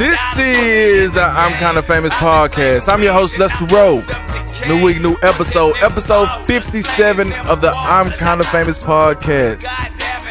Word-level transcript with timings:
This 0.00 0.38
is 0.38 1.12
the 1.12 1.20
I'm 1.20 1.52
Kinda 1.58 1.82
Famous 1.82 2.14
podcast. 2.14 2.90
I'm 2.90 3.02
your 3.02 3.12
host, 3.12 3.38
Lester 3.38 3.66
Rowe. 3.66 4.02
New 4.66 4.82
week, 4.82 4.98
new 4.98 5.14
episode. 5.20 5.76
Episode 5.82 6.26
57 6.46 7.30
of 7.50 7.60
the 7.60 7.70
I'm 7.70 8.10
Kinda 8.12 8.44
Famous 8.44 8.82
podcast. 8.82 9.60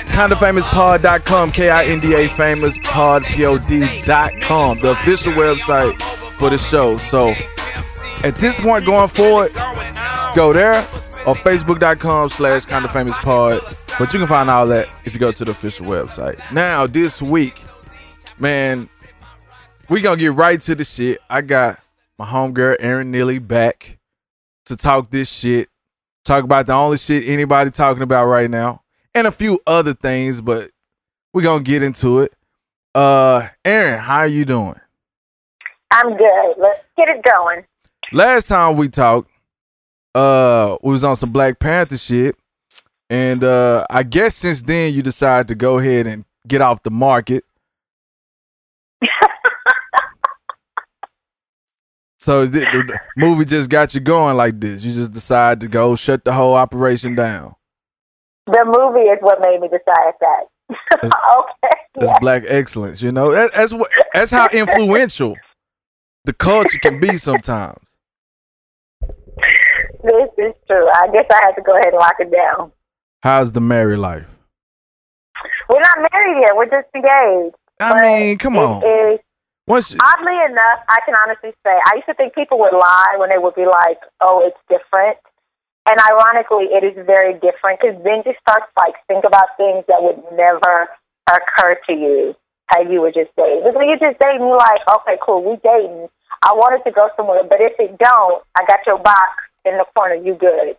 KindaFamousPod.com, 0.08 1.52
K-I-N-D-A 1.52 2.30
Famous 2.30 2.80
Pod, 2.84 3.24
P-O-D.com, 3.26 4.80
the 4.80 4.90
official 4.90 5.34
website 5.34 6.02
for 6.40 6.50
the 6.50 6.58
show. 6.58 6.98
So 6.98 7.36
at 8.24 8.34
this 8.38 8.60
point 8.60 8.88
going 8.88 9.10
forward, 9.10 9.54
go 10.34 10.52
there 10.52 10.80
or 11.28 11.36
Facebook.com 11.36 12.30
slash 12.30 12.66
Kinda 12.66 12.90
Famous 12.90 13.16
Pod. 13.20 13.62
But 14.00 14.12
you 14.14 14.18
can 14.18 14.28
find 14.28 14.50
all 14.50 14.66
that 14.66 14.92
if 15.06 15.14
you 15.14 15.20
go 15.20 15.32
to 15.32 15.46
the 15.46 15.52
official 15.52 15.86
website. 15.86 16.40
Now, 16.52 16.88
this 16.88 17.22
week, 17.22 17.62
man, 18.40 18.90
we 19.90 20.02
gonna 20.02 20.18
get 20.18 20.34
right 20.34 20.62
to 20.62 20.76
the 20.76 20.84
shit. 20.84 21.20
I 21.30 21.42
got 21.42 21.80
my 22.18 22.26
homegirl 22.26 22.78
Erin 22.80 23.12
Neely 23.12 23.40
back 23.40 23.98
to 24.66 24.78
talk 24.78 25.10
this 25.10 25.32
shit. 25.32 25.68
Talk 26.24 26.44
about 26.44 26.68
the 26.68 26.74
only 26.74 26.98
shit 26.98 27.28
anybody 27.28 27.72
talking 27.72 28.04
about 28.04 28.28
right 28.28 28.50
now. 28.50 28.84
And 29.16 29.26
a 29.26 29.32
few 29.32 29.60
other 29.66 29.96
things, 29.96 30.42
but 30.42 30.70
we 31.34 31.42
gonna 31.42 31.64
get 31.64 31.82
into 31.82 32.20
it. 32.20 32.34
Uh 32.94 33.48
Erin, 33.66 34.00
how 34.00 34.20
are 34.20 34.28
you 34.28 34.46
doing? 34.46 34.80
I'm 35.92 36.16
good. 36.16 36.54
Let's 36.58 36.84
get 36.96 37.08
it 37.10 37.24
going. 37.24 37.66
Last 38.12 38.48
time 38.48 38.78
we 38.78 38.90
talked, 38.90 39.30
uh, 40.14 40.78
we 40.84 40.92
was 40.92 41.04
on 41.04 41.16
some 41.16 41.32
Black 41.32 41.58
Panther 41.60 41.98
shit. 41.98 42.36
And 43.10 43.44
uh 43.44 43.88
I 43.90 44.04
guess 44.04 44.36
since 44.36 44.62
then 44.62 44.94
you 44.94 45.02
decided 45.02 45.48
to 45.48 45.56
go 45.56 45.80
ahead 45.80 46.06
and 46.06 46.26
get 46.48 46.62
off 46.62 46.84
the 46.84 46.92
market. 46.92 47.44
So 52.20 52.46
the, 52.46 52.60
the 52.60 53.00
movie 53.16 53.46
just 53.46 53.70
got 53.70 53.96
you 53.96 54.02
going 54.02 54.36
like 54.36 54.60
this. 54.60 54.84
You 54.84 54.92
just 54.92 55.14
decide 55.14 55.62
to 55.62 55.70
go 55.70 55.96
shut 55.96 56.26
the 56.26 56.34
whole 56.34 56.56
operation 56.56 57.16
down. 57.16 57.56
The 58.46 58.66
movie 58.66 59.08
is 59.08 59.20
what 59.22 59.40
made 59.42 59.62
me 59.62 59.70
decide 59.70 60.14
that. 60.20 60.44
okay. 61.04 61.78
That's 61.96 62.12
yeah. 62.12 62.20
black 62.20 62.44
excellence, 62.46 63.02
you 63.02 63.12
know. 63.12 63.32
That, 63.32 63.52
that's 63.54 63.74
what. 63.74 63.90
That's 64.14 64.32
how 64.32 64.50
influential 64.50 65.38
the 66.26 66.34
culture 66.34 66.78
can 66.80 67.00
be 67.00 67.18
sometimes. 67.18 67.80
This 70.04 70.30
is 70.38 70.54
true. 70.68 70.88
I 70.94 71.08
guess 71.12 71.26
I 71.32 71.40
had 71.44 71.52
to 71.56 71.62
go 71.62 71.74
ahead 71.74 71.94
and 71.94 71.98
lock 71.98 72.16
it 72.20 72.32
down. 72.32 72.72
How's 73.22 73.52
the 73.52 73.62
married 73.62 73.98
life? 73.98 74.28
We're 75.70 75.82
not 75.82 76.10
married 76.12 76.42
yet. 76.42 76.56
We're 76.56 76.66
just 76.66 76.88
engaged. 76.96 77.56
I 77.80 78.02
mean, 78.02 78.38
come 78.38 78.58
on. 78.58 78.82
Once 79.70 79.94
oddly 79.94 80.34
enough, 80.50 80.82
I 80.90 80.98
can 81.06 81.14
honestly 81.14 81.54
say 81.62 81.70
I 81.70 82.02
used 82.02 82.10
to 82.10 82.16
think 82.16 82.34
people 82.34 82.58
would 82.58 82.74
lie 82.74 83.16
when 83.22 83.30
they 83.30 83.38
would 83.38 83.54
be 83.54 83.70
like, 83.70 84.02
"Oh, 84.20 84.42
it's 84.42 84.58
different," 84.66 85.22
and 85.86 86.02
ironically, 86.10 86.74
it 86.74 86.84
is 86.84 86.98
very 87.06 87.38
different 87.38 87.80
because 87.80 87.96
then 88.02 88.26
you 88.26 88.34
start 88.42 88.66
to 88.66 88.74
like 88.82 88.98
think 89.06 89.24
about 89.24 89.54
things 89.62 89.86
that 89.86 90.02
would 90.02 90.18
never 90.34 90.90
occur 91.30 91.78
to 91.86 91.94
you 91.94 92.36
how 92.66 92.82
you 92.82 93.02
were 93.02 93.14
just 93.14 93.30
dating. 93.38 93.62
Because 93.62 93.78
when 93.78 93.90
you're 93.90 94.02
just 94.02 94.18
dating, 94.18 94.42
you're 94.42 94.58
like, 94.58 94.82
"Okay, 94.90 95.18
cool, 95.22 95.46
we 95.46 95.56
dating." 95.62 96.10
I 96.42 96.54
wanted 96.54 96.84
to 96.86 96.92
go 96.92 97.10
somewhere, 97.16 97.44
but 97.44 97.62
if 97.62 97.78
it 97.80 97.98
don't, 98.00 98.42
I 98.58 98.66
got 98.66 98.80
your 98.88 98.98
box 98.98 99.44
in 99.66 99.78
the 99.78 99.86
corner. 99.96 100.16
You 100.16 100.34
good? 100.34 100.78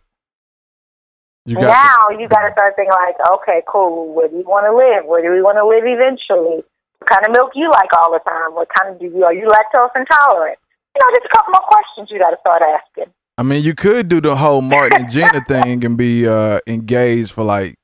you 1.47 1.57
got 1.57 1.69
now 1.69 2.19
you 2.19 2.27
got 2.27 2.47
to 2.47 2.53
start 2.53 2.75
thinking 2.77 2.93
like, 2.93 3.17
okay, 3.39 3.63
cool. 3.67 4.13
Where 4.15 4.29
do 4.29 4.37
you 4.37 4.45
want 4.45 4.67
to 4.67 4.75
live? 4.77 5.07
Where 5.07 5.23
do 5.23 5.31
we 5.31 5.43
want 5.43 5.59
to 5.59 5.67
live 5.67 5.85
eventually? 5.87 6.65
What 7.01 7.09
kind 7.09 7.27
of 7.27 7.33
milk 7.33 7.53
you 7.55 7.71
like 7.71 7.91
all 7.97 8.13
the 8.13 8.21
time? 8.29 8.55
What 8.55 8.69
kind 8.77 8.95
of 8.95 9.01
do 9.01 9.07
you 9.07 9.25
are 9.25 9.35
you 9.35 9.49
lactose 9.49 9.91
intolerant? 9.97 10.59
You 10.95 11.01
know, 11.01 11.11
just 11.15 11.27
a 11.27 11.37
couple 11.37 11.53
more 11.53 11.67
questions 11.67 12.09
you 12.11 12.19
got 12.19 12.31
to 12.31 12.37
start 12.41 12.63
asking. 12.63 13.13
I 13.39 13.43
mean, 13.43 13.65
you 13.65 13.75
could 13.75 14.09
do 14.09 14.21
the 14.21 14.37
whole 14.37 14.61
Martin 14.61 15.03
and 15.03 15.11
Gina 15.11 15.43
thing 15.49 15.85
and 15.85 15.97
be 15.97 16.29
uh, 16.29 16.61
engaged 16.67 17.33
for 17.33 17.43
like 17.43 17.77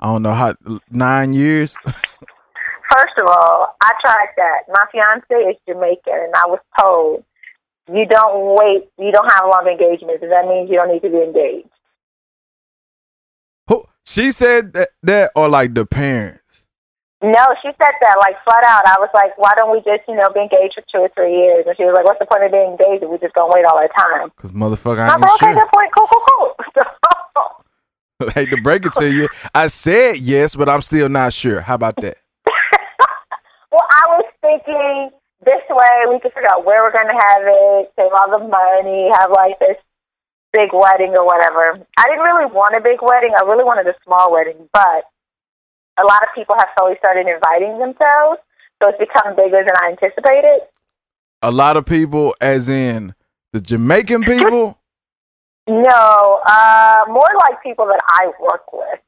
I 0.00 0.06
don't 0.06 0.22
know 0.22 0.34
how 0.34 0.54
nine 0.90 1.32
years. 1.32 1.74
First 1.84 3.14
of 3.20 3.26
all, 3.26 3.76
I 3.82 3.90
tried 4.00 4.28
that. 4.36 4.60
My 4.68 4.84
fiance 4.92 5.50
is 5.50 5.56
Jamaican, 5.66 6.12
and 6.12 6.34
I 6.34 6.46
was 6.46 6.60
told 6.78 7.24
you 7.92 8.06
don't 8.06 8.56
wait, 8.56 8.88
you 8.98 9.10
don't 9.12 9.30
have 9.30 9.44
a 9.44 9.48
long 9.48 9.66
engagements. 9.66 10.20
That 10.20 10.46
means 10.46 10.70
you 10.70 10.76
don't 10.76 10.92
need 10.92 11.02
to 11.02 11.10
be 11.10 11.22
engaged. 11.22 11.68
Who 13.68 13.84
she 14.06 14.30
said 14.30 14.72
that, 14.74 14.88
that 15.02 15.32
or 15.34 15.48
like 15.48 15.74
the 15.74 15.86
parents. 15.86 16.42
No, 17.20 17.42
she 17.62 17.68
said 17.74 17.94
that 17.98 18.16
like 18.22 18.38
flat 18.46 18.62
out. 18.62 18.86
I 18.86 18.94
was 19.02 19.10
like, 19.12 19.36
why 19.38 19.50
don't 19.56 19.74
we 19.74 19.82
just, 19.82 20.06
you 20.06 20.14
know, 20.14 20.30
be 20.30 20.46
engaged 20.46 20.78
for 20.78 20.86
two 20.86 21.02
or 21.02 21.10
three 21.18 21.34
years? 21.34 21.66
And 21.66 21.74
she 21.76 21.82
was 21.82 21.90
like, 21.94 22.06
what's 22.06 22.22
the 22.22 22.30
point 22.30 22.46
of 22.46 22.52
being 22.54 22.78
engaged 22.78 23.02
if 23.02 23.10
we 23.10 23.18
just 23.18 23.34
gonna 23.34 23.50
wait 23.50 23.66
all 23.66 23.74
our 23.74 23.90
time? 23.90 24.30
Cause 24.38 24.54
motherfucker, 24.54 25.02
I 25.02 25.14
I 25.14 25.16
was 25.18 25.26
like, 25.26 25.42
okay, 25.42 25.50
ain't 25.50 25.58
good 25.58 25.72
point. 25.74 25.90
Cool, 25.98 26.06
cool, 26.06 26.24
cool. 26.30 26.48
sure. 26.78 26.98
hate 28.34 28.50
to 28.50 28.60
break 28.62 28.86
it 28.86 28.92
to 28.94 29.10
you. 29.10 29.28
I 29.54 29.68
said 29.68 30.18
yes, 30.18 30.54
but 30.54 30.68
I'm 30.68 30.82
still 30.82 31.08
not 31.08 31.32
sure. 31.32 31.60
How 31.60 31.74
about 31.74 31.96
that? 32.02 32.18
well, 33.70 33.86
I 33.90 34.04
was 34.18 34.26
thinking 34.42 35.10
this 35.42 35.62
way 35.70 35.94
we 36.10 36.18
could 36.20 36.32
figure 36.34 36.50
out 36.50 36.64
where 36.64 36.82
we're 36.82 36.92
going 36.92 37.08
to 37.08 37.18
have 37.18 37.42
it, 37.46 37.92
save 37.94 38.10
all 38.14 38.30
the 38.30 38.46
money, 38.46 39.10
have 39.18 39.30
like 39.30 39.58
this 39.58 39.78
big 40.52 40.70
wedding 40.72 41.14
or 41.14 41.24
whatever. 41.24 41.78
I 41.96 42.04
didn't 42.10 42.24
really 42.24 42.50
want 42.50 42.74
a 42.74 42.80
big 42.80 42.98
wedding. 43.02 43.34
I 43.38 43.46
really 43.46 43.64
wanted 43.64 43.86
a 43.86 43.94
small 44.04 44.32
wedding, 44.32 44.68
but 44.72 45.06
a 46.00 46.06
lot 46.06 46.22
of 46.22 46.28
people 46.34 46.54
have 46.58 46.68
slowly 46.78 46.94
started 46.98 47.26
inviting 47.26 47.78
themselves, 47.78 48.40
so 48.82 48.88
it's 48.88 48.98
become 48.98 49.34
bigger 49.36 49.62
than 49.64 49.74
I 49.82 49.90
anticipated. 49.90 50.60
A 51.42 51.50
lot 51.50 51.76
of 51.76 51.86
people, 51.86 52.34
as 52.40 52.68
in 52.68 53.14
the 53.52 53.60
Jamaican 53.60 54.22
people. 54.22 54.78
No, 55.68 56.40
uh, 56.46 56.98
more 57.08 57.28
like 57.46 57.62
people 57.62 57.86
that 57.86 58.00
I 58.08 58.26
work 58.40 58.72
with. 58.72 59.00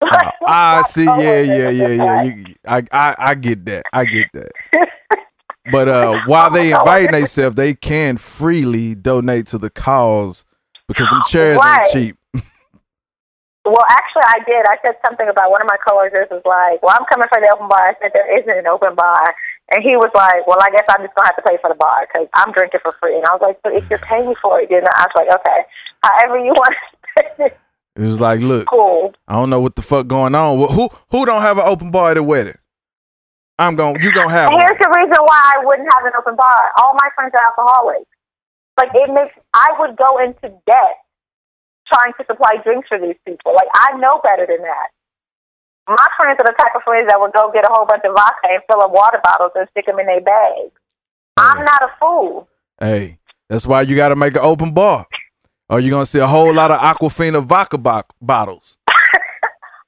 Uh, 0.50 0.80
I 0.80 0.82
see. 0.88 1.04
Yeah, 1.04 1.40
yeah, 1.42 1.68
yeah, 1.68 1.88
yeah. 1.88 2.22
You, 2.22 2.54
I, 2.66 2.82
I, 2.90 3.14
I 3.18 3.34
get 3.34 3.64
that. 3.66 3.82
I 3.92 4.04
get 4.06 4.26
that. 4.32 4.50
But 5.70 5.88
uh, 5.88 6.20
while 6.24 6.50
they 6.50 6.72
inviting 6.72 7.10
themselves, 7.10 7.56
they 7.56 7.74
can 7.74 8.16
freely 8.16 8.94
donate 8.94 9.46
to 9.48 9.58
the 9.58 9.68
cause 9.68 10.46
because 10.86 11.08
them 11.10 11.20
chairs 11.28 11.58
Right. 11.58 11.82
ain't 11.82 11.92
cheap. 11.92 12.17
Well, 13.68 13.84
actually, 13.90 14.24
I 14.26 14.38
did. 14.48 14.64
I 14.66 14.76
said 14.84 14.96
something 15.04 15.28
about 15.28 15.50
one 15.52 15.60
of 15.60 15.68
my 15.68 15.76
coworkers 15.86 16.28
was 16.30 16.42
like, 16.48 16.82
"Well, 16.82 16.96
I'm 16.98 17.04
coming 17.06 17.28
for 17.28 17.40
the 17.40 17.48
open 17.54 17.68
bar." 17.68 17.92
I 17.92 17.94
said 18.00 18.10
there 18.14 18.28
isn't 18.40 18.50
an 18.58 18.66
open 18.66 18.94
bar, 18.94 19.22
and 19.74 19.84
he 19.84 19.96
was 19.96 20.10
like, 20.14 20.46
"Well, 20.46 20.58
I 20.60 20.70
guess 20.70 20.84
I'm 20.88 21.04
just 21.04 21.14
gonna 21.14 21.28
have 21.28 21.36
to 21.36 21.46
pay 21.46 21.58
for 21.60 21.68
the 21.68 21.76
bar 21.76 22.06
because 22.08 22.28
I'm 22.34 22.52
drinking 22.52 22.80
for 22.82 22.92
free." 23.00 23.16
And 23.16 23.24
I 23.28 23.32
was 23.36 23.42
like, 23.42 23.58
"So 23.64 23.68
if 23.76 23.84
you're 23.90 23.98
paying 24.00 24.34
for 24.40 24.60
it, 24.60 24.68
then 24.70 24.84
I 24.88 25.06
was 25.06 25.14
like, 25.14 25.28
okay, 25.40 25.60
however 26.02 26.38
you 26.38 26.52
want 26.52 26.74
to 26.74 27.22
spend 27.22 27.52
it, 27.52 27.58
It 27.96 28.02
was 28.08 28.20
like, 28.20 28.40
look, 28.40 28.66
cool." 28.68 29.12
I 29.28 29.34
don't 29.34 29.50
know 29.50 29.60
what 29.60 29.76
the 29.76 29.82
fuck 29.82 30.06
going 30.06 30.34
on. 30.34 30.58
Well, 30.58 30.68
who 30.72 30.88
who 31.10 31.26
don't 31.26 31.42
have 31.42 31.58
an 31.58 31.64
open 31.66 31.90
bar 31.90 32.10
at 32.12 32.16
a 32.16 32.22
wedding? 32.22 32.58
I'm 33.58 33.74
going. 33.74 34.00
You 34.00 34.12
gonna 34.12 34.30
have 34.30 34.50
And 34.50 34.54
one. 34.54 34.64
here's 34.66 34.78
the 34.78 34.88
reason 34.96 35.18
why 35.18 35.52
I 35.56 35.64
wouldn't 35.64 35.88
have 35.92 36.04
an 36.06 36.12
open 36.16 36.36
bar. 36.36 36.72
All 36.80 36.94
my 36.94 37.08
friends 37.16 37.34
are 37.34 37.44
alcoholics. 37.44 38.06
Like 38.78 38.90
it 38.94 39.12
makes 39.12 39.34
I 39.52 39.66
would 39.80 39.96
go 39.96 40.18
into 40.18 40.54
debt 40.64 40.96
trying 41.88 42.12
to 42.20 42.24
supply 42.26 42.60
drinks 42.62 42.88
for 42.88 42.98
these 42.98 43.16
people. 43.26 43.52
Like 43.54 43.68
I 43.74 43.96
know 43.98 44.20
better 44.22 44.46
than 44.46 44.62
that. 44.62 44.88
My 45.88 46.06
friends 46.20 46.36
are 46.38 46.44
the 46.44 46.56
type 46.56 46.76
of 46.76 46.82
friends 46.84 47.08
that 47.08 47.18
would 47.18 47.32
go 47.32 47.50
get 47.50 47.64
a 47.64 47.72
whole 47.72 47.86
bunch 47.86 48.04
of 48.04 48.12
vodka 48.12 48.48
and 48.52 48.62
fill 48.68 48.84
up 48.84 48.92
water 48.92 49.20
bottles 49.24 49.52
and 49.56 49.66
stick 49.70 49.86
them 49.86 49.98
in 49.98 50.06
their 50.06 50.20
bags. 50.20 50.76
I'm 51.38 51.64
not 51.64 51.82
a 51.82 51.88
fool. 51.98 52.48
Hey, 52.78 53.18
that's 53.48 53.66
why 53.66 53.82
you 53.82 53.96
got 53.96 54.10
to 54.10 54.16
make 54.16 54.34
an 54.34 54.42
open 54.42 54.72
bar, 54.72 55.06
or 55.68 55.80
you're 55.80 55.90
gonna 55.90 56.04
see 56.04 56.18
a 56.18 56.26
whole 56.26 56.52
lot 56.52 56.70
of 56.70 56.78
Aquafina 56.80 57.42
vodka 57.42 57.78
bo- 57.78 58.02
bottles. 58.20 58.76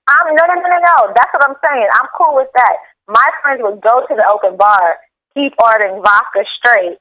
I'm 0.08 0.34
no, 0.34 0.42
no, 0.48 0.54
no, 0.54 0.68
no, 0.68 0.80
no. 0.80 1.12
That's 1.14 1.32
what 1.34 1.44
I'm 1.48 1.56
saying. 1.62 1.88
I'm 2.00 2.08
cool 2.16 2.34
with 2.34 2.48
that. 2.56 2.76
My 3.06 3.26
friends 3.42 3.60
would 3.62 3.80
go 3.82 4.06
to 4.08 4.14
the 4.14 4.24
open 4.32 4.56
bar, 4.56 4.98
keep 5.34 5.52
ordering 5.62 6.00
vodka 6.00 6.46
straight, 6.58 6.98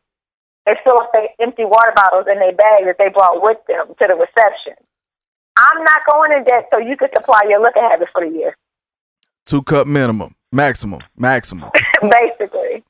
and 0.66 0.78
fill 0.84 1.00
up 1.00 1.12
their 1.14 1.30
empty 1.40 1.64
water 1.64 1.94
bottles 1.96 2.26
in 2.32 2.40
their 2.40 2.54
bag 2.54 2.86
that 2.86 2.98
they 2.98 3.10
brought 3.10 3.42
with 3.42 3.58
them 3.68 3.88
to 3.96 4.06
the 4.08 4.16
reception. 4.18 4.76
I'm 5.60 5.84
not 5.84 6.02
going 6.10 6.32
in 6.32 6.44
debt 6.44 6.70
so 6.72 6.80
you 6.80 6.96
can 6.96 7.10
supply 7.14 7.42
your 7.50 7.62
liquor 7.62 7.82
habits 7.82 8.12
for 8.14 8.26
the 8.26 8.32
year, 8.34 8.56
Two 9.46 9.62
cup 9.62 9.88
minimum, 9.88 10.36
maximum, 10.52 11.02
maximum. 11.18 11.70
basically. 12.02 12.84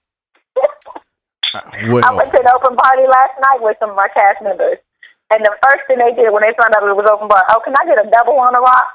I 1.53 2.13
went 2.13 2.31
to 2.31 2.39
an 2.39 2.47
open 2.53 2.75
party 2.75 3.03
last 3.07 3.33
night 3.41 3.61
with 3.61 3.77
some 3.79 3.89
of 3.89 3.95
my 3.95 4.07
cast 4.13 4.43
members. 4.43 4.77
And 5.31 5.43
the 5.45 5.55
first 5.63 5.87
thing 5.87 5.97
they 5.97 6.13
did 6.15 6.31
when 6.31 6.43
they 6.43 6.53
found 6.59 6.75
out 6.75 6.83
it 6.83 6.95
was 6.95 7.09
open 7.09 7.27
bar, 7.27 7.43
oh, 7.49 7.61
can 7.63 7.73
I 7.79 7.85
get 7.85 8.05
a 8.05 8.09
double 8.09 8.39
on 8.39 8.53
the 8.53 8.59
rock? 8.59 8.87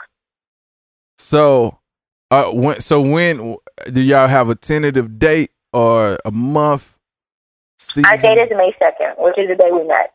so, 1.16 1.78
uh, 2.30 2.50
when 2.50 2.80
so 2.80 3.00
when 3.00 3.56
do 3.92 4.00
y'all 4.00 4.28
have 4.28 4.48
a 4.48 4.54
tentative 4.54 5.18
date 5.18 5.50
or 5.72 6.18
a 6.24 6.30
month? 6.30 6.98
Season? 7.78 8.04
Our 8.04 8.16
date 8.16 8.42
is 8.42 8.50
May 8.50 8.74
2nd, 8.80 9.14
which 9.18 9.38
is 9.38 9.48
the 9.48 9.56
day 9.56 9.70
we 9.72 9.86
met. 9.86 10.12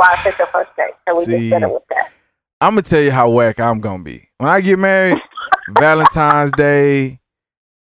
Official 0.00 0.46
first 0.46 0.74
date. 0.76 0.94
So 1.08 1.18
we 1.18 1.24
See. 1.24 1.32
just 1.32 1.50
settled 1.50 1.72
with 1.74 1.82
that. 1.90 2.12
I'm 2.60 2.72
gonna 2.72 2.82
tell 2.82 3.00
you 3.00 3.10
how 3.10 3.28
whack 3.30 3.58
I'm 3.58 3.80
gonna 3.80 4.02
be 4.02 4.28
when 4.38 4.48
I 4.48 4.60
get 4.60 4.78
married. 4.78 5.20
Valentine's 5.68 6.52
Day, 6.52 7.20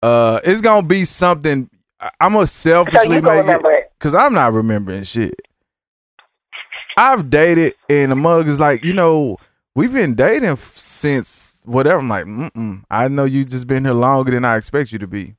uh, 0.02 0.40
it's 0.44 0.60
gonna 0.60 0.86
be 0.86 1.04
something. 1.04 1.70
I'm 2.20 2.34
gonna 2.34 2.46
selfishly 2.46 3.20
can 3.20 3.24
make 3.24 3.46
it 3.46 3.92
because 3.98 4.14
I'm 4.14 4.34
not 4.34 4.52
remembering 4.52 5.04
shit. 5.04 5.34
I've 6.98 7.28
dated, 7.28 7.74
and 7.88 8.12
the 8.12 8.16
mug 8.16 8.48
is 8.48 8.58
like, 8.58 8.82
you 8.82 8.92
know, 8.92 9.36
we've 9.74 9.92
been 9.92 10.14
dating 10.14 10.56
since 10.56 11.62
whatever. 11.64 11.98
I'm 11.98 12.08
like, 12.08 12.24
mm 12.24 12.50
mm 12.52 12.82
I 12.90 13.08
know 13.08 13.24
you 13.24 13.44
just 13.44 13.66
been 13.66 13.84
here 13.84 13.94
longer 13.94 14.32
than 14.32 14.44
I 14.44 14.56
expect 14.56 14.92
you 14.92 14.98
to 14.98 15.06
be. 15.06 15.34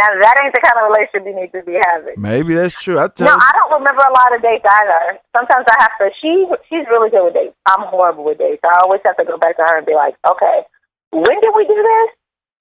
Now 0.00 0.08
that 0.16 0.34
ain't 0.40 0.56
the 0.56 0.64
kind 0.64 0.80
of 0.80 0.88
relationship 0.88 1.28
you 1.28 1.36
need 1.36 1.52
to 1.52 1.60
be 1.60 1.76
having. 1.76 2.16
Maybe 2.16 2.56
that's 2.56 2.72
true. 2.72 2.96
I 2.96 3.12
tell 3.12 3.28
No, 3.28 3.36
I 3.36 3.52
don't 3.52 3.84
remember 3.84 4.00
a 4.00 4.14
lot 4.16 4.32
of 4.32 4.40
dates 4.40 4.64
either. 4.64 5.20
Sometimes 5.36 5.68
I 5.68 5.76
have 5.84 5.92
to. 6.00 6.08
She 6.16 6.48
she's 6.72 6.88
really 6.88 7.12
good 7.12 7.28
with 7.28 7.36
dates. 7.36 7.52
I'm 7.68 7.84
horrible 7.92 8.24
with 8.24 8.40
dates. 8.40 8.64
I 8.64 8.80
always 8.80 9.04
have 9.04 9.20
to 9.20 9.28
go 9.28 9.36
back 9.36 9.60
to 9.60 9.62
her 9.68 9.76
and 9.76 9.84
be 9.84 9.92
like, 9.92 10.16
okay, 10.24 10.64
when 11.12 11.36
did 11.44 11.52
we 11.52 11.68
do 11.68 11.76
this? 11.76 12.10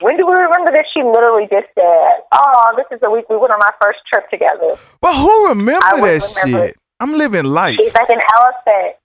When 0.03 0.17
do 0.19 0.27
we 0.27 0.35
remember 0.35 0.71
this? 0.75 0.83
She 0.91 0.99
literally 1.03 1.47
just 1.47 1.67
said, 1.75 2.27
"Oh, 2.31 2.75
this 2.75 2.87
is 2.91 2.99
the 2.99 3.11
week 3.11 3.29
we 3.29 3.35
went 3.35 3.51
on 3.51 3.61
our 3.63 3.75
first 3.81 3.99
trip 4.11 4.29
together." 4.29 4.75
But 4.99 5.15
who 5.15 5.47
remember 5.47 5.79
that 5.79 5.95
remember 5.95 6.67
shit? 6.67 6.77
I'm 6.99 7.15
living 7.15 7.45
life. 7.45 7.75
She's 7.75 7.93
like 7.93 8.09
an 8.09 8.19
elephant. 8.35 8.95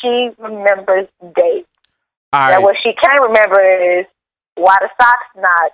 She 0.00 0.30
remembers 0.40 1.08
dates. 1.36 1.68
All 2.32 2.50
Now, 2.50 2.60
what 2.62 2.76
she 2.82 2.92
can't 2.96 3.24
remember 3.24 3.60
is 4.00 4.06
why 4.56 4.76
the 4.80 4.88
socks 5.00 5.28
not 5.36 5.72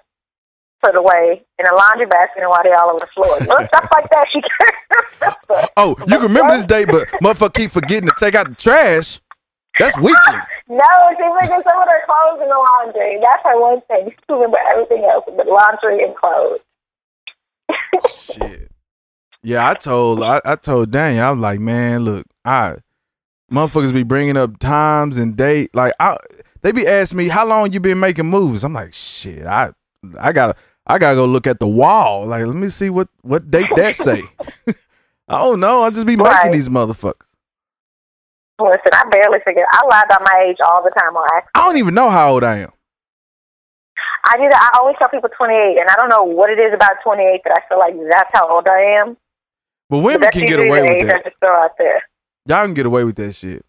put 0.83 0.97
away 0.97 1.43
in 1.59 1.67
a 1.67 1.75
laundry 1.75 2.07
basket 2.07 2.43
and 2.43 2.51
why 2.51 2.61
they 2.63 2.73
all 2.73 2.91
over 2.91 3.01
the 3.01 3.09
floor. 3.15 3.39
Little 3.41 3.67
stuff 3.73 3.89
like 3.95 4.11
that 4.11 4.27
she 4.33 4.41
can't. 4.41 5.71
Oh, 5.77 5.97
you 5.99 6.07
can 6.07 6.23
remember 6.23 6.57
this 6.57 6.65
date, 6.65 6.87
but 6.87 7.09
motherfucker 7.23 7.55
keep 7.55 7.71
forgetting 7.71 8.09
to 8.09 8.15
take 8.19 8.35
out 8.35 8.49
the 8.49 8.55
trash. 8.55 9.21
That's 9.79 9.97
weekly. 9.97 10.39
No, 10.69 10.91
she 11.11 11.23
forgets 11.23 11.65
some 11.69 11.81
of 11.81 11.89
her 11.89 12.03
clothes 12.05 12.43
in 12.43 12.49
the 12.49 12.67
laundry. 12.79 13.19
That's 13.23 13.43
her 13.45 13.61
one 13.61 13.81
thing. 13.83 14.11
She 14.11 14.33
remember 14.33 14.59
everything 14.73 15.05
else 15.05 15.25
but 15.27 15.47
laundry 15.47 16.05
and 16.05 16.15
clothes. 16.17 16.61
Shit. 18.11 18.71
Yeah, 19.43 19.69
I 19.69 19.75
told 19.75 20.23
I, 20.23 20.41
I 20.45 20.57
told 20.57 20.91
Daniel, 20.91 21.25
I 21.25 21.31
was 21.31 21.41
like, 21.41 21.61
man, 21.61 22.05
look, 22.05 22.27
I 22.45 22.77
motherfuckers 23.53 23.93
be 23.93 24.03
bringing 24.03 24.37
up 24.37 24.59
times 24.59 25.17
and 25.17 25.37
date. 25.37 25.71
Like, 25.75 25.95
I 26.01 26.17
they 26.63 26.73
be 26.73 26.87
asking 26.87 27.19
me 27.19 27.29
how 27.29 27.47
long 27.47 27.73
you 27.73 27.79
been 27.79 28.01
making 28.01 28.27
moves. 28.27 28.65
I'm 28.65 28.73
like, 28.73 28.93
shit, 28.95 29.47
I 29.47 29.73
I 30.19 30.33
gotta 30.33 30.57
I 30.89 30.99
gotta 30.99 31.17
go 31.17 31.27
look 31.27 31.47
at 31.47 31.61
the 31.61 31.67
wall. 31.69 32.27
Like, 32.27 32.47
let 32.47 32.57
me 32.57 32.69
see 32.71 32.89
what 32.91 33.09
what 33.23 33.51
date 33.51 33.69
that 33.77 33.95
say. 33.97 34.25
I 35.29 35.39
don't 35.39 35.61
know. 35.61 35.83
I 35.83 35.91
just 35.91 36.07
be 36.07 36.17
making 36.17 36.33
Right. 36.33 36.53
these 36.53 36.69
motherfuckers. 36.69 37.15
Listen, 38.61 38.91
I 38.93 39.05
barely 39.11 39.39
forget. 39.45 39.65
I 39.71 39.87
lie 39.89 40.03
about 40.07 40.23
my 40.25 40.47
age 40.49 40.57
all 40.65 40.83
the 40.83 40.91
time 40.99 41.15
on 41.17 41.25
accident. 41.37 41.51
I 41.55 41.65
don't 41.65 41.77
even 41.77 41.95
know 41.95 42.11
how 42.11 42.33
old 42.33 42.43
I 42.43 42.59
am. 42.59 42.73
I 44.27 44.37
do 44.37 44.49
that. 44.49 44.71
I 44.75 44.79
always 44.81 44.97
tell 44.99 45.09
people 45.09 45.29
28, 45.37 45.79
and 45.79 45.89
I 45.89 45.95
don't 45.97 46.09
know 46.09 46.25
what 46.25 46.51
it 46.51 46.59
is 46.59 46.73
about 46.75 46.97
28 47.05 47.41
that 47.45 47.53
I 47.63 47.69
feel 47.69 47.79
like 47.79 47.95
that's 48.11 48.31
how 48.33 48.49
old 48.53 48.67
I 48.67 48.81
am. 49.01 49.17
But 49.89 49.99
But 49.99 50.05
women 50.05 50.21
that's 50.23 50.37
can 50.37 50.47
get 50.49 50.59
away 50.59 50.83
with 50.83 51.07
that. 51.07 51.17
I 51.25 51.29
just 51.29 51.37
throw 51.39 51.55
out 51.63 51.71
there. 51.79 52.03
Y'all 52.47 52.65
can 52.65 52.75
get 52.75 52.87
away 52.87 53.05
with 53.05 53.17
that 53.17 53.35
shit. 53.35 53.65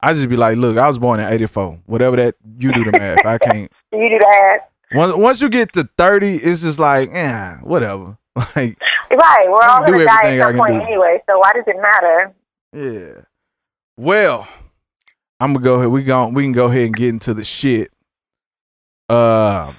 I 0.00 0.14
just 0.14 0.28
be 0.28 0.36
like, 0.36 0.56
look, 0.56 0.76
I 0.78 0.86
was 0.86 0.98
born 0.98 1.20
in 1.20 1.26
'84. 1.32 1.80
Whatever 1.86 2.16
that 2.16 2.34
you 2.58 2.72
do 2.72 2.84
the 2.84 2.92
math, 2.92 3.24
I 3.24 3.38
can't. 3.38 3.70
You 3.92 4.08
do 4.10 4.18
that. 4.18 4.70
Once 4.94 5.16
once 5.16 5.40
you 5.42 5.48
get 5.50 5.72
to 5.74 5.88
30, 5.98 6.36
it's 6.36 6.62
just 6.62 6.78
like, 6.78 7.10
eh, 7.12 7.54
whatever. 7.62 8.16
Like, 8.56 8.78
Right. 9.10 9.46
We're 9.48 9.66
all 9.68 9.84
going 9.84 9.98
to 10.00 10.04
die 10.04 10.36
at 10.36 10.42
some 10.42 10.56
point 10.58 10.74
do. 10.74 10.80
anyway, 10.82 11.20
so 11.28 11.38
why 11.38 11.50
does 11.54 11.64
it 11.66 11.76
matter? 11.80 12.32
yeah. 12.72 13.22
Well, 13.96 14.46
I'm 15.40 15.52
gonna 15.54 15.64
go 15.64 15.74
ahead. 15.74 15.88
We 15.88 16.04
gon' 16.04 16.34
we 16.34 16.44
can 16.44 16.52
go 16.52 16.66
ahead 16.66 16.86
and 16.86 16.94
get 16.96 17.08
into 17.08 17.34
the 17.34 17.42
shit. 17.44 17.90
Uh, 19.08 19.72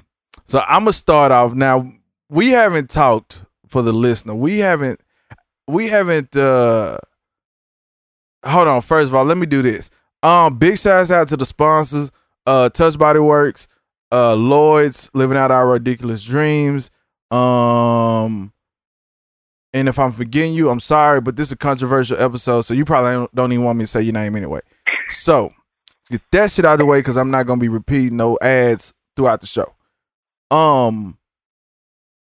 so 0.45 0.59
I'm 0.67 0.81
gonna 0.81 0.93
start 0.93 1.31
off 1.31 1.53
now. 1.53 1.91
We 2.29 2.49
haven't 2.49 2.89
talked 2.89 3.43
for 3.67 3.81
the 3.81 3.93
listener. 3.93 4.35
We 4.35 4.57
haven't. 4.59 4.99
We 5.67 5.87
haven't. 5.87 6.35
uh 6.35 6.97
Hold 8.45 8.67
on. 8.67 8.81
First 8.81 9.09
of 9.09 9.15
all, 9.15 9.25
let 9.25 9.37
me 9.37 9.45
do 9.45 9.61
this. 9.61 9.89
Um, 10.23 10.57
big 10.57 10.77
shouts 10.77 11.11
out 11.11 11.27
to 11.29 11.37
the 11.37 11.45
sponsors. 11.45 12.11
Uh, 12.45 12.69
Touch 12.69 12.97
Body 12.97 13.19
Works. 13.19 13.67
Uh, 14.11 14.35
Lloyd's 14.35 15.09
living 15.13 15.37
out 15.37 15.51
our 15.51 15.67
ridiculous 15.67 16.23
dreams. 16.23 16.89
Um, 17.31 18.51
and 19.73 19.87
if 19.87 19.99
I'm 19.99 20.11
forgetting 20.11 20.53
you, 20.55 20.69
I'm 20.69 20.79
sorry, 20.79 21.21
but 21.21 21.35
this 21.35 21.49
is 21.49 21.51
a 21.53 21.57
controversial 21.57 22.19
episode, 22.19 22.61
so 22.61 22.73
you 22.73 22.85
probably 22.85 23.27
don't- 23.35 23.51
even 23.51 23.63
want 23.65 23.77
me 23.77 23.83
to 23.83 23.87
say 23.87 24.01
your 24.01 24.13
name 24.13 24.35
anyway. 24.35 24.61
So 25.09 25.53
let's 25.99 26.09
get 26.09 26.21
that 26.31 26.51
shit 26.51 26.65
out 26.65 26.73
of 26.73 26.79
the 26.79 26.85
way 26.85 26.99
because 26.99 27.17
I'm 27.17 27.29
not 27.29 27.43
gonna 27.45 27.61
be 27.61 27.69
repeating 27.69 28.17
no 28.17 28.37
ads 28.41 28.93
throughout 29.15 29.41
the 29.41 29.47
show. 29.47 29.73
Um, 30.49 31.17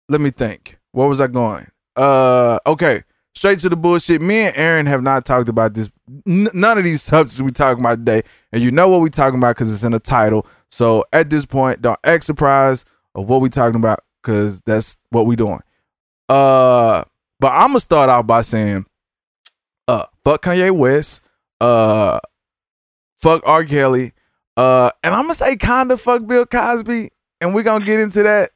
let 0.07 0.21
me 0.21 0.29
think. 0.29 0.77
Where 0.91 1.07
was 1.07 1.19
I 1.19 1.27
going? 1.27 1.67
Uh, 1.95 2.59
okay, 2.67 3.03
straight 3.33 3.59
to 3.59 3.69
the 3.69 3.75
bullshit. 3.75 4.21
Me 4.21 4.41
and 4.41 4.55
Erin 4.55 4.85
have 4.85 5.01
not 5.01 5.25
talked 5.25 5.49
about 5.49 5.73
this. 5.73 5.89
N- 6.27 6.49
none 6.53 6.77
of 6.77 6.83
these 6.83 7.01
subjects 7.01 7.41
we 7.41 7.51
talking 7.51 7.83
about 7.83 7.97
today, 7.99 8.21
and 8.51 8.61
you 8.61 8.69
know 8.69 8.87
what 8.87 9.01
we 9.01 9.09
talking 9.09 9.39
about 9.39 9.55
because 9.55 9.73
it's 9.73 9.83
in 9.83 9.93
the 9.93 9.99
title. 9.99 10.45
So 10.71 11.05
at 11.11 11.29
this 11.29 11.45
point, 11.45 11.81
don't 11.81 11.99
act 12.03 12.23
surprised 12.23 12.87
of 13.13 13.27
what 13.27 13.41
we 13.41 13.49
talking 13.49 13.79
about 13.79 14.03
because 14.21 14.61
that's 14.61 14.97
what 15.09 15.25
we 15.25 15.35
doing. 15.35 15.59
Uh, 16.29 17.03
but 17.39 17.51
I'm 17.51 17.69
gonna 17.69 17.79
start 17.81 18.09
off 18.09 18.25
by 18.25 18.41
saying, 18.41 18.85
uh, 19.87 20.05
fuck 20.23 20.43
Kanye 20.43 20.71
West, 20.71 21.21
uh, 21.59 22.19
fuck 23.17 23.41
R. 23.45 23.65
Kelly, 23.65 24.13
uh, 24.55 24.91
and 25.03 25.13
I'm 25.13 25.23
gonna 25.23 25.35
say 25.35 25.57
kinda 25.57 25.97
fuck 25.97 26.25
Bill 26.25 26.45
Cosby, 26.45 27.09
and 27.41 27.53
we're 27.53 27.63
gonna 27.63 27.85
get 27.85 27.99
into 27.99 28.23
that 28.23 28.51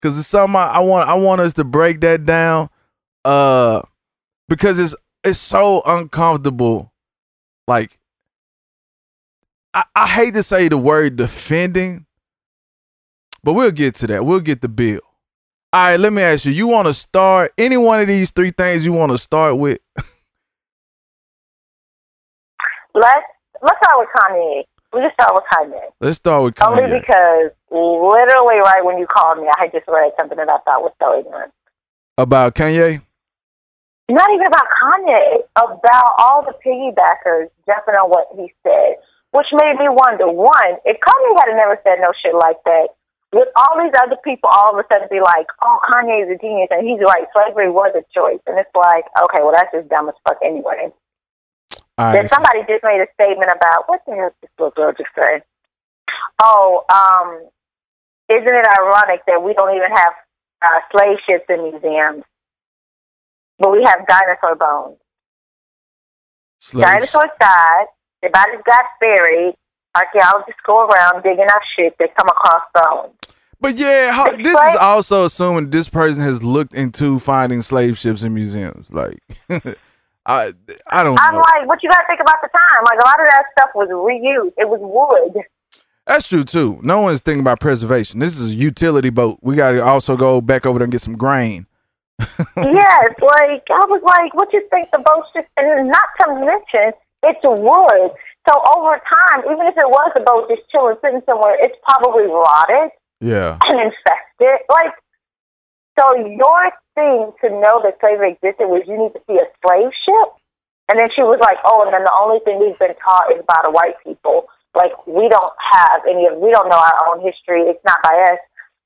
because 0.00 0.16
it's 0.16 0.28
something 0.28 0.56
I, 0.56 0.66
I 0.66 0.78
want. 0.80 1.08
I 1.08 1.14
want 1.14 1.40
us 1.40 1.54
to 1.54 1.64
break 1.64 2.00
that 2.02 2.24
down, 2.24 2.68
uh, 3.24 3.82
because 4.48 4.78
it's 4.78 4.94
it's 5.24 5.40
so 5.40 5.82
uncomfortable. 5.84 6.92
Like, 7.66 7.98
I, 9.78 9.84
I 9.94 10.06
hate 10.08 10.34
to 10.34 10.42
say 10.42 10.66
the 10.66 10.76
word 10.76 11.14
defending, 11.14 12.06
but 13.44 13.52
we'll 13.52 13.70
get 13.70 13.94
to 13.96 14.08
that. 14.08 14.24
We'll 14.24 14.40
get 14.40 14.60
the 14.60 14.68
bill. 14.68 14.98
All 15.72 15.90
right, 15.90 16.00
let 16.00 16.12
me 16.12 16.20
ask 16.20 16.44
you. 16.46 16.50
You 16.50 16.66
want 16.66 16.86
to 16.88 16.94
start 16.94 17.52
any 17.56 17.76
one 17.76 18.00
of 18.00 18.08
these 18.08 18.32
three 18.32 18.50
things 18.50 18.84
you 18.84 18.92
want 18.92 19.12
to 19.12 19.18
start 19.18 19.56
with? 19.56 19.78
Let's 22.94 23.26
let's 23.62 23.78
start 23.80 23.98
with 23.98 24.08
Kanye. 24.16 24.64
We 24.92 25.02
just 25.02 25.14
start 25.14 25.32
with 25.34 25.44
Kanye. 25.52 25.92
Let's 26.00 26.16
start 26.16 26.42
with 26.42 26.54
Kanye. 26.56 26.78
Only 26.78 26.98
because 26.98 27.52
literally 27.70 28.58
right 28.58 28.80
when 28.82 28.98
you 28.98 29.06
called 29.06 29.38
me, 29.38 29.46
I 29.46 29.62
had 29.62 29.70
just 29.70 29.86
read 29.86 30.10
something 30.16 30.36
that 30.36 30.48
I 30.48 30.58
thought 30.64 30.82
was 30.82 30.92
so 31.00 31.16
ignorant. 31.16 31.52
About 32.16 32.56
Kanye? 32.56 33.02
Not 34.10 34.30
even 34.30 34.46
about 34.48 34.66
Kanye, 34.82 35.44
about 35.54 36.14
all 36.18 36.42
the 36.42 36.54
piggybackers 36.66 37.50
jumping 37.66 37.94
on 37.94 38.10
what 38.10 38.26
he 38.34 38.52
said, 38.64 38.96
which 39.32 39.48
made 39.52 39.76
me 39.78 39.88
wonder: 39.88 40.28
one, 40.28 40.80
if 40.84 40.96
Kanye 41.00 41.32
had 41.40 41.56
never 41.56 41.78
said 41.84 42.00
no 42.00 42.12
shit 42.22 42.34
like 42.34 42.58
that, 42.64 42.88
would 43.32 43.48
all 43.56 43.76
these 43.76 43.92
other 44.02 44.16
people 44.24 44.48
all 44.52 44.72
of 44.72 44.80
a 44.80 44.86
sudden 44.88 45.08
be 45.10 45.20
like, 45.20 45.46
"Oh, 45.64 45.78
Kanye 45.90 46.24
is 46.24 46.30
a 46.32 46.38
genius 46.40 46.68
and 46.70 46.86
he's 46.86 47.00
right, 47.00 47.28
slavery 47.32 47.70
was 47.70 47.92
a 47.96 48.04
choice," 48.14 48.40
and 48.46 48.58
it's 48.58 48.72
like, 48.74 49.04
okay, 49.24 49.42
well 49.42 49.52
that's 49.52 49.72
just 49.72 49.88
dumb 49.88 50.08
as 50.08 50.14
fuck 50.26 50.38
anyway. 50.44 50.92
Then 51.98 52.28
somebody 52.28 52.60
just 52.60 52.84
made 52.84 53.02
a 53.02 53.10
statement 53.14 53.50
about 53.50 53.88
what 53.88 54.00
the 54.06 54.14
hell 54.14 54.30
did 54.30 54.38
this 54.42 54.50
little 54.56 54.70
girl 54.70 54.92
just 54.96 55.10
say? 55.16 55.42
Oh, 56.40 56.84
um, 56.88 57.42
isn't 58.30 58.46
it 58.46 58.66
ironic 58.78 59.22
that 59.26 59.42
we 59.42 59.52
don't 59.52 59.74
even 59.74 59.90
have 59.90 60.14
uh, 60.62 60.80
slave 60.92 61.18
ships 61.26 61.46
in 61.48 61.70
museums, 61.70 62.22
but 63.58 63.72
we 63.72 63.82
have 63.84 64.06
dinosaur 64.06 64.54
bones? 64.54 64.98
Slaves. 66.60 66.86
Dinosaurs 66.86 67.34
died, 67.40 67.86
their 68.22 68.30
bodies 68.30 68.60
got 68.66 68.84
buried. 69.00 69.54
Archaeologists 69.94 70.60
go 70.66 70.74
around 70.74 71.22
digging 71.22 71.46
up 71.50 71.62
shit. 71.76 71.94
They 71.98 72.06
come 72.16 72.28
across 72.28 72.62
bones. 72.74 73.14
But 73.60 73.76
yeah, 73.76 74.12
how, 74.12 74.30
this 74.30 74.46
is 74.46 74.76
also 74.80 75.24
assuming 75.24 75.70
this 75.70 75.88
person 75.88 76.22
has 76.22 76.42
looked 76.44 76.74
into 76.74 77.18
finding 77.18 77.62
slave 77.62 77.98
ships 77.98 78.22
in 78.22 78.32
museums. 78.32 78.88
Like, 78.90 79.18
I 80.26 80.52
I 80.86 81.02
don't 81.02 81.18
I'm 81.18 81.34
know. 81.34 81.40
like, 81.40 81.66
what 81.66 81.82
you 81.82 81.90
got 81.90 82.02
to 82.02 82.06
think 82.06 82.20
about 82.20 82.36
the 82.40 82.48
time? 82.56 82.84
Like 82.84 82.98
a 83.00 83.08
lot 83.08 83.20
of 83.20 83.26
that 83.26 83.44
stuff 83.58 83.70
was 83.74 83.88
reused. 83.88 84.52
It 84.58 84.68
was 84.68 84.78
wood. 84.80 85.42
That's 86.06 86.28
true 86.28 86.44
too. 86.44 86.78
No 86.82 87.00
one's 87.00 87.20
thinking 87.20 87.40
about 87.40 87.60
preservation. 87.60 88.20
This 88.20 88.38
is 88.38 88.52
a 88.52 88.54
utility 88.54 89.10
boat. 89.10 89.38
We 89.42 89.56
got 89.56 89.72
to 89.72 89.84
also 89.84 90.16
go 90.16 90.40
back 90.40 90.64
over 90.64 90.78
there 90.78 90.84
and 90.84 90.92
get 90.92 91.02
some 91.02 91.16
grain. 91.16 91.66
yes, 92.20 92.38
like 92.56 93.64
I 93.70 93.84
was 93.86 94.02
like, 94.04 94.34
what 94.34 94.52
you 94.52 94.66
think 94.70 94.88
the 94.92 94.98
boat's 94.98 95.28
just 95.34 95.48
and 95.56 95.88
not 95.88 96.08
to 96.22 96.34
mention 96.34 96.92
it's 97.22 97.40
wood. 97.42 98.10
So 98.48 98.52
over 98.76 98.96
time, 98.96 99.44
even 99.50 99.66
if 99.66 99.76
it 99.76 99.88
was 99.90 100.12
a 100.16 100.20
boat 100.20 100.48
just 100.48 100.68
chilling 100.70 100.96
sitting 101.02 101.22
somewhere, 101.26 101.56
it's 101.60 101.76
probably 101.84 102.24
rotted 102.26 102.90
Yeah. 103.20 103.58
and 103.64 103.76
infested. 103.80 104.64
Like 104.70 104.94
so 105.98 106.14
your 106.14 106.62
thing 106.94 107.32
to 107.42 107.50
know 107.50 107.82
that 107.82 107.98
slavery 108.00 108.38
existed 108.38 108.66
was 108.70 108.86
you 108.86 108.96
need 108.96 109.12
to 109.18 109.22
see 109.26 109.34
a 109.34 109.46
slave 109.66 109.90
ship? 110.06 110.28
And 110.88 110.98
then 110.98 111.10
she 111.14 111.22
was 111.22 111.38
like, 111.42 111.58
"Oh, 111.66 111.82
and 111.84 111.92
then 111.92 112.04
the 112.04 112.16
only 112.22 112.40
thing 112.46 112.58
we've 112.58 112.78
been 112.78 112.94
taught 113.02 113.30
is 113.34 113.44
by 113.46 113.60
the 113.62 113.70
white 113.70 113.98
people. 114.02 114.48
Like 114.74 114.94
we 115.06 115.28
don't 115.28 115.52
have 115.72 116.00
any 116.08 116.26
of, 116.26 116.38
we 116.38 116.50
don't 116.50 116.68
know 116.70 116.78
our 116.78 116.98
own 117.10 117.20
history. 117.20 117.62
It's 117.68 117.84
not 117.84 117.98
by 118.02 118.14
us." 118.32 118.38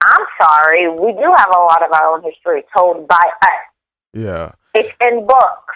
I'm 0.04 0.26
sorry, 0.40 0.88
we 0.88 1.12
do 1.12 1.32
have 1.36 1.50
a 1.54 1.58
lot 1.60 1.80
of 1.84 1.92
our 1.92 2.12
own 2.14 2.24
history 2.24 2.64
told 2.76 3.06
by 3.06 3.22
us. 3.42 3.62
Yeah. 4.12 4.52
It's 4.74 4.92
in 5.00 5.26
books. 5.26 5.74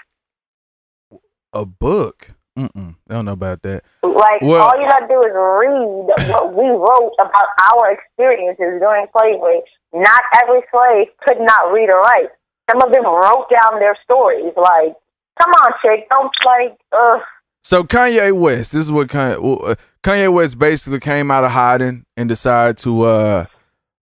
A 1.52 1.64
book. 1.64 2.30
Mm-mm. 2.56 2.94
I 3.10 3.14
don't 3.14 3.24
know 3.26 3.32
about 3.32 3.62
that. 3.62 3.84
Like 4.02 4.40
Well- 4.40 4.62
all 4.62 4.80
you 4.80 4.88
gotta 4.88 5.06
do 5.08 5.20
is 5.22 5.32
read 5.34 6.30
what 6.32 6.54
we 6.54 6.64
wrote 6.68 7.12
about 7.20 7.48
our 7.72 7.90
experiences 7.92 8.80
during 8.80 9.06
slavery. 9.18 9.62
Not 9.92 10.22
every 10.42 10.62
slave 10.70 11.08
could 11.26 11.40
not 11.40 11.72
read 11.72 11.90
or 11.90 12.00
write. 12.00 12.30
Some 12.70 12.82
of 12.82 12.92
them 12.92 13.04
wrote 13.04 13.46
down 13.50 13.78
their 13.78 13.96
stories. 14.02 14.52
Like, 14.56 14.94
come 15.38 15.50
on, 15.50 15.72
chick, 15.82 16.08
don't 16.08 16.32
like, 16.44 16.76
ugh. 16.92 17.20
So 17.62 17.84
Kanye 17.84 18.32
West, 18.32 18.72
this 18.72 18.86
is 18.86 18.92
what 18.92 19.08
Kanye, 19.08 19.70
uh, 19.70 19.74
Kanye 20.02 20.32
West 20.32 20.58
basically 20.58 21.00
came 21.00 21.30
out 21.30 21.44
of 21.44 21.50
hiding 21.50 22.06
and 22.16 22.28
decided 22.28 22.78
to 22.78 23.02
uh 23.02 23.44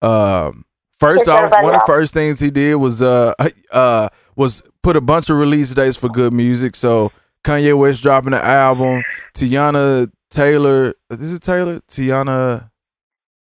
um 0.01 0.65
first 0.99 1.27
off 1.27 1.51
one 1.51 1.75
of 1.75 1.81
the 1.81 1.83
first 1.85 2.13
things 2.13 2.39
he 2.39 2.49
did 2.51 2.75
was 2.75 3.01
uh 3.01 3.33
uh 3.71 4.07
was 4.35 4.61
put 4.81 4.95
a 4.95 5.01
bunch 5.01 5.29
of 5.29 5.37
release 5.37 5.73
dates 5.75 5.97
for 5.97 6.07
good 6.09 6.31
music. 6.33 6.75
So 6.75 7.11
Kanye 7.43 7.77
West 7.77 8.01
dropping 8.01 8.33
an 8.33 8.41
album, 8.41 9.03
Teyana 9.33 10.11
Taylor, 10.29 10.93
is 11.09 11.33
it 11.33 11.41
Taylor? 11.41 11.79
Teyana 11.89 12.69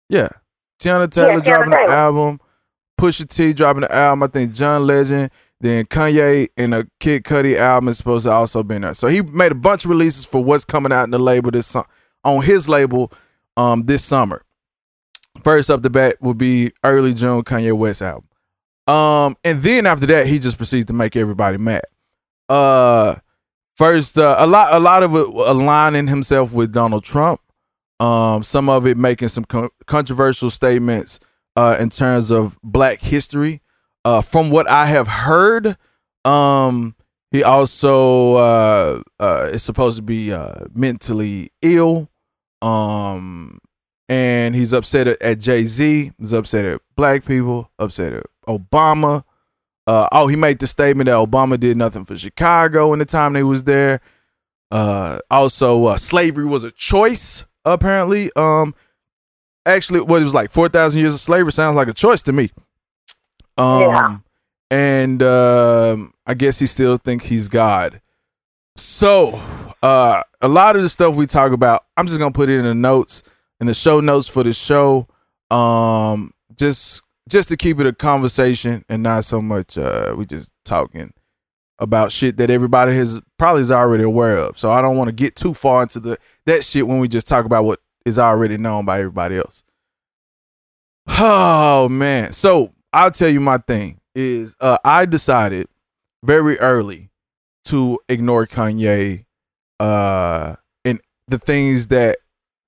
Yeah. 0.08 0.28
Teyana 0.80 1.10
Taylor 1.10 1.40
Teyana 1.40 1.44
dropping 1.44 1.72
an 1.72 1.90
album, 1.90 2.40
Pusha 3.00 3.28
T 3.28 3.52
dropping 3.52 3.84
an 3.84 3.92
album, 3.92 4.22
I 4.22 4.26
think 4.26 4.52
John 4.52 4.86
Legend, 4.86 5.30
then 5.60 5.84
Kanye 5.86 6.48
and 6.56 6.74
a 6.74 6.86
Kid 7.00 7.24
Cudi 7.24 7.56
album 7.56 7.88
is 7.88 7.96
supposed 7.96 8.24
to 8.26 8.32
also 8.32 8.62
be 8.62 8.74
in 8.76 8.82
there. 8.82 8.92
So 8.94 9.08
he 9.08 9.22
made 9.22 9.52
a 9.52 9.56
bunch 9.56 9.84
of 9.84 9.90
releases 9.90 10.24
for 10.26 10.44
what's 10.44 10.64
coming 10.66 10.92
out 10.92 11.04
in 11.04 11.10
the 11.10 11.18
label 11.18 11.50
this 11.50 11.66
su- 11.68 11.84
on 12.24 12.42
his 12.42 12.68
label 12.68 13.10
um 13.56 13.84
this 13.86 14.04
summer. 14.04 14.42
First 15.42 15.70
up 15.70 15.80
the 15.82 15.88
bat 15.90 16.16
will 16.20 16.34
be 16.34 16.72
early 16.84 17.14
June 17.14 17.42
Kanye 17.42 17.72
West 17.72 18.02
album. 18.02 18.28
Um 18.86 19.36
and 19.44 19.62
then 19.62 19.86
after 19.86 20.04
that 20.06 20.26
he 20.26 20.38
just 20.38 20.58
proceeds 20.58 20.86
to 20.88 20.92
make 20.92 21.16
everybody 21.16 21.56
mad. 21.56 21.84
Uh 22.50 23.16
first 23.76 24.18
uh, 24.18 24.36
a 24.38 24.46
lot 24.46 24.74
a 24.74 24.78
lot 24.80 25.02
of 25.02 25.14
it 25.14 25.26
aligning 25.28 26.08
himself 26.08 26.52
with 26.52 26.72
Donald 26.72 27.04
Trump. 27.04 27.40
Um 28.00 28.42
some 28.42 28.68
of 28.68 28.86
it 28.86 28.96
making 28.96 29.28
some 29.28 29.44
con- 29.44 29.70
controversial 29.86 30.50
statements 30.50 31.18
uh 31.56 31.76
in 31.80 31.90
terms 31.90 32.30
of 32.30 32.58
black 32.62 33.00
history. 33.00 33.62
Uh 34.04 34.20
from 34.20 34.50
what 34.50 34.68
I 34.68 34.86
have 34.86 35.08
heard 35.08 35.76
um 36.24 36.94
he 37.30 37.42
also 37.42 38.34
uh 38.34 39.02
uh 39.20 39.48
is 39.52 39.62
supposed 39.62 39.96
to 39.96 40.02
be 40.02 40.32
uh 40.32 40.64
mentally 40.74 41.50
ill. 41.62 42.08
Um 42.62 43.60
and 44.08 44.54
he's 44.54 44.72
upset 44.72 45.08
at, 45.08 45.20
at 45.20 45.38
Jay 45.40 45.64
Z. 45.64 46.12
He's 46.18 46.32
upset 46.32 46.64
at 46.64 46.80
black 46.96 47.24
people. 47.24 47.70
Upset 47.78 48.12
at 48.12 48.26
Obama. 48.46 49.24
Uh, 49.86 50.08
oh, 50.12 50.26
he 50.26 50.36
made 50.36 50.58
the 50.58 50.66
statement 50.66 51.06
that 51.06 51.12
Obama 51.14 51.58
did 51.58 51.76
nothing 51.76 52.04
for 52.04 52.16
Chicago 52.16 52.92
in 52.92 52.98
the 52.98 53.04
time 53.04 53.32
they 53.34 53.42
was 53.44 53.64
there. 53.64 54.00
Uh, 54.70 55.18
also, 55.30 55.86
uh, 55.86 55.96
slavery 55.96 56.44
was 56.44 56.64
a 56.64 56.72
choice. 56.72 57.46
Apparently, 57.64 58.30
um, 58.34 58.74
actually, 59.64 60.00
what 60.00 60.20
it 60.20 60.24
was 60.24 60.34
like 60.34 60.50
four 60.52 60.68
thousand 60.68 61.00
years 61.00 61.14
of 61.14 61.20
slavery 61.20 61.52
sounds 61.52 61.76
like 61.76 61.88
a 61.88 61.92
choice 61.92 62.22
to 62.24 62.32
me. 62.32 62.50
Um, 63.56 63.80
Yeah. 63.80 64.16
and 64.70 65.22
um, 65.22 66.14
I 66.26 66.34
guess 66.34 66.58
he 66.58 66.66
still 66.66 66.96
think 66.96 67.22
he's 67.22 67.46
God. 67.48 68.00
So, 68.76 69.40
uh, 69.82 70.22
a 70.42 70.48
lot 70.48 70.76
of 70.76 70.82
the 70.82 70.88
stuff 70.88 71.14
we 71.14 71.26
talk 71.26 71.52
about, 71.52 71.84
I'm 71.96 72.06
just 72.06 72.18
gonna 72.18 72.32
put 72.32 72.48
it 72.48 72.58
in 72.58 72.64
the 72.64 72.74
notes 72.74 73.22
in 73.60 73.66
the 73.68 73.74
show 73.74 74.00
notes 74.00 74.26
for 74.28 74.42
the 74.42 74.52
show. 74.52 75.06
Um, 75.50 76.34
just 76.56 77.02
just 77.28 77.48
to 77.48 77.56
keep 77.56 77.80
it 77.80 77.86
a 77.86 77.92
conversation 77.92 78.84
and 78.88 79.02
not 79.02 79.24
so 79.24 79.42
much 79.42 79.76
uh 79.76 80.14
we 80.16 80.26
just 80.26 80.52
talking 80.64 81.12
about 81.78 82.12
shit 82.12 82.36
that 82.38 82.50
everybody 82.50 82.94
has 82.96 83.20
probably 83.38 83.62
is 83.62 83.70
already 83.70 84.04
aware 84.04 84.38
of. 84.38 84.58
So 84.58 84.70
I 84.70 84.80
don't 84.80 84.96
want 84.96 85.08
to 85.08 85.12
get 85.12 85.36
too 85.36 85.54
far 85.54 85.82
into 85.82 86.00
the 86.00 86.18
that 86.46 86.64
shit 86.64 86.86
when 86.86 87.00
we 87.00 87.08
just 87.08 87.26
talk 87.26 87.44
about 87.44 87.64
what 87.64 87.80
is 88.04 88.18
already 88.18 88.56
known 88.56 88.84
by 88.84 88.98
everybody 88.98 89.36
else. 89.36 89.62
Oh 91.06 91.88
man. 91.88 92.32
So 92.32 92.72
I'll 92.92 93.10
tell 93.10 93.28
you 93.28 93.40
my 93.40 93.58
thing 93.58 94.00
is 94.14 94.54
uh 94.60 94.78
I 94.84 95.04
decided 95.06 95.68
very 96.24 96.58
early 96.58 97.10
to 97.66 97.98
ignore 98.08 98.46
Kanye 98.46 99.26
uh 99.78 100.56
and 100.84 101.00
the 101.28 101.38
things 101.38 101.88
that 101.88 102.18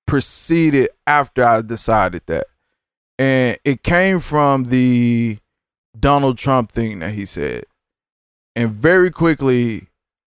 preceded 0.05 0.89
after 1.07 1.43
I 1.43 1.61
decided 1.61 2.21
that. 2.27 2.47
And 3.19 3.59
it 3.65 3.83
came 3.83 4.21
from 4.21 4.65
the 4.65 5.37
Donald 5.99 6.37
Trump 6.37 6.71
thing 6.71 6.99
that 6.99 7.13
he 7.13 7.25
said. 7.25 7.65
And 8.55 8.71
very 8.71 9.11
quickly 9.11 9.87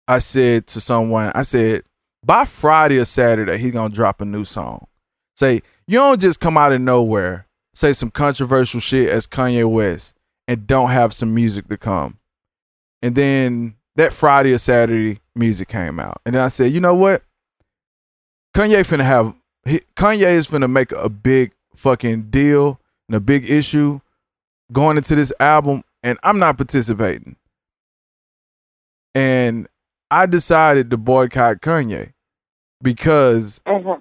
I 0.09 0.19
said 0.19 0.67
to 0.69 0.81
someone, 0.81 1.31
I 1.35 1.43
said, 1.43 1.85
by 2.27 2.45
Friday 2.45 2.99
or 2.99 3.05
Saturday, 3.05 3.59
he's 3.59 3.73
gonna 3.73 3.95
drop 3.95 4.21
a 4.21 4.25
new 4.25 4.45
song. 4.45 4.89
Say, 5.37 5.63
you 5.87 5.99
don't 5.99 6.21
just 6.21 6.41
come 6.41 6.59
out 6.59 6.73
of 6.73 6.81
nowhere, 6.81 7.47
say 7.75 7.93
some 7.93 8.11
controversial 8.11 8.81
shit 8.81 9.09
as 9.09 9.27
Kanye 9.27 9.71
West, 9.71 10.17
and 10.49 10.67
don't 10.67 10.91
have 10.91 11.15
some 11.15 11.33
music 11.33 11.69
to 11.69 11.79
come. 11.79 12.19
And 13.03 13.15
then 13.15 13.77
that 13.95 14.13
Friday 14.13 14.53
or 14.53 14.59
Saturday, 14.59 15.21
music 15.37 15.69
came 15.69 16.01
out. 16.01 16.21
And 16.27 16.35
then 16.35 16.43
I 16.43 16.49
said, 16.49 16.73
you 16.73 16.81
know 16.81 16.95
what? 16.95 17.23
Kanye 18.55 18.81
finna 18.81 19.05
have 19.05 19.33
he, 19.65 19.81
Kanye 19.95 20.27
is 20.27 20.49
finna 20.49 20.69
make 20.69 20.91
a 20.91 21.09
big 21.09 21.53
fucking 21.77 22.31
deal 22.31 22.80
and 23.11 23.17
a 23.17 23.21
big 23.21 23.51
issue 23.51 24.01
going 24.73 24.97
into 24.97 25.17
this 25.17 25.33
album, 25.41 25.83
and 26.05 26.17
I'm 26.23 26.39
not 26.39 26.57
participating. 26.57 27.35
And 29.17 29.67
I 30.13 30.27
decided 30.27 30.91
to 30.91 30.97
boycott 30.97 31.61
Kanye 31.61 32.13
because 32.83 33.61
hmm 33.67 33.93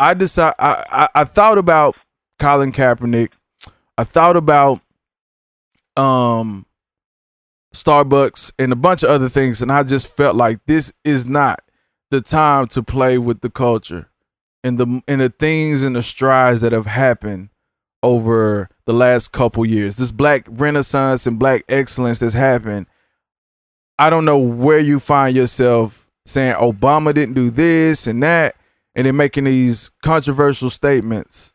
I 0.00 0.14
decide 0.14 0.54
I, 0.58 0.84
I 0.90 1.20
I 1.20 1.24
thought 1.24 1.56
about 1.58 1.96
Colin 2.40 2.72
Kaepernick. 2.72 3.30
I 3.96 4.02
thought 4.04 4.36
about 4.36 4.80
um 5.96 6.66
Starbucks 7.72 8.52
and 8.58 8.72
a 8.72 8.76
bunch 8.76 9.04
of 9.04 9.10
other 9.10 9.28
things, 9.28 9.62
and 9.62 9.70
I 9.70 9.84
just 9.84 10.08
felt 10.08 10.34
like 10.34 10.58
this 10.66 10.92
is 11.04 11.26
not 11.26 11.62
the 12.10 12.20
time 12.20 12.66
to 12.68 12.82
play 12.82 13.18
with 13.18 13.40
the 13.42 13.50
culture 13.50 14.10
and 14.64 14.78
the 14.78 15.00
and 15.06 15.20
the 15.20 15.30
things 15.30 15.84
and 15.84 15.94
the 15.94 16.02
strides 16.02 16.62
that 16.62 16.72
have 16.72 16.86
happened 16.86 17.50
over 18.02 18.68
the 18.86 18.92
last 18.92 19.32
couple 19.32 19.64
years. 19.64 19.96
This 19.96 20.10
black 20.10 20.46
renaissance 20.48 21.26
and 21.26 21.38
black 21.38 21.64
excellence 21.68 22.18
that's 22.18 22.34
happened. 22.34 22.86
I 23.98 24.10
don't 24.10 24.24
know 24.24 24.38
where 24.38 24.78
you 24.78 24.98
find 24.98 25.36
yourself 25.36 26.08
saying 26.26 26.54
Obama 26.54 27.14
didn't 27.14 27.34
do 27.34 27.50
this 27.50 28.06
and 28.06 28.22
that 28.22 28.56
and 28.94 29.06
then 29.06 29.16
making 29.16 29.44
these 29.44 29.90
controversial 30.02 30.70
statements. 30.70 31.52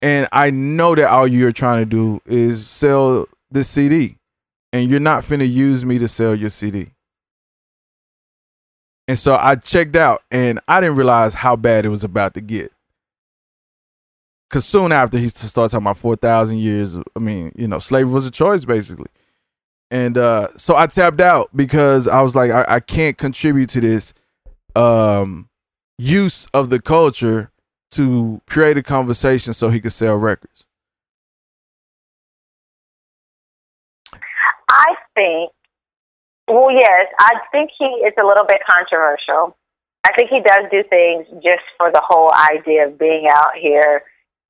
And 0.00 0.28
I 0.32 0.50
know 0.50 0.94
that 0.94 1.08
all 1.08 1.28
you're 1.28 1.52
trying 1.52 1.78
to 1.78 1.86
do 1.86 2.20
is 2.26 2.66
sell 2.66 3.26
the 3.50 3.62
CD. 3.62 4.16
And 4.72 4.90
you're 4.90 5.00
not 5.00 5.22
finna 5.22 5.48
use 5.48 5.84
me 5.84 5.98
to 5.98 6.08
sell 6.08 6.34
your 6.34 6.50
CD. 6.50 6.92
And 9.06 9.18
so 9.18 9.36
I 9.36 9.56
checked 9.56 9.96
out 9.96 10.22
and 10.30 10.60
I 10.66 10.80
didn't 10.80 10.96
realize 10.96 11.34
how 11.34 11.56
bad 11.56 11.84
it 11.84 11.90
was 11.90 12.04
about 12.04 12.34
to 12.34 12.40
get. 12.40 12.72
Cause 14.52 14.66
soon 14.66 14.92
after 14.92 15.16
he 15.16 15.28
starts 15.28 15.54
talking 15.54 15.78
about 15.78 15.96
four 15.96 16.14
thousand 16.14 16.58
years, 16.58 16.94
I 17.16 17.18
mean, 17.18 17.52
you 17.56 17.66
know, 17.66 17.78
slavery 17.78 18.12
was 18.12 18.26
a 18.26 18.30
choice 18.30 18.66
basically. 18.66 19.08
And 19.90 20.18
uh 20.18 20.48
so 20.58 20.76
I 20.76 20.86
tapped 20.88 21.22
out 21.22 21.48
because 21.56 22.06
I 22.06 22.20
was 22.20 22.36
like, 22.36 22.50
I, 22.50 22.66
I 22.68 22.80
can't 22.80 23.16
contribute 23.16 23.70
to 23.70 23.80
this 23.80 24.12
um 24.76 25.48
use 25.96 26.46
of 26.52 26.68
the 26.68 26.82
culture 26.82 27.50
to 27.92 28.42
create 28.46 28.76
a 28.76 28.82
conversation 28.82 29.54
so 29.54 29.70
he 29.70 29.80
could 29.80 29.92
sell 29.92 30.16
records. 30.16 30.66
I 34.68 34.94
think, 35.14 35.50
well, 36.46 36.70
yes, 36.70 37.06
I 37.18 37.36
think 37.52 37.70
he 37.78 37.86
is 37.86 38.12
a 38.22 38.26
little 38.26 38.44
bit 38.46 38.60
controversial. 38.68 39.56
I 40.04 40.12
think 40.12 40.28
he 40.28 40.40
does 40.40 40.66
do 40.70 40.82
things 40.90 41.26
just 41.42 41.64
for 41.78 41.90
the 41.90 42.02
whole 42.04 42.30
idea 42.34 42.88
of 42.88 42.98
being 42.98 43.28
out 43.30 43.54
here 43.58 44.02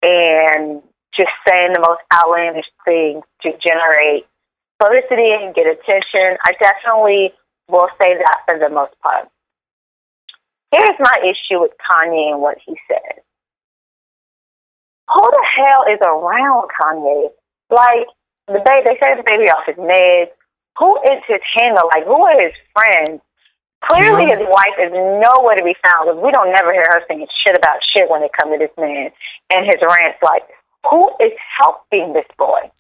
and 0.03 0.83
just 1.15 1.31
saying 1.47 1.73
the 1.75 1.81
most 1.81 2.01
outlandish 2.13 2.67
things 2.85 3.23
to 3.43 3.51
generate 3.61 4.27
publicity 4.81 5.31
and 5.31 5.55
get 5.55 5.67
attention. 5.67 6.37
I 6.45 6.53
definitely 6.59 7.33
will 7.69 7.89
say 8.01 8.15
that 8.17 8.39
for 8.47 8.59
the 8.59 8.69
most 8.69 8.93
part. 9.01 9.29
Here's 10.73 10.99
my 10.99 11.17
issue 11.23 11.61
with 11.61 11.73
Kanye 11.79 12.33
and 12.33 12.41
what 12.41 12.59
he 12.65 12.75
said. 12.89 13.23
Who 15.13 15.21
the 15.21 15.47
hell 15.57 15.85
is 15.93 16.01
around 16.01 16.69
Kanye? 16.81 17.29
Like, 17.71 18.07
the 18.49 18.61
baby, 18.65 18.83
they 18.87 18.99
say 19.03 19.17
the 19.17 19.23
baby 19.23 19.51
off 19.51 19.67
his 19.67 19.77
meds. 19.77 20.31
Who 20.79 20.97
is 21.05 21.23
his 21.29 21.41
handler? 21.55 21.83
Like, 21.95 22.05
who 22.07 22.23
are 22.23 22.41
his 22.41 22.55
friends? 22.75 23.21
Clearly, 23.89 24.31
his 24.31 24.43
wife 24.47 24.79
is 24.79 24.93
nowhere 24.95 25.59
to 25.59 25.65
be 25.67 25.75
found 25.83 26.07
because 26.07 26.23
we 26.23 26.31
don't 26.31 26.55
never 26.55 26.73
hear 26.73 26.87
her 26.95 27.03
saying 27.09 27.27
shit 27.43 27.59
about 27.59 27.83
shit 27.83 28.07
when 28.09 28.23
it 28.23 28.31
comes 28.31 28.55
to 28.55 28.59
this 28.59 28.75
man 28.79 29.11
and 29.51 29.67
his 29.67 29.83
rants. 29.83 30.23
Like, 30.23 30.47
who 30.87 31.03
is 31.19 31.35
helping 31.59 32.13
this 32.15 32.29
boy? 32.39 32.71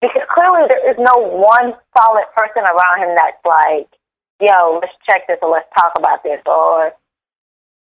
Because 0.00 0.24
clearly, 0.32 0.64
there 0.68 0.84
is 0.88 0.96
no 0.96 1.16
one 1.28 1.76
solid 1.92 2.24
person 2.36 2.64
around 2.64 3.04
him 3.04 3.12
that's 3.16 3.40
like, 3.44 3.88
yo, 4.40 4.80
let's 4.80 4.96
check 5.04 5.28
this 5.28 5.38
or 5.42 5.52
let's 5.52 5.68
talk 5.76 5.92
about 5.96 6.24
this 6.24 6.40
or 6.46 6.92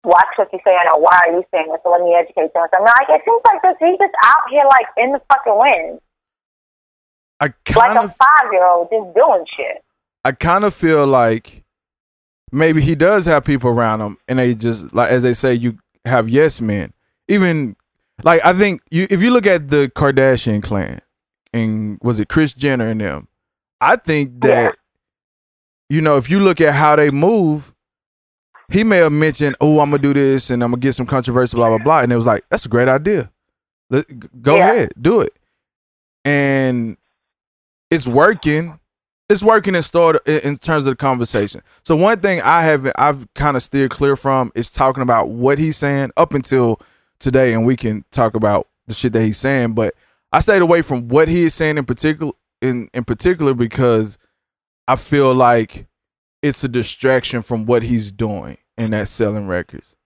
watch 0.05 0.35
what 0.35 0.51
you're 0.53 0.63
saying 0.67 0.87
or 0.91 1.01
why 1.01 1.15
are 1.27 1.33
you 1.33 1.45
saying 1.55 1.71
this? 1.71 1.79
So 1.83 1.91
let 1.91 2.03
me 2.03 2.15
educate 2.15 2.51
you 2.55 2.61
on 2.61 2.69
something. 2.75 2.83
Like, 2.83 3.09
it 3.11 3.23
seems 3.23 3.43
like 3.47 3.63
this, 3.63 3.79
he's 3.79 3.99
just 3.99 4.15
out 4.23 4.51
here, 4.51 4.67
like, 4.67 4.87
in 4.99 5.13
the 5.13 5.23
fucking 5.31 5.59
wind. 5.59 6.01
I 7.41 7.47
Like 7.47 7.65
kind 7.65 7.99
a 7.99 8.03
of 8.03 8.17
five 8.17 8.53
year 8.53 8.67
old 8.67 8.89
just 8.91 9.15
doing 9.15 9.45
shit. 9.57 9.83
I 10.25 10.31
kind 10.31 10.65
of 10.65 10.75
feel 10.75 11.07
like 11.07 11.65
maybe 12.53 12.81
he 12.83 12.95
does 12.95 13.27
have 13.27 13.45
people 13.45 13.71
around 13.71 14.01
him, 14.01 14.19
and 14.29 14.39
they 14.39 14.55
just 14.55 14.95
like 14.95 15.11
as 15.11 15.23
they 15.23 15.33
say, 15.35 15.55
you 15.55 15.79
have 16.05 16.29
yes 16.29 16.61
men. 16.61 16.93
Even 17.29 17.77
like 18.23 18.45
I 18.45 18.53
think 18.53 18.83
you 18.91 19.07
if 19.11 19.23
you 19.23 19.31
look 19.31 19.47
at 19.47 19.71
the 19.71 19.91
Kardashian 19.95 20.63
clan 20.63 21.01
and 21.53 21.99
was 22.03 22.21
it 22.21 22.29
Kris 22.29 22.53
Jenner 22.53 22.87
and 22.89 23.01
them, 23.01 23.29
I 23.81 23.97
think 23.97 24.41
that 24.43 24.77
you 25.89 26.01
know 26.01 26.17
if 26.17 26.31
you 26.31 26.41
look 26.41 26.61
at 26.61 26.75
how 26.75 26.97
they 26.97 27.11
move, 27.11 27.75
he 28.69 28.85
may 28.85 28.99
have 28.99 29.13
mentioned, 29.13 29.57
"Oh, 29.61 29.81
I'm 29.81 29.91
gonna 29.91 30.03
do 30.03 30.13
this 30.15 30.51
and 30.51 30.63
I'm 30.63 30.71
gonna 30.73 30.81
get 30.81 30.95
some 30.95 31.07
controversy, 31.07 31.57
blah 31.57 31.69
blah 31.69 31.79
blah," 31.79 32.01
and 32.01 32.13
it 32.13 32.17
was 32.17 32.27
like, 32.27 32.45
"That's 32.51 32.67
a 32.67 32.69
great 32.69 32.89
idea. 32.89 33.31
Let, 33.91 34.07
go 34.43 34.57
Yeah. 34.57 34.71
ahead, 34.73 34.93
do 35.01 35.21
it." 35.21 35.33
And 36.25 36.97
it's 37.91 38.07
working. 38.07 38.79
It's 39.29 39.43
working 39.43 39.75
in 39.75 39.83
start 39.83 40.27
in 40.27 40.59
terms 40.59 40.87
of 40.87 40.93
the 40.93 40.97
conversation. 40.97 41.63
So 41.83 41.97
one 41.97 42.21
thing 42.21 42.43
I 42.43 42.63
haven't 42.63 42.95
I've 42.99 43.33
kind 43.35 43.57
of 43.57 43.63
steered 43.63 43.91
clear 43.91 44.17
from 44.17 44.53
is 44.55 44.71
talking 44.71 45.03
about 45.03 45.31
what 45.31 45.59
he's 45.59 45.77
saying 45.77 46.11
up 46.17 46.35
until 46.35 46.81
today, 47.19 47.55
and 47.55 47.65
we 47.65 47.77
can 47.77 48.05
talk 48.11 48.35
about 48.35 48.69
the 48.87 48.95
shit 48.95 49.13
that 49.15 49.23
he's 49.23 49.39
saying. 49.39 49.73
But 49.73 49.95
I 50.33 50.41
stayed 50.41 50.63
away 50.63 50.83
from 50.83 51.09
what 51.09 51.29
he 51.29 51.45
is 51.45 51.55
saying 51.55 51.79
in 51.79 51.85
particular 51.85 52.33
in 52.61 52.89
in 52.93 53.05
particular 53.05 53.55
because 53.55 54.19
I 54.87 54.97
feel 54.97 55.35
like 55.35 55.87
it's 56.43 56.65
a 56.65 56.69
distraction 56.69 57.43
from 57.43 57.67
what 57.67 57.83
he's 57.83 58.13
doing 58.13 58.59
and 58.77 58.93
that's 58.93 59.11
selling 59.11 59.47
records. 59.47 59.97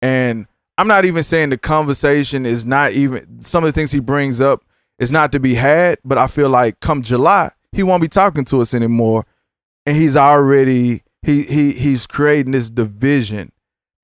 And 0.00 0.46
I'm 0.78 0.88
not 0.88 1.04
even 1.04 1.22
saying 1.22 1.50
the 1.50 1.58
conversation 1.58 2.46
is 2.46 2.64
not 2.64 2.92
even 2.92 3.40
some 3.40 3.62
of 3.62 3.68
the 3.68 3.72
things 3.72 3.92
he 3.92 4.00
brings 4.00 4.40
up 4.40 4.64
is 4.98 5.12
not 5.12 5.32
to 5.32 5.40
be 5.40 5.54
had, 5.54 5.98
but 6.04 6.18
I 6.18 6.26
feel 6.26 6.48
like 6.48 6.80
come 6.80 7.02
July, 7.02 7.50
he 7.72 7.82
won't 7.82 8.02
be 8.02 8.08
talking 8.08 8.44
to 8.46 8.60
us 8.60 8.74
anymore. 8.74 9.26
And 9.84 9.96
he's 9.96 10.16
already 10.16 11.02
he 11.22 11.42
he 11.42 11.72
he's 11.72 12.06
creating 12.06 12.52
this 12.52 12.70
division 12.70 13.52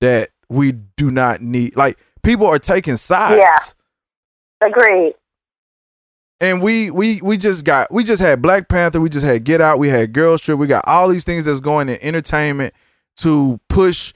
that 0.01 0.31
we 0.49 0.71
do 0.71 1.11
not 1.11 1.41
need. 1.41 1.75
Like 1.75 1.97
people 2.23 2.47
are 2.47 2.59
taking 2.59 2.97
sides. 2.97 3.39
Yeah. 3.39 4.67
Agreed. 4.67 5.13
And 6.41 6.61
we 6.61 6.89
we 6.89 7.21
we 7.21 7.37
just 7.37 7.65
got 7.65 7.91
we 7.91 8.03
just 8.03 8.21
had 8.21 8.41
Black 8.41 8.67
Panther, 8.69 8.99
we 8.99 9.09
just 9.09 9.25
had 9.25 9.43
Get 9.43 9.61
Out, 9.61 9.77
we 9.79 9.89
had 9.89 10.13
Girls 10.13 10.41
Trip, 10.41 10.57
we 10.57 10.67
got 10.67 10.87
all 10.87 11.09
these 11.09 11.25
things 11.25 11.45
that's 11.45 11.59
going 11.59 11.89
in 11.89 11.99
entertainment 12.01 12.73
to 13.17 13.59
push 13.67 14.13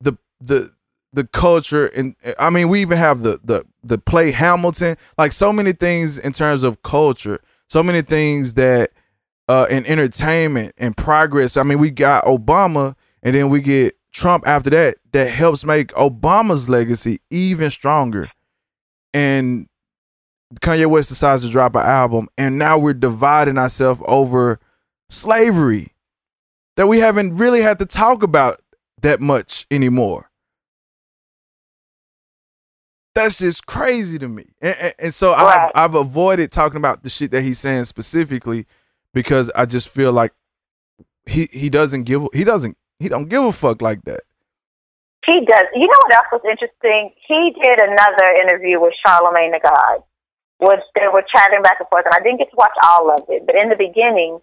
the 0.00 0.16
the 0.40 0.72
the 1.12 1.24
culture 1.24 1.86
and 1.86 2.14
I 2.38 2.50
mean 2.50 2.68
we 2.68 2.80
even 2.80 2.98
have 2.98 3.22
the 3.22 3.40
the 3.42 3.64
the 3.82 3.98
play 3.98 4.30
Hamilton, 4.30 4.96
like 5.18 5.32
so 5.32 5.52
many 5.52 5.72
things 5.72 6.18
in 6.18 6.32
terms 6.32 6.62
of 6.62 6.82
culture, 6.82 7.40
so 7.68 7.82
many 7.82 8.02
things 8.02 8.54
that 8.54 8.90
uh 9.48 9.66
in 9.70 9.86
entertainment 9.86 10.74
and 10.76 10.96
progress. 10.96 11.56
I 11.56 11.62
mean 11.62 11.78
we 11.78 11.90
got 11.90 12.24
Obama 12.24 12.94
and 13.22 13.34
then 13.34 13.50
we 13.50 13.60
get 13.60 13.96
Trump 14.12 14.46
after 14.46 14.70
that 14.70 14.96
that 15.12 15.28
helps 15.28 15.64
make 15.64 15.88
Obama's 15.88 16.68
legacy 16.68 17.20
even 17.30 17.70
stronger. 17.70 18.30
And 19.12 19.68
Kanye 20.60 20.86
West 20.86 21.08
decides 21.08 21.42
to 21.42 21.50
drop 21.50 21.74
an 21.74 21.86
album, 21.86 22.28
and 22.38 22.58
now 22.58 22.78
we're 22.78 22.94
dividing 22.94 23.58
ourselves 23.58 24.00
over 24.06 24.60
slavery 25.10 25.92
that 26.76 26.86
we 26.86 26.98
haven't 26.98 27.36
really 27.36 27.60
had 27.60 27.78
to 27.78 27.86
talk 27.86 28.22
about 28.22 28.60
that 29.02 29.20
much 29.20 29.66
anymore. 29.70 30.30
That's 33.14 33.38
just 33.38 33.66
crazy 33.66 34.18
to 34.18 34.28
me, 34.28 34.46
and, 34.60 34.76
and, 34.80 34.94
and 34.98 35.14
so 35.14 35.30
Right. 35.32 35.70
I've, 35.74 35.92
I've 35.92 35.94
avoided 35.94 36.50
talking 36.50 36.78
about 36.78 37.04
the 37.04 37.10
shit 37.10 37.30
that 37.30 37.42
he's 37.42 37.60
saying 37.60 37.84
specifically 37.84 38.66
because 39.12 39.50
I 39.54 39.66
just 39.66 39.88
feel 39.88 40.12
like 40.12 40.32
he 41.24 41.46
he 41.52 41.70
doesn't 41.70 42.04
give 42.04 42.26
he 42.32 42.42
doesn't 42.42 42.76
he 42.98 43.08
don't 43.08 43.28
give 43.28 43.44
a 43.44 43.52
fuck 43.52 43.80
like 43.80 44.02
that. 44.02 44.22
He 45.24 45.40
does. 45.46 45.66
You 45.74 45.86
know 45.86 46.00
what 46.04 46.12
else 46.12 46.26
was 46.32 46.42
interesting? 46.44 47.14
He 47.26 47.54
did 47.62 47.80
another 47.80 48.28
interview 48.42 48.80
with 48.80 48.92
Charlemagne 49.06 49.52
the 49.52 49.60
God, 49.62 50.02
which 50.58 50.84
they 50.94 51.08
were 51.08 51.24
chatting 51.34 51.62
back 51.62 51.78
and 51.80 51.88
forth, 51.88 52.04
and 52.04 52.14
I 52.14 52.22
didn't 52.22 52.38
get 52.38 52.50
to 52.50 52.56
watch 52.56 52.76
all 52.82 53.10
of 53.10 53.22
it. 53.28 53.46
But 53.46 53.56
in 53.56 53.70
the 53.70 53.76
beginning, 53.76 54.40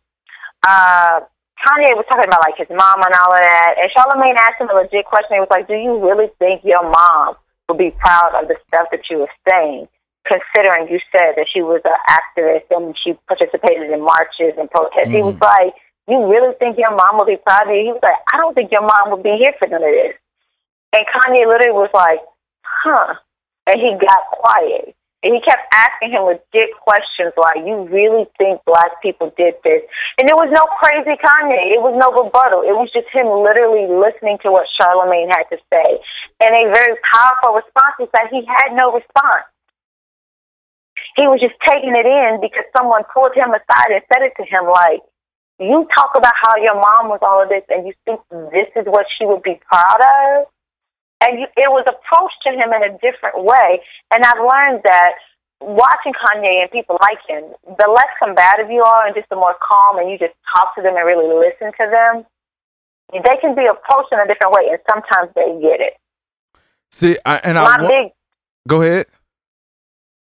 uh, 0.65 1.19
Kanye 1.62 1.93
was 1.93 2.05
talking 2.10 2.25
about 2.25 2.41
like 2.41 2.57
his 2.57 2.71
mom 2.71 3.03
and 3.03 3.13
all 3.13 3.36
of 3.36 3.41
that, 3.41 3.75
and 3.77 3.91
Charlemagne 3.93 4.39
asked 4.39 4.57
him 4.60 4.69
a 4.69 4.73
legit 4.73 5.05
question. 5.05 5.38
He 5.38 5.43
was 5.43 5.51
like, 5.51 5.67
"Do 5.67 5.75
you 5.75 5.99
really 6.01 6.31
think 6.39 6.63
your 6.63 6.81
mom 6.89 7.36
would 7.71 7.79
be 7.79 7.95
proud 7.95 8.36
of 8.36 8.51
the 8.51 8.60
stuff 8.67 8.91
that 8.91 9.07
you 9.10 9.23
were 9.23 9.36
saying?" 9.47 9.88
Considering 10.27 10.91
you 10.91 10.99
said 11.10 11.34
that 11.34 11.47
she 11.49 11.63
was 11.63 11.81
an 11.88 11.97
activist 12.05 12.67
and 12.69 12.93
she 12.99 13.17
participated 13.25 13.89
in 13.89 14.03
marches 14.03 14.53
and 14.60 14.69
protests, 14.69 15.10
he 15.10 15.23
was 15.23 15.34
mm. 15.36 15.41
like, 15.41 15.73
"You 16.07 16.27
really 16.27 16.53
think 16.60 16.77
your 16.77 16.91
mom 16.91 17.17
will 17.17 17.25
be 17.25 17.39
proud 17.39 17.65
of 17.65 17.73
you?" 17.73 17.89
He 17.89 17.95
was 17.95 18.03
like, 18.03 18.19
"I 18.31 18.38
don't 18.38 18.53
think 18.53 18.71
your 18.71 18.84
mom 18.84 19.10
would 19.10 19.23
be 19.23 19.39
here 19.39 19.55
for 19.57 19.67
none 19.71 19.81
of 19.81 19.89
this." 19.89 20.19
And 20.93 21.05
Kanye 21.07 21.47
literally 21.47 21.71
was 21.71 21.89
like, 21.93 22.19
huh. 22.84 23.15
And 23.67 23.79
he 23.79 23.91
got 23.93 24.23
quiet. 24.31 24.95
And 25.21 25.38
he 25.38 25.41
kept 25.41 25.62
asking 25.69 26.17
him 26.17 26.25
legit 26.25 26.73
questions 26.81 27.29
like, 27.38 27.62
you 27.62 27.86
really 27.93 28.25
think 28.41 28.57
black 28.65 28.97
people 29.05 29.29
did 29.38 29.53
this? 29.62 29.86
And 30.17 30.25
it 30.25 30.34
was 30.34 30.49
no 30.49 30.65
crazy 30.81 31.13
Kanye. 31.13 31.77
It 31.77 31.81
was 31.81 31.93
no 31.93 32.10
rebuttal. 32.10 32.65
It 32.65 32.73
was 32.73 32.89
just 32.89 33.05
him 33.13 33.29
literally 33.29 33.86
listening 33.86 34.41
to 34.41 34.49
what 34.49 34.65
Charlemagne 34.81 35.29
had 35.29 35.45
to 35.53 35.62
say. 35.69 35.89
And 36.41 36.57
a 36.57 36.73
very 36.73 36.97
powerful 37.05 37.53
response 37.53 38.01
is 38.01 38.10
that 38.17 38.34
he 38.34 38.41
had 38.49 38.73
no 38.73 38.97
response. 38.97 39.45
He 41.21 41.29
was 41.29 41.38
just 41.38 41.53
taking 41.69 41.93
it 41.93 42.10
in 42.10 42.41
because 42.41 42.65
someone 42.73 43.05
pulled 43.13 43.38
him 43.38 43.53
aside 43.53 43.93
and 43.93 44.01
said 44.10 44.25
it 44.25 44.34
to 44.41 44.45
him 44.49 44.65
like, 44.65 45.05
you 45.62 45.86
talk 45.93 46.17
about 46.17 46.34
how 46.34 46.57
your 46.57 46.73
mom 46.73 47.13
was 47.13 47.21
all 47.21 47.45
of 47.45 47.49
this 47.49 47.62
and 47.69 47.86
you 47.86 47.93
think 48.10 48.25
this 48.49 48.73
is 48.73 48.89
what 48.89 49.05
she 49.05 49.29
would 49.29 49.45
be 49.45 49.62
proud 49.69 50.01
of? 50.01 50.49
And 51.21 51.39
you, 51.39 51.47
it 51.55 51.69
was 51.69 51.86
approached 51.86 52.41
to 52.43 52.51
him 52.51 52.73
in 52.73 52.81
a 52.84 52.91
different 52.99 53.45
way. 53.45 53.81
And 54.13 54.23
I've 54.25 54.41
learned 54.41 54.81
that 54.84 55.21
watching 55.62 56.13
Kanye 56.17 56.65
and 56.65 56.71
people 56.71 56.97
like 57.01 57.21
him, 57.29 57.53
the 57.65 57.88
less 57.88 58.10
combative 58.17 58.69
you 58.69 58.81
are 58.81 59.05
and 59.05 59.15
just 59.15 59.29
the 59.29 59.38
more 59.38 59.55
calm 59.62 59.99
and 59.99 60.10
you 60.10 60.17
just 60.17 60.34
talk 60.57 60.73
to 60.75 60.81
them 60.81 60.97
and 60.97 61.05
really 61.05 61.29
listen 61.29 61.71
to 61.77 61.86
them, 61.86 62.25
they 63.13 63.38
can 63.39 63.53
be 63.55 63.67
approached 63.67 64.10
in 64.12 64.19
a 64.19 64.27
different 64.27 64.55
way, 64.55 64.71
and 64.71 64.79
sometimes 64.89 65.29
they 65.36 65.51
get 65.60 65.84
it. 65.84 65.99
See, 66.91 67.17
I, 67.25 67.38
and 67.43 67.60
I 67.60 67.77
My 67.77 67.84
wa- 67.84 67.89
big, 67.89 68.12
go 68.67 68.81
ahead. 68.81 69.05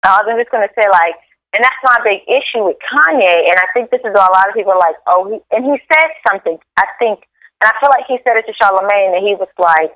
I 0.04 0.22
was 0.26 0.34
just 0.34 0.50
going 0.50 0.68
to 0.68 0.74
say 0.74 0.90
like, 0.90 1.14
and 1.54 1.62
that's 1.62 1.84
my 1.84 2.00
big 2.02 2.26
issue 2.26 2.66
with 2.66 2.78
Kanye. 2.82 3.38
And 3.46 3.58
I 3.60 3.68
think 3.74 3.92
this 3.92 4.02
is 4.02 4.14
why 4.16 4.26
a 4.26 4.34
lot 4.34 4.50
of 4.50 4.56
people 4.56 4.72
are 4.72 4.82
like, 4.82 4.96
oh, 5.06 5.30
he, 5.30 5.38
and 5.52 5.62
he 5.66 5.78
said 5.94 6.10
something. 6.26 6.58
I 6.78 6.86
think, 6.98 7.28
and 7.62 7.70
I 7.70 7.74
feel 7.78 7.94
like 7.94 8.10
he 8.10 8.18
said 8.26 8.38
it 8.38 8.50
to 8.50 8.54
Charlemagne, 8.58 9.14
and 9.14 9.22
he 9.22 9.36
was 9.38 9.52
like, 9.60 9.94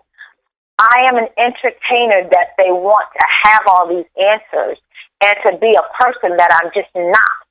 I 0.77 1.07
am 1.07 1.17
an 1.17 1.29
entertainer 1.37 2.27
that 2.31 2.55
they 2.57 2.71
want 2.71 3.07
to 3.15 3.25
have 3.47 3.61
all 3.67 3.87
these 3.87 4.09
answers 4.19 4.77
and 5.23 5.35
to 5.47 5.57
be 5.57 5.71
a 5.71 5.85
person 6.03 6.35
that 6.37 6.51
I'm 6.51 6.71
just 6.75 6.91
not. 6.95 7.45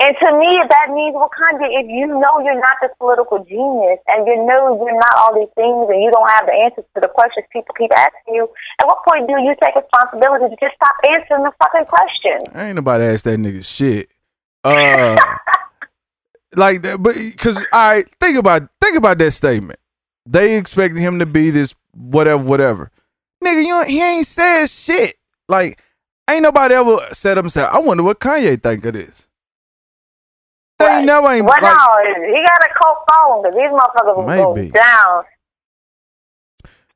And 0.00 0.14
to 0.14 0.28
me, 0.38 0.62
that 0.70 0.94
means, 0.94 1.12
well, 1.18 1.28
Kanye, 1.28 1.74
if 1.82 1.90
you 1.90 2.06
know 2.06 2.38
you're 2.38 2.54
not 2.54 2.78
this 2.80 2.94
political 2.98 3.42
genius 3.42 3.98
and 4.06 4.24
you 4.28 4.36
know 4.46 4.78
you're 4.78 4.94
not 4.94 5.14
all 5.18 5.34
these 5.34 5.50
things 5.58 5.90
and 5.90 5.98
you 6.00 6.10
don't 6.14 6.30
have 6.38 6.46
the 6.46 6.54
answers 6.54 6.86
to 6.94 7.00
the 7.02 7.08
questions 7.08 7.44
people 7.52 7.74
keep 7.74 7.90
asking 7.90 8.38
you, 8.38 8.48
at 8.78 8.86
what 8.86 9.02
point 9.02 9.26
do 9.26 9.34
you 9.42 9.56
take 9.60 9.74
responsibility 9.74 10.54
to 10.54 10.56
just 10.62 10.78
stop 10.78 10.94
answering 11.02 11.42
the 11.42 11.52
fucking 11.58 11.90
question? 11.90 12.38
Ain't 12.54 12.76
nobody 12.76 13.04
asked 13.04 13.24
that 13.24 13.40
nigga 13.40 13.66
shit. 13.66 14.08
Uh, 14.62 15.18
like 16.56 16.82
that, 16.82 17.02
but 17.02 17.16
because 17.16 17.58
all 17.72 17.92
right, 17.92 18.06
think 18.20 18.38
about 18.38 18.70
think 18.80 18.96
about 18.96 19.18
that 19.18 19.32
statement. 19.32 19.80
They 20.30 20.56
expected 20.58 21.00
him 21.00 21.18
to 21.20 21.26
be 21.26 21.50
this 21.50 21.74
whatever, 21.94 22.42
whatever. 22.42 22.90
Nigga, 23.42 23.64
you 23.64 23.84
he 23.84 24.02
ain't 24.02 24.26
said 24.26 24.66
shit. 24.66 25.14
Like, 25.48 25.80
ain't 26.28 26.42
nobody 26.42 26.74
ever 26.74 26.98
said 27.12 27.36
himself. 27.38 27.72
I 27.72 27.78
wonder 27.78 28.02
what 28.02 28.20
Kanye 28.20 28.62
think 28.62 28.84
of 28.84 28.92
this. 28.92 29.26
They 30.78 30.84
ain't 30.86 31.06
never 31.06 31.28
ain't 31.32 31.44
Well, 31.46 31.54
like, 31.60 31.62
no, 31.62 32.26
he 32.26 32.44
got 32.44 32.60
a 32.62 32.74
cold 32.80 32.98
phone 33.10 33.42
because 33.42 33.56
these 33.56 33.70
motherfuckers 33.72 34.16
will 34.16 34.54
Maybe. 34.54 34.68
go 34.70 34.78
down. 34.78 35.24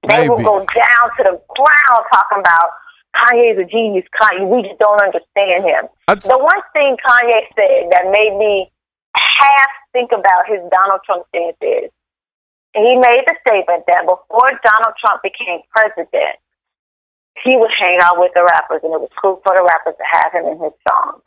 They 0.09 0.29
will 0.29 0.43
go 0.43 0.59
down 0.59 1.05
to 1.17 1.23
the 1.23 1.41
ground 1.57 2.03
talking 2.13 2.39
about 2.41 2.71
Kanye's 3.17 3.59
a 3.59 3.65
genius. 3.65 4.05
Kanye, 4.21 4.47
we 4.49 4.63
just 4.69 4.79
don't 4.79 5.01
understand 5.01 5.65
him. 5.65 5.89
I'd- 6.09 6.21
The 6.29 6.39
one 6.39 6.63
thing 6.73 6.97
Kanye 7.07 7.41
said 7.57 7.91
that 7.93 8.11
made 8.11 8.37
me 8.37 8.71
half 9.17 9.71
think 9.93 10.11
about 10.13 10.47
his 10.49 10.61
Donald 10.71 11.01
Trump 11.07 11.25
stance 11.29 11.57
is 11.63 11.91
he 12.75 12.97
made 12.97 13.25
the 13.27 13.37
statement 13.47 13.85
that 13.87 14.09
before 14.09 14.49
Donald 14.65 14.95
Trump 14.99 15.23
became 15.23 15.61
president, 15.71 16.41
he 17.45 17.57
would 17.57 17.73
hang 17.79 17.99
out 18.01 18.19
with 18.19 18.33
the 18.35 18.45
rappers, 18.45 18.81
and 18.85 18.93
it 18.93 19.01
was 19.01 19.13
cool 19.21 19.41
for 19.45 19.57
the 19.57 19.65
rappers 19.65 19.97
to 19.97 20.07
have 20.13 20.33
him 20.33 20.47
in 20.53 20.59
his 20.61 20.77
song. 20.89 21.21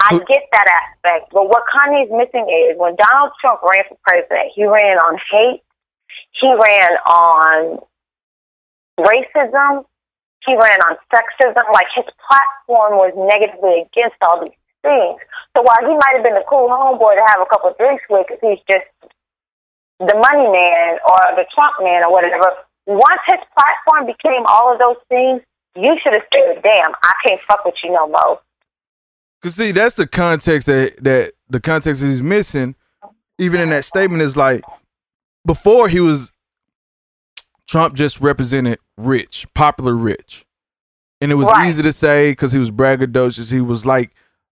I 0.00 0.18
get 0.26 0.50
that 0.50 0.66
aspect, 0.66 1.30
but 1.32 1.46
what 1.46 1.62
Kanye's 1.70 2.10
missing 2.10 2.48
is 2.50 2.76
when 2.76 2.96
Donald 2.96 3.32
Trump 3.40 3.62
ran 3.62 3.84
for 3.88 3.96
president, 4.02 4.50
he 4.54 4.66
ran 4.66 4.98
on 4.98 5.16
hate, 5.30 5.62
he 6.40 6.48
ran 6.48 6.92
on 7.06 7.78
racism, 8.98 9.84
he 10.44 10.52
ran 10.54 10.78
on 10.90 10.96
sexism. 11.14 11.62
Like 11.72 11.86
his 11.94 12.06
platform 12.18 12.98
was 12.98 13.14
negatively 13.14 13.86
against 13.86 14.18
all 14.26 14.42
these 14.42 14.58
things. 14.82 15.22
So 15.56 15.62
while 15.62 15.82
he 15.86 15.94
might 15.94 16.18
have 16.18 16.24
been 16.26 16.36
a 16.36 16.44
cool 16.50 16.68
homeboy 16.68 17.14
to 17.14 17.24
have 17.30 17.40
a 17.40 17.46
couple 17.46 17.70
of 17.70 17.78
drinks 17.78 18.02
with, 18.10 18.26
because 18.26 18.42
he's 18.42 18.62
just 18.66 18.90
the 20.06 20.14
money 20.16 20.48
man 20.50 20.98
or 21.08 21.36
the 21.36 21.44
Trump 21.54 21.74
man 21.82 22.04
or 22.04 22.12
whatever, 22.12 22.52
once 22.86 23.20
his 23.26 23.40
platform 23.56 24.06
became 24.06 24.44
all 24.46 24.72
of 24.72 24.78
those 24.78 24.96
things, 25.08 25.40
you 25.76 25.96
should 26.02 26.12
have 26.12 26.22
said, 26.32 26.62
"Damn, 26.62 26.92
I 27.02 27.12
can't 27.26 27.40
fuck 27.48 27.64
with 27.64 27.74
you 27.82 27.92
no 27.92 28.06
more." 28.08 28.40
Cause 29.42 29.54
see, 29.56 29.72
that's 29.72 29.94
the 29.96 30.06
context 30.06 30.66
that 30.66 31.02
that 31.02 31.32
the 31.48 31.60
context 31.60 32.00
that 32.02 32.08
he's 32.08 32.22
missing. 32.22 32.74
Even 33.38 33.60
in 33.60 33.70
that 33.70 33.84
statement 33.84 34.22
is 34.22 34.36
like 34.36 34.62
before 35.46 35.88
he 35.88 35.98
was 36.00 36.30
Trump 37.68 37.94
just 37.94 38.20
represented 38.20 38.78
rich, 38.96 39.46
popular 39.54 39.94
rich. 39.94 40.44
And 41.20 41.30
it 41.32 41.36
was 41.36 41.48
Right. 41.48 41.68
easy 41.68 41.82
to 41.82 41.92
say 41.92 42.32
because 42.32 42.52
he 42.52 42.58
was 42.58 42.70
braggadocious. 42.70 43.50
He 43.50 43.60
was 43.60 43.86
like 43.86 44.10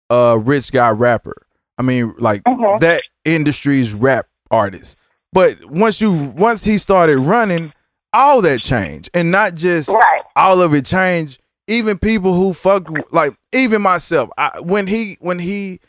a 0.08 0.38
rich 0.38 0.72
guy 0.72 0.88
rapper. 0.90 1.46
I 1.78 1.82
mean, 1.82 2.14
like 2.18 2.42
Mhm. 2.44 2.80
that 2.80 3.02
industry's 3.24 3.92
rap 3.94 4.26
artist. 4.50 4.96
But 5.32 5.64
once 5.70 6.00
you 6.00 6.12
once 6.12 6.64
he 6.64 6.78
started 6.78 7.18
running, 7.18 7.72
all 8.12 8.42
that 8.42 8.60
changed. 8.60 9.10
And 9.14 9.30
not 9.30 9.54
just 9.54 9.88
Right. 9.88 10.22
all 10.36 10.60
of 10.60 10.74
it 10.74 10.84
changed. 10.86 11.40
Even 11.68 11.98
people 11.98 12.34
who 12.34 12.52
fuck 12.52 12.88
like 13.12 13.36
even 13.52 13.80
myself. 13.82 14.30
I, 14.36 14.58
when 14.60 14.86
he 14.88 15.16
when 15.20 15.38
he 15.38 15.80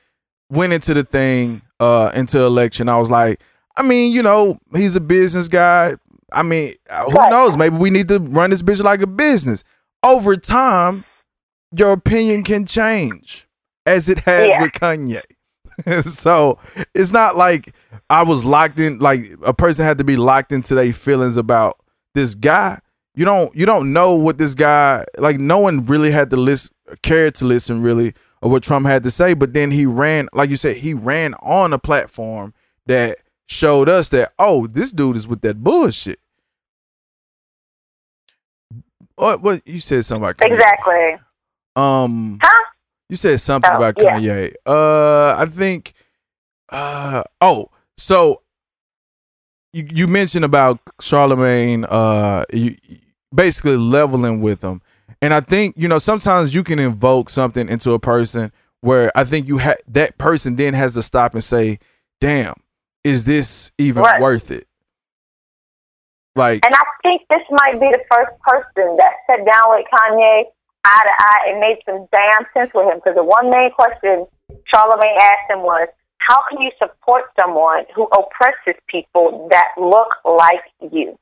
went 0.49 0.73
into 0.73 0.93
the 0.93 1.03
thing 1.03 1.61
uh 1.79 2.11
into 2.13 2.39
election, 2.41 2.87
I 2.89 2.97
was 2.97 3.09
like, 3.09 3.41
I 3.75 3.81
mean, 3.81 4.11
you 4.11 4.21
know, 4.21 4.59
he's 4.75 4.95
a 4.95 4.99
business 5.01 5.47
guy. 5.47 5.95
I 6.33 6.43
mean, 6.43 6.75
uh, 6.89 7.05
who 7.05 7.13
Right. 7.17 7.31
knows? 7.31 7.57
Maybe 7.57 7.77
we 7.77 7.89
need 7.89 8.07
to 8.09 8.19
run 8.19 8.51
this 8.51 8.61
bitch 8.61 8.83
like 8.83 9.01
a 9.01 9.07
business. 9.07 9.63
Over 10.03 10.35
time, 10.35 11.03
your 11.75 11.91
opinion 11.93 12.43
can 12.43 12.65
change, 12.65 13.47
as 13.85 14.07
it 14.09 14.19
has 14.19 14.47
Yeah. 14.47 14.61
with 14.61 14.71
Kanye. 14.73 15.21
so 16.01 16.59
it's 16.93 17.11
not 17.11 17.35
like 17.35 17.73
I 18.09 18.23
was 18.23 18.45
locked 18.45 18.79
in. 18.79 18.99
Like 18.99 19.31
a 19.43 19.53
person 19.53 19.85
had 19.85 19.97
to 19.97 20.03
be 20.03 20.17
locked 20.17 20.51
into 20.51 20.75
their 20.75 20.93
feelings 20.93 21.37
about 21.37 21.79
this 22.13 22.35
guy. 22.35 22.79
You 23.15 23.25
don't 23.25 23.53
you 23.55 23.65
don't 23.65 23.91
know 23.93 24.15
what 24.15 24.37
this 24.37 24.53
guy 24.53 25.05
like. 25.17 25.39
No 25.39 25.59
one 25.59 25.85
really 25.85 26.11
had 26.11 26.29
to 26.31 26.37
listen, 26.37 26.73
cared 27.01 27.35
to 27.35 27.45
listen 27.45 27.81
really 27.81 28.13
of 28.41 28.51
what 28.51 28.63
Trump 28.63 28.85
had 28.85 29.03
to 29.03 29.11
say. 29.11 29.33
But 29.33 29.53
then 29.53 29.71
he 29.71 29.85
ran, 29.85 30.29
like 30.33 30.49
you 30.49 30.57
said, 30.57 30.77
he 30.77 30.93
ran 30.93 31.33
on 31.35 31.73
a 31.73 31.79
platform 31.79 32.53
that 32.85 33.17
showed 33.47 33.89
us 33.89 34.09
that 34.09 34.33
oh, 34.39 34.67
this 34.67 34.91
dude 34.91 35.15
is 35.15 35.27
with 35.27 35.41
that 35.41 35.63
bullshit. 35.63 36.19
What 39.15 39.41
what 39.41 39.67
you 39.67 39.79
said 39.79 40.05
something 40.05 40.23
about. 40.23 40.41
Exactly. 40.41 41.17
Um, 41.75 42.39
Huh? 42.41 42.70
You 43.11 43.17
said 43.17 43.41
something 43.41 43.69
about 43.69 43.95
yeah. 43.99 44.17
Kanye. 44.17 44.53
Uh, 44.65 45.35
I 45.37 45.45
think. 45.45 45.93
Uh 46.69 47.23
oh, 47.41 47.69
so 47.97 48.41
you 49.73 49.85
you 49.91 50.07
mentioned 50.07 50.45
about 50.45 50.79
Charlemagne. 51.01 51.83
Uh, 51.83 52.45
you 52.53 52.77
basically 53.35 53.75
leveling 53.75 54.39
with 54.39 54.61
him, 54.61 54.81
and 55.21 55.33
I 55.33 55.41
think 55.41 55.75
you 55.77 55.89
know 55.89 55.99
sometimes 55.99 56.55
you 56.55 56.63
can 56.63 56.79
invoke 56.79 57.29
something 57.29 57.67
into 57.67 57.91
a 57.91 57.99
person 57.99 58.53
where 58.79 59.11
I 59.13 59.25
think 59.25 59.49
you 59.49 59.57
had 59.57 59.79
that 59.89 60.17
person 60.17 60.55
then 60.55 60.73
has 60.73 60.93
to 60.93 61.01
stop 61.01 61.33
and 61.33 61.43
say, 61.43 61.79
"Damn, 62.21 62.53
is 63.03 63.25
this 63.25 63.73
even 63.77 64.03
Right. 64.03 64.21
worth 64.21 64.49
it?" 64.51 64.67
Like, 66.33 66.65
And 66.65 66.73
I 66.73 66.83
think 67.03 67.23
this 67.29 67.41
might 67.51 67.73
be 67.73 67.89
the 67.91 67.99
first 68.09 68.31
person 68.47 68.95
that 68.95 69.13
sat 69.27 69.45
down 69.45 69.75
with 69.75 69.85
Kanye 69.93 70.43
eye 70.85 71.03
to 71.03 71.23
eye 71.23 71.49
and 71.49 71.59
made 71.59 71.77
some 71.85 72.07
damn 72.11 72.45
sense 72.53 72.71
with 72.73 72.87
him. 72.87 72.97
Because 72.97 73.15
the 73.15 73.23
one 73.23 73.49
main 73.49 73.71
question 73.71 74.25
Charlemagne 74.73 75.17
asked 75.19 75.49
him 75.49 75.59
was, 75.59 75.87
"How 76.17 76.37
can 76.49 76.61
you 76.61 76.71
support 76.77 77.25
someone 77.39 77.85
who 77.95 78.03
oppresses 78.05 78.79
people 78.87 79.47
that 79.51 79.67
look 79.77 80.09
like 80.25 80.63
you?" 80.91 81.17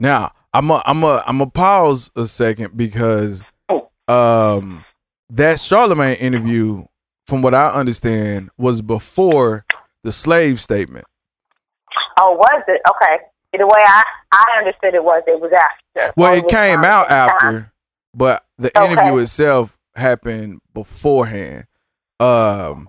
Now 0.00 0.32
I'm 0.52 0.70
a 0.70 0.82
I'm 0.84 1.02
a 1.04 1.22
I'm 1.26 1.40
a 1.40 1.46
pause 1.46 2.10
a 2.16 2.26
second 2.26 2.76
because 2.76 3.42
um 4.08 4.84
that 5.30 5.58
Charlemagne 5.60 6.16
interview, 6.16 6.84
from 7.26 7.40
what 7.40 7.54
I 7.54 7.68
understand, 7.70 8.50
was 8.58 8.82
before 8.82 9.64
the 10.02 10.12
slave 10.12 10.60
statement. 10.60 11.06
Oh, 12.18 12.32
was 12.32 12.62
it 12.68 12.82
okay? 12.90 13.24
The 13.54 13.66
way 13.66 13.82
I 13.86 14.02
I 14.32 14.44
understood 14.58 14.94
it 14.94 15.02
was 15.04 15.22
it 15.26 15.40
was 15.40 15.52
after. 15.52 16.12
Well, 16.16 16.32
Or 16.32 16.36
it 16.36 16.48
came 16.48 16.84
out 16.84 17.10
after, 17.10 17.71
but 18.14 18.44
the 18.58 18.76
Okay. 18.76 18.92
interview 18.92 19.18
itself 19.18 19.78
happened 19.94 20.60
beforehand. 20.74 21.66
Um, 22.20 22.88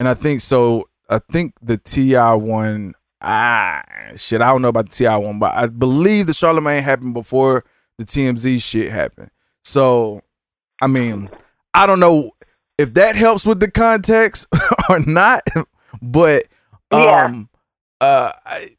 and 0.00 0.08
I 0.08 0.14
think 0.14 0.40
so. 0.40 0.88
I 1.08 1.20
think 1.30 1.54
the 1.62 1.76
Ti 1.78 2.14
one. 2.16 2.94
Ah, 3.20 3.82
shit. 4.16 4.42
I 4.42 4.48
don't 4.48 4.60
know 4.62 4.68
about 4.68 4.90
the 4.90 4.96
Ti 4.96 5.06
one, 5.08 5.38
but 5.38 5.54
I 5.54 5.66
believe 5.66 6.26
the 6.26 6.34
Charlemagne 6.34 6.82
happened 6.82 7.14
before 7.14 7.64
the 7.98 8.04
TMZ 8.04 8.60
shit 8.62 8.90
happened. 8.92 9.30
So, 9.62 10.22
I 10.82 10.86
mean, 10.88 11.30
I 11.72 11.86
don't 11.86 12.00
know 12.00 12.32
if 12.76 12.92
that 12.94 13.16
helps 13.16 13.46
with 13.46 13.60
the 13.60 13.70
context 13.70 14.46
or 14.90 14.98
not, 15.00 15.42
but 16.02 16.44
Yeah. 16.92 17.24
um, 17.26 17.48
uh, 18.00 18.32
I, 18.44 18.76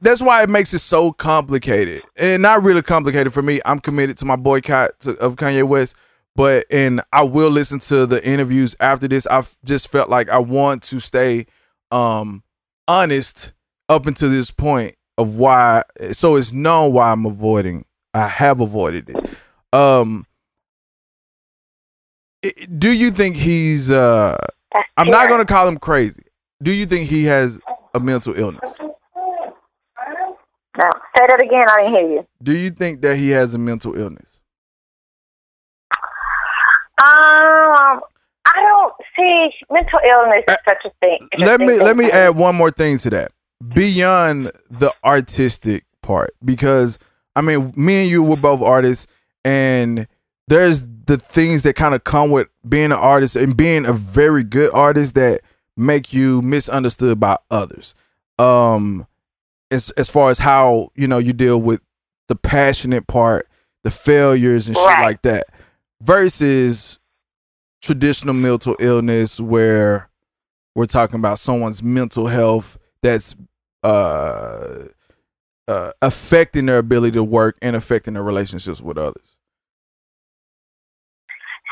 that's 0.00 0.20
why 0.20 0.42
it 0.42 0.50
makes 0.50 0.72
it 0.74 0.80
so 0.80 1.12
complicated 1.12 2.02
and 2.16 2.42
not 2.42 2.62
really 2.62 2.82
complicated 2.82 3.32
for 3.32 3.42
me. 3.42 3.60
I'm 3.64 3.78
committed 3.80 4.16
to 4.18 4.24
my 4.24 4.36
boycott 4.36 5.00
to, 5.00 5.12
of 5.18 5.36
Kanye 5.36 5.64
West, 5.64 5.94
but 6.34 6.66
and 6.70 7.00
I 7.12 7.22
will 7.22 7.50
listen 7.50 7.78
to 7.80 8.06
the 8.06 8.24
interviews 8.26 8.76
after 8.80 9.08
this. 9.08 9.26
I've 9.26 9.56
just 9.64 9.88
felt 9.88 10.08
like 10.10 10.28
I 10.28 10.38
want 10.38 10.82
to 10.84 11.00
stay 11.00 11.46
um 11.90 12.42
honest 12.88 13.52
up 13.88 14.06
until 14.06 14.28
this 14.30 14.50
point 14.50 14.94
of 15.18 15.36
why 15.38 15.82
so 16.12 16.36
it's 16.36 16.52
known 16.52 16.92
why 16.92 17.10
I'm 17.12 17.24
avoiding 17.26 17.84
I 18.12 18.26
have 18.28 18.60
avoided 18.60 19.08
it. 19.10 19.30
Um 19.72 20.26
i- 22.44 22.66
do 22.78 22.90
you 22.92 23.10
think 23.10 23.36
he's 23.36 23.90
uh 23.90 24.36
I'm 24.96 25.08
not 25.10 25.28
going 25.28 25.40
to 25.40 25.46
call 25.50 25.66
him 25.68 25.78
crazy. 25.78 26.22
Do 26.62 26.70
you 26.72 26.86
think 26.86 27.08
he 27.08 27.24
has 27.24 27.58
a 27.94 28.00
mental 28.00 28.34
illness? 28.38 28.74
No, 30.78 30.90
say 31.16 31.26
that 31.28 31.42
again. 31.42 31.66
I 31.70 31.82
didn't 31.82 31.94
hear 31.94 32.10
you. 32.10 32.26
Do 32.42 32.52
you 32.54 32.70
think 32.70 33.00
that 33.02 33.16
he 33.16 33.30
has 33.30 33.54
a 33.54 33.58
mental 33.58 33.96
illness? 33.98 34.40
Um, 36.98 38.00
I 38.46 38.54
don't 38.54 38.94
see 39.16 39.50
mental 39.70 39.98
illness 40.08 40.44
as 40.48 40.56
such 40.66 40.84
a 40.86 40.90
thing. 41.00 41.28
Uh, 41.36 41.44
Let 41.44 41.60
me 41.60 41.78
let 41.78 41.96
me 41.96 42.10
add 42.10 42.30
one 42.36 42.54
more 42.56 42.70
thing 42.70 42.98
to 42.98 43.10
that. 43.10 43.32
Beyond 43.74 44.52
the 44.70 44.92
artistic 45.04 45.84
part 46.02 46.34
because 46.44 46.98
I 47.34 47.42
mean, 47.42 47.72
me 47.76 48.02
and 48.02 48.10
you 48.10 48.22
were 48.22 48.36
both 48.36 48.62
artists 48.62 49.06
and 49.44 50.06
there's 50.48 50.82
the 51.06 51.18
things 51.18 51.64
that 51.64 51.74
kind 51.74 51.94
of 51.94 52.04
come 52.04 52.30
with 52.30 52.48
being 52.66 52.86
an 52.86 52.92
artist 52.92 53.36
and 53.36 53.56
being 53.56 53.84
a 53.84 53.92
very 53.92 54.42
good 54.42 54.70
artist 54.72 55.14
that 55.16 55.42
make 55.76 56.12
you 56.12 56.40
misunderstood 56.42 57.20
by 57.20 57.36
others. 57.50 57.94
Um 58.38 59.06
as 59.70 59.90
as 59.90 60.08
far 60.08 60.30
as 60.30 60.38
how, 60.38 60.90
you 60.94 61.08
know, 61.08 61.18
you 61.18 61.32
deal 61.32 61.58
with 61.58 61.80
the 62.28 62.36
passionate 62.36 63.06
part, 63.06 63.48
the 63.84 63.90
failures 63.90 64.68
and 64.68 64.76
shit 64.76 65.00
like 65.00 65.22
that 65.22 65.46
versus 66.00 66.98
traditional 67.82 68.34
mental 68.34 68.76
illness 68.80 69.40
where 69.40 70.10
we're 70.74 70.84
talking 70.84 71.16
about 71.16 71.38
someone's 71.38 71.82
mental 71.82 72.26
health 72.26 72.78
that's 73.02 73.34
uh, 73.82 74.84
uh, 75.68 75.92
affecting 76.02 76.66
their 76.66 76.78
ability 76.78 77.12
to 77.12 77.24
work 77.24 77.56
and 77.62 77.76
affecting 77.76 78.14
their 78.14 78.22
relationships 78.22 78.80
with 78.80 78.98
others. 78.98 79.36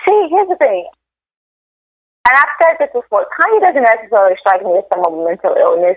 See, 0.06 0.28
here's 0.30 0.48
the 0.48 0.56
thing. 0.56 0.86
And 2.28 2.36
I've 2.36 2.54
said 2.62 2.76
this 2.78 2.90
before. 2.94 3.26
Kanye 3.38 3.60
doesn't 3.60 3.82
necessarily 3.82 4.36
strike 4.40 4.62
me 4.62 4.78
as 4.78 4.84
someone 4.92 5.18
with 5.18 5.38
mental 5.42 5.56
illness. 5.56 5.96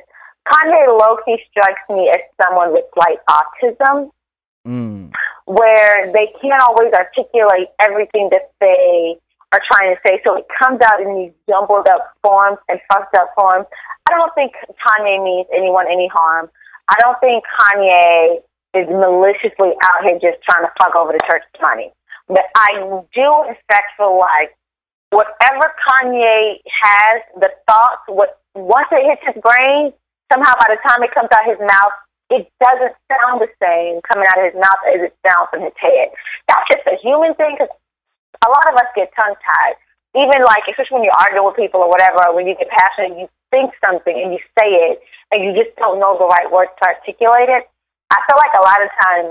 Kanye 0.49 0.87
low 0.99 1.17
key 1.25 1.37
strikes 1.51 1.81
me 1.89 2.09
as 2.09 2.21
someone 2.41 2.73
with 2.73 2.85
slight 2.93 3.19
autism, 3.29 4.11
Mm. 4.67 5.13
where 5.45 6.11
they 6.11 6.27
can't 6.41 6.61
always 6.67 6.91
articulate 6.93 7.69
everything 7.79 8.27
that 8.31 8.51
they 8.59 9.17
are 9.53 9.61
trying 9.71 9.95
to 9.95 10.01
say. 10.05 10.19
So 10.25 10.35
it 10.35 10.45
comes 10.61 10.81
out 10.81 10.99
in 10.99 11.15
these 11.15 11.31
jumbled 11.47 11.87
up 11.87 12.11
forms 12.21 12.57
and 12.67 12.79
fucked 12.91 13.15
up 13.15 13.33
forms. 13.33 13.65
I 14.09 14.11
don't 14.11 14.33
think 14.35 14.53
Kanye 14.85 15.23
means 15.23 15.47
anyone 15.55 15.87
any 15.87 16.09
harm. 16.13 16.49
I 16.89 16.95
don't 16.99 17.19
think 17.19 17.43
Kanye 17.59 18.41
is 18.73 18.87
maliciously 18.89 19.71
out 19.83 20.03
here 20.03 20.19
just 20.19 20.43
trying 20.43 20.65
to 20.65 20.71
fuck 20.77 20.95
over 20.95 21.13
the 21.13 21.19
church's 21.29 21.61
money. 21.61 21.93
But 22.27 22.43
I 22.55 22.73
do 23.15 23.43
in 23.47 23.55
fact 23.71 23.95
feel 23.95 24.19
like 24.19 24.55
whatever 25.11 25.73
Kanye 25.87 26.59
has, 26.83 27.21
the 27.39 27.51
thoughts, 27.69 28.03
what 28.07 28.39
once 28.53 28.87
it 28.91 29.05
hits 29.05 29.21
his 29.33 29.41
brain, 29.41 29.93
somehow 30.31 30.53
by 30.59 30.73
the 30.73 30.79
time 30.83 31.03
it 31.03 31.13
comes 31.13 31.29
out 31.31 31.47
his 31.47 31.59
mouth, 31.59 31.95
it 32.29 32.47
doesn't 32.59 32.95
sound 33.07 33.39
the 33.39 33.47
same 33.59 34.03
coming 34.03 34.27
out 34.27 34.39
of 34.39 34.51
his 34.51 34.57
mouth 34.59 34.81
as 34.91 34.99
it 35.07 35.13
sounds 35.23 35.47
from 35.51 35.63
his 35.63 35.75
head. 35.79 36.11
That's 36.47 36.67
just 36.67 36.83
a 36.87 36.99
human 36.99 37.33
thing 37.39 37.55
because 37.55 37.71
a 38.43 38.49
lot 38.51 38.67
of 38.67 38.75
us 38.75 38.91
get 38.95 39.11
tongue 39.15 39.35
tied. 39.39 39.75
Even 40.15 40.43
like, 40.43 40.65
especially 40.67 40.99
when 40.99 41.05
you're 41.07 41.21
arguing 41.21 41.45
with 41.45 41.55
people 41.55 41.79
or 41.79 41.89
whatever, 41.89 42.33
when 42.33 42.47
you 42.47 42.55
get 42.55 42.67
passionate, 42.67 43.15
you 43.15 43.29
think 43.51 43.71
something 43.79 44.15
and 44.15 44.33
you 44.33 44.41
say 44.59 44.67
it 44.91 44.99
and 45.31 45.43
you 45.43 45.55
just 45.55 45.75
don't 45.77 45.99
know 45.99 46.17
the 46.17 46.27
right 46.27 46.51
words 46.51 46.71
to 46.81 46.89
articulate 46.89 47.47
it. 47.47 47.69
I 48.11 48.17
feel 48.27 48.39
like 48.39 48.55
a 48.55 48.63
lot 48.63 48.79
of 48.83 48.89
times 49.03 49.29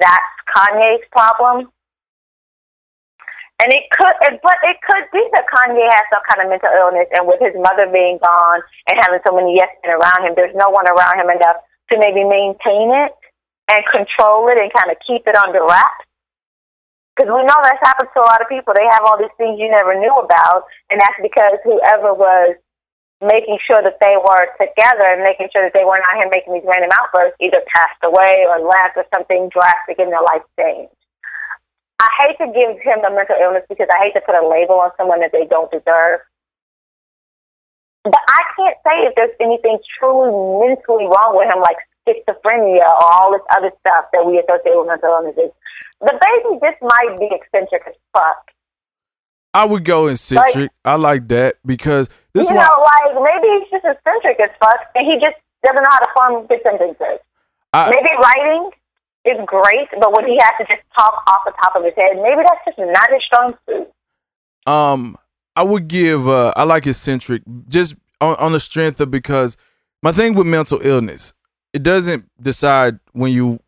that's 0.00 0.32
Kanye's 0.50 1.04
problem. 1.10 1.70
And 3.62 3.70
it 3.70 3.86
could, 3.94 4.18
but 4.42 4.58
it 4.66 4.74
could 4.82 5.06
be 5.14 5.22
that 5.38 5.46
Kanye 5.46 5.86
has 5.86 6.02
some 6.10 6.26
kind 6.26 6.42
of 6.42 6.50
mental 6.50 6.74
illness, 6.74 7.06
and 7.14 7.30
with 7.30 7.38
his 7.38 7.54
mother 7.54 7.86
being 7.86 8.18
gone 8.18 8.58
and 8.90 8.98
having 8.98 9.22
so 9.22 9.30
many 9.38 9.54
yes 9.54 9.70
men 9.86 9.94
around 9.94 10.26
him, 10.26 10.34
there's 10.34 10.56
no 10.58 10.66
one 10.74 10.82
around 10.90 11.22
him 11.22 11.30
enough 11.30 11.62
to 11.90 11.98
maybe 12.02 12.26
maintain 12.26 12.90
it 12.90 13.14
and 13.70 13.86
control 13.94 14.50
it 14.50 14.58
and 14.58 14.66
kind 14.74 14.90
of 14.90 14.98
keep 15.06 15.22
it 15.30 15.38
under 15.38 15.62
wraps. 15.62 16.10
Because 17.14 17.30
we 17.30 17.46
know 17.46 17.54
that's 17.62 17.78
happened 17.86 18.10
to 18.10 18.24
a 18.24 18.26
lot 18.26 18.42
of 18.42 18.50
people. 18.50 18.74
They 18.74 18.88
have 18.88 19.06
all 19.06 19.20
these 19.20 19.36
things 19.38 19.60
you 19.62 19.70
never 19.70 19.94
knew 19.94 20.16
about, 20.16 20.66
and 20.90 20.98
that's 20.98 21.20
because 21.22 21.62
whoever 21.62 22.10
was 22.18 22.58
making 23.22 23.62
sure 23.62 23.78
that 23.78 24.02
they 24.02 24.18
were 24.18 24.50
together 24.58 25.06
and 25.06 25.22
making 25.22 25.46
sure 25.54 25.62
that 25.62 25.70
they 25.70 25.86
weren't 25.86 26.02
out 26.10 26.18
here 26.18 26.26
making 26.34 26.58
these 26.58 26.66
random 26.66 26.90
outbursts 26.98 27.38
either 27.38 27.62
passed 27.70 28.02
away 28.02 28.42
or 28.50 28.58
left 28.58 28.98
or 28.98 29.06
something 29.14 29.46
drastic 29.54 30.02
in 30.02 30.10
their 30.10 30.24
life 30.26 30.42
changed. 30.58 30.90
I 32.02 32.08
hate 32.26 32.36
to 32.42 32.50
give 32.50 32.82
him 32.82 32.98
a 33.06 33.14
mental 33.14 33.38
illness 33.38 33.62
because 33.70 33.86
I 33.94 34.02
hate 34.02 34.14
to 34.18 34.22
put 34.26 34.34
a 34.34 34.42
label 34.42 34.82
on 34.82 34.90
someone 34.98 35.22
that 35.22 35.30
they 35.30 35.46
don't 35.46 35.70
deserve. 35.70 36.18
But 38.02 38.18
I 38.18 38.42
can't 38.58 38.78
say 38.82 38.96
if 39.06 39.14
there's 39.14 39.36
anything 39.38 39.78
truly 39.98 40.34
mentally 40.66 41.06
wrong 41.06 41.38
with 41.38 41.46
him, 41.46 41.62
like 41.62 41.78
schizophrenia 42.02 42.82
or 42.82 43.06
all 43.06 43.30
this 43.30 43.46
other 43.54 43.70
stuff 43.78 44.10
that 44.12 44.26
we 44.26 44.42
associate 44.42 44.74
with 44.74 44.90
mental 44.90 45.14
illnesses. 45.14 45.54
The 46.02 46.18
baby 46.18 46.58
just 46.58 46.82
might 46.82 47.14
be 47.22 47.30
eccentric 47.30 47.86
as 47.86 47.94
fuck. 48.12 48.50
I 49.54 49.64
would 49.64 49.84
go 49.84 50.08
eccentric. 50.08 50.54
Like, 50.56 50.70
I 50.84 50.96
like 50.96 51.28
that 51.28 51.56
because 51.64 52.08
this 52.32 52.48
you 52.48 52.54
know, 52.54 52.74
like 52.82 53.14
maybe 53.14 53.46
he's 53.62 53.70
just 53.70 53.86
eccentric 53.86 54.40
as 54.40 54.50
fuck, 54.58 54.90
and 54.96 55.06
he 55.06 55.20
just 55.22 55.38
doesn't 55.62 55.78
know 55.78 55.92
how 55.92 56.00
to 56.00 56.10
form 56.16 56.46
good 56.48 56.58
sentences. 56.64 57.22
I, 57.72 57.90
maybe 57.90 58.10
writing 58.18 58.70
is 59.24 59.38
great, 59.46 59.88
but 60.00 60.12
when 60.12 60.26
he 60.26 60.38
has 60.40 60.52
to 60.60 60.64
just 60.66 60.82
talk 60.96 61.22
off 61.26 61.40
the 61.46 61.52
top 61.62 61.76
of 61.76 61.84
his 61.84 61.94
head, 61.96 62.16
maybe 62.16 62.42
that's 62.46 62.64
just 62.66 62.78
not 62.78 63.10
his 63.10 63.22
strong 63.24 63.54
suit. 63.68 63.92
Um, 64.66 65.16
I 65.56 65.62
would 65.62 65.88
give. 65.88 66.28
uh 66.28 66.52
I 66.56 66.64
like 66.64 66.86
eccentric 66.86 67.42
just 67.68 67.94
on, 68.20 68.36
on 68.36 68.52
the 68.52 68.60
strength 68.60 69.00
of 69.00 69.10
because 69.10 69.56
my 70.02 70.12
thing 70.12 70.34
with 70.34 70.46
mental 70.46 70.80
illness, 70.82 71.34
it 71.72 71.82
doesn't 71.82 72.28
decide 72.40 72.98
when 73.12 73.32
you 73.32 73.60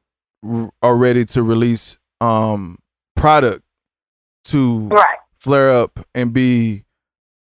are 0.83 0.97
ready 0.97 1.25
to 1.25 1.43
release 1.43 1.99
um 2.21 2.79
product 3.17 3.63
to 4.45 4.89
right. 4.89 5.19
flare 5.39 5.71
up 5.71 6.07
and 6.15 6.33
be 6.33 6.85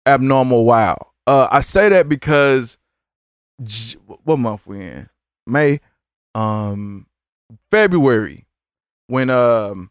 abnormal 0.07 0.65
wow. 0.65 0.97
Uh 1.27 1.49
I 1.51 1.61
say 1.61 1.89
that 1.89 2.09
because 2.09 2.79
what 4.25 4.39
month 4.39 4.67
we 4.67 4.83
in? 4.83 5.09
May 5.47 5.81
um 6.35 7.07
February 7.71 8.47
when 9.07 9.31
um 9.31 9.91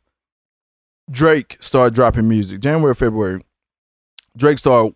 Drake 1.10 1.58
started 1.60 1.94
dropping 1.94 2.28
music. 2.28 2.60
January 2.62 2.96
February 2.96 3.44
Drake 4.36 4.60
started 4.60 4.96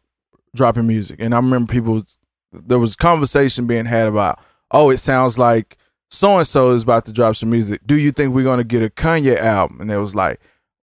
dropping 0.55 0.87
music 0.87 1.17
and 1.19 1.33
I 1.33 1.37
remember 1.37 1.71
people 1.71 2.03
there 2.51 2.79
was 2.79 2.95
conversation 2.95 3.65
being 3.65 3.85
had 3.85 4.07
about 4.07 4.39
oh 4.71 4.89
it 4.89 4.97
sounds 4.97 5.39
like 5.39 5.77
so 6.11 6.37
and 6.37 6.45
so 6.45 6.71
is 6.71 6.83
about 6.83 7.05
to 7.05 7.13
drop 7.13 7.35
some 7.37 7.49
music. 7.49 7.81
Do 7.85 7.95
you 7.95 8.11
think 8.11 8.35
we're 8.35 8.43
gonna 8.43 8.65
get 8.65 8.83
a 8.83 8.89
Kanye 8.89 9.37
album? 9.37 9.79
And 9.81 9.91
it 9.91 9.97
was 9.97 10.13
like, 10.13 10.39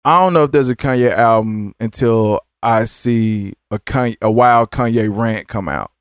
I 0.04 0.20
don't 0.20 0.34
know 0.34 0.44
if 0.44 0.52
there's 0.52 0.70
a 0.70 0.76
Kanye 0.76 1.10
album 1.10 1.74
until 1.80 2.42
I 2.62 2.84
see 2.86 3.54
a 3.72 3.80
Kanye, 3.80 4.18
a 4.22 4.30
wild 4.30 4.72
Kanye 4.72 5.10
rant 5.16 5.48
come 5.48 5.70
out. 5.70 5.92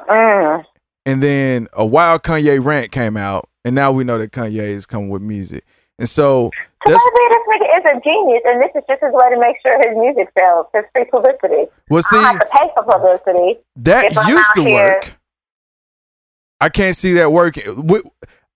Mm. 0.00 0.64
And 1.06 1.22
then 1.22 1.68
a 1.72 1.84
wild 1.84 2.22
Kanye 2.22 2.64
rant 2.64 2.90
came 2.90 3.16
out, 3.16 3.48
and 3.64 3.74
now 3.74 3.92
we 3.92 4.04
know 4.04 4.18
that 4.18 4.32
Kanye 4.32 4.68
is 4.68 4.86
coming 4.86 5.10
with 5.10 5.22
music. 5.22 5.64
And 5.98 6.08
so 6.08 6.50
that's, 6.86 7.02
this 7.02 7.32
nigga 7.48 7.78
is 7.78 7.84
a 7.84 8.00
genius, 8.00 8.42
and 8.46 8.60
this 8.60 8.70
is 8.74 8.82
just 8.88 9.02
his 9.02 9.12
way 9.12 9.30
to 9.30 9.38
make 9.38 9.56
sure 9.62 9.72
his 9.86 9.96
music 9.96 10.32
sells. 10.38 10.66
His 10.74 10.84
free 10.92 11.04
publicity. 11.04 11.70
Well, 11.88 12.02
see, 12.02 12.16
I 12.16 12.32
have 12.32 12.40
to 12.40 12.46
pay 12.46 12.68
for 12.74 12.82
publicity. 12.84 13.60
That 13.76 14.14
used 14.26 14.54
to 14.54 14.64
here. 14.64 14.84
work. 14.84 15.14
I 16.60 16.68
can't 16.70 16.96
see 16.96 17.12
that 17.14 17.30
working. 17.30 18.02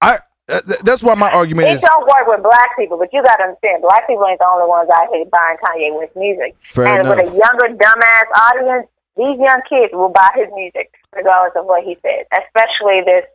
I 0.00 0.20
that's 0.82 1.02
why 1.02 1.14
my 1.14 1.30
argument 1.30 1.68
it 1.68 1.72
is. 1.72 1.84
It 1.84 1.90
don't 1.92 2.06
work 2.08 2.26
with 2.26 2.42
black 2.42 2.70
people, 2.78 2.96
but 2.96 3.12
you 3.12 3.22
got 3.22 3.36
to 3.36 3.44
understand, 3.44 3.82
black 3.82 4.06
people 4.06 4.24
ain't 4.26 4.38
the 4.38 4.46
only 4.46 4.66
ones 4.66 4.88
out 4.96 5.12
here 5.12 5.26
buying 5.28 5.58
Kanye 5.60 5.92
West 5.92 6.16
music. 6.16 6.56
Fair 6.62 6.86
and 6.86 7.04
enough. 7.04 7.18
with 7.18 7.28
a 7.28 7.36
younger, 7.36 7.76
dumbass 7.76 8.26
audience, 8.34 8.88
these 9.16 9.36
young 9.36 9.60
kids 9.68 9.92
will 9.92 10.08
buy 10.08 10.30
his 10.36 10.48
music 10.54 10.90
regardless 11.14 11.58
of 11.58 11.66
what 11.66 11.84
he 11.84 11.96
says. 12.02 12.26
Especially 12.32 13.02
this 13.04 13.26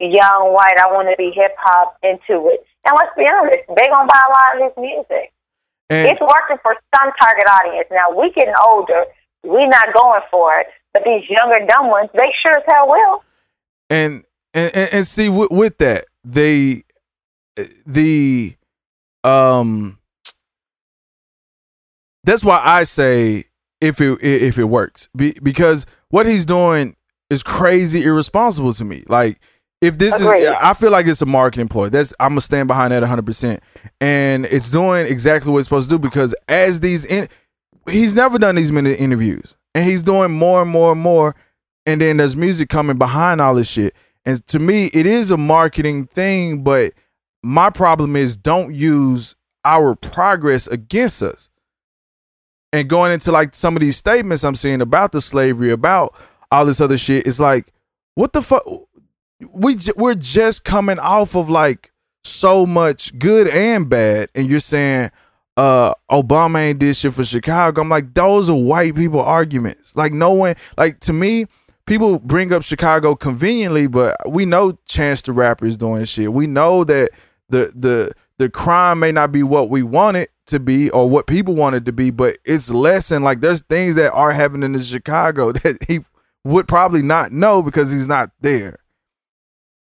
young 0.00 0.52
white, 0.52 0.78
I 0.78 0.90
want 0.90 1.08
to 1.08 1.16
be 1.16 1.30
hip 1.34 1.54
hop 1.58 1.96
into 2.02 2.48
it. 2.50 2.66
And 2.84 2.94
let's 2.98 3.14
be 3.16 3.26
honest, 3.26 3.66
they 3.68 3.86
gonna 3.86 4.08
buy 4.10 4.22
a 4.26 4.32
lot 4.32 4.50
of 4.56 4.60
his 4.68 4.76
music. 4.78 5.32
And 5.90 6.08
it's 6.08 6.20
working 6.20 6.58
for 6.62 6.74
some 6.96 7.12
target 7.20 7.46
audience. 7.48 7.88
Now 7.90 8.10
we 8.10 8.32
getting 8.32 8.54
older, 8.58 9.04
we're 9.44 9.68
not 9.68 9.92
going 9.92 10.22
for 10.30 10.58
it, 10.60 10.66
but 10.92 11.02
these 11.04 11.28
younger 11.28 11.66
dumb 11.66 11.90
ones, 11.90 12.10
they 12.14 12.32
sure 12.42 12.56
as 12.56 12.64
hell 12.66 12.88
will 12.88 13.22
and 13.92 14.24
and 14.54 14.74
and, 14.74 15.06
see 15.06 15.28
with, 15.28 15.50
with 15.50 15.78
that 15.78 16.06
they 16.24 16.84
the 17.86 18.56
um 19.22 19.98
that's 22.24 22.44
why 22.44 22.60
I 22.62 22.84
say 22.84 23.44
if 23.80 24.00
it 24.00 24.18
if 24.22 24.58
it 24.58 24.64
works 24.64 25.08
Be, 25.14 25.36
because 25.42 25.84
what 26.12 26.26
he's 26.26 26.44
doing 26.44 26.94
is 27.30 27.42
crazy 27.42 28.04
irresponsible 28.04 28.74
to 28.74 28.84
me. 28.84 29.02
Like 29.08 29.40
if 29.80 29.96
this 29.96 30.14
Agreed. 30.14 30.42
is 30.42 30.56
I 30.60 30.74
feel 30.74 30.90
like 30.90 31.06
it's 31.06 31.22
a 31.22 31.26
marketing 31.26 31.68
ploy. 31.68 31.88
That's 31.88 32.12
I'm 32.20 32.32
gonna 32.32 32.42
stand 32.42 32.68
behind 32.68 32.92
that 32.92 33.02
100%. 33.02 33.58
And 34.00 34.44
it's 34.46 34.70
doing 34.70 35.06
exactly 35.06 35.50
what 35.50 35.60
it's 35.60 35.66
supposed 35.66 35.88
to 35.88 35.96
do 35.96 35.98
because 35.98 36.34
as 36.48 36.80
these 36.80 37.06
in, 37.06 37.28
he's 37.88 38.14
never 38.14 38.38
done 38.38 38.56
these 38.56 38.70
many 38.70 38.92
interviews 38.92 39.56
and 39.74 39.84
he's 39.86 40.02
doing 40.02 40.30
more 40.32 40.60
and 40.60 40.70
more 40.70 40.92
and 40.92 41.00
more 41.00 41.34
and 41.86 42.02
then 42.02 42.18
there's 42.18 42.36
music 42.36 42.68
coming 42.68 42.98
behind 42.98 43.40
all 43.40 43.54
this 43.54 43.68
shit. 43.68 43.94
And 44.24 44.46
to 44.48 44.58
me, 44.58 44.90
it 44.92 45.06
is 45.06 45.30
a 45.30 45.38
marketing 45.38 46.06
thing, 46.08 46.62
but 46.62 46.92
my 47.42 47.70
problem 47.70 48.16
is 48.16 48.36
don't 48.36 48.74
use 48.74 49.34
our 49.64 49.94
progress 49.94 50.66
against 50.66 51.22
us. 51.22 51.48
And 52.72 52.88
going 52.88 53.12
into 53.12 53.30
like 53.30 53.54
some 53.54 53.76
of 53.76 53.80
these 53.80 53.96
statements 53.96 54.44
I'm 54.44 54.54
seeing 54.54 54.80
about 54.80 55.12
the 55.12 55.20
slavery, 55.20 55.70
about 55.70 56.14
all 56.50 56.64
this 56.64 56.80
other 56.80 56.96
shit, 56.96 57.26
it's 57.26 57.40
like, 57.40 57.72
what 58.14 58.32
the 58.32 58.42
fuck? 58.42 58.64
We 59.50 59.78
we're 59.96 60.14
just 60.14 60.64
coming 60.64 60.98
off 60.98 61.34
of 61.34 61.50
like 61.50 61.92
so 62.24 62.64
much 62.64 63.18
good 63.18 63.48
and 63.48 63.88
bad, 63.88 64.30
and 64.34 64.48
you're 64.48 64.60
saying, 64.60 65.10
uh 65.56 65.92
Obama 66.10 66.60
ain't 66.60 66.78
did 66.78 66.96
shit 66.96 67.14
for 67.14 67.24
Chicago. 67.24 67.82
I'm 67.82 67.88
like, 67.88 68.14
those 68.14 68.48
are 68.48 68.56
white 68.56 68.94
people 68.94 69.20
arguments. 69.20 69.94
Like 69.96 70.12
no 70.12 70.32
one 70.32 70.56
like 70.78 71.00
to 71.00 71.12
me, 71.12 71.46
people 71.86 72.18
bring 72.18 72.52
up 72.52 72.62
Chicago 72.62 73.14
conveniently, 73.14 73.86
but 73.86 74.16
we 74.30 74.46
know 74.46 74.78
Chance 74.86 75.22
the 75.22 75.32
Rapper 75.32 75.66
is 75.66 75.76
doing 75.76 76.04
shit. 76.04 76.32
We 76.32 76.46
know 76.46 76.84
that 76.84 77.10
the 77.48 77.72
the 77.74 78.12
the 78.38 78.48
crime 78.48 78.98
may 78.98 79.12
not 79.12 79.32
be 79.32 79.42
what 79.42 79.70
we 79.70 79.82
want 79.82 80.16
it 80.16 80.30
to 80.46 80.58
be 80.58 80.90
or 80.90 81.08
what 81.08 81.26
people 81.26 81.54
want 81.54 81.76
it 81.76 81.84
to 81.86 81.92
be, 81.92 82.10
but 82.10 82.38
it's 82.44 82.70
less 82.70 83.10
and 83.10 83.24
like 83.24 83.40
there's 83.40 83.62
things 83.62 83.94
that 83.96 84.12
are 84.12 84.32
happening 84.32 84.74
in 84.74 84.82
Chicago 84.82 85.52
that 85.52 85.82
he 85.86 86.00
would 86.44 86.66
probably 86.66 87.02
not 87.02 87.32
know 87.32 87.62
because 87.62 87.92
he's 87.92 88.08
not 88.08 88.30
there. 88.40 88.78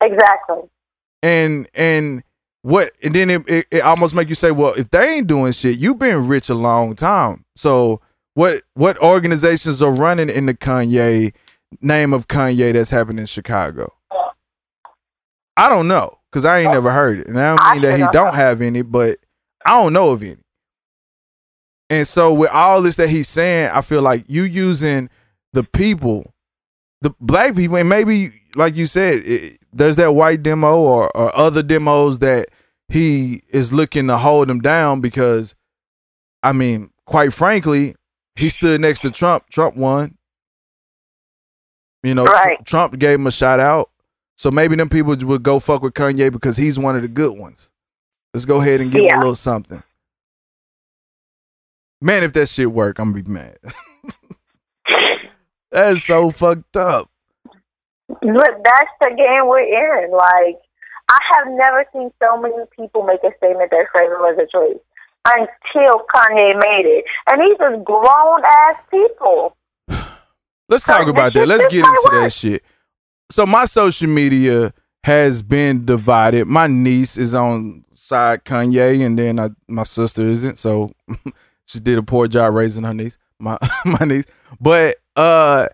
Exactly. 0.02 0.68
And 1.22 1.68
and 1.74 2.22
what 2.62 2.92
and 3.02 3.14
then 3.14 3.30
it, 3.30 3.48
it, 3.48 3.66
it 3.70 3.80
almost 3.80 4.14
make 4.14 4.28
you 4.28 4.34
say, 4.34 4.50
well, 4.50 4.74
if 4.74 4.90
they 4.90 5.16
ain't 5.16 5.26
doing 5.26 5.52
shit, 5.52 5.78
you've 5.78 5.98
been 5.98 6.28
rich 6.28 6.48
a 6.48 6.54
long 6.54 6.94
time. 6.94 7.44
So 7.56 8.00
what 8.34 8.62
what 8.74 8.98
organizations 8.98 9.82
are 9.82 9.90
running 9.90 10.30
in 10.30 10.46
the 10.46 10.54
Kanye 10.54 11.34
name 11.80 12.12
of 12.12 12.28
Kanye 12.28 12.72
that's 12.72 12.90
happening 12.90 13.20
in 13.20 13.26
Chicago? 13.26 13.94
I 15.56 15.68
don't 15.68 15.88
know 15.88 16.17
because 16.30 16.44
I 16.44 16.60
ain't 16.60 16.72
never 16.72 16.90
heard 16.90 17.20
it, 17.20 17.26
and 17.26 17.40
I 17.40 17.56
don't 17.56 17.72
mean 17.74 17.82
that 17.82 17.98
he 17.98 18.06
don't 18.12 18.34
have 18.34 18.60
any, 18.60 18.82
but 18.82 19.18
I 19.64 19.82
don't 19.82 19.92
know 19.92 20.10
of 20.10 20.22
any. 20.22 20.36
And 21.90 22.06
so 22.06 22.34
with 22.34 22.50
all 22.50 22.82
this 22.82 22.96
that 22.96 23.08
he's 23.08 23.28
saying, 23.28 23.70
I 23.72 23.80
feel 23.80 24.02
like 24.02 24.24
you 24.28 24.42
using 24.42 25.08
the 25.52 25.64
people, 25.64 26.34
the 27.00 27.14
black 27.20 27.56
people, 27.56 27.76
and 27.78 27.88
maybe 27.88 28.32
like 28.56 28.74
you 28.76 28.86
said, 28.86 29.22
it, 29.24 29.58
there's 29.72 29.96
that 29.96 30.14
white 30.14 30.42
demo 30.42 30.76
or, 30.78 31.16
or 31.16 31.34
other 31.36 31.62
demos 31.62 32.18
that 32.18 32.48
he 32.88 33.42
is 33.48 33.72
looking 33.72 34.06
to 34.08 34.18
hold 34.18 34.48
them 34.48 34.60
down 34.60 35.00
because, 35.00 35.54
I 36.42 36.52
mean, 36.52 36.90
quite 37.06 37.32
frankly, 37.32 37.94
he 38.36 38.48
stood 38.48 38.80
next 38.80 39.00
to 39.00 39.10
Trump. 39.10 39.48
Trump 39.50 39.76
won. 39.76 40.16
You 42.02 42.14
know, 42.14 42.26
Tr- 42.26 42.62
Trump 42.64 42.98
gave 42.98 43.18
him 43.18 43.26
a 43.26 43.32
shout 43.32 43.60
out. 43.60 43.90
So 44.38 44.50
maybe 44.52 44.76
them 44.76 44.88
people 44.88 45.16
would 45.16 45.42
go 45.42 45.58
fuck 45.58 45.82
with 45.82 45.94
Kanye 45.94 46.30
because 46.30 46.56
he's 46.56 46.78
one 46.78 46.94
of 46.94 47.02
the 47.02 47.08
good 47.08 47.36
ones. 47.36 47.72
Let's 48.32 48.44
go 48.44 48.60
ahead 48.60 48.80
and 48.80 48.92
give 48.92 49.04
him 49.04 49.16
a 49.16 49.18
little 49.18 49.34
something. 49.34 49.82
Man, 52.00 52.22
if 52.22 52.32
that 52.34 52.48
shit 52.48 52.70
work, 52.70 53.00
I'm 53.00 53.10
gonna 53.12 53.24
be 53.24 53.30
mad. 53.30 53.58
That's 55.72 56.04
so 56.04 56.30
fucked 56.30 56.76
up. 56.76 57.10
But 58.08 58.20
that's 58.22 58.90
the 59.02 59.10
game 59.10 59.46
we're 59.46 59.60
in. 59.60 60.10
Like, 60.10 60.58
I 61.10 61.18
have 61.34 61.48
never 61.48 61.84
seen 61.92 62.10
so 62.22 62.40
many 62.40 62.54
people 62.74 63.02
make 63.02 63.22
a 63.22 63.36
statement 63.36 63.70
that 63.70 63.84
slavery 63.94 64.16
was 64.16 64.38
a 64.38 64.46
choice 64.50 64.78
until 65.26 66.06
Kanye 66.14 66.54
made 66.54 66.86
it. 66.86 67.04
And 67.28 67.42
these 67.42 67.58
are 67.60 67.76
grown 67.76 68.40
ass 68.48 68.76
people. 68.90 69.54
Let's 70.68 70.84
talk 70.84 71.06
about 71.06 71.34
that. 71.34 71.46
Let's 71.46 71.66
get 71.66 71.84
into 71.84 72.08
that 72.12 72.32
shit. 72.32 72.64
So 73.30 73.44
my 73.46 73.64
social 73.66 74.08
media 74.08 74.72
has 75.04 75.42
been 75.42 75.84
divided. 75.84 76.46
My 76.46 76.66
niece 76.66 77.16
is 77.16 77.34
on 77.34 77.84
side 77.94 78.44
Kanye, 78.44 79.04
and 79.04 79.18
then 79.18 79.38
I, 79.38 79.50
my 79.68 79.82
sister 79.82 80.26
isn't. 80.26 80.58
So 80.58 80.90
she 81.66 81.80
did 81.80 81.98
a 81.98 82.02
poor 82.02 82.28
job 82.28 82.54
raising 82.54 82.84
her 82.84 82.94
niece, 82.94 83.18
my 83.38 83.58
my 83.84 84.04
niece. 84.06 84.24
But 84.60 84.96
uh, 85.16 85.68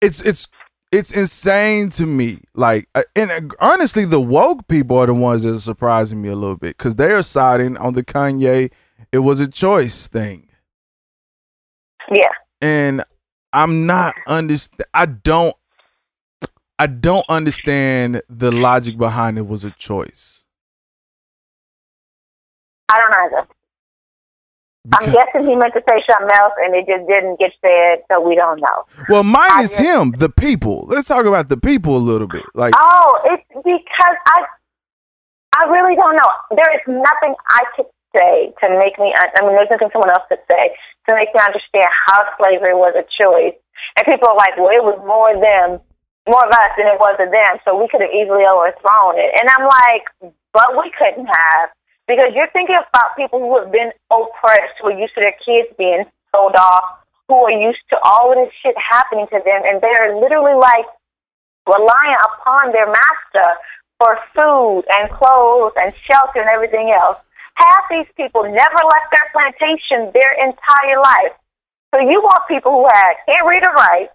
it's 0.00 0.20
it's 0.22 0.46
it's 0.92 1.10
insane 1.10 1.90
to 1.90 2.06
me. 2.06 2.40
Like, 2.54 2.88
uh, 2.94 3.02
and 3.16 3.30
uh, 3.30 3.40
honestly, 3.58 4.04
the 4.04 4.20
woke 4.20 4.68
people 4.68 4.96
are 4.98 5.06
the 5.06 5.14
ones 5.14 5.42
that 5.42 5.56
are 5.56 5.60
surprising 5.60 6.22
me 6.22 6.28
a 6.28 6.36
little 6.36 6.56
bit 6.56 6.76
because 6.78 6.94
they 6.94 7.10
are 7.12 7.22
siding 7.24 7.76
on 7.76 7.94
the 7.94 8.04
Kanye. 8.04 8.70
It 9.10 9.18
was 9.18 9.40
a 9.40 9.46
choice 9.48 10.08
thing 10.08 10.48
Yeah. 12.12 12.28
and 12.60 13.04
I'm 13.52 13.86
not 13.86 14.14
understand. 14.26 14.84
I 14.94 15.06
don't. 15.06 15.54
I 16.78 16.86
don't 16.86 17.24
understand 17.28 18.22
the 18.28 18.50
logic 18.50 18.98
behind 18.98 19.38
it 19.38 19.46
was 19.46 19.64
a 19.64 19.70
choice. 19.70 20.44
I 22.88 22.98
don't 23.00 23.14
either. 23.24 23.48
I'm 24.92 25.06
guessing 25.12 25.48
he 25.48 25.56
meant 25.56 25.72
to 25.72 25.80
say 25.88 25.96
something 26.10 26.28
else 26.36 26.52
and 26.60 26.74
it 26.74 26.84
just 26.86 27.08
didn't 27.08 27.38
get 27.38 27.52
said, 27.64 28.04
so 28.12 28.20
we 28.20 28.34
don't 28.34 28.60
know. 28.60 28.84
well, 29.08 29.22
mine 29.24 29.64
is 29.64 29.70
just- 29.70 29.80
him, 29.80 30.10
the 30.18 30.28
people. 30.28 30.84
Let's 30.88 31.08
talk 31.08 31.24
about 31.24 31.48
the 31.48 31.56
people 31.56 31.96
a 31.96 32.04
little 32.04 32.28
bit. 32.28 32.44
Like, 32.54 32.74
Oh, 32.76 33.18
it's 33.32 33.42
because 33.54 34.16
I, 34.26 34.44
I 35.56 35.70
really 35.70 35.96
don't 35.96 36.16
know. 36.16 36.30
There 36.50 36.68
is 36.74 36.82
nothing 36.86 37.34
I 37.48 37.62
could 37.76 37.86
say 38.14 38.52
to 38.62 38.78
make 38.78 38.98
me. 38.98 39.14
I 39.16 39.40
mean, 39.42 39.52
there's 39.56 39.70
nothing 39.70 39.88
someone 39.90 40.10
else 40.10 40.24
could 40.28 40.44
say 40.50 40.76
to 41.08 41.14
make 41.14 41.32
me 41.32 41.40
understand 41.40 41.88
how 42.06 42.20
slavery 42.36 42.74
was 42.74 42.92
a 42.94 43.06
choice. 43.22 43.56
And 43.96 44.04
people 44.04 44.28
are 44.28 44.36
like, 44.36 44.56
well, 44.58 44.68
it 44.68 44.84
was 44.84 45.00
more 45.06 45.32
them, 45.40 45.80
more 46.26 46.44
of 46.44 46.52
us 46.52 46.72
than 46.76 46.88
it 46.88 46.98
was 46.98 47.16
of 47.20 47.28
them, 47.28 47.52
so 47.64 47.76
we 47.76 47.88
could 47.88 48.00
have 48.00 48.12
easily 48.12 48.48
overthrown 48.48 49.20
it. 49.20 49.32
And 49.36 49.44
I'm 49.48 49.66
like, 49.68 50.32
but 50.52 50.72
we 50.76 50.90
couldn't 50.96 51.28
have. 51.28 51.68
Because 52.08 52.36
you're 52.36 52.52
thinking 52.52 52.76
about 52.76 53.16
people 53.16 53.40
who 53.40 53.56
have 53.60 53.72
been 53.72 53.92
oppressed, 54.12 54.76
who 54.80 54.92
are 54.92 54.98
used 54.98 55.14
to 55.16 55.24
their 55.24 55.36
kids 55.40 55.72
being 55.76 56.04
sold 56.36 56.56
off, 56.56 57.04
who 57.28 57.36
are 57.48 57.56
used 57.56 57.80
to 57.90 57.96
all 58.04 58.32
of 58.32 58.36
this 58.36 58.52
shit 58.60 58.76
happening 58.76 59.26
to 59.32 59.40
them, 59.40 59.60
and 59.64 59.80
they're 59.80 60.16
literally 60.16 60.56
like 60.56 60.84
reliant 61.64 62.20
upon 62.28 62.72
their 62.72 62.86
master 62.88 63.48
for 63.96 64.20
food 64.36 64.84
and 64.96 65.08
clothes 65.16 65.72
and 65.76 65.92
shelter 66.04 66.40
and 66.40 66.50
everything 66.52 66.92
else. 66.92 67.16
Half 67.56 67.88
these 67.88 68.10
people 68.16 68.42
never 68.44 68.80
left 68.84 69.08
their 69.12 69.28
plantation 69.32 70.12
their 70.12 70.32
entire 70.36 71.00
life. 71.00 71.32
So 71.94 72.00
you 72.00 72.20
want 72.20 72.48
people 72.48 72.72
who 72.72 72.86
had 72.88 73.14
can't 73.24 73.46
read 73.46 73.64
or 73.64 73.72
write, 73.72 74.10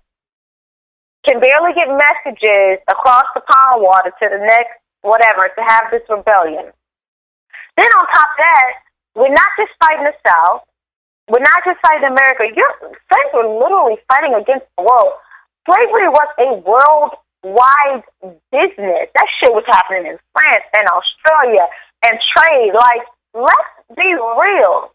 can 1.30 1.38
barely 1.38 1.78
get 1.78 1.86
messages 1.86 2.82
across 2.90 3.30
the 3.38 3.46
pond 3.46 3.86
water 3.86 4.10
to 4.10 4.26
the 4.26 4.42
next 4.42 4.82
whatever 5.06 5.46
to 5.54 5.62
have 5.62 5.86
this 5.94 6.02
rebellion. 6.10 6.74
Then 7.78 7.90
on 7.94 8.04
top 8.10 8.30
of 8.34 8.40
that, 8.42 8.72
we're 9.14 9.38
not 9.38 9.52
just 9.54 9.70
fighting 9.78 10.10
the 10.10 10.18
South. 10.26 10.66
We're 11.30 11.46
not 11.46 11.62
just 11.62 11.78
fighting 11.86 12.10
America. 12.10 12.50
Your 12.50 12.74
friends 12.82 13.30
were 13.38 13.46
literally 13.46 14.02
fighting 14.10 14.34
against 14.34 14.66
the 14.74 14.90
world. 14.90 15.14
Slavery 15.70 16.10
was 16.10 16.30
a 16.42 16.50
worldwide 16.66 18.02
business. 18.50 19.06
That 19.14 19.30
shit 19.38 19.54
was 19.54 19.64
happening 19.70 20.10
in 20.10 20.18
France 20.34 20.66
and 20.74 20.90
Australia 20.90 21.70
and 22.10 22.18
trade. 22.34 22.74
Like, 22.74 23.06
let's 23.38 23.76
be 23.94 24.10
real. 24.18 24.90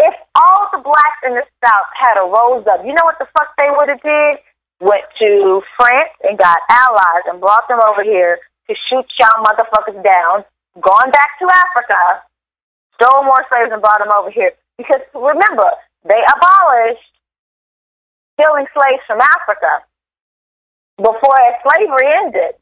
If 0.00 0.16
all 0.40 0.72
the 0.72 0.80
blacks 0.80 1.20
in 1.28 1.36
the 1.36 1.44
South 1.60 1.88
had 2.00 2.16
a 2.16 2.24
rose 2.24 2.64
up, 2.64 2.80
you 2.80 2.96
know 2.96 3.04
what 3.04 3.20
the 3.20 3.28
fuck 3.36 3.52
they 3.60 3.68
would 3.68 3.92
have 3.92 4.00
did? 4.00 4.40
Went 4.80 5.04
to 5.18 5.62
France 5.76 6.12
and 6.22 6.36
got 6.38 6.58
allies 6.68 7.24
and 7.26 7.40
brought 7.40 7.66
them 7.68 7.80
over 7.80 8.04
here 8.04 8.38
to 8.68 8.74
shoot 8.88 9.06
y'all 9.18 9.40
motherfuckers 9.44 10.02
down. 10.04 10.44
Gone 10.80 11.10
back 11.10 11.30
to 11.40 11.48
Africa, 11.48 12.20
stole 13.00 13.24
more 13.24 13.40
slaves 13.50 13.72
and 13.72 13.80
brought 13.80 13.98
them 14.00 14.12
over 14.12 14.30
here. 14.30 14.52
Because 14.76 15.00
remember, 15.14 15.64
they 16.04 16.20
abolished 16.20 17.08
killing 18.36 18.66
slaves 18.76 19.00
from 19.06 19.20
Africa 19.20 19.80
before 20.98 21.40
slavery 21.64 22.08
ended. 22.20 22.60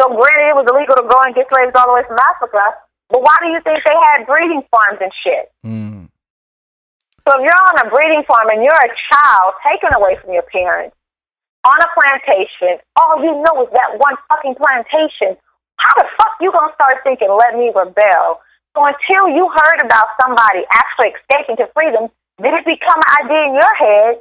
So 0.00 0.08
granted, 0.08 0.48
it 0.48 0.56
was 0.56 0.66
illegal 0.72 0.96
to 0.96 1.04
go 1.04 1.20
and 1.28 1.34
get 1.34 1.44
slaves 1.52 1.76
all 1.76 1.92
the 1.92 2.00
way 2.00 2.04
from 2.08 2.16
Africa, 2.16 2.64
but 3.12 3.20
why 3.20 3.36
do 3.44 3.52
you 3.52 3.60
think 3.60 3.84
they 3.84 3.92
had 4.08 4.24
breeding 4.24 4.64
farms 4.72 4.96
and 5.04 5.12
shit? 5.20 5.52
mm, 5.60 6.08
So 7.28 7.36
if 7.36 7.44
you're 7.44 7.64
on 7.68 7.76
a 7.84 7.90
breeding 7.92 8.24
farm 8.24 8.48
and 8.48 8.64
you're 8.64 8.72
a 8.72 8.92
child 9.12 9.52
taken 9.60 9.92
away 9.92 10.16
from 10.24 10.32
your 10.32 10.48
parents 10.48 10.96
on 11.64 11.78
a 11.80 11.88
plantation, 11.92 12.80
all 12.96 13.20
you 13.20 13.32
know 13.44 13.64
is 13.64 13.70
that 13.76 14.00
one 14.00 14.16
fucking 14.28 14.56
plantation. 14.56 15.36
How 15.76 15.92
the 15.96 16.08
fuck 16.16 16.36
you 16.40 16.52
gonna 16.52 16.72
start 16.74 17.04
thinking, 17.04 17.28
let 17.28 17.56
me 17.56 17.72
rebel? 17.74 18.40
So 18.76 18.86
until 18.86 19.28
you 19.34 19.50
heard 19.50 19.80
about 19.82 20.14
somebody 20.22 20.62
actually 20.70 21.12
escaping 21.16 21.56
to 21.58 21.66
freedom, 21.74 22.08
did 22.40 22.54
it 22.54 22.64
become 22.64 22.96
an 22.96 23.10
idea 23.24 23.42
in 23.50 23.54
your 23.58 23.74
head 23.76 24.12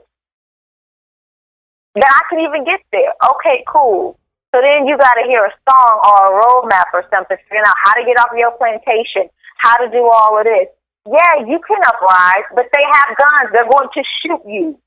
that 1.96 2.12
I 2.12 2.22
could 2.30 2.42
even 2.44 2.66
get 2.66 2.82
there? 2.92 3.14
Okay, 3.38 3.64
cool. 3.68 4.18
So 4.52 4.60
then 4.60 4.88
you 4.88 4.98
got 4.98 5.14
to 5.22 5.30
hear 5.30 5.46
a 5.46 5.54
song 5.70 5.96
or 6.02 6.18
a 6.26 6.34
roadmap 6.42 6.90
or 6.94 7.06
something, 7.14 7.38
figuring 7.46 7.64
out 7.68 7.78
how 7.86 7.94
to 7.94 8.04
get 8.04 8.18
off 8.18 8.34
your 8.34 8.52
plantation, 8.58 9.30
how 9.62 9.78
to 9.78 9.88
do 9.94 10.10
all 10.10 10.40
of 10.40 10.44
this. 10.44 10.74
Yeah, 11.06 11.46
you 11.46 11.62
can 11.62 11.80
uprise, 11.86 12.50
but 12.56 12.66
they 12.74 12.82
have 12.82 13.16
guns. 13.16 13.54
They're 13.54 13.70
going 13.70 13.90
to 13.94 14.04
shoot 14.22 14.42
you. 14.50 14.80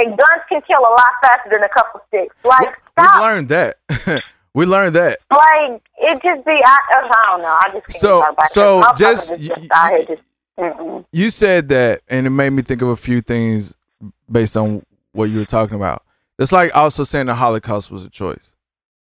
And 0.00 0.10
guns 0.16 0.42
can 0.48 0.62
kill 0.62 0.80
a 0.80 0.90
lot 0.90 1.10
faster 1.22 1.50
than 1.50 1.62
a 1.62 1.68
couple 1.68 2.00
sticks. 2.08 2.34
Like, 2.44 2.68
we 2.96 3.04
stop. 3.04 3.20
learned 3.20 3.48
that. 3.50 3.76
we 4.54 4.66
learned 4.66 4.96
that. 4.96 5.18
Like, 5.30 5.82
it 5.98 6.22
just 6.22 6.44
be, 6.46 6.52
I, 6.64 6.76
I 6.96 7.00
don't 7.30 7.42
know. 7.42 7.48
I 7.48 7.70
just 7.72 7.86
can't 7.86 8.00
So- 8.00 8.24
so 8.50 8.82
just- 8.96 9.28
just 9.38 9.60
y- 9.60 10.04
just, 10.06 10.22
mm-mm. 10.58 11.04
You 11.12 11.30
said 11.30 11.68
that, 11.70 12.00
and 12.08 12.26
it 12.26 12.30
made 12.30 12.50
me 12.50 12.62
think 12.62 12.82
of 12.82 12.88
a 12.88 12.96
few 12.96 13.20
things 13.20 13.74
based 14.30 14.56
on 14.56 14.82
what 15.12 15.24
you 15.24 15.38
were 15.38 15.44
talking 15.44 15.76
about. 15.76 16.02
It's 16.38 16.52
like 16.52 16.74
also 16.74 17.04
saying 17.04 17.26
the 17.26 17.34
Holocaust 17.34 17.90
was 17.90 18.04
a 18.04 18.08
choice. 18.10 18.54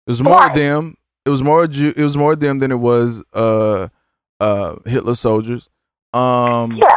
It 0.08 0.12
was 0.12 0.22
more 0.22 0.38
Right. 0.38 0.54
them. 0.54 0.98
It 1.26 1.30
was 1.30 1.42
more 1.44 1.68
Jew, 1.68 1.94
It 1.96 2.04
was 2.04 2.18
more 2.18 2.36
them 2.36 2.60
than 2.60 2.72
it 2.72 2.80
was 2.80 3.22
uh 3.34 3.88
uh 4.40 4.76
Hitler 4.86 5.14
soldiers. 5.16 5.70
Um, 6.14 6.72
Yeah. 6.74 6.88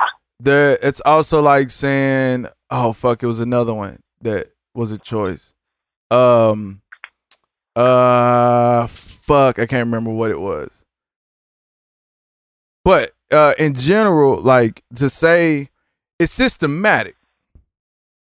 there. 0.40 0.78
It's 0.82 1.00
also 1.04 1.40
like 1.42 1.70
saying, 1.70 2.48
oh 2.74 2.92
fuck, 2.92 3.22
it 3.22 3.26
was 3.26 3.38
another 3.40 3.72
one 3.72 4.00
that 4.20 4.48
was 4.74 4.90
a 4.90 4.98
choice. 4.98 5.54
Um, 6.10 6.82
uh, 7.76 8.86
fuck, 8.88 9.58
I 9.58 9.66
can't 9.66 9.86
remember 9.86 10.10
what 10.10 10.30
it 10.30 10.40
was. 10.40 10.84
But 12.84 13.12
uh, 13.30 13.54
in 13.58 13.74
general, 13.74 14.40
like 14.42 14.82
to 14.96 15.08
say 15.08 15.70
it's 16.18 16.32
systematic. 16.32 17.16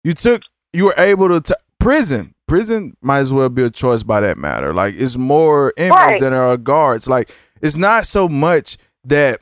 You 0.05 0.13
took, 0.13 0.43
you 0.73 0.85
were 0.85 0.95
able 0.99 1.29
to 1.29 1.41
t- 1.41 1.55
prison. 1.81 2.35
Prison 2.47 2.97
might 3.01 3.21
as 3.21 3.33
well 3.33 3.49
be 3.49 3.63
a 3.63 3.71
choice 3.71 4.03
by 4.03 4.21
that 4.21 4.37
matter. 4.37 4.73
Like 4.75 4.95
it's 4.97 5.17
more 5.17 5.73
inmates 5.77 5.97
Right. 5.97 6.21
than 6.21 6.33
there 6.33 6.43
are 6.43 6.57
guards. 6.59 7.09
Like 7.09 7.31
it's 7.63 7.77
not 7.77 8.07
so 8.07 8.29
much 8.29 8.77
that 9.05 9.41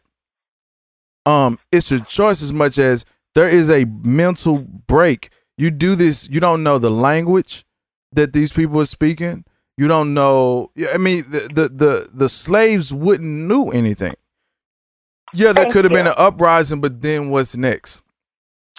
um 1.26 1.58
it's 1.70 1.90
a 1.92 2.00
choice 2.00 2.40
as 2.42 2.52
much 2.52 2.78
as 2.78 3.04
there 3.34 3.48
is 3.48 3.70
a 3.70 3.84
mental 4.02 4.58
break. 4.58 5.30
You 5.56 5.70
do 5.70 5.94
this, 5.94 6.28
you 6.28 6.40
don't 6.40 6.62
know 6.62 6.78
the 6.78 6.90
language 6.90 7.64
that 8.12 8.32
these 8.32 8.52
people 8.52 8.80
are 8.80 8.86
speaking. 8.86 9.44
You 9.76 9.88
don't 9.88 10.12
know. 10.14 10.70
I 10.92 10.98
mean, 10.98 11.24
the 11.30 11.48
the 11.52 11.68
the, 11.68 12.10
the 12.12 12.28
slaves 12.28 12.92
wouldn't 12.92 13.48
knew 13.48 13.68
anything. 13.70 14.14
Yeah, 15.32 15.52
there 15.52 15.70
could 15.70 15.84
have 15.84 15.92
been 15.92 16.06
an 16.06 16.14
uprising, 16.16 16.80
but 16.80 17.00
then 17.00 17.30
what's 17.30 17.56
next? 17.56 18.02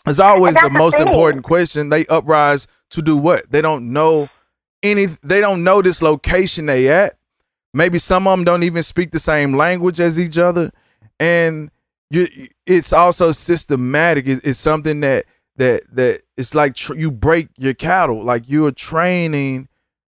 It's 0.05 0.19
always 0.19 0.55
the 0.55 0.69
most 0.69 0.99
important 0.99 1.43
question. 1.43 1.89
They 1.89 2.05
uprise 2.05 2.67
to 2.91 3.01
do 3.01 3.17
what? 3.17 3.49
They 3.49 3.61
don't 3.61 3.91
know 3.91 4.29
any. 4.83 5.07
They 5.23 5.41
don't 5.41 5.63
know 5.63 5.81
this 5.81 6.01
location 6.01 6.67
they 6.67 6.89
at. 6.89 7.17
Maybe 7.73 7.97
some 7.97 8.27
of 8.27 8.37
them 8.37 8.45
don't 8.45 8.63
even 8.63 8.83
speak 8.83 9.11
the 9.11 9.19
same 9.19 9.53
language 9.57 9.99
as 9.99 10.19
each 10.19 10.37
other, 10.37 10.71
and 11.19 11.71
you. 12.13 12.47
It's 12.65 12.93
also 12.93 13.31
systematic. 13.31 14.27
It- 14.27 14.41
it's 14.43 14.59
something 14.59 14.99
that 15.01 15.25
that 15.57 15.83
that 15.95 16.21
it's 16.37 16.55
like 16.55 16.75
tr- 16.75 16.95
you 16.95 17.11
break 17.11 17.49
your 17.57 17.73
cattle. 17.73 18.23
Like 18.23 18.43
you're 18.47 18.71
training. 18.71 19.67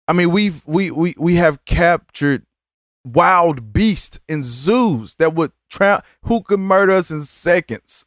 I 0.08 0.14
mean, 0.14 0.32
we've 0.32 0.62
we 0.68 0.92
we 0.92 1.16
we 1.18 1.36
have 1.36 1.64
captured 1.66 2.46
wild 3.04 3.72
beasts 3.74 4.20
in 4.28 4.44
zoos 4.44 5.16
that 5.16 5.34
would 5.36 5.52
tra- 5.70 6.04
who 6.24 6.42
could 6.42 6.60
murder 6.60 6.94
us 6.94 7.12
in 7.12 7.24
seconds. 7.24 8.06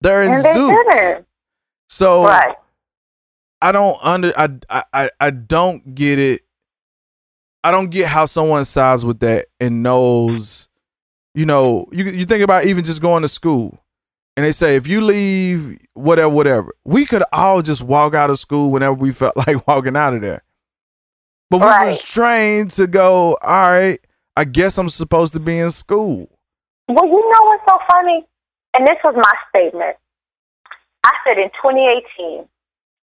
They're 0.00 0.22
in 0.22 0.32
and 0.32 0.42
zoos. 0.42 1.24
So 1.88 2.24
Right. 2.24 2.56
I 3.62 3.72
don't 3.72 3.96
under 4.02 4.32
I, 4.36 4.48
I 4.68 4.84
I 4.92 5.10
I 5.20 5.30
don't 5.30 5.94
get 5.94 6.18
it. 6.18 6.42
I 7.62 7.70
don't 7.70 7.88
get 7.90 8.08
how 8.08 8.26
someone 8.26 8.64
sides 8.66 9.06
with 9.06 9.20
that 9.20 9.46
and 9.58 9.82
knows, 9.82 10.68
you 11.34 11.44
know, 11.46 11.86
you 11.92 12.04
you 12.04 12.24
think 12.24 12.42
about 12.42 12.64
even 12.66 12.84
just 12.84 13.02
going 13.02 13.22
to 13.22 13.28
school. 13.28 13.78
And 14.36 14.44
they 14.44 14.52
say 14.52 14.74
if 14.76 14.88
you 14.88 15.00
leave 15.00 15.78
whatever 15.94 16.28
whatever, 16.28 16.74
we 16.84 17.06
could 17.06 17.22
all 17.32 17.62
just 17.62 17.82
walk 17.82 18.14
out 18.14 18.30
of 18.30 18.38
school 18.38 18.70
whenever 18.70 18.94
we 18.94 19.12
felt 19.12 19.36
like 19.46 19.66
walking 19.66 19.96
out 19.96 20.14
of 20.14 20.22
there. 20.22 20.42
But 21.50 21.58
we 21.58 21.66
Right. 21.66 21.86
was 21.88 22.02
trained 22.02 22.72
to 22.72 22.86
go, 22.86 23.36
all 23.42 23.70
right, 23.70 24.00
I 24.36 24.44
guess 24.44 24.76
I'm 24.78 24.88
supposed 24.88 25.34
to 25.34 25.40
be 25.40 25.58
in 25.58 25.70
school. 25.70 26.28
Well, 26.88 27.06
you 27.06 27.12
know 27.30 27.44
what's 27.46 27.62
so 27.68 27.78
funny? 27.90 28.24
And 28.76 28.86
this 28.86 28.96
was 29.04 29.14
my 29.14 29.32
statement. 29.50 29.96
I 31.04 31.12
said 31.24 31.38
in 31.38 31.48
2018, 31.62 32.48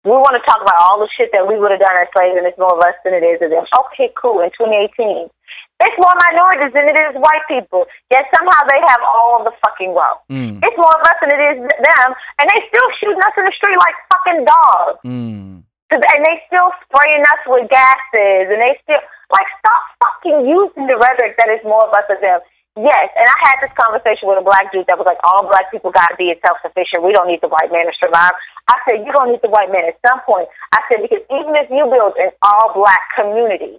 we 0.04 0.10
want 0.10 0.36
to 0.36 0.44
talk 0.44 0.60
about 0.60 0.76
all 0.78 1.00
the 1.00 1.08
shit 1.16 1.30
that 1.32 1.48
we 1.48 1.58
would 1.58 1.70
have 1.70 1.80
done 1.80 1.96
as 2.02 2.08
slaves, 2.14 2.36
and 2.36 2.46
it's 2.46 2.58
more 2.58 2.74
of 2.76 2.80
us 2.80 2.94
than 3.04 3.14
it 3.14 3.24
is 3.24 3.40
of 3.40 3.48
them. 3.48 3.64
Okay, 3.88 4.12
cool. 4.20 4.40
In 4.42 4.50
2018, 4.50 5.30
it's 5.84 5.98
more 6.00 6.12
minorities 6.32 6.72
than 6.72 6.88
it 6.88 6.96
is 6.96 7.14
white 7.20 7.44
people. 7.46 7.84
Yet 8.10 8.24
somehow 8.34 8.60
they 8.68 8.80
have 8.88 9.02
all 9.04 9.38
of 9.38 9.44
the 9.44 9.54
fucking 9.64 9.92
wealth. 9.92 10.24
Mm, 10.32 10.58
It's 10.64 10.78
more 10.80 10.92
of 10.96 11.02
us 11.04 11.16
than 11.20 11.30
it 11.36 11.42
is 11.52 11.58
them, 11.60 12.08
and 12.40 12.44
they 12.48 12.60
still 12.72 12.88
shooting 13.00 13.20
us 13.20 13.34
in 13.36 13.44
the 13.44 13.54
street 13.54 13.76
like 13.78 13.96
fucking 14.12 14.40
dogs. 14.48 14.98
mm. 15.04 15.62
And 15.94 16.20
they 16.26 16.42
still 16.50 16.74
spraying 16.88 17.22
us 17.22 17.42
with 17.46 17.70
gases, 17.70 18.50
and 18.50 18.58
they 18.58 18.74
still 18.82 18.98
like 19.30 19.46
stop 19.62 19.82
fucking 20.02 20.42
using 20.48 20.90
the 20.90 20.98
rhetoric 20.98 21.38
that 21.38 21.46
is 21.54 21.62
more 21.62 21.86
of 21.86 21.92
us 21.94 22.02
than 22.10 22.18
them. 22.18 22.40
Yes, 22.74 23.06
and 23.14 23.22
I 23.30 23.38
had 23.46 23.62
this 23.62 23.70
conversation 23.78 24.26
with 24.26 24.42
a 24.42 24.42
black 24.42 24.72
dude 24.74 24.90
that 24.90 24.98
was 24.98 25.06
like, 25.06 25.22
all 25.22 25.46
black 25.46 25.70
people 25.70 25.94
got 25.94 26.10
to 26.10 26.16
be 26.18 26.34
self 26.42 26.58
sufficient. 26.66 27.06
We 27.06 27.14
don't 27.14 27.30
need 27.30 27.38
the 27.38 27.46
white 27.52 27.70
man 27.70 27.86
to 27.86 27.94
survive. 28.02 28.34
I 28.66 28.74
said, 28.90 29.06
you 29.06 29.12
don't 29.14 29.30
need 29.30 29.38
the 29.46 29.52
white 29.54 29.70
man 29.70 29.86
at 29.86 29.94
some 30.02 30.18
point. 30.26 30.50
I 30.74 30.82
said 30.90 30.98
because 31.06 31.22
even 31.30 31.54
if 31.54 31.70
you 31.70 31.86
build 31.86 32.18
an 32.18 32.34
all 32.42 32.74
black 32.74 32.98
community, 33.14 33.78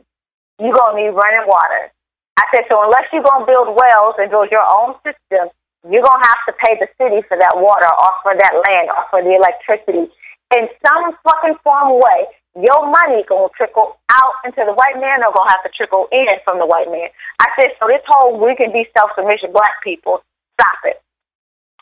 you 0.64 0.72
gonna 0.72 0.96
need 0.96 1.12
running 1.12 1.44
water. 1.52 1.92
I 2.38 2.44
said 2.52 2.66
so 2.68 2.84
unless 2.84 3.08
you're 3.12 3.24
gonna 3.24 3.46
build 3.48 3.72
wells 3.76 4.16
and 4.20 4.30
build 4.30 4.52
your 4.52 4.66
own 4.80 4.96
system, 5.08 5.48
you're 5.88 6.04
gonna 6.04 6.28
have 6.28 6.44
to 6.50 6.54
pay 6.60 6.76
the 6.80 6.90
city 7.00 7.24
for 7.28 7.38
that 7.40 7.56
water 7.56 7.88
or 7.88 8.12
for 8.24 8.34
that 8.36 8.54
land 8.68 8.90
or 8.92 9.04
for 9.10 9.24
the 9.24 9.32
electricity 9.34 10.12
in 10.58 10.64
some 10.86 11.16
fucking 11.24 11.56
form 11.64 11.96
way. 12.02 12.28
Your 12.60 12.88
money 12.88 13.24
gonna 13.28 13.52
trickle 13.56 14.00
out 14.12 14.36
into 14.44 14.64
the 14.68 14.74
white 14.76 15.00
man 15.00 15.24
or 15.24 15.32
gonna 15.32 15.52
have 15.52 15.64
to 15.64 15.72
trickle 15.76 16.08
in 16.12 16.28
from 16.44 16.60
the 16.60 16.68
white 16.68 16.92
man. 16.92 17.08
I 17.40 17.48
said 17.60 17.72
so 17.80 17.88
this 17.88 18.04
whole 18.08 18.40
we 18.40 18.56
can 18.56 18.72
be 18.72 18.88
self 18.98 19.12
sufficient 19.16 19.54
black 19.54 19.80
people, 19.84 20.24
stop 20.60 20.80
it. 20.84 21.00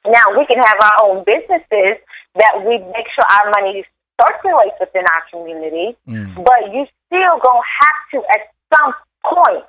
Now 0.05 0.37
we 0.37 0.45
can 0.45 0.57
have 0.61 0.77
our 0.81 0.97
own 1.09 1.23
businesses 1.25 1.97
that 2.37 2.53
we 2.61 2.77
make 2.77 3.07
sure 3.13 3.25
our 3.41 3.49
money 3.57 3.85
circulates 4.21 4.77
within 4.79 5.05
our 5.09 5.23
community, 5.31 5.97
Mm. 6.09 6.43
but 6.43 6.69
you 6.73 6.85
still 7.09 7.37
gonna 7.41 7.65
have 7.81 7.99
to 8.13 8.17
at 8.33 8.49
some 8.73 8.93
point 9.25 9.65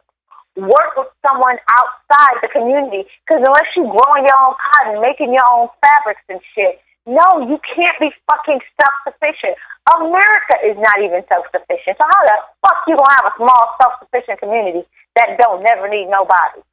work 0.57 0.95
with 0.97 1.11
someone 1.23 1.59
outside 1.71 2.39
the 2.43 2.49
community. 2.49 3.07
Because 3.27 3.43
unless 3.43 3.69
you 3.77 3.85
growing 3.85 4.25
your 4.27 4.39
own 4.39 4.55
cotton, 4.59 5.03
making 5.03 5.33
your 5.33 5.47
own 5.51 5.69
fabrics 5.83 6.23
and 6.29 6.41
shit, 6.55 6.81
no, 7.07 7.45
you 7.49 7.61
can't 7.77 7.99
be 8.01 8.11
fucking 8.31 8.61
self 8.81 8.95
sufficient. 9.05 9.57
America 10.01 10.57
is 10.65 10.77
not 10.79 10.97
even 11.03 11.23
self 11.29 11.45
sufficient. 11.53 11.99
So 11.99 12.05
how 12.09 12.23
the 12.25 12.37
fuck 12.65 12.81
you 12.89 12.97
gonna 12.97 13.17
have 13.21 13.33
a 13.33 13.37
small 13.37 13.77
self 13.81 13.93
sufficient 14.01 14.41
community 14.41 14.89
that 15.17 15.37
don't 15.39 15.63
never 15.63 15.89
need 15.89 16.09
nobody? 16.09 16.65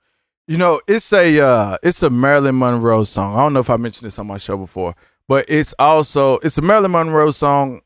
You 0.47 0.57
know, 0.57 0.81
it's 0.87 1.11
a 1.11 1.39
uh 1.39 1.77
it's 1.83 2.01
a 2.03 2.09
Marilyn 2.09 2.57
Monroe 2.57 3.03
song. 3.03 3.35
I 3.35 3.39
don't 3.39 3.53
know 3.53 3.59
if 3.59 3.69
I 3.69 3.77
mentioned 3.77 4.07
this 4.07 4.19
on 4.19 4.27
my 4.27 4.37
show 4.37 4.57
before, 4.57 4.95
but 5.27 5.45
it's 5.49 5.73
also 5.77 6.35
it's 6.39 6.57
a 6.57 6.61
Marilyn 6.61 6.91
Monroe 6.91 7.31
song 7.31 7.81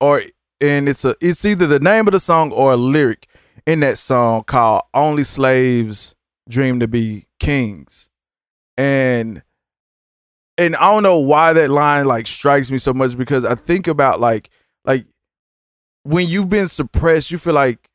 or 0.00 0.22
and 0.60 0.88
it's 0.88 1.04
a 1.04 1.16
it's 1.20 1.44
either 1.44 1.66
the 1.66 1.80
name 1.80 2.06
of 2.06 2.12
the 2.12 2.20
song 2.20 2.52
or 2.52 2.72
a 2.72 2.76
lyric 2.76 3.26
in 3.66 3.80
that 3.80 3.98
song 3.98 4.44
called 4.44 4.82
Only 4.92 5.24
Slaves 5.24 6.14
Dream 6.48 6.80
to 6.80 6.88
Be 6.88 7.26
Kings. 7.38 8.10
And 8.76 9.42
and 10.56 10.76
I 10.76 10.92
don't 10.92 11.02
know 11.02 11.18
why 11.18 11.52
that 11.52 11.70
line 11.70 12.06
like 12.06 12.26
strikes 12.26 12.70
me 12.70 12.78
so 12.78 12.94
much 12.94 13.16
because 13.16 13.44
I 13.44 13.54
think 13.54 13.86
about 13.86 14.20
like 14.20 14.50
like 14.84 15.06
when 16.02 16.28
you've 16.28 16.50
been 16.50 16.68
suppressed, 16.68 17.30
you 17.30 17.38
feel 17.38 17.54
like 17.54 17.88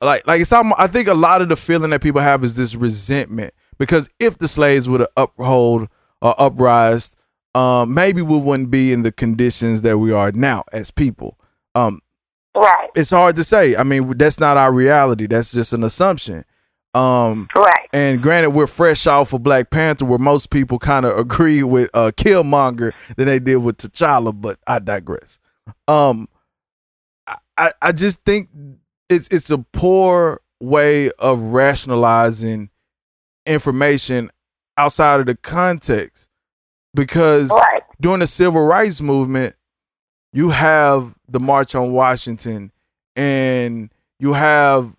like 0.00 0.26
like 0.26 0.40
it's 0.40 0.52
I 0.52 0.86
think 0.86 1.08
a 1.08 1.14
lot 1.14 1.42
of 1.42 1.48
the 1.48 1.56
feeling 1.56 1.90
that 1.90 2.02
people 2.02 2.20
have 2.20 2.44
is 2.44 2.56
this 2.56 2.74
resentment 2.74 3.52
because 3.78 4.08
if 4.18 4.38
the 4.38 4.48
slaves 4.48 4.88
would 4.88 5.00
have 5.00 5.10
uphold 5.16 5.88
or 6.20 6.40
uprised, 6.40 7.16
um, 7.54 7.94
maybe 7.94 8.22
we 8.22 8.36
wouldn't 8.36 8.70
be 8.70 8.92
in 8.92 9.02
the 9.02 9.12
conditions 9.12 9.82
that 9.82 9.98
we 9.98 10.12
are 10.12 10.32
now 10.32 10.64
as 10.72 10.90
people. 10.90 11.38
Um, 11.74 12.00
Right, 12.56 12.88
it's 12.94 13.10
hard 13.10 13.36
to 13.36 13.44
say. 13.44 13.76
I 13.76 13.82
mean, 13.84 14.16
that's 14.18 14.40
not 14.40 14.56
our 14.56 14.72
reality. 14.72 15.26
That's 15.26 15.52
just 15.52 15.72
an 15.72 15.84
assumption. 15.84 16.44
Um, 16.94 17.48
right. 17.54 17.86
and 17.92 18.20
granted, 18.22 18.50
we're 18.50 18.66
fresh 18.66 19.06
off 19.06 19.32
of 19.32 19.42
Black 19.42 19.70
Panther, 19.70 20.04
where 20.06 20.18
most 20.18 20.50
people 20.50 20.78
kind 20.78 21.04
of 21.06 21.16
agree 21.18 21.62
with 21.62 21.90
uh, 21.94 22.10
Killmonger 22.16 22.92
than 23.16 23.26
they 23.26 23.38
did 23.38 23.56
with 23.56 23.76
T'Challa. 23.78 24.32
But 24.40 24.58
I 24.66 24.78
digress. 24.80 25.38
Um, 25.86 26.28
I- 27.56 27.72
I 27.82 27.92
just 27.92 28.24
think 28.24 28.48
it's 29.08 29.28
it's 29.30 29.50
a 29.50 29.58
poor 29.58 30.40
way 30.60 31.10
of 31.18 31.38
rationalizing 31.40 32.70
information 33.46 34.30
outside 34.76 35.20
of 35.20 35.26
the 35.26 35.34
context 35.36 36.28
because 36.94 37.48
Right. 37.50 37.82
during 38.00 38.20
the 38.20 38.26
civil 38.26 38.62
rights 38.64 39.00
movement, 39.00 39.54
you 40.38 40.50
have 40.50 41.16
the 41.28 41.40
March 41.40 41.74
on 41.74 41.90
Washington 41.90 42.70
and 43.16 43.90
you 44.20 44.34
have 44.34 44.94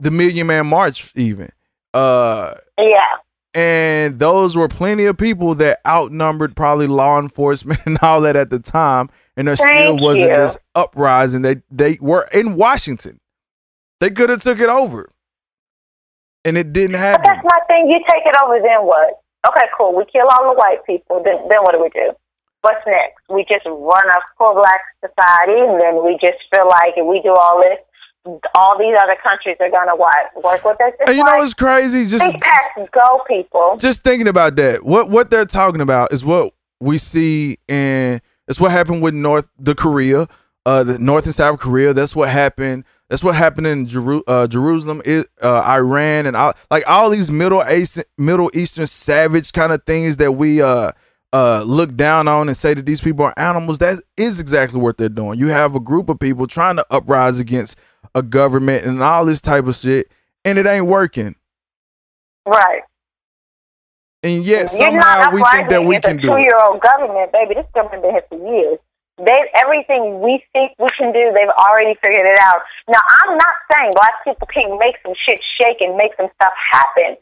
the 0.00 0.10
Million 0.10 0.46
Man 0.46 0.66
March 0.66 1.12
even. 1.14 1.50
Uh 1.92 2.54
Yeah. 2.78 3.16
and 3.52 4.18
those 4.18 4.56
were 4.56 4.68
plenty 4.68 5.04
of 5.04 5.18
people 5.18 5.54
that 5.56 5.80
outnumbered 5.86 6.56
probably 6.56 6.86
law 6.86 7.18
enforcement 7.18 7.80
and 7.84 7.98
all 8.00 8.22
that 8.22 8.36
at 8.36 8.48
the 8.48 8.58
time 8.58 9.10
and 9.36 9.48
there 9.48 9.56
still 9.56 9.98
wasn't 9.98 10.30
you. 10.30 10.34
this 10.34 10.56
uprising 10.74 11.42
they 11.42 11.56
they 11.70 11.98
were 12.00 12.26
in 12.32 12.56
Washington. 12.56 13.20
They 14.00 14.08
could 14.08 14.30
have 14.30 14.40
took 14.42 14.60
it 14.60 14.70
over. 14.70 15.10
And 16.46 16.56
it 16.56 16.72
didn't 16.72 16.96
happen. 16.96 17.22
But 17.22 17.34
that's 17.34 17.44
my 17.44 17.60
thing. 17.66 17.90
You 17.90 17.98
take 18.08 18.24
it 18.24 18.36
over, 18.42 18.60
then 18.62 18.80
what? 18.86 19.20
Okay, 19.46 19.66
cool. 19.76 19.94
We 19.94 20.04
kill 20.10 20.26
all 20.30 20.54
the 20.54 20.56
white 20.58 20.84
people. 20.86 21.22
Then, 21.22 21.36
then 21.50 21.60
what 21.62 21.72
do 21.72 21.82
we 21.82 21.90
do? 21.90 22.12
What's 22.66 22.84
next? 22.84 23.22
We 23.30 23.46
just 23.48 23.64
run 23.64 24.08
a 24.10 24.20
full 24.36 24.54
black 24.54 24.80
society, 24.98 25.54
and 25.54 25.80
then 25.80 26.04
we 26.04 26.18
just 26.20 26.42
feel 26.52 26.66
like 26.66 26.94
if 26.96 27.06
we 27.06 27.20
do 27.22 27.30
all 27.30 27.62
this, 27.62 27.78
all 28.56 28.76
these 28.76 28.96
other 29.00 29.16
countries 29.22 29.56
are 29.60 29.70
gonna 29.70 29.94
what 29.94 30.42
work 30.42 30.64
with 30.64 30.80
us. 30.80 30.92
It's 30.98 31.10
And 31.10 31.16
you 31.16 31.22
know 31.22 31.36
what's 31.36 31.54
crazy? 31.54 32.06
Just 32.06 32.24
think 32.24 32.42
past 32.42 32.90
go, 32.90 33.22
people. 33.28 33.76
just 33.78 34.02
thinking 34.02 34.26
about 34.26 34.56
that, 34.56 34.84
what 34.84 35.08
what 35.08 35.30
they're 35.30 35.44
talking 35.46 35.80
about 35.80 36.12
is 36.12 36.24
what 36.24 36.54
we 36.80 36.98
see 36.98 37.58
and 37.68 38.20
it's 38.48 38.60
what 38.60 38.72
happened 38.72 39.00
with 39.00 39.14
North 39.14 39.46
the 39.56 39.76
Korea, 39.76 40.26
uh, 40.64 40.82
the 40.82 40.98
North 40.98 41.26
and 41.26 41.34
South 41.36 41.60
Korea. 41.60 41.94
That's 41.94 42.16
what 42.16 42.30
happened. 42.30 42.82
That's 43.08 43.22
what 43.22 43.36
happened 43.36 43.68
in 43.68 43.86
Jeru- 43.86 44.24
uh, 44.26 44.48
Jerusalem, 44.48 45.00
it, 45.04 45.28
uh, 45.40 45.62
Iran, 45.64 46.26
and 46.26 46.36
all, 46.36 46.54
like 46.72 46.82
all 46.88 47.08
these 47.10 47.30
Middle 47.30 47.62
Eastern, 47.70 48.02
Middle 48.18 48.50
Eastern 48.52 48.88
savage 48.88 49.52
kind 49.52 49.70
of 49.70 49.84
things 49.84 50.16
that 50.16 50.32
we 50.32 50.60
uh 50.60 50.90
uh 51.32 51.62
look 51.66 51.96
down 51.96 52.28
on 52.28 52.48
and 52.48 52.56
say 52.56 52.74
that 52.74 52.86
these 52.86 53.00
people 53.00 53.24
are 53.24 53.34
animals. 53.36 53.78
That 53.78 54.00
is 54.16 54.40
exactly 54.40 54.80
what 54.80 54.96
they're 54.98 55.08
doing. 55.08 55.38
You 55.38 55.48
have 55.48 55.74
a 55.74 55.80
group 55.80 56.08
of 56.08 56.18
people 56.18 56.46
trying 56.46 56.76
to 56.76 56.86
uprise 56.90 57.38
against 57.38 57.78
a 58.14 58.22
government 58.22 58.84
and 58.84 59.02
all 59.02 59.26
this 59.26 59.40
type 59.40 59.66
of 59.66 59.76
shit, 59.76 60.10
and 60.44 60.58
it 60.58 60.66
ain't 60.66 60.86
working. 60.86 61.34
Right. 62.46 62.82
And 64.22 64.44
yet 64.44 64.72
You're 64.72 64.90
somehow 64.90 65.30
we 65.30 65.42
think 65.52 65.68
that 65.70 65.84
we 65.84 66.00
can 66.00 66.18
a 66.18 66.22
do 66.22 66.32
it. 66.32 66.36
two-year-old 66.36 66.80
government, 66.80 67.32
baby. 67.32 67.54
This 67.54 67.66
government 67.74 68.02
been 68.02 68.12
here 68.12 68.24
for 68.28 68.38
years. 68.38 68.78
They 69.18 69.32
everything 69.54 70.20
we 70.20 70.44
think 70.52 70.72
we 70.78 70.88
can 70.98 71.12
do, 71.12 71.32
they've 71.32 71.52
already 71.56 71.94
figured 72.02 72.26
it 72.26 72.38
out. 72.38 72.60
Now, 72.88 73.00
I'm 73.22 73.36
not 73.36 73.54
saying 73.72 73.92
black 73.92 74.24
people 74.24 74.46
can't 74.52 74.78
make 74.78 74.96
some 75.02 75.14
shit 75.16 75.40
shake 75.60 75.80
and 75.80 75.96
make 75.96 76.12
some 76.16 76.28
stuff 76.34 76.52
happen, 76.72 77.16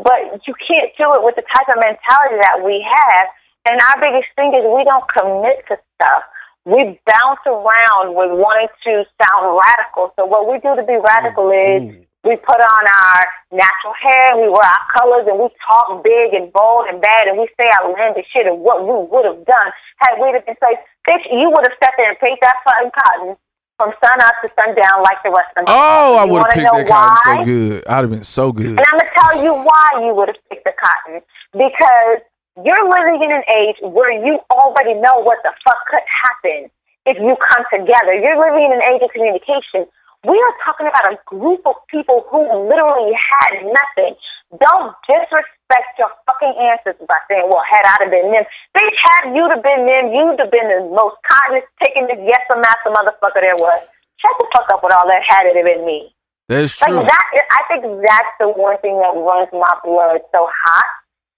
but 0.00 0.40
you 0.48 0.56
can't 0.56 0.88
do 0.96 1.04
it 1.12 1.20
with 1.20 1.36
the 1.36 1.44
type 1.44 1.68
of 1.68 1.76
mentality 1.76 2.40
that 2.40 2.64
we 2.64 2.80
have. 2.80 3.28
And 3.68 3.76
our 3.76 4.00
biggest 4.00 4.32
thing 4.34 4.56
is 4.56 4.64
we 4.64 4.82
don't 4.88 5.04
commit 5.12 5.68
to 5.68 5.76
stuff. 6.00 6.22
We 6.64 6.96
bounce 7.04 7.44
around 7.44 8.16
with 8.16 8.32
wanting 8.32 8.72
to 8.88 9.04
sound 9.20 9.44
radical. 9.52 10.16
So 10.16 10.24
what 10.24 10.48
we 10.48 10.56
do 10.64 10.72
to 10.74 10.82
be 10.86 10.96
radical 10.96 11.52
mm-hmm. 11.52 12.00
is 12.00 12.06
we 12.24 12.38
put 12.38 12.58
on 12.58 12.84
our 12.86 13.20
natural 13.50 13.94
hair, 13.98 14.38
we 14.38 14.46
wear 14.46 14.62
our 14.62 14.84
colors, 14.94 15.26
and 15.26 15.36
we 15.42 15.50
talk 15.66 16.02
big 16.06 16.32
and 16.32 16.48
bold 16.54 16.86
and 16.88 17.02
bad, 17.02 17.26
and 17.26 17.36
we 17.36 17.50
say 17.58 17.66
outlandish 17.82 18.30
shit 18.30 18.46
of 18.46 18.56
what 18.62 18.86
we 18.86 18.94
would 18.94 19.26
have 19.26 19.42
done 19.44 19.68
had 19.98 20.16
we 20.22 20.30
been 20.32 20.56
placed. 20.56 20.86
Bitch, 21.02 21.26
you 21.28 21.50
would 21.50 21.66
have 21.66 21.76
sat 21.82 21.98
there 21.98 22.14
and 22.14 22.18
picked 22.22 22.40
that 22.40 22.62
fucking 22.62 22.94
cotton 22.94 23.36
from 23.82 23.90
sun 23.98 24.18
up 24.22 24.38
to 24.38 24.48
sundown 24.54 25.02
like 25.02 25.18
the 25.26 25.34
rest 25.34 25.50
of 25.58 25.66
them. 25.66 25.74
Oh, 25.74 26.14
I 26.14 26.24
would 26.24 26.38
have 26.38 26.54
picked 26.54 26.70
that 26.70 26.86
cotton 26.86 27.18
so 27.18 27.34
good. 27.42 27.82
I'd 27.90 28.04
have 28.06 28.14
been 28.14 28.22
so 28.22 28.52
good. 28.54 28.78
And 28.78 28.86
I'm 28.86 28.98
gonna 28.98 29.10
tell 29.10 29.34
you 29.42 29.52
why 29.58 30.06
you 30.06 30.14
would 30.14 30.30
have 30.30 30.38
picked 30.46 30.62
the 30.62 30.74
cotton 30.78 31.18
because 31.50 32.22
you're 32.62 32.86
living 32.86 33.18
in 33.26 33.34
an 33.34 33.42
age 33.50 33.82
where 33.82 34.14
you 34.14 34.38
already 34.54 34.94
know 35.02 35.18
what 35.26 35.42
the 35.42 35.50
fuck 35.66 35.82
could 35.90 36.06
happen 36.06 36.70
if 37.10 37.18
you 37.18 37.34
come 37.34 37.64
together. 37.74 38.14
You're 38.14 38.38
living 38.38 38.70
in 38.70 38.78
an 38.78 38.84
age 38.86 39.02
of 39.02 39.10
communication. 39.10 39.90
We 40.22 40.38
are 40.38 40.54
talking 40.62 40.86
about 40.86 41.10
a 41.10 41.18
group 41.26 41.66
of 41.66 41.74
people 41.90 42.22
who 42.30 42.46
literally 42.70 43.10
had 43.18 43.66
nothing. 43.66 44.14
Don't 44.52 44.92
disrespect 45.08 45.96
your 45.96 46.12
fucking 46.28 46.52
ancestors 46.60 47.08
by 47.08 47.16
saying, 47.24 47.48
well, 47.48 47.64
had 47.64 47.88
I'd 47.88 48.04
have 48.04 48.12
been 48.12 48.28
them. 48.36 48.44
Bitch, 48.76 48.96
had 49.00 49.32
you'd 49.32 49.48
have 49.48 49.64
been 49.64 49.88
them, 49.88 50.12
you'd 50.12 50.36
have 50.44 50.52
been 50.52 50.68
the 50.68 50.84
most 50.92 51.16
kindness 51.24 51.64
taking 51.80 52.04
this 52.04 52.20
yes 52.20 52.44
or 52.52 52.60
master 52.60 52.92
motherfucker 52.92 53.40
there 53.40 53.56
was. 53.56 53.80
Shut 54.20 54.36
the 54.36 54.46
fuck 54.52 54.68
up 54.68 54.84
with 54.84 54.92
all 54.92 55.08
that 55.08 55.24
had 55.24 55.48
it 55.48 55.56
been 55.56 55.86
me. 55.88 56.12
That's 56.52 56.76
Like 56.84 56.92
true. 56.92 57.00
that, 57.00 57.26
I 57.48 57.60
think 57.72 57.80
that's 58.04 58.32
the 58.38 58.52
one 58.52 58.76
thing 58.84 59.00
that 59.00 59.16
runs 59.16 59.48
my 59.56 59.72
blood 59.80 60.20
so 60.36 60.44
hot. 60.44 60.88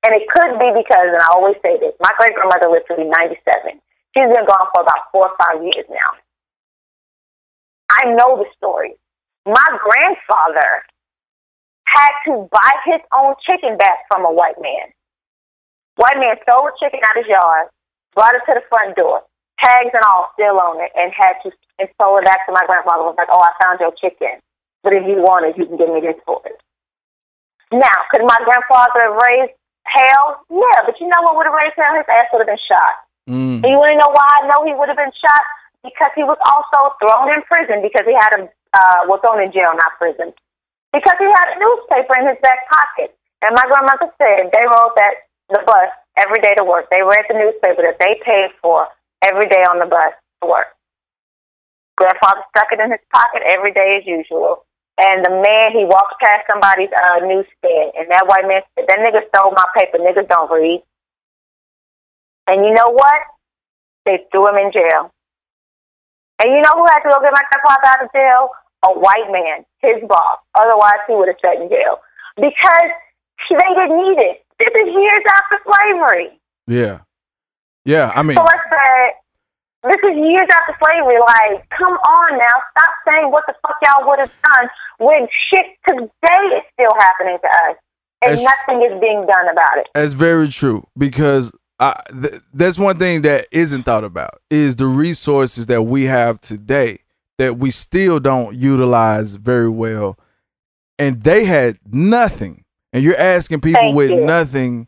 And 0.05 0.12
it 0.19 0.27
could 0.29 0.59
be 0.59 0.69
because, 0.75 1.09
and 1.15 1.23
I 1.23 1.29
always 1.33 1.57
say 1.62 1.79
this, 1.79 1.95
my 2.03 2.11
great 2.19 2.35
grandmother 2.35 2.69
lived 2.69 2.91
to 2.91 2.97
be 2.99 3.07
97. 3.09 3.79
She's 4.12 4.27
been 4.31 4.45
gone 4.45 4.67
for 4.75 4.83
about 4.83 5.07
four 5.15 5.31
or 5.31 5.37
five 5.39 5.62
years 5.62 5.87
now. 5.89 6.11
I 7.95 8.11
know 8.12 8.37
the 8.43 8.45
story. 8.57 8.95
My 9.47 9.65
grandfather 9.81 10.83
had 11.87 12.14
to 12.26 12.49
buy 12.51 12.72
his 12.85 13.01
own 13.16 13.35
chicken 13.45 13.76
back 13.76 14.05
from 14.11 14.24
a 14.24 14.32
white 14.32 14.59
man. 14.61 14.91
White 15.97 16.18
man 16.18 16.37
stole 16.43 16.68
a 16.68 16.74
chicken 16.82 17.01
out 17.07 17.16
of 17.16 17.24
his 17.24 17.30
yard, 17.30 17.70
brought 18.14 18.35
it 18.35 18.43
to 18.51 18.59
the 18.59 18.66
front 18.66 18.97
door, 18.97 19.22
tags 19.62 19.95
and 19.95 20.03
all 20.11 20.30
still 20.35 20.59
on 20.59 20.82
it, 20.82 20.91
and 20.99 21.14
had 21.14 21.39
to 21.47 21.55
and 21.78 21.89
sold 21.99 22.22
it 22.22 22.26
back 22.26 22.47
to 22.47 22.53
my 22.55 22.62
grandfather. 22.66 23.07
Was 23.07 23.18
like, 23.18 23.30
"Oh, 23.30 23.43
I 23.43 23.51
found 23.62 23.78
your 23.78 23.95
chicken, 23.99 24.39
but 24.82 24.93
if 24.93 25.07
you 25.07 25.22
want 25.22 25.47
it, 25.47 25.59
you 25.59 25.66
can 25.66 25.76
give 25.78 25.91
me 25.91 26.01
this 26.01 26.18
for 26.26 26.43
it." 26.47 26.59
Now, 27.70 27.99
could 28.11 28.22
my 28.22 28.39
grandfather 28.43 29.11
have 29.11 29.18
raised 29.26 29.55
hell? 29.87 30.43
Yeah, 30.51 30.87
but 30.87 30.99
you 31.01 31.07
know 31.07 31.22
what 31.26 31.37
would 31.37 31.47
have 31.47 31.55
raised 31.55 31.78
hell? 31.78 31.95
His 31.95 32.07
ass 32.07 32.30
would 32.32 32.47
have 32.47 32.51
been 32.51 32.66
shot. 32.70 32.95
Mm. 33.30 33.59
And 33.64 33.70
you 33.70 33.78
want 33.78 33.97
to 33.97 34.01
know 34.03 34.12
why 34.12 34.28
I 34.39 34.47
know 34.47 34.62
he 34.66 34.74
would 34.74 34.91
have 34.91 35.01
been 35.01 35.14
shot? 35.14 35.45
Because 35.82 36.12
he 36.14 36.24
was 36.24 36.39
also 36.47 36.95
thrown 37.03 37.32
in 37.35 37.43
prison 37.45 37.82
because 37.82 38.07
he 38.07 38.14
had 38.14 38.32
a 38.39 38.43
uh, 38.74 39.07
well 39.07 39.20
thrown 39.20 39.43
in 39.43 39.53
jail, 39.53 39.70
not 39.74 39.99
prison, 39.99 40.32
because 40.95 41.18
he 41.18 41.26
had 41.26 41.59
a 41.59 41.59
newspaper 41.59 42.14
in 42.22 42.30
his 42.30 42.38
back 42.38 42.70
pocket. 42.70 43.11
And 43.42 43.53
my 43.59 43.66
grandmother 43.66 44.14
said 44.16 44.55
they 44.55 44.64
rode 44.64 44.95
that 44.95 45.26
the 45.51 45.61
bus 45.66 45.90
every 46.16 46.40
day 46.40 46.55
to 46.55 46.64
work. 46.64 46.86
They 46.95 47.03
read 47.03 47.26
the 47.28 47.34
newspaper 47.34 47.82
that 47.82 47.99
they 47.99 48.22
paid 48.22 48.55
for 48.62 48.86
every 49.20 49.51
day 49.51 49.66
on 49.66 49.82
the 49.82 49.90
bus 49.90 50.14
to 50.40 50.49
work. 50.49 50.70
Grandfather 51.99 52.47
stuck 52.55 52.70
it 52.72 52.80
in 52.80 52.95
his 52.95 53.03
pocket 53.12 53.42
every 53.45 53.74
day 53.74 53.99
as 54.01 54.07
usual. 54.07 54.64
And 54.97 55.26
the 55.26 55.30
man, 55.42 55.74
he 55.74 55.84
walks 55.84 56.14
past 56.22 56.47
somebody's 56.47 56.95
uh, 56.95 57.18
newsstand, 57.26 57.99
and 57.99 58.07
that 58.14 58.30
white 58.30 58.47
man 58.47 58.62
said, 58.78 58.86
"That 58.86 59.03
nigga 59.03 59.26
stole 59.26 59.51
my 59.51 59.66
paper. 59.74 59.99
Niggas 59.99 60.28
don't 60.28 60.51
read." 60.51 60.82
And 62.47 62.64
you 62.64 62.72
know 62.72 62.95
what? 62.95 63.20
They 64.07 64.22
threw 64.30 64.47
him 64.47 64.55
in 64.55 64.70
jail. 64.70 65.11
And 66.38 66.53
you 66.53 66.62
know 66.62 66.74
who 66.78 66.86
had 66.86 67.03
to 67.03 67.11
go 67.11 67.18
get 67.22 67.34
my 67.34 67.42
grandfather 67.51 67.88
out 67.90 68.05
of 68.05 68.12
jail? 68.14 68.51
A 68.85 68.93
white 68.99 69.30
man, 69.30 69.64
his 69.80 70.07
boss. 70.09 70.39
Otherwise, 70.55 71.01
he 71.09 71.14
would 71.14 71.28
have 71.28 71.37
sat 71.41 71.61
in 71.61 71.68
jail 71.68 71.99
because 72.37 72.91
they 73.51 73.57
didn't 73.74 73.97
need 73.97 74.18
it. 74.18 74.45
This 74.59 74.68
is 74.82 74.89
years 74.95 75.22
after 75.35 75.59
slavery. 75.64 76.41
Yeah. 76.66 76.99
Yeah. 77.85 78.12
I 78.14 78.22
mean, 78.22 78.37
So 78.37 78.43
I 78.43 78.57
said, 78.57 79.91
this 79.91 80.01
is 80.12 80.20
years 80.22 80.49
after 80.55 80.76
slavery. 80.85 81.18
Like, 81.18 81.68
come 81.70 81.93
on 81.93 82.39
now. 82.39 82.57
Stop 82.70 82.95
saying 83.09 83.30
what 83.30 83.45
the 83.47 83.55
fuck 83.66 83.76
y'all 83.82 84.07
would 84.09 84.18
have 84.18 84.32
done 84.55 84.68
when 84.99 85.28
shit 85.51 85.66
today 85.87 86.57
is 86.57 86.62
still 86.74 86.93
happening 86.99 87.39
to 87.41 87.49
us. 87.49 87.76
And 88.24 88.32
It's- 88.35 88.43
nothing 88.66 88.82
is 88.82 89.01
being 89.01 89.20
done 89.22 89.49
about 89.51 89.78
it. 89.78 89.89
That's 89.95 90.12
very 90.14 90.49
true 90.49 90.87
because 90.97 91.53
I, 91.80 92.01
th- 92.11 92.41
that's 92.55 92.78
one 92.78 92.99
thing 92.99 93.22
that 93.22 93.47
isn't 93.51 93.82
thought 93.82 94.05
about 94.05 94.41
is 94.51 94.76
the 94.76 94.87
resources 94.87 95.66
that 95.66 95.82
we 95.82 96.05
have 96.05 96.41
today 96.41 97.01
that 97.39 97.59
we 97.59 97.70
still 97.70 98.20
don't 98.20 98.55
utilize 98.57 99.35
very 99.37 99.68
well, 99.68 100.18
and 100.99 101.22
they 101.22 101.45
had 101.45 101.78
nothing, 101.91 102.64
and 102.93 103.03
you're 103.03 103.16
asking 103.16 103.61
people 103.61 103.80
Thank 103.80 103.97
with 103.97 104.11
you. 104.11 104.24
nothing 104.24 104.87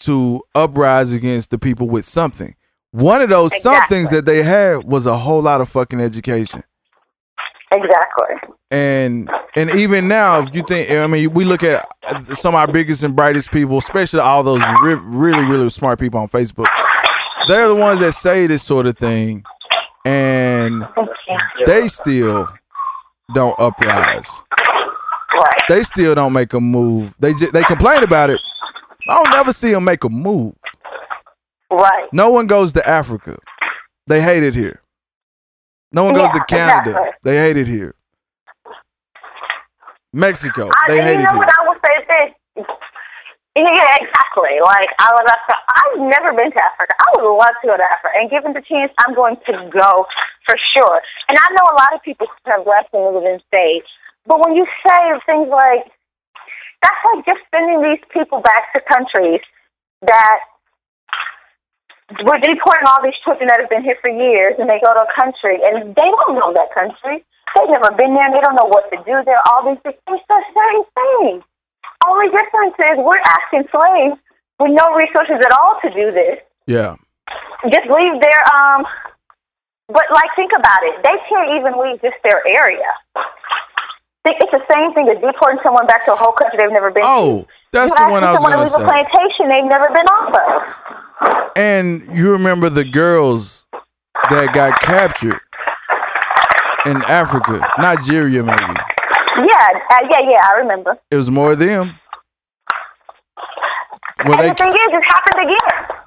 to 0.00 0.42
uprise 0.54 1.12
against 1.12 1.50
the 1.50 1.58
people 1.58 1.88
with 1.88 2.04
something. 2.04 2.54
One 2.90 3.20
of 3.22 3.28
those 3.28 3.52
Exactly. 3.52 3.78
somethings 3.80 4.10
that 4.10 4.24
they 4.24 4.42
had 4.42 4.84
was 4.84 5.06
a 5.06 5.16
whole 5.18 5.40
lot 5.42 5.60
of 5.60 5.68
fucking 5.68 6.00
education. 6.00 6.62
Exactly. 7.72 8.50
and 8.70 9.28
and 9.56 9.70
even 9.70 10.06
now 10.06 10.40
if 10.40 10.54
you 10.54 10.62
think 10.62 10.90
i 10.90 11.06
mean 11.08 11.32
we 11.32 11.44
look 11.44 11.62
at 11.64 11.84
some 12.34 12.54
of 12.54 12.60
our 12.60 12.70
biggest 12.72 13.02
and 13.02 13.14
brightest 13.16 13.50
people 13.50 13.78
especially 13.78 14.20
all 14.20 14.42
those 14.44 14.62
re- 14.82 14.94
really 14.94 15.44
really 15.44 15.68
smart 15.68 15.98
people 15.98 16.20
on 16.20 16.28
facebook 16.28 16.66
they're 17.48 17.66
the 17.68 17.74
ones 17.74 17.98
that 18.00 18.12
say 18.12 18.46
this 18.46 18.62
sort 18.62 18.86
of 18.86 18.96
thing 18.96 19.42
and 20.04 20.86
they 21.66 21.88
still 21.88 22.48
don't 23.34 23.58
uprise. 23.58 24.42
Right. 25.36 25.62
they 25.68 25.82
still 25.82 26.14
don't 26.14 26.32
make 26.32 26.52
a 26.52 26.60
move. 26.60 27.14
They 27.18 27.34
just 27.34 27.52
they 27.52 27.62
complain 27.64 28.02
about 28.04 28.30
it. 28.30 28.40
I 29.08 29.14
don't 29.22 29.30
never 29.32 29.52
see 29.52 29.72
them 29.72 29.84
make 29.84 30.04
a 30.04 30.08
move. 30.08 30.54
Right. 31.70 32.08
no 32.12 32.30
one 32.30 32.46
goes 32.46 32.72
to 32.74 32.88
africa. 32.88 33.38
They 34.06 34.20
hate 34.22 34.42
it 34.44 34.54
here. 34.54 34.80
No 35.92 36.04
one 36.04 36.14
goes 36.14 36.30
Yeah, 36.34 36.38
to 36.40 36.44
canada. 36.46 36.90
exactly. 36.90 37.10
they 37.24 37.36
hate 37.38 37.56
it 37.56 37.66
here. 37.66 37.94
Mexico. 40.12 40.68
I, 40.68 40.88
they 40.88 41.02
hate 41.02 41.14
it 41.14 41.20
here. 41.20 41.28
I 41.28 41.66
will 41.66 41.74
say 41.84 42.04
this. 42.06 42.33
Yeah, 43.54 43.86
exactly. 44.02 44.58
Like 44.58 44.90
I 44.98 45.14
was, 45.14 45.26
I've 45.30 45.98
never 46.02 46.34
been 46.34 46.50
to 46.50 46.58
Africa. 46.58 46.90
I 46.98 47.08
would 47.14 47.38
love 47.38 47.54
to 47.62 47.66
go 47.70 47.76
to 47.78 47.86
Africa, 47.86 48.18
and 48.18 48.26
given 48.30 48.50
the 48.50 48.62
chance, 48.66 48.90
I'm 48.98 49.14
going 49.14 49.38
to 49.46 49.70
go 49.70 50.06
for 50.42 50.56
sure. 50.74 50.98
And 51.30 51.38
I 51.38 51.46
know 51.54 51.62
a 51.70 51.78
lot 51.78 51.94
of 51.94 52.02
people 52.02 52.26
who 52.26 52.50
have 52.50 52.66
left 52.66 52.90
and 52.90 53.14
live 53.14 53.22
and 53.22 53.42
stay, 53.46 53.82
but 54.26 54.42
when 54.42 54.58
you 54.58 54.66
say 54.82 55.00
things 55.22 55.46
like 55.46 55.86
that's 56.82 57.02
like 57.14 57.22
just 57.24 57.46
sending 57.54 57.78
these 57.78 58.02
people 58.10 58.42
back 58.42 58.74
to 58.74 58.82
countries 58.90 59.40
that 60.02 60.38
we're 62.26 62.42
deporting 62.42 62.90
all 62.90 63.00
these 63.06 63.16
children 63.24 63.48
that 63.48 63.62
have 63.62 63.70
been 63.70 63.86
here 63.86 63.96
for 64.02 64.10
years, 64.10 64.58
and 64.58 64.68
they 64.68 64.82
go 64.82 64.92
to 64.92 65.06
a 65.06 65.12
country 65.14 65.62
and 65.62 65.94
they 65.94 66.10
don't 66.10 66.34
know 66.34 66.52
that 66.52 66.74
country. 66.74 67.22
They've 67.54 67.70
never 67.70 67.94
been 67.94 68.18
there. 68.18 68.28
They 68.34 68.42
don't 68.42 68.58
know 68.58 68.66
what 68.66 68.90
to 68.90 68.98
do 69.06 69.22
there. 69.22 69.38
All 69.46 69.62
these 69.62 69.78
things. 69.86 69.94
It's 70.10 70.26
the 70.26 70.42
same 70.50 70.82
thing. 70.90 71.46
Only 72.06 72.28
difference 72.30 72.74
is 72.78 72.98
we're 72.98 73.20
asking 73.20 73.64
slaves 73.70 74.20
with 74.60 74.72
no 74.72 74.94
resources 74.94 75.40
at 75.40 75.52
all 75.52 75.80
to 75.82 75.88
do 75.90 76.12
this. 76.12 76.38
yeah 76.66 76.96
Just 77.64 77.86
leave 77.88 78.20
their 78.20 78.40
um. 78.54 78.84
But 79.88 80.04
like, 80.12 80.30
think 80.34 80.50
about 80.58 80.80
it. 80.82 80.96
They 81.04 81.16
can't 81.28 81.60
even 81.60 81.76
leave 81.76 82.00
just 82.00 82.16
their 82.24 82.40
area. 82.48 82.88
It's 84.26 84.50
the 84.50 84.64
same 84.72 84.94
thing 84.94 85.08
as 85.14 85.20
deporting 85.20 85.60
someone 85.62 85.86
back 85.86 86.06
to 86.06 86.14
a 86.14 86.16
whole 86.16 86.32
country 86.32 86.58
they've 86.58 86.72
never 86.72 86.90
been 86.90 87.02
to. 87.02 87.08
Oh, 87.08 87.46
that's 87.72 87.92
You 87.92 88.06
the 88.06 88.10
one 88.10 88.24
I 88.24 88.32
was 88.32 88.40
someone 88.40 88.56
to 88.56 88.64
leave 88.64 88.72
a 88.72 88.88
plantation 88.88 89.48
they've 89.48 89.68
never 89.68 89.88
been 89.92 90.06
off 90.06 90.32
of. 90.32 91.52
And 91.56 92.16
you 92.16 92.30
remember 92.30 92.70
the 92.70 92.84
girls 92.84 93.66
that 94.30 94.54
got 94.54 94.80
captured 94.80 95.40
in 96.86 97.02
Africa, 97.02 97.60
Nigeria, 97.78 98.42
maybe. 98.42 98.74
Yeah, 99.36 99.68
uh, 99.90 99.98
yeah, 100.02 100.30
yeah. 100.30 100.48
I 100.54 100.58
remember. 100.58 100.98
It 101.10 101.16
was 101.16 101.30
more 101.30 101.52
of 101.52 101.58
them. 101.58 101.98
Were 104.24 104.32
and 104.32 104.40
they, 104.40 104.48
the 104.48 104.54
thing 104.54 104.68
is, 104.68 104.76
it 104.76 105.04
happened 105.06 105.50
again. 105.50 105.98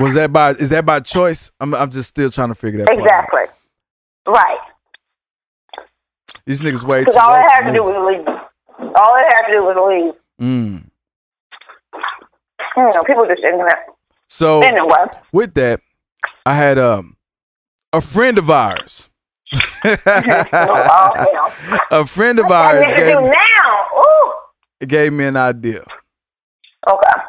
was 0.00 0.14
that 0.14 0.32
by 0.32 0.50
is 0.50 0.70
that 0.70 0.84
by 0.84 1.00
choice? 1.00 1.50
I'm 1.60 1.74
I'm 1.74 1.90
just 1.90 2.10
still 2.10 2.30
trying 2.30 2.48
to 2.48 2.54
figure 2.54 2.84
that. 2.84 2.92
Exactly. 2.92 3.42
Right. 4.26 4.58
These 6.46 6.60
niggas 6.60 6.84
way 6.84 7.00
too 7.00 7.06
Because 7.06 7.16
all 7.16 7.34
it 7.34 7.44
had 7.50 7.66
to 7.68 7.72
do 7.72 7.82
was 7.82 8.16
leave. 8.16 8.26
All 8.96 9.16
it 9.16 9.32
had 9.34 9.46
to 9.46 9.52
do 9.52 9.64
was 9.64 9.76
leave. 9.88 10.46
Mm. 10.46 10.84
You 12.76 12.82
know, 12.82 13.02
people 13.06 13.24
just 13.26 13.42
ignorant. 13.44 13.78
So 14.28 14.62
Anyway. 14.62 15.04
with 15.32 15.54
that, 15.54 15.80
I 16.46 16.54
had 16.54 16.78
um 16.78 17.16
a 17.92 18.00
friend 18.00 18.38
of 18.38 18.48
ours. 18.50 19.09
A 21.90 22.04
friend 22.06 22.38
of 22.38 22.46
ours 22.50 22.92
gave, 22.92 24.88
gave 24.88 25.12
me 25.12 25.24
an 25.26 25.36
idea. 25.36 25.84
Okay. 26.88 27.20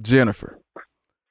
Jennifer. 0.00 0.58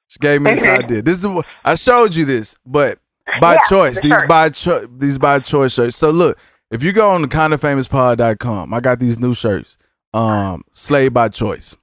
She 0.08 0.18
gave 0.18 0.42
me 0.42 0.50
this 0.54 0.64
Mhm. 0.64 0.78
idea. 0.84 1.02
This 1.02 1.18
is 1.20 1.26
what 1.26 1.46
I 1.64 1.74
showed 1.76 2.14
you 2.14 2.24
this, 2.24 2.56
but 2.66 2.98
by 3.40 3.54
Yeah, 3.54 3.60
choice. 3.68 3.94
the 3.96 4.00
These 4.02 4.10
shirt. 4.12 4.28
by 4.28 4.48
choice. 4.50 4.86
These 4.98 5.18
by 5.18 5.38
choice 5.38 5.72
shirts. 5.72 5.96
So 5.96 6.10
look, 6.10 6.36
if 6.70 6.82
you 6.82 6.92
go 6.92 7.10
on 7.10 7.22
the 7.22 7.28
kindafamouspod.com, 7.28 8.74
I 8.74 8.80
got 8.80 8.98
these 8.98 9.18
new 9.18 9.34
shirts. 9.34 9.78
Um, 10.12 10.64
Slave 10.72 11.12
by 11.14 11.28
choice. 11.28 11.76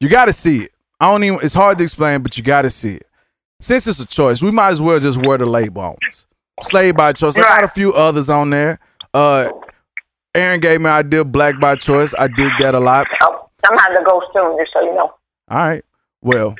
You 0.00 0.08
got 0.08 0.26
to 0.26 0.32
see 0.32 0.62
it. 0.64 0.72
I 1.00 1.10
don't 1.10 1.24
even. 1.24 1.40
It's 1.42 1.54
hard 1.54 1.78
to 1.78 1.84
explain, 1.84 2.22
but 2.22 2.36
you 2.38 2.44
got 2.44 2.62
to 2.62 2.70
see 2.70 2.94
it. 2.94 3.06
Since 3.60 3.86
it's 3.88 3.98
a 4.00 4.06
choice, 4.06 4.40
we 4.42 4.50
might 4.52 4.68
as 4.70 4.80
well 4.80 4.98
just 5.00 5.18
wear 5.24 5.38
the 5.38 5.46
label 5.46 5.82
on 5.82 5.96
us. 6.08 6.26
Slave 6.62 6.96
by 6.96 7.12
choice. 7.12 7.36
I 7.36 7.42
got 7.42 7.64
a 7.64 7.68
few 7.68 7.92
others 7.92 8.30
on 8.30 8.50
there. 8.50 8.78
Uh, 9.12 9.48
Erin 10.34 10.60
gave 10.60 10.80
me 10.80 10.86
an 10.86 10.92
idea. 10.92 11.24
Black 11.24 11.58
by 11.60 11.76
choice. 11.76 12.14
I 12.18 12.28
dig 12.28 12.52
that 12.60 12.74
a 12.74 12.80
lot. 12.80 13.06
Oh, 13.22 13.48
I'm 13.68 13.78
having 13.78 13.96
to 13.98 14.04
go 14.04 14.22
soon, 14.32 14.56
just 14.58 14.72
so 14.72 14.82
you 14.84 14.94
know. 14.94 15.12
All 15.50 15.58
right. 15.58 15.84
Well, 16.22 16.54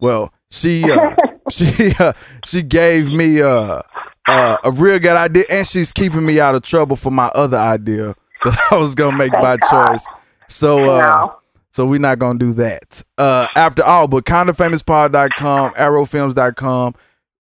well, 0.00 0.32
she 0.50 0.90
uh, 0.90 1.14
she 1.50 1.92
uh, 1.98 2.12
she 2.44 2.62
gave 2.62 3.12
me 3.12 3.42
uh, 3.42 3.82
uh, 4.28 4.56
a 4.64 4.70
real 4.70 4.98
good 4.98 5.16
idea, 5.16 5.44
and 5.50 5.66
she's 5.66 5.92
keeping 5.92 6.24
me 6.24 6.40
out 6.40 6.54
of 6.54 6.62
trouble 6.62 6.96
for 6.96 7.10
my 7.10 7.26
other 7.28 7.58
idea 7.58 8.14
that 8.44 8.58
I 8.70 8.76
was 8.76 8.94
gonna 8.94 9.16
make 9.16 9.32
by 9.32 9.56
God. 9.56 9.88
choice. 9.92 10.06
So 10.48 10.96
uh, 10.96 11.00
No. 11.00 11.36
so 11.70 11.86
we're 11.86 12.00
not 12.00 12.18
gonna 12.18 12.38
do 12.38 12.52
that. 12.54 13.02
Uh, 13.18 13.46
after 13.56 13.82
all, 13.84 14.08
but 14.08 14.24
kindafamouspod.com, 14.24 15.72
arrowfilms.com. 15.74 16.94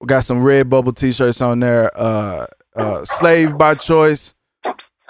We 0.00 0.06
got 0.06 0.24
some 0.24 0.42
Redbubble 0.42 0.96
t-shirts 0.96 1.40
on 1.40 1.60
there. 1.60 1.90
Uh, 1.98 2.46
uh, 2.74 3.04
slave 3.04 3.56
by 3.56 3.74
choice, 3.74 4.34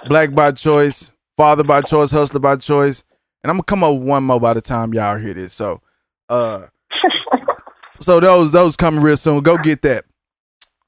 black 0.07 0.33
by 0.33 0.51
choice, 0.51 1.11
father 1.35 1.63
by 1.63 1.81
choice, 1.81 2.11
hustler 2.11 2.39
by 2.39 2.55
choice. 2.55 3.03
And 3.43 3.51
I'm 3.51 3.57
gonna 3.57 3.63
come 3.63 3.83
up 3.83 3.93
with 3.93 4.03
one 4.03 4.23
more 4.23 4.39
by 4.39 4.53
the 4.53 4.61
time 4.61 4.93
y'all 4.93 5.17
hear 5.17 5.33
this. 5.33 5.53
So 5.53 5.81
uh 6.29 6.67
so 7.99 8.19
those 8.19 8.51
those 8.51 8.75
coming 8.75 9.01
real 9.01 9.17
soon. 9.17 9.41
Go 9.43 9.57
get 9.57 9.81
that. 9.83 10.05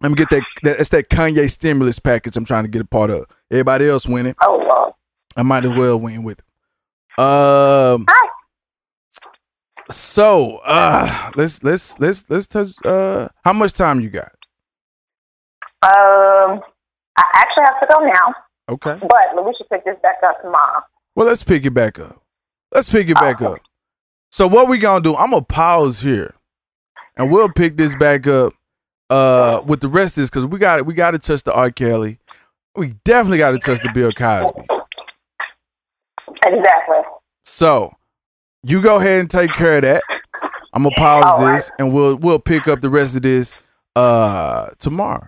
Let 0.01 0.09
me 0.09 0.15
get 0.15 0.29
that, 0.29 0.43
that 0.63 0.79
it's 0.79 0.89
that 0.91 1.09
Kanye 1.09 1.49
stimulus 1.51 1.99
package 1.99 2.37
I'm 2.37 2.45
trying 2.45 2.63
to 2.63 2.69
get 2.69 2.81
a 2.81 2.85
part 2.85 3.11
of. 3.11 3.25
Everybody 3.51 3.89
else 3.89 4.07
winning. 4.07 4.35
Oh, 4.41 4.57
Lord. 4.57 4.93
I 5.35 5.43
might 5.43 5.65
as 5.65 5.77
well 5.77 5.99
win 5.99 6.23
with 6.23 6.39
it. 6.39 6.45
Um 7.21 8.05
Hi. 8.09 8.29
So 9.91 10.57
uh 10.57 11.31
let's 11.35 11.63
let's 11.63 11.99
let's 11.99 12.23
let's 12.29 12.47
touch 12.47 12.69
uh 12.85 13.27
how 13.43 13.53
much 13.53 13.73
time 13.73 13.99
you 14.01 14.09
got? 14.09 14.31
Um, 15.81 16.59
I 17.17 17.23
actually 17.35 17.63
have 17.63 17.79
to 17.79 17.87
go 17.89 17.99
now, 17.99 18.35
Okay. 18.69 18.97
but 19.07 19.45
we 19.45 19.53
should 19.57 19.69
pick 19.69 19.85
this 19.85 19.95
back 20.03 20.17
up 20.25 20.41
tomorrow. 20.41 20.81
Well, 21.15 21.25
let's 21.27 21.41
pick 21.43 21.65
it 21.65 21.71
back 21.71 21.97
up. 21.99 22.21
Let's 22.73 22.89
pick 22.89 23.07
it 23.09 23.15
back 23.15 23.41
up. 23.41 23.59
So 24.31 24.45
what 24.47 24.67
we 24.67 24.77
gonna 24.77 25.01
do? 25.01 25.15
I'm 25.15 25.31
gonna 25.31 25.41
pause 25.43 26.01
here, 26.01 26.35
and 27.15 27.31
we'll 27.31 27.49
pick 27.49 27.77
this 27.77 27.95
back 27.95 28.27
up 28.27 28.53
uh 29.09 29.61
with 29.65 29.79
the 29.79 29.87
rest 29.87 30.17
of 30.17 30.21
this 30.23 30.29
because 30.29 30.45
we 30.45 30.59
got 30.59 30.85
we 30.85 30.93
got 30.93 31.11
to 31.11 31.19
touch 31.19 31.43
the 31.43 31.53
R. 31.53 31.71
Kelly. 31.71 32.19
We 32.75 32.95
definitely 33.03 33.39
got 33.39 33.51
to 33.51 33.57
touch 33.57 33.81
the 33.81 33.91
Bill 33.93 34.11
Cosby. 34.11 34.67
Exactly. 36.45 36.97
So 37.45 37.93
you 38.63 38.81
go 38.81 38.97
ahead 38.97 39.19
and 39.21 39.29
take 39.29 39.51
care 39.53 39.77
of 39.77 39.81
that. 39.83 40.03
I'm 40.73 40.83
gonna 40.83 40.95
pause 40.95 41.23
All 41.25 41.41
right. 41.43 41.55
this, 41.57 41.71
and 41.79 41.93
we'll 41.93 42.15
we'll 42.15 42.39
pick 42.39 42.67
up 42.67 42.81
the 42.81 42.89
rest 42.89 43.15
of 43.15 43.21
this 43.23 43.55
uh 43.95 44.69
tomorrow. 44.79 45.27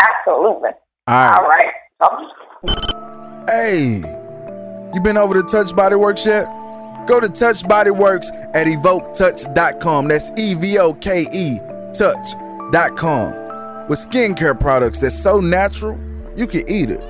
Absolutely. 0.00 0.70
All 1.06 1.28
All 1.28 1.48
right. 1.48 1.48
right. 1.48 1.72
Oh, 2.02 2.26
Hey, 3.48 3.96
you 4.94 5.00
been 5.02 5.16
over 5.16 5.34
to 5.34 5.42
Touch 5.42 5.74
Body 5.74 5.96
Works 5.96 6.24
yet? 6.24 6.44
Go 7.06 7.18
to 7.20 7.28
Touch 7.28 7.66
Body 7.66 7.90
Works 7.90 8.30
at 8.54 8.66
evoketouch.com. 8.66 10.08
That's 10.08 10.30
E 10.36 10.54
V 10.54 10.78
O 10.78 10.92
K 10.94 11.22
E 11.32 11.58
touch.com. 11.92 13.32
With 13.88 13.98
skincare 13.98 14.58
products 14.58 15.00
that's 15.00 15.20
so 15.20 15.40
natural, 15.40 15.98
you 16.36 16.46
can 16.46 16.68
eat 16.68 16.90
it. 16.90 17.00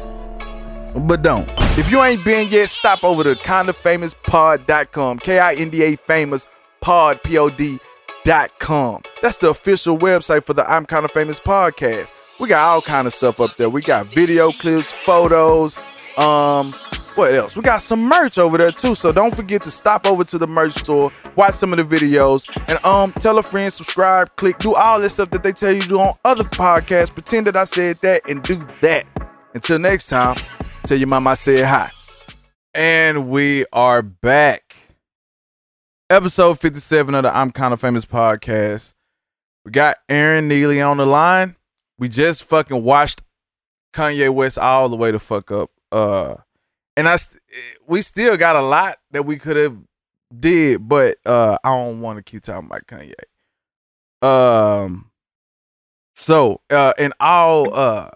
But 0.95 1.23
don't. 1.23 1.49
If 1.79 1.91
you 1.91 2.03
ain't 2.03 2.25
been 2.25 2.49
yet, 2.49 2.69
stop 2.69 3.05
over 3.05 3.23
to 3.23 3.35
kindafamouspod.com. 3.35 5.19
K 5.21 5.39
I 5.39 5.55
N 5.55 5.71
D 5.71 5.83
A 5.83 5.97
famous 5.97 6.47
pod, 6.81 7.23
P 7.23 7.39
O 7.39 7.49
D 7.49 7.79
dot 8.25 8.59
com. 8.59 9.03
That's 9.23 9.37
the 9.37 9.51
official 9.51 9.99
website 9.99 10.45
for 10.45 10.55
the 10.55 10.69
I'm 10.71 10.87
Kinda 10.87 11.09
Famous 11.09 11.41
podcast. 11.41 12.13
We 12.39 12.49
got 12.49 12.67
all 12.67 12.83
kind 12.83 13.07
of 13.07 13.15
stuff 13.15 13.41
up 13.41 13.57
there. 13.57 13.69
We 13.69 13.83
got 13.83 14.13
video 14.13 14.51
clips, 14.51 14.91
photos, 14.91 15.79
um, 16.17 16.75
what 17.15 17.35
else? 17.35 17.57
We 17.57 17.63
got 17.63 17.83
some 17.83 18.09
merch 18.09 18.39
over 18.39 18.59
there 18.59 18.73
too. 18.73 18.95
So 18.95 19.13
don't 19.13 19.35
forget 19.35 19.65
to 19.65 19.71
stop 19.71 20.07
over 20.07 20.25
to 20.25 20.39
the 20.39 20.47
merch 20.47 20.73
store, 20.73 21.13
watch 21.37 21.55
some 21.55 21.73
of 21.73 21.77
the 21.77 21.97
videos, 21.97 22.47
and 22.69 22.83
um, 22.85 23.13
tell 23.13 23.39
a 23.39 23.43
friend, 23.43 23.73
subscribe, 23.73 24.35
click, 24.37 24.59
do 24.59 24.75
all 24.75 25.01
this 25.01 25.15
stuff 25.15 25.31
that 25.31 25.43
they 25.43 25.53
tell 25.53 25.73
you 25.73 25.81
to 25.83 25.89
do 25.89 26.01
on 26.01 26.15
other 26.25 26.45
podcasts. 26.45 27.13
Pretend 27.13 27.47
that 27.47 27.57
I 27.57 27.65
said 27.65 27.97
that 27.97 28.23
and 28.29 28.43
do 28.43 28.67
that. 28.83 29.07
Until 29.55 29.79
next 29.79 30.07
time, 30.07 30.37
tell 30.91 30.99
your 30.99 31.07
mama 31.07 31.31
I 31.31 31.35
said 31.35 31.65
hi. 31.65 31.89
And 32.75 33.29
we 33.29 33.65
are 33.73 34.03
back. 34.03 34.75
Episode 36.11 36.59
57 36.59 37.15
of 37.15 37.23
the 37.23 37.33
I'm 37.33 37.53
Kind 37.53 37.73
of 37.73 37.81
Famous 37.81 38.05
podcast. 38.05 38.95
We 39.65 39.71
got 39.71 39.99
Erin 40.09 40.49
Neely 40.49 40.81
on 40.81 40.97
the 40.97 41.07
line. 41.07 41.55
We 41.97 42.09
just 42.09 42.43
fucking 42.43 42.83
watched 42.83 43.23
Kanye 43.95 44.35
West 44.35 44.59
all 44.59 44.89
the 44.89 44.97
way 44.97 45.13
to 45.13 45.21
fuck 45.21 45.53
up. 45.53 45.71
Uh 45.93 46.39
and 46.97 47.09
I 47.09 47.15
st- 47.15 47.41
we 47.87 48.03
still 48.03 48.37
got 48.37 48.57
a 48.57 48.63
lot 48.63 48.99
that 49.13 49.25
we 49.25 49.37
could 49.39 49.57
have 49.59 49.79
did, 50.37 50.89
but 50.89 51.19
uh 51.25 51.57
I 51.63 51.69
don't 51.69 52.01
want 52.01 52.17
to 52.17 52.25
keep 52.25 52.43
talking 52.43 52.67
about 52.67 52.89
Kanye. 52.89 53.15
Um 54.27 55.13
so 56.17 56.63
uh 56.69 56.95
and 56.99 57.13
all 57.21 57.73
uh 57.73 58.11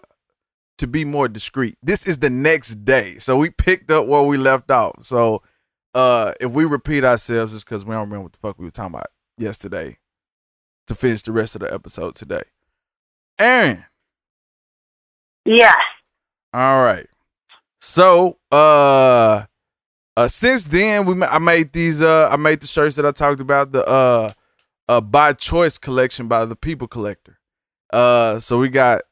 to 0.77 0.87
be 0.87 1.05
more 1.05 1.27
discreet, 1.27 1.77
this 1.81 2.05
is 2.07 2.19
the 2.19 2.29
next 2.29 2.83
day. 2.85 3.17
So 3.17 3.37
we 3.37 3.49
picked 3.49 3.89
up 3.91 4.07
where 4.07 4.23
we 4.23 4.37
left 4.37 4.69
off. 4.71 5.03
So 5.03 5.41
uh 5.93 6.33
if 6.39 6.51
we 6.51 6.65
repeat 6.65 7.03
ourselves 7.03 7.53
it's 7.53 7.63
because 7.63 7.85
we 7.85 7.91
don't 7.91 8.01
remember 8.01 8.23
what 8.23 8.33
the 8.33 8.39
fuck 8.39 8.59
we 8.59 8.65
were 8.65 8.71
talking 8.71 8.95
about 8.95 9.07
yesterday 9.37 9.97
to 10.87 10.95
finish 10.95 11.21
the 11.21 11.31
rest 11.31 11.55
of 11.55 11.61
the 11.61 11.73
episode 11.73 12.15
today. 12.15 12.43
Erin. 13.39 13.85
yes. 15.45 15.75
All 16.53 16.81
right. 16.81 17.07
So, 17.81 18.37
uh, 18.51 19.45
uh, 20.17 20.27
since 20.27 20.63
then 20.63 21.05
we 21.05 21.21
I 21.23 21.39
made 21.39 21.73
these 21.73 22.01
uh 22.01 22.29
I 22.31 22.37
made 22.37 22.61
the 22.61 22.67
shirts 22.67 22.95
that 22.95 23.05
I 23.05 23.11
talked 23.11 23.41
about 23.41 23.71
the 23.73 23.85
uh 23.85 24.29
uh 24.87 25.01
by 25.01 25.33
choice 25.33 25.77
collection 25.77 26.27
by 26.27 26.45
the 26.45 26.55
People 26.55 26.87
Collector. 26.87 27.39
Uh, 27.91 28.39
so 28.39 28.57
we 28.57 28.69
got 28.69 29.03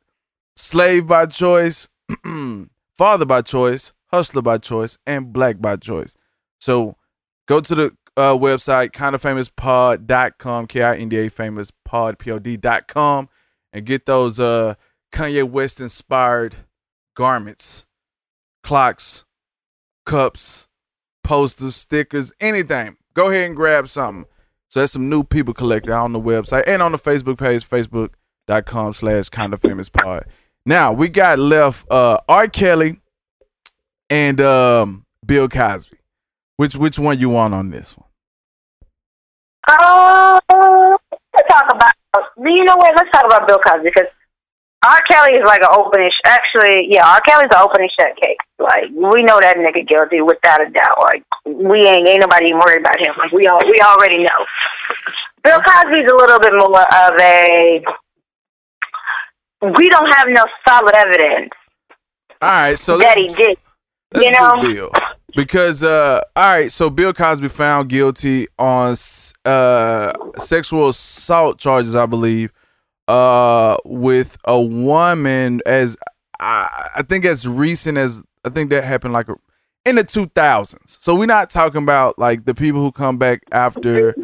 Slave 0.56 1.08
by 1.08 1.26
Choice, 1.26 1.88
Father 2.98 3.26
by 3.26 3.42
Choice, 3.42 3.94
Hustler 4.08 4.42
by 4.42 4.58
Choice, 4.58 4.98
and 5.06 5.34
Black 5.34 5.60
by 5.60 5.76
Choice. 5.76 6.16
So 6.60 6.96
go 7.48 7.60
to 7.60 7.76
the 7.76 7.86
uh, 8.16 8.34
website 8.34 8.92
kindafamouspod.com, 8.92 10.68
K-I-N-D-A 10.68 11.30
famous 11.30 11.72
pod 11.84 12.20
P-O-D.com 12.20 13.30
and 13.72 13.86
get 13.86 14.06
those 14.06 14.40
uh 14.40 14.76
Kanye 15.12 15.44
West 15.44 15.80
inspired 15.80 16.56
garments, 17.16 17.86
clocks, 18.64 19.26
cups, 20.06 20.68
posters, 21.24 21.76
stickers, 21.76 22.34
anything. 22.40 22.98
Go 23.14 23.30
ahead 23.30 23.48
and 23.48 23.56
grab 23.56 23.88
something. 23.88 24.26
So 24.70 24.80
that's 24.80 24.94
some 24.94 25.10
new 25.10 25.24
people 25.24 25.54
collected 25.54 25.94
on 25.94 26.14
the 26.14 26.20
website 26.20 26.64
and 26.66 26.82
on 26.82 26.92
the 26.92 26.98
Facebook 26.98 27.38
page, 27.38 27.68
facebook.com 27.70 28.94
slash 28.94 29.30
kind 29.30 29.54
of 29.54 29.62
famous 29.62 29.90
pod. 29.90 30.26
Now 30.66 30.94
we 30.94 31.10
got 31.10 31.40
left 31.40 31.90
uh 31.92 32.20
R. 32.28 32.48
Kelly 32.48 33.00
and 34.10 34.40
um 34.40 35.06
Bill 35.26 35.50
Cosby. 35.50 35.98
Which 36.58 36.76
which 36.76 37.00
one 37.00 37.20
you 37.20 37.30
want 37.30 37.54
on 37.54 37.70
this 37.70 37.98
one? 37.98 38.08
Uh, 39.68 40.40
let's 41.34 41.48
talk 41.50 41.66
about. 41.74 41.94
You 42.38 42.64
know 42.64 42.76
what? 42.76 42.94
Let's 42.96 43.12
talk 43.12 43.26
about 43.26 43.48
Bill 43.48 43.60
Cosby 43.66 43.90
because 43.90 44.10
R. 44.86 45.02
Kelly 45.10 45.34
is 45.34 45.46
like 45.46 45.62
an 45.62 45.70
openish. 45.70 46.14
Actually, 46.26 46.88
yeah, 46.92 47.08
R. 47.08 47.22
Kelly's 47.22 47.50
an 47.52 47.60
opening 47.60 47.90
shut 48.00 48.16
case. 48.22 48.38
Like 48.60 48.92
we 48.92 49.24
know 49.24 49.40
that 49.42 49.58
nigga 49.58 49.88
guilty 49.88 50.22
without 50.22 50.62
a 50.62 50.70
doubt. 50.70 50.98
Like 51.04 51.24
we 51.46 51.80
ain't 51.86 52.08
ain't 52.08 52.22
nobody 52.22 52.48
even 52.48 52.60
worried 52.60 52.82
about 52.82 53.00
him. 53.00 53.16
Like 53.18 53.32
we 53.32 53.48
all 53.48 53.62
we 53.66 53.80
already 53.82 54.20
know. 54.20 54.46
Bill 55.44 55.60
Cosby's 55.60 56.10
a 56.10 56.16
little 56.16 56.40
bit 56.40 56.54
more 56.54 56.82
of 56.82 57.20
a. 57.20 57.84
We 59.64 59.90
don't 59.90 60.14
have 60.14 60.28
no 60.28 60.44
solid 60.68 60.94
evidence 60.96 61.52
All 62.42 62.50
right, 62.50 62.78
so 62.78 62.98
that 62.98 63.18
he 63.18 63.28
did. 63.28 63.58
you 64.16 64.32
know? 64.32 64.62
Bill. 64.62 64.92
Because 65.36 65.84
uh 65.84 66.22
all 66.36 66.54
right, 66.54 66.72
so 66.72 66.90
Bill 66.90 67.14
Cosby 67.14 67.48
found 67.48 67.90
guilty 67.90 68.48
on 68.60 68.96
uh 69.46 70.12
sexual 70.38 70.90
assault 70.90 71.60
charges, 71.60 71.96
I 71.96 72.06
believe, 72.06 72.52
uh 73.08 73.78
with 73.86 74.38
a 74.44 74.62
woman 74.62 75.62
as 75.66 75.96
I, 76.40 76.90
I 76.98 77.02
think 77.04 77.24
as 77.26 77.48
recent 77.48 77.98
as 77.98 78.22
I 78.44 78.50
think 78.50 78.70
that 78.72 78.84
happened 78.84 79.14
like 79.14 79.28
in 79.86 79.96
the 79.96 80.04
2000s. 80.04 81.02
So 81.02 81.16
we're 81.16 81.26
not 81.26 81.50
talking 81.50 81.82
about 81.82 82.20
like 82.20 82.46
the 82.46 82.54
people 82.54 82.82
who 82.82 82.92
come 82.92 83.18
back 83.18 83.44
after 83.52 84.16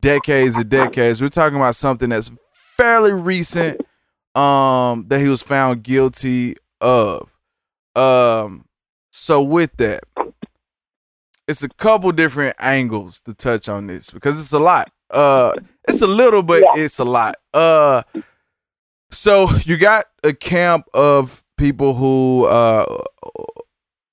decades 0.00 0.56
and 0.56 0.68
decades. 0.68 1.22
We're 1.22 1.28
talking 1.28 1.56
about 1.56 1.76
something 1.76 2.10
that's 2.10 2.30
fairly 2.52 3.12
recent 3.12 3.80
um 4.38 5.06
that 5.08 5.18
he 5.20 5.28
was 5.28 5.42
found 5.42 5.82
guilty 5.82 6.56
of. 6.80 7.30
Um 7.96 8.64
so 9.10 9.42
with 9.42 9.76
that, 9.78 10.04
it's 11.48 11.62
a 11.62 11.68
couple 11.68 12.12
different 12.12 12.54
angles 12.58 13.20
to 13.22 13.34
touch 13.34 13.68
on 13.68 13.86
this 13.88 14.10
because 14.10 14.40
it's 14.40 14.52
a 14.52 14.58
lot. 14.58 14.90
Uh 15.10 15.52
it's 15.88 16.02
a 16.02 16.06
little 16.06 16.42
but 16.42 16.62
Yeah. 16.62 16.82
it's 16.84 16.98
a 16.98 17.04
lot. 17.04 17.36
Uh 17.54 18.02
so 19.10 19.48
you 19.64 19.76
got 19.78 20.06
a 20.22 20.32
camp 20.32 20.86
of 20.94 21.42
people 21.56 21.94
who 21.94 22.44
uh 22.46 23.02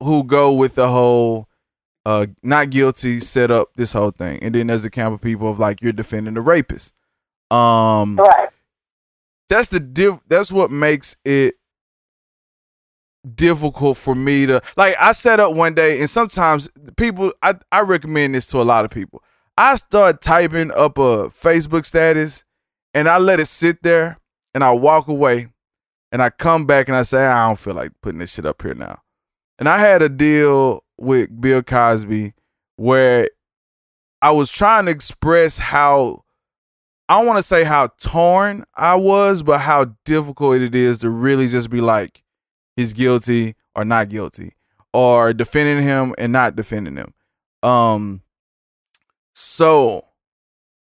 who 0.02 0.24
go 0.24 0.54
with 0.54 0.76
the 0.76 0.88
whole 0.90 1.48
uh 2.06 2.26
not 2.42 2.70
guilty 2.70 3.20
set 3.20 3.52
up 3.52 3.70
this 3.76 3.94
whole 3.94 4.12
thing. 4.12 4.42
And 4.42 4.56
then 4.56 4.68
there's 4.68 4.86
a 4.86 4.90
camp 4.90 5.14
of 5.14 5.22
people 5.22 5.50
of 5.50 5.60
like 5.60 5.82
you're 5.82 5.92
defending 5.94 6.34
the 6.34 6.42
rapist. 6.42 6.94
Um 7.52 8.16
Right. 8.18 8.50
That's 9.50 9.70
the 9.70 9.80
diff- 9.80 10.20
that's 10.28 10.52
what 10.52 10.72
makes 10.72 11.18
it 11.26 11.56
difficult 13.34 13.98
for 13.98 14.14
me 14.14 14.46
to 14.46 14.62
like 14.78 14.96
I 15.00 15.12
set 15.12 15.40
up 15.40 15.56
one 15.56 15.74
day 15.74 16.00
and 16.00 16.10
sometimes 16.10 16.70
people 16.96 17.34
I, 17.42 17.56
I 17.72 17.82
recommend 17.82 18.36
this 18.36 18.48
to 18.48 18.62
a 18.62 18.64
lot 18.64 18.86
of 18.86 18.92
people. 18.92 19.24
I 19.58 19.76
start 19.76 20.22
typing 20.22 20.72
up 20.72 20.98
a 20.98 21.30
Facebook 21.30 21.86
status 21.86 22.44
and 22.94 23.08
I 23.08 23.18
let 23.18 23.40
it 23.40 23.48
sit 23.48 23.84
there 23.84 24.20
and 24.54 24.64
I 24.64 24.72
walk 24.72 25.08
away 25.08 25.48
and 26.12 26.22
I 26.22 26.30
come 26.30 26.66
back 26.66 26.88
and 26.88 26.96
I 26.96 27.04
say 27.04 27.26
I 27.26 27.48
don't 27.48 27.60
feel 27.60 27.74
like 27.74 27.92
putting 28.02 28.20
this 28.20 28.34
shit 28.34 28.46
up 28.46 28.62
here 28.62 28.76
now. 28.76 29.02
And 29.58 29.70
I 29.70 29.80
had 29.80 30.02
a 30.02 30.10
deal 30.10 30.84
with 30.98 31.42
Bill 31.42 31.64
Cosby 31.64 32.34
where 32.76 33.30
I 34.22 34.32
was 34.32 34.50
trying 34.50 34.86
to 34.86 34.92
express 34.92 35.58
how 35.58 36.25
I 37.08 37.18
don't 37.18 37.28
want 37.28 37.38
to 37.38 37.44
say 37.44 37.64
how 37.64 37.88
torn 38.00 38.66
I 38.76 38.96
was, 38.96 39.44
but 39.44 39.60
how 39.60 39.94
difficult 40.06 40.62
it 40.62 40.74
is 40.74 41.00
to 41.02 41.10
really 41.10 41.48
just 41.48 41.70
be 41.70 41.82
like, 41.82 42.24
he's 42.76 42.94
guilty 42.94 43.56
or 43.76 43.86
not 43.86 44.10
guilty, 44.10 44.56
or 44.94 45.34
defending 45.34 45.84
him 45.84 46.16
and 46.18 46.32
not 46.32 46.56
defending 46.56 46.96
him. 46.96 47.14
Um, 47.62 48.22
so 49.34 50.06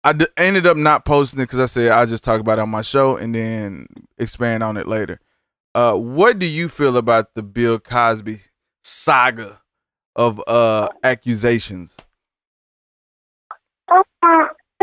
I 0.04 0.12
d- 0.12 0.26
ended 0.36 0.66
up 0.66 0.76
not 0.76 1.04
posting 1.04 1.40
it 1.40 1.44
because 1.44 1.60
I 1.60 1.64
said 1.66 1.90
I 1.90 2.04
just 2.06 2.22
talk 2.22 2.40
about 2.40 2.58
it 2.58 2.62
on 2.62 2.68
my 2.70 2.82
show 2.82 3.16
and 3.16 3.34
then 3.34 3.86
expand 4.18 4.62
on 4.62 4.76
it 4.76 4.86
later. 4.86 5.18
Uh, 5.74 5.94
what 5.94 6.38
do 6.38 6.46
you 6.46 6.68
feel 6.68 6.96
about 6.96 7.34
the 7.34 7.42
Bill 7.42 7.80
Cosby 7.80 8.40
saga 8.82 9.60
of 10.14 10.40
uh 10.46 10.88
accusations? 11.02 11.96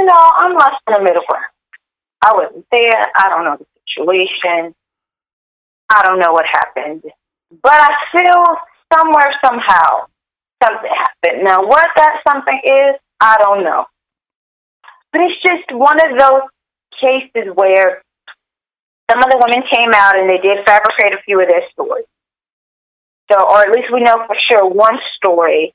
Know, 0.02 0.32
I'm 0.38 0.54
lost 0.54 0.82
in 0.88 0.94
the 0.96 1.04
middle 1.04 1.24
ground. 1.28 1.46
I 2.24 2.34
wasn't 2.34 2.66
there. 2.72 3.04
I 3.16 3.30
don't 3.30 3.46
know 3.46 3.58
the 3.58 3.66
situation. 3.88 4.74
I 5.90 6.04
don't 6.04 6.20
know 6.20 6.32
what 6.32 6.46
happened. 6.46 7.04
But 7.62 7.74
I 7.74 7.90
feel 8.12 8.44
somewhere, 8.94 9.34
somehow, 9.46 10.08
something 10.64 10.90
happened. 10.90 11.44
Now, 11.44 11.66
what 11.66 11.88
that 11.96 12.22
something 12.28 12.60
is, 12.64 12.96
I 13.20 13.38
don't 13.42 13.64
know. 13.64 13.86
But 15.12 15.22
it's 15.22 15.42
just 15.44 15.72
one 15.72 15.98
of 16.00 16.18
those 16.18 16.50
cases 17.00 17.52
where 17.54 18.02
some 19.12 19.20
of 19.24 19.30
the 19.30 19.38
women 19.38 19.68
came 19.72 19.92
out 19.94 20.18
and 20.18 20.30
they 20.30 20.38
did 20.38 20.66
fabricate 20.66 21.14
a 21.14 21.22
few 21.26 21.42
of 21.42 21.48
their 21.48 21.64
stories. 21.72 22.06
So, 23.32 23.38
or 23.40 23.60
at 23.60 23.72
least 23.72 23.94
we 23.94 24.02
know 24.02 24.26
for 24.26 24.36
sure 24.50 24.68
one 24.68 24.98
story 25.16 25.74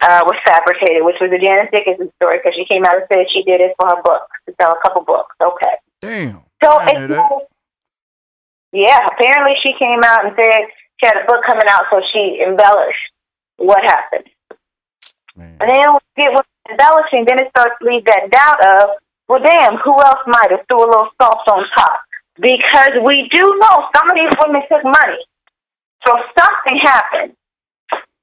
uh, 0.00 0.20
was 0.24 0.36
fabricated, 0.44 1.04
which 1.04 1.20
was 1.20 1.30
a 1.32 1.38
Janice 1.38 1.68
Dickinson 1.72 2.10
story 2.16 2.38
because 2.38 2.56
she 2.56 2.64
came 2.64 2.84
out 2.84 2.96
and 2.96 3.06
said 3.12 3.26
she 3.32 3.42
did 3.42 3.60
it 3.60 3.76
for 3.78 3.88
her 3.88 4.02
book 4.02 4.24
to 4.48 4.54
sell 4.60 4.72
a 4.72 4.80
couple 4.80 5.04
books. 5.04 5.34
Okay. 5.44 5.74
Damn. 6.00 6.42
So 6.64 6.76
it's 6.80 7.50
yeah, 8.72 9.02
apparently 9.12 9.54
she 9.62 9.74
came 9.78 10.00
out 10.04 10.24
and 10.24 10.34
said 10.36 10.70
she 11.00 11.06
had 11.06 11.16
a 11.16 11.26
book 11.26 11.42
coming 11.46 11.66
out, 11.68 11.84
so 11.90 12.00
she 12.12 12.40
embellished 12.46 13.10
what 13.56 13.82
happened. 13.82 14.28
Man. 15.36 15.56
And 15.60 15.68
then 15.70 15.86
when 15.90 16.00
you 16.16 16.16
get 16.16 16.32
with 16.32 16.46
embellishing, 16.70 17.24
then 17.26 17.40
it 17.40 17.50
starts 17.50 17.74
to 17.80 17.86
leave 17.86 18.04
that 18.04 18.30
doubt 18.30 18.60
of, 18.62 18.90
well, 19.28 19.42
damn, 19.42 19.76
who 19.78 19.94
else 19.98 20.22
might 20.26 20.50
have 20.50 20.64
threw 20.68 20.78
a 20.78 20.86
little 20.86 21.10
salt 21.20 21.42
on 21.48 21.66
top? 21.76 22.00
Because 22.38 22.94
we 23.04 23.28
do 23.32 23.42
know 23.42 23.90
some 23.94 24.10
of 24.10 24.16
these 24.16 24.32
women 24.44 24.62
took 24.70 24.84
money, 24.84 25.20
so 26.06 26.14
something 26.38 26.78
happened. 26.82 27.34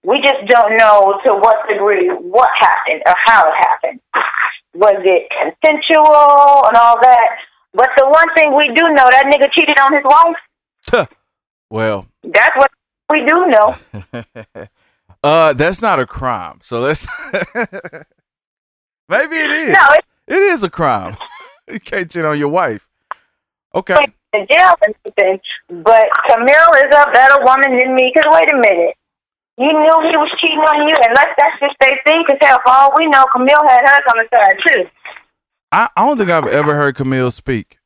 We 0.07 0.21
just 0.21 0.47
don't 0.47 0.77
know 0.77 1.19
to 1.25 1.33
what 1.33 1.67
degree 1.67 2.07
what 2.07 2.49
happened 2.57 3.01
or 3.05 3.13
how 3.25 3.43
it 3.49 3.55
happened. 3.59 3.99
Was 4.73 5.01
it 5.03 5.29
consensual 5.29 6.63
and 6.67 6.77
all 6.77 6.97
that? 7.01 7.27
But 7.73 7.89
the 7.97 8.07
one 8.07 8.33
thing 8.33 8.55
we 8.55 8.67
do 8.69 8.87
know, 8.93 9.05
that 9.11 9.25
nigga 9.25 9.51
cheated 9.51 9.77
on 9.77 9.93
his 9.93 10.03
wife. 10.05 11.09
Well, 11.69 12.07
That's 12.23 12.55
what 12.55 12.71
we 13.09 13.25
do 13.25 13.47
know. 13.47 13.75
uh, 15.23 15.51
that's 15.51 15.81
not 15.81 15.99
a 15.99 16.05
crime. 16.05 16.59
So 16.61 16.79
let's. 16.79 17.05
Maybe 19.09 19.35
it 19.35 19.51
is. 19.51 19.73
No, 19.73 19.85
it's 19.91 20.07
It 20.27 20.41
is 20.41 20.63
a 20.63 20.69
crime. 20.69 21.17
you 21.69 21.81
can't 21.81 22.09
cheat 22.09 22.23
on 22.23 22.39
your 22.39 22.47
wife. 22.47 22.87
Okay. 23.75 23.97
in 24.33 24.47
jail 24.49 24.75
and 24.85 24.95
something. 25.03 25.39
But 25.83 26.07
Camille 26.29 26.73
is 26.77 26.95
a 26.95 27.11
better 27.11 27.43
woman 27.43 27.77
than 27.77 27.93
me. 27.95 28.13
Because 28.15 28.31
wait 28.33 28.53
a 28.53 28.55
minute. 28.55 28.95
You 29.59 29.65
knew 29.73 29.95
he 30.05 30.15
was 30.17 30.31
cheating 30.39 30.59
on 30.59 30.87
you, 30.87 30.95
unless 31.07 31.33
that's 31.37 31.59
just 31.59 31.75
their 31.81 31.99
thing. 32.05 32.23
Because 32.27 32.37
hell, 32.41 32.59
for 32.63 32.71
all 32.73 32.91
we 32.97 33.07
know, 33.07 33.25
Camille 33.31 33.67
had 33.67 33.81
hers 33.81 34.05
on 34.09 34.23
the 34.23 34.27
side 34.31 34.57
too. 34.67 34.83
I, 35.71 35.89
I 35.97 36.05
don't 36.05 36.17
think 36.17 36.29
I've 36.29 36.47
ever 36.47 36.75
heard 36.75 36.95
Camille 36.95 37.31
speak. 37.31 37.79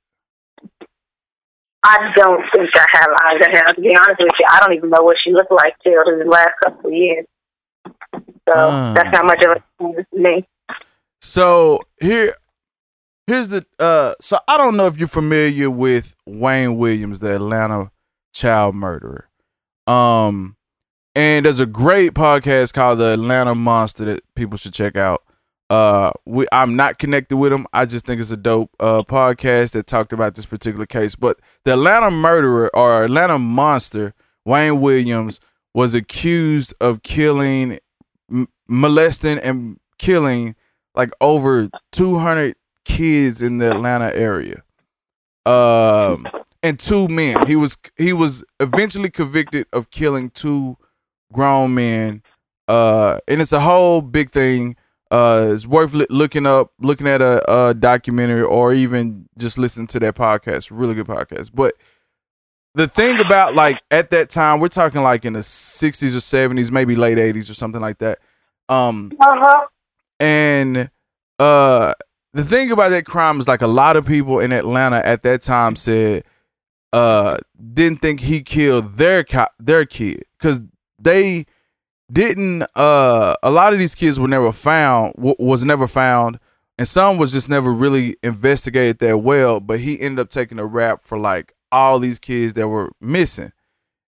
I 1.83 1.97
don't 2.15 2.43
think 2.55 2.69
I 2.75 2.85
have 2.93 3.09
either. 3.31 3.73
To 3.73 3.81
be 3.81 3.95
honest 3.95 4.19
with 4.19 4.31
you, 4.39 4.45
I 4.49 4.59
don't 4.59 4.73
even 4.75 4.89
know 4.89 5.01
what 5.01 5.17
she 5.23 5.31
looked 5.31 5.51
like 5.51 5.73
till 5.83 5.93
the 6.05 6.25
last 6.29 6.49
couple 6.63 6.89
of 6.89 6.93
years. 6.93 7.25
So 8.13 8.53
Ah. 8.55 8.93
that's 8.95 9.11
not 9.11 9.25
much 9.25 9.43
of 9.45 9.57
a 9.79 10.05
me. 10.15 10.47
So 11.21 11.79
here, 11.99 12.35
here's 13.27 13.49
the. 13.49 13.65
Uh, 13.79 14.13
so 14.21 14.37
I 14.47 14.57
don't 14.57 14.75
know 14.77 14.85
if 14.87 14.97
you're 14.99 15.07
familiar 15.07 15.69
with 15.71 16.15
Wayne 16.25 16.77
Williams, 16.77 17.19
the 17.19 17.35
Atlanta 17.35 17.91
child 18.33 18.75
murderer. 18.75 19.29
Um, 19.87 20.57
and 21.15 21.45
there's 21.45 21.59
a 21.59 21.65
great 21.65 22.13
podcast 22.13 22.73
called 22.73 22.99
The 22.99 23.13
Atlanta 23.13 23.55
Monster 23.55 24.05
that 24.05 24.35
people 24.35 24.57
should 24.57 24.73
check 24.73 24.95
out. 24.95 25.23
Uh, 25.69 26.11
we 26.25 26.45
I'm 26.51 26.75
not 26.75 26.99
connected 26.99 27.37
with 27.37 27.51
them. 27.51 27.65
I 27.71 27.85
just 27.85 28.05
think 28.05 28.19
it's 28.19 28.31
a 28.31 28.37
dope 28.37 28.71
uh 28.79 29.03
podcast 29.03 29.71
that 29.71 29.87
talked 29.87 30.11
about 30.11 30.35
this 30.35 30.45
particular 30.45 30.85
case. 30.85 31.15
But 31.15 31.39
the 31.63 31.73
Atlanta 31.73 32.11
murderer 32.11 32.69
or 32.75 33.05
Atlanta 33.05 33.39
monster, 33.39 34.13
Wayne 34.43 34.81
Williams, 34.81 35.39
was 35.73 35.95
accused 35.95 36.73
of 36.81 37.03
killing, 37.03 37.79
m- 38.29 38.49
molesting, 38.67 39.39
and 39.39 39.79
killing 39.97 40.55
like 40.93 41.11
over 41.21 41.69
200 41.93 42.55
kids 42.83 43.41
in 43.41 43.59
the 43.59 43.71
Atlanta 43.71 44.13
area. 44.13 44.63
Um, 45.45 46.27
and 46.61 46.79
two 46.79 47.07
men. 47.07 47.47
He 47.47 47.55
was 47.55 47.77
he 47.97 48.11
was 48.13 48.43
eventually 48.59 49.09
convicted 49.09 49.67
of 49.71 49.89
killing 49.89 50.29
two 50.31 50.77
grown 51.31 51.73
men. 51.73 52.23
Uh, 52.67 53.19
and 53.27 53.41
it's 53.41 53.51
a 53.51 53.59
whole 53.59 54.01
big 54.01 54.29
thing. 54.31 54.75
Uh, 55.09 55.49
it's 55.51 55.67
worth 55.67 55.93
li- 55.93 56.07
looking 56.09 56.45
up, 56.45 56.71
looking 56.79 57.07
at 57.07 57.21
a, 57.21 57.69
a 57.69 57.73
documentary, 57.73 58.43
or 58.43 58.73
even 58.73 59.27
just 59.37 59.57
listen 59.57 59.85
to 59.87 59.99
that 59.99 60.15
podcast. 60.15 60.69
Really 60.71 60.93
good 60.93 61.07
podcast. 61.07 61.51
But 61.53 61.75
the 62.75 62.87
thing 62.87 63.19
about 63.19 63.53
like 63.53 63.81
at 63.91 64.09
that 64.11 64.29
time, 64.29 64.61
we're 64.61 64.69
talking 64.69 65.01
like 65.01 65.25
in 65.25 65.33
the 65.33 65.39
60s 65.39 66.13
or 66.15 66.19
70s, 66.53 66.71
maybe 66.71 66.95
late 66.95 67.17
80s 67.17 67.49
or 67.49 67.53
something 67.53 67.81
like 67.81 67.97
that. 67.97 68.19
Um, 68.69 69.11
Uh 69.19 69.25
huh. 69.37 69.65
and 70.21 70.89
uh 71.39 71.93
the 72.33 72.45
thing 72.45 72.71
about 72.71 72.89
that 72.89 73.05
crime 73.05 73.39
is 73.41 73.47
like 73.47 73.61
a 73.61 73.67
lot 73.67 73.97
of 73.97 74.05
people 74.05 74.39
in 74.39 74.53
Atlanta 74.53 75.05
at 75.05 75.23
that 75.23 75.41
time 75.41 75.75
said 75.75 76.23
uh 76.93 77.37
didn't 77.73 78.01
think 78.01 78.21
he 78.21 78.41
killed 78.41 78.93
their 78.93 79.23
co- 79.25 79.47
their 79.59 79.85
kid 79.85 80.23
cuz 80.39 80.61
they 81.03 81.45
didn't 82.11 82.63
uh 82.75 83.35
a 83.41 83.49
lot 83.51 83.71
of 83.73 83.79
these 83.79 83.95
kids 83.95 84.19
were 84.19 84.27
never 84.27 84.51
found 84.51 85.13
w- 85.15 85.35
was 85.39 85.63
never 85.63 85.87
found 85.87 86.39
and 86.77 86.87
some 86.87 87.17
was 87.17 87.31
just 87.31 87.47
never 87.47 87.71
really 87.71 88.17
investigated 88.21 88.99
that 88.99 89.17
well 89.19 89.59
but 89.61 89.79
he 89.79 89.99
ended 89.99 90.19
up 90.19 90.29
taking 90.29 90.59
a 90.59 90.65
rap 90.65 91.01
for 91.05 91.17
like 91.17 91.53
all 91.71 91.99
these 91.99 92.19
kids 92.19 92.53
that 92.55 92.67
were 92.67 92.91
missing. 92.99 93.53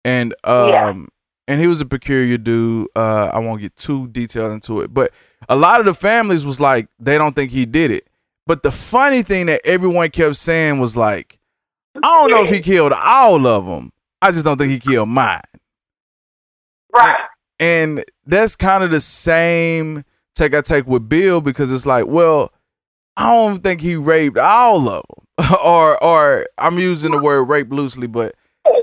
And 0.05 0.35
um 0.43 0.69
Yeah. 0.69 0.93
and 1.47 1.59
he 1.61 1.65
was 1.67 1.81
a 1.81 1.85
peculiar 1.85 2.38
dude 2.38 2.88
uh 2.95 3.31
I 3.33 3.39
won't 3.39 3.61
get 3.61 3.75
too 3.75 4.07
detailed 4.09 4.51
into 4.51 4.81
it 4.81 4.93
but 4.93 5.11
a 5.49 5.55
lot 5.55 5.79
of 5.79 5.88
the 5.88 5.93
families 5.95 6.45
was 6.45 6.59
like 6.59 6.88
they 6.99 7.17
don't 7.17 7.33
think 7.35 7.51
he 7.51 7.65
did 7.65 7.89
it. 7.89 8.07
But 8.45 8.61
the 8.63 8.71
funny 8.71 9.23
thing 9.23 9.47
that 9.47 9.61
everyone 9.65 10.09
kept 10.11 10.35
saying 10.35 10.79
was 10.79 10.95
like 10.95 11.39
I 11.95 11.99
don't 12.01 12.29
know 12.29 12.43
if 12.43 12.51
he 12.51 12.59
killed 12.59 12.93
all 12.93 13.47
of 13.47 13.65
them 13.65 13.91
I 14.21 14.31
just 14.31 14.45
don't 14.45 14.59
think 14.59 14.71
he 14.71 14.79
killed 14.79 15.09
mine 15.09 15.41
Right. 16.97 17.17
and 17.59 18.03
that's 18.25 18.55
kind 18.55 18.83
of 18.83 18.91
the 18.91 18.99
same 18.99 20.03
take 20.35 20.53
I 20.53 20.61
take 20.61 20.87
with 20.87 21.09
Bill 21.09 21.41
because 21.41 21.71
it's 21.71 21.85
like, 21.85 22.05
well, 22.07 22.51
I 23.15 23.33
don't 23.33 23.63
think 23.63 23.81
he 23.81 23.95
raped 23.95 24.37
all 24.37 24.87
of 24.89 25.03
them, 25.37 25.49
or 25.63 26.01
or 26.03 26.45
I'm 26.57 26.77
using 26.77 27.11
the 27.11 27.19
word 27.19 27.43
rape 27.43 27.71
loosely, 27.71 28.07
but 28.07 28.35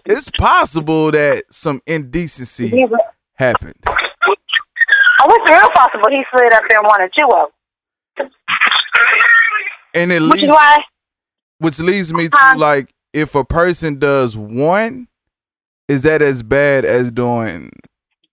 it's 0.05 0.31
possible 0.39 1.11
that 1.13 1.45
some 1.51 1.81
indecency 1.87 2.87
happened. 3.35 3.77
Oh, 3.87 3.95
it's 5.31 5.51
real 5.51 5.71
possible 5.71 6.09
he 6.11 6.23
slid 6.35 6.53
up 6.53 6.63
there 6.69 6.79
and 6.79 6.87
wanted 6.87 7.11
two 7.19 7.27
of 7.27 7.49
them. 8.19 8.31
And 9.95 10.13
it 10.13 10.21
Which 10.23 10.41
leads, 10.43 10.53
why, 10.53 10.77
which 11.59 11.79
leads 11.79 12.13
me 12.13 12.29
to 12.29 12.55
like, 12.57 12.91
if 13.13 13.35
a 13.37 13.45
person 13.45 13.99
does 13.99 14.37
one, 14.37 15.07
is 15.89 16.03
that 16.03 16.21
as 16.21 16.43
bad 16.43 16.85
as 16.85 17.13
doing 17.13 17.71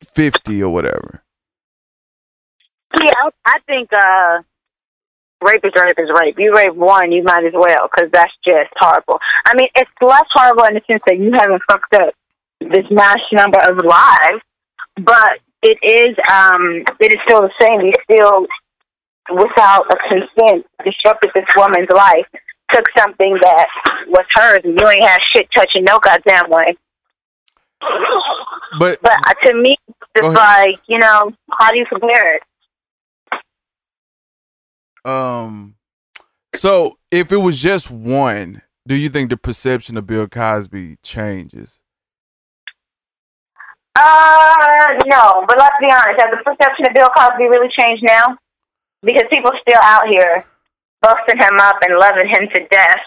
fifty 0.04 0.62
or 0.62 0.70
whatever? 0.70 1.24
yeah, 3.04 3.30
I 3.46 3.60
think 3.68 3.90
uh, 3.94 4.42
rape 5.44 5.64
is 5.64 5.72
rape 5.76 5.98
is 5.98 6.10
rape. 6.20 6.36
You 6.38 6.54
rape 6.54 6.76
one, 6.76 7.12
you 7.12 7.24
might 7.24 7.46
as 7.46 7.54
well, 7.54 7.90
because 7.90 8.12
that's 8.12 8.34
just 8.46 8.72
horrible. 8.78 9.20
I 9.46 9.54
mean, 9.56 9.70
it's 9.76 9.92
less 10.02 10.28
horrible 10.34 10.66
in 10.66 10.76
the 10.76 10.82
sense 10.88 11.02
that 11.06 11.18
you 11.18 11.32
haven't 11.36 11.62
fucked 11.70 11.94
up 11.96 12.14
this 12.60 12.86
mass 12.92 13.20
number 13.32 13.60
of 13.64 13.78
lives, 13.84 14.44
but 14.98 15.40
it 15.64 15.78
is 15.84 16.16
um, 16.32 16.84
it 17.00 17.12
is 17.12 17.18
still 17.26 17.42
the 17.42 17.54
same. 17.60 17.82
You 17.82 17.94
still, 18.04 18.48
without 19.32 19.86
a 19.92 19.98
consent, 20.10 20.66
disrupted 20.84 21.32
this 21.34 21.46
woman's 21.56 21.90
life. 21.94 22.26
Took 22.72 22.86
something 22.98 23.38
that 23.42 23.68
was 24.08 24.26
hers, 24.34 24.60
and 24.64 24.80
you 24.80 24.88
ain't 24.88 25.06
had 25.06 25.20
shit 25.34 25.50
touching 25.54 25.84
no 25.84 26.00
goddamn 26.00 26.50
way. 26.50 26.78
But 28.80 29.00
But 29.02 29.18
to 29.46 29.54
me, 29.54 29.76
it's 30.16 30.36
like, 30.36 30.80
you 30.88 30.98
know, 30.98 31.32
how 31.52 31.72
do 31.72 31.78
you 31.78 31.86
compare 31.86 32.36
it? 32.36 32.42
Um, 35.04 35.76
so 36.56 36.98
if 37.10 37.32
it 37.32 37.38
was 37.38 37.60
just 37.60 37.90
one, 37.90 38.62
do 38.88 38.96
you 38.96 39.10
think 39.10 39.30
the 39.30 39.38
perception 39.38 39.98
of 39.98 40.08
Bill 40.08 40.28
Cosby 40.28 40.98
changes? 41.04 41.80
Uh, 43.98 45.00
no, 45.06 45.44
but 45.48 45.58
let's 45.58 45.76
be 45.80 45.92
honest. 45.92 46.22
Has 46.22 46.32
the 46.32 46.44
perception 46.44 46.86
of 46.88 46.94
Bill 46.94 47.10
Cosby 47.16 47.44
really 47.44 47.70
changed 47.78 48.04
now? 48.08 48.38
Because 49.04 49.24
people 49.32 49.52
still 49.62 49.82
out 49.82 50.08
here 50.10 50.46
busting 51.02 51.38
him 51.38 51.58
up 51.60 51.78
and 51.84 51.98
loving 51.98 52.30
him 52.30 52.48
to 52.54 52.68
death 52.68 53.02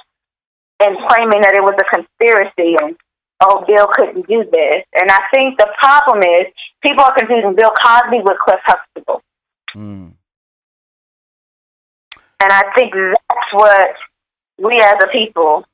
and 0.81 0.97
claiming 1.09 1.41
that 1.41 1.55
it 1.55 1.63
was 1.63 1.75
a 1.79 1.95
conspiracy 1.95 2.77
and, 2.83 2.97
oh, 3.41 3.65
Bill 3.67 3.87
couldn't 3.93 4.27
do 4.27 4.45
this. 4.51 4.85
And 4.95 5.11
I 5.11 5.21
think 5.33 5.59
the 5.59 5.69
problem 5.79 6.23
is 6.23 6.47
people 6.83 7.05
are 7.05 7.15
confusing 7.17 7.55
Bill 7.55 7.73
Cosby 7.85 8.21
with 8.23 8.39
Cliff 8.45 8.61
Huxtable. 8.65 9.23
Mm. 9.75 10.13
And 12.41 12.53
I 12.53 12.63
think 12.77 12.93
that's 12.95 13.53
what 13.53 13.95
we 14.59 14.81
as 14.81 14.95
a 15.03 15.09
people 15.09 15.65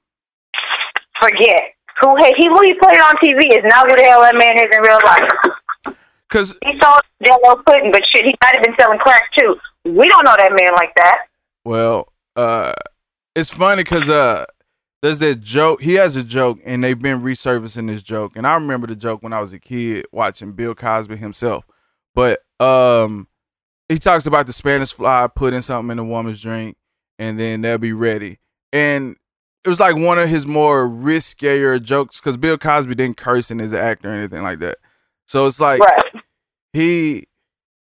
forget. 1.20 1.74
Who 2.00 2.16
he, 2.16 2.32
he 2.38 2.46
who 2.48 2.60
he 2.62 2.74
played 2.74 3.00
on 3.00 3.16
TV 3.16 3.56
is 3.56 3.64
not 3.64 3.90
who 3.90 3.96
the 3.96 4.04
hell 4.04 4.22
that 4.22 4.34
man 4.34 4.58
is 4.58 4.74
in 4.74 4.80
real 4.80 4.98
life. 5.04 5.96
Cause 6.30 6.54
He 6.64 6.78
sold 6.78 7.00
Jello 7.24 7.62
pudding, 7.66 7.90
but 7.90 8.06
shit, 8.06 8.24
he 8.24 8.34
might 8.42 8.54
have 8.54 8.62
been 8.62 8.74
selling 8.78 8.98
crack 9.00 9.24
too. 9.36 9.56
We 9.84 10.08
don't 10.08 10.24
know 10.24 10.34
that 10.38 10.52
man 10.52 10.72
like 10.74 10.94
that. 10.96 11.26
well, 11.64 12.12
uh, 12.36 12.72
it's 13.34 13.50
funny 13.50 13.82
because 13.82 14.08
uh, 14.08 14.46
there's 15.02 15.18
that 15.20 15.40
joke. 15.40 15.80
He 15.82 15.94
has 15.94 16.16
a 16.16 16.22
joke, 16.22 16.58
and 16.64 16.84
they've 16.84 16.98
been 17.00 17.22
resurfacing 17.22 17.88
this 17.88 18.02
joke. 18.02 18.32
And 18.36 18.46
I 18.46 18.54
remember 18.54 18.86
the 18.86 18.96
joke 18.96 19.22
when 19.22 19.32
I 19.32 19.40
was 19.40 19.52
a 19.52 19.58
kid 19.58 20.06
watching 20.12 20.52
Bill 20.52 20.74
Cosby 20.74 21.16
himself. 21.16 21.64
But 22.14 22.42
um, 22.58 23.28
he 23.88 23.98
talks 23.98 24.26
about 24.26 24.46
the 24.46 24.52
Spanish 24.52 24.92
fly 24.92 25.26
putting 25.34 25.62
something 25.62 25.92
in 25.92 25.98
a 25.98 26.04
woman's 26.04 26.42
drink, 26.42 26.76
and 27.18 27.38
then 27.40 27.62
they'll 27.62 27.78
be 27.78 27.92
ready. 27.92 28.38
And 28.72 29.16
it 29.64 29.68
was 29.68 29.80
like 29.80 29.96
one 29.96 30.18
of 30.18 30.28
his 30.28 30.46
more 30.46 30.86
riskier 30.88 31.82
jokes 31.82 32.20
because 32.20 32.36
Bill 32.36 32.58
Cosby 32.58 32.94
didn't 32.94 33.16
curse 33.16 33.50
in 33.50 33.58
his 33.58 33.72
act 33.74 34.04
or 34.04 34.10
anything 34.10 34.42
like 34.42 34.58
that. 34.60 34.78
So 35.26 35.46
it's 35.46 35.60
like 35.60 35.80
Right. 35.80 36.22
he 36.72 37.26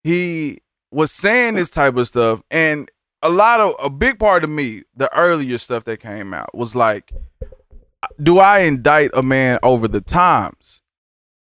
he 0.04 0.60
was 0.92 1.10
saying 1.10 1.54
this 1.54 1.68
type 1.70 1.96
of 1.96 2.06
stuff 2.06 2.42
and 2.50 2.88
a 3.22 3.30
lot 3.30 3.60
of 3.60 3.74
a 3.80 3.90
big 3.90 4.18
part 4.18 4.44
of 4.44 4.50
me 4.50 4.82
the 4.94 5.14
earlier 5.16 5.58
stuff 5.58 5.84
that 5.84 6.00
came 6.00 6.34
out 6.34 6.54
was 6.54 6.74
like 6.76 7.12
do 8.22 8.38
i 8.38 8.60
indict 8.60 9.10
a 9.14 9.22
man 9.22 9.58
over 9.62 9.88
the 9.88 10.00
times? 10.00 10.82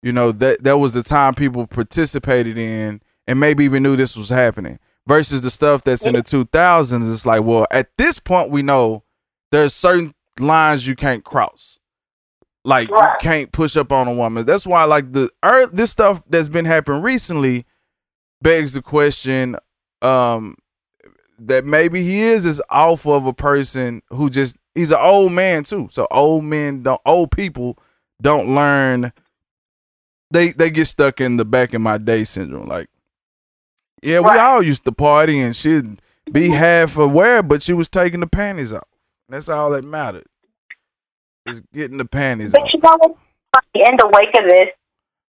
You 0.02 0.14
know 0.14 0.32
that 0.32 0.64
that 0.64 0.78
was 0.78 0.94
the 0.94 1.04
time 1.04 1.36
people 1.36 1.68
participated 1.68 2.58
in 2.58 3.02
and 3.28 3.40
maybe 3.40 3.66
even 3.66 3.84
knew 3.84 3.96
this 3.96 4.16
was 4.16 4.30
happening 4.30 4.80
versus 5.06 5.42
the 5.42 5.50
stuff 5.50 5.84
that's 5.84 6.06
in 6.06 6.14
the 6.14 6.24
2000s 6.24 7.12
it's 7.12 7.26
like 7.26 7.44
well 7.44 7.68
at 7.72 7.90
this 7.98 8.20
point 8.20 8.50
we 8.50 8.62
know 8.62 9.04
there's 9.52 9.74
certain 9.74 10.14
lines 10.40 10.88
you 10.88 10.96
can't 10.96 11.24
cross. 11.24 11.80
Like 12.66 12.90
you 12.90 13.02
can't 13.20 13.52
push 13.52 13.78
up 13.78 13.92
on 13.92 14.08
a 14.08 14.14
woman. 14.14 14.46
That's 14.46 14.68
why 14.68 14.84
like 14.84 15.14
the 15.14 15.30
ear 15.44 15.68
this 15.68 15.92
stuff 15.92 16.24
that's 16.30 16.50
been 16.50 16.66
happening 16.66 17.02
recently 17.02 17.66
begs 18.42 18.74
the 18.74 18.82
question 18.82 19.56
um 20.02 20.56
that 21.40 21.66
maybe 21.66 22.04
he 22.04 22.22
is 22.22 22.46
as 22.46 22.62
awful 22.70 23.14
of 23.14 23.26
a 23.26 23.34
person 23.34 24.02
who 24.10 24.30
just 24.30 24.58
he's 24.76 24.92
an 24.92 25.00
old 25.00 25.32
man 25.32 25.64
too 25.64 25.88
so 25.92 26.08
old 26.12 26.44
men 26.44 26.84
don't 26.84 27.02
old 27.06 27.32
people 27.32 27.78
don't 28.22 28.54
learn 28.54 29.12
they 30.32 30.52
they 30.52 30.70
get 30.70 30.86
stuck 30.86 31.20
in 31.22 31.38
the 31.38 31.46
back 31.46 31.74
in 31.74 31.82
my 31.82 31.98
day 31.98 32.24
syndrome 32.24 32.68
like 32.68 32.90
yeah 34.04 34.20
we 34.20 34.26
Right. 34.30 34.40
all 34.40 34.62
used 34.62 34.86
to 34.86 34.92
party 34.92 35.40
and 35.40 35.56
she'd 35.56 36.02
be 36.32 36.46
mm-hmm. 36.48 36.54
half 36.54 36.98
aware 36.98 37.42
but 37.42 37.64
she 37.64 37.74
was 37.74 37.88
taking 37.90 38.20
the 38.20 38.28
panties 38.28 38.74
off 38.74 38.88
that's 39.28 39.50
all 39.50 39.70
that 39.72 39.84
mattered 39.84 40.26
is 41.46 41.62
getting 41.74 41.98
the 41.98 42.06
panties 42.06 42.52
But 42.52 42.62
off 42.62 42.70
you 42.74 42.80
know? 42.82 43.18
In 43.76 43.98
the 43.98 44.10
wake 44.14 44.34
of 44.38 44.48
this, 44.48 44.70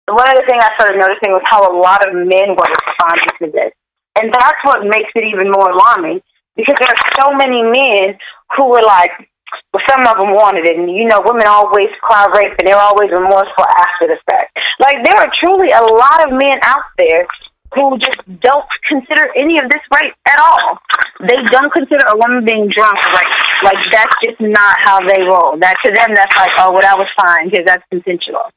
one 0.08 0.28
other 0.28 0.44
thing 0.48 0.58
I 0.60 0.68
started 0.76 0.98
noticing 0.98 1.32
was 1.32 1.42
how 1.48 1.62
a 1.64 1.72
lot 1.78 2.06
of 2.06 2.14
men 2.14 2.56
were 2.56 2.68
responding 2.86 3.32
to 3.40 3.46
this. 3.52 3.72
And 4.20 4.32
that's 4.32 4.60
what 4.64 4.84
makes 4.84 5.10
it 5.14 5.24
even 5.24 5.50
more 5.50 5.70
alarming 5.70 6.20
because 6.56 6.76
there 6.80 6.90
are 6.90 7.04
so 7.20 7.32
many 7.32 7.62
men 7.62 8.18
who 8.56 8.68
were 8.68 8.84
like, 8.84 9.10
well, 9.72 9.84
some 9.88 10.04
of 10.04 10.20
them 10.20 10.32
wanted 10.36 10.68
it. 10.68 10.76
And, 10.76 10.88
you 10.88 11.08
know, 11.08 11.20
women 11.24 11.46
always 11.46 11.88
cry 12.00 12.28
rape 12.34 12.56
and 12.58 12.68
they're 12.68 12.76
always 12.76 13.10
remorseful 13.10 13.64
after 13.64 14.08
the 14.08 14.18
fact. 14.28 14.52
Like, 14.80 15.00
there 15.04 15.16
are 15.16 15.30
truly 15.40 15.72
a 15.72 15.84
lot 15.84 16.28
of 16.28 16.36
men 16.36 16.60
out 16.62 16.84
there 16.98 17.26
who 17.74 17.96
just 17.98 18.20
don't 18.40 18.68
consider 18.88 19.32
any 19.36 19.56
of 19.56 19.64
this 19.70 19.80
rape 19.92 20.12
at 20.28 20.38
all. 20.38 20.78
They 21.20 21.40
don't 21.48 21.72
consider 21.72 22.04
a 22.04 22.16
woman 22.16 22.44
being 22.44 22.68
drunk 22.68 23.00
rape. 23.16 23.36
Like, 23.64 23.80
that's 23.92 24.14
just 24.24 24.40
not 24.40 24.76
how 24.80 25.00
they 25.00 25.22
roll. 25.22 25.56
That 25.58 25.76
To 25.84 25.92
them, 25.92 26.12
that's 26.14 26.36
like, 26.36 26.52
oh, 26.58 26.72
well, 26.72 26.82
that 26.82 26.98
was 26.98 27.08
fine 27.16 27.48
because 27.48 27.64
that's 27.64 27.84
consensual. 27.90 28.50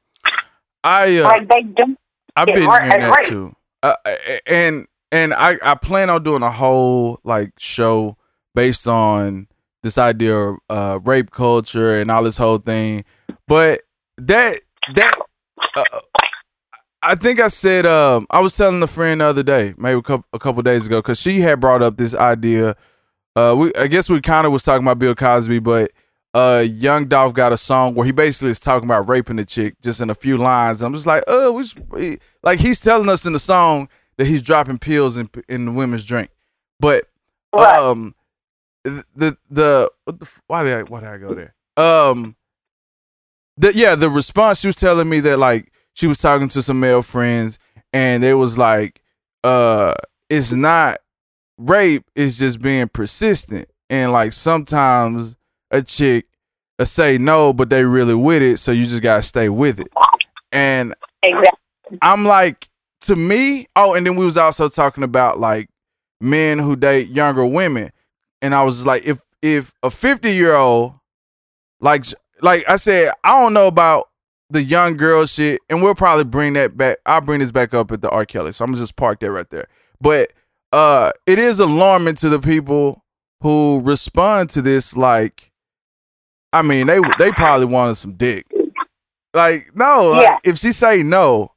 i 0.83 1.19
uh, 1.19 1.23
Like, 1.23 1.47
they 1.47 1.63
don't. 1.63 1.97
I've 2.35 2.47
been 2.47 2.67
hearing 2.67 2.89
that 2.89 3.09
right. 3.09 3.25
too. 3.25 3.55
Uh, 3.81 3.95
and 4.45 4.87
and 5.11 5.33
I 5.33 5.57
I 5.61 5.75
plan 5.75 6.09
on 6.09 6.23
doing 6.23 6.43
a 6.43 6.51
whole 6.51 7.19
like 7.23 7.51
show 7.57 8.17
based 8.53 8.87
on 8.87 9.47
this 9.83 9.97
idea 9.97 10.35
of 10.35 10.57
uh, 10.69 10.99
rape 11.03 11.31
culture 11.31 11.99
and 11.99 12.09
all 12.09 12.23
this 12.23 12.37
whole 12.37 12.57
thing. 12.57 13.05
But 13.47 13.81
that 14.17 14.61
that 14.95 15.19
uh, 15.75 15.83
I 17.01 17.15
think 17.15 17.39
I 17.39 17.49
said 17.49 17.85
um 17.85 18.25
I 18.29 18.39
was 18.39 18.55
telling 18.55 18.81
a 18.81 18.87
friend 18.87 19.21
the 19.21 19.25
other 19.25 19.43
day, 19.43 19.73
maybe 19.77 19.99
a 19.99 20.01
couple 20.01 20.25
a 20.33 20.39
couple 20.39 20.61
days 20.63 20.85
ago, 20.85 20.99
because 20.99 21.19
she 21.19 21.41
had 21.41 21.59
brought 21.59 21.83
up 21.83 21.97
this 21.97 22.15
idea. 22.15 22.75
Uh, 23.35 23.53
we 23.57 23.73
I 23.75 23.87
guess 23.87 24.09
we 24.09 24.21
kind 24.21 24.47
of 24.47 24.53
was 24.53 24.63
talking 24.63 24.85
about 24.85 24.99
Bill 24.99 25.13
Cosby, 25.13 25.59
but 25.59 25.91
uh, 26.33 26.65
Young 26.67 27.05
Dolph 27.07 27.33
got 27.33 27.53
a 27.53 27.57
song 27.57 27.95
where 27.95 28.05
he 28.05 28.11
basically 28.11 28.51
is 28.51 28.59
talking 28.59 28.87
about 28.87 29.07
raping 29.07 29.37
the 29.37 29.45
chick 29.45 29.79
just 29.81 30.01
in 30.01 30.09
a 30.09 30.15
few 30.15 30.37
lines. 30.37 30.81
I'm 30.81 30.93
just 30.93 31.05
like, 31.05 31.23
oh, 31.27 31.51
we 31.91 32.19
like 32.43 32.59
he's 32.59 32.81
telling 32.81 33.07
us 33.07 33.25
in 33.25 33.33
the 33.33 33.39
song 33.39 33.87
that 34.18 34.28
he's 34.28 34.41
dropping 34.41 34.80
pills 34.80 35.18
in 35.18 35.30
in 35.49 35.66
the 35.66 35.72
women's 35.72 36.03
drink, 36.03 36.30
but 36.80 37.05
Right. 37.53 37.80
um, 37.80 38.16
the 38.84 39.38
the, 39.49 39.89
what 40.05 40.20
the 40.20 40.28
why 40.47 40.63
did 40.63 40.78
I 40.78 40.82
why 40.84 40.99
did 41.01 41.09
I 41.09 41.18
go 41.18 41.34
there? 41.34 41.53
Um, 41.78 42.36
the 43.57 43.74
yeah, 43.74 43.95
the 43.95 44.09
response 44.09 44.59
she 44.59 44.68
was 44.68 44.76
telling 44.76 45.09
me 45.09 45.20
that 45.22 45.39
like 45.39 45.72
she 45.93 46.07
was 46.07 46.20
talking 46.20 46.47
to 46.49 46.61
some 46.61 46.80
male 46.80 47.01
friends 47.01 47.57
and 47.93 48.22
they 48.22 48.34
was 48.34 48.57
like, 48.57 49.01
uh, 49.43 49.93
it's 50.30 50.51
not 50.51 50.97
rape, 51.57 52.03
it's 52.16 52.38
just 52.38 52.61
being 52.61 52.88
persistent 52.89 53.70
and 53.89 54.11
like 54.11 54.34
sometimes 54.34 55.38
a 55.72 55.82
chick 55.82 56.26
uh, 56.78 56.84
say 56.86 57.18
no, 57.18 57.53
but 57.53 57.70
they 57.70 57.86
really 57.86 58.13
with 58.16 58.41
it, 58.43 58.59
so 58.59 58.72
you 58.74 58.86
just 58.86 59.01
gotta 59.01 59.24
stay 59.24 59.47
with 59.49 59.80
it. 59.80 59.88
And 60.51 60.93
Exactly. 61.24 61.97
I'm 62.01 62.26
like, 62.26 62.68
to 63.05 63.15
me, 63.15 63.67
oh, 63.75 63.93
and 63.93 64.05
then 64.05 64.15
we 64.15 64.25
was 64.25 64.37
also 64.37 64.69
talking 64.69 65.03
about 65.03 65.39
like 65.39 65.69
men 66.21 66.59
who 66.59 66.75
date 66.75 67.09
younger 67.09 67.45
women, 67.45 67.91
and 68.41 68.53
I 68.55 68.63
was 68.63 68.85
like, 68.85 69.03
if 69.05 69.19
if 69.41 69.73
a 69.83 69.91
50 69.91 70.31
year 70.31 70.55
old, 70.55 70.93
like 71.79 72.05
like 72.41 72.63
I 72.69 72.75
said, 72.77 73.13
I 73.23 73.39
don't 73.39 73.53
know 73.53 73.67
about 73.67 74.09
the 74.49 74.63
young 74.63 74.95
girl 74.97 75.25
shit, 75.25 75.61
and 75.69 75.81
we'll 75.81 75.95
probably 75.95 76.23
bring 76.23 76.53
that 76.53 76.77
back. 76.77 76.97
I'll 77.05 77.21
bring 77.21 77.39
this 77.39 77.51
back 77.51 77.73
up 77.73 77.91
at 77.91 78.01
the 78.01 78.09
R. 78.09 78.25
Kelly, 78.25 78.51
so 78.51 78.63
I'm 78.63 78.71
gonna 78.71 78.81
just 78.81 78.95
park 78.95 79.19
that 79.21 79.31
right 79.31 79.49
there. 79.49 79.67
But 80.01 80.33
uh, 80.71 81.11
it 81.25 81.39
is 81.39 81.59
alarming 81.59 82.15
to 82.15 82.29
the 82.29 82.39
people 82.39 83.03
who 83.41 83.81
respond 83.83 84.49
to 84.51 84.61
this 84.61 84.95
like, 84.95 85.51
I 86.53 86.61
mean, 86.61 86.87
they 86.87 86.99
they 87.19 87.31
probably 87.31 87.65
wanted 87.65 87.95
some 87.95 88.13
dick. 88.13 88.45
Like, 89.33 89.75
no, 89.75 90.11
like, 90.11 90.23
Yeah. 90.23 90.37
if 90.43 90.57
she 90.59 90.71
say 90.71 91.03
no, 91.03 91.51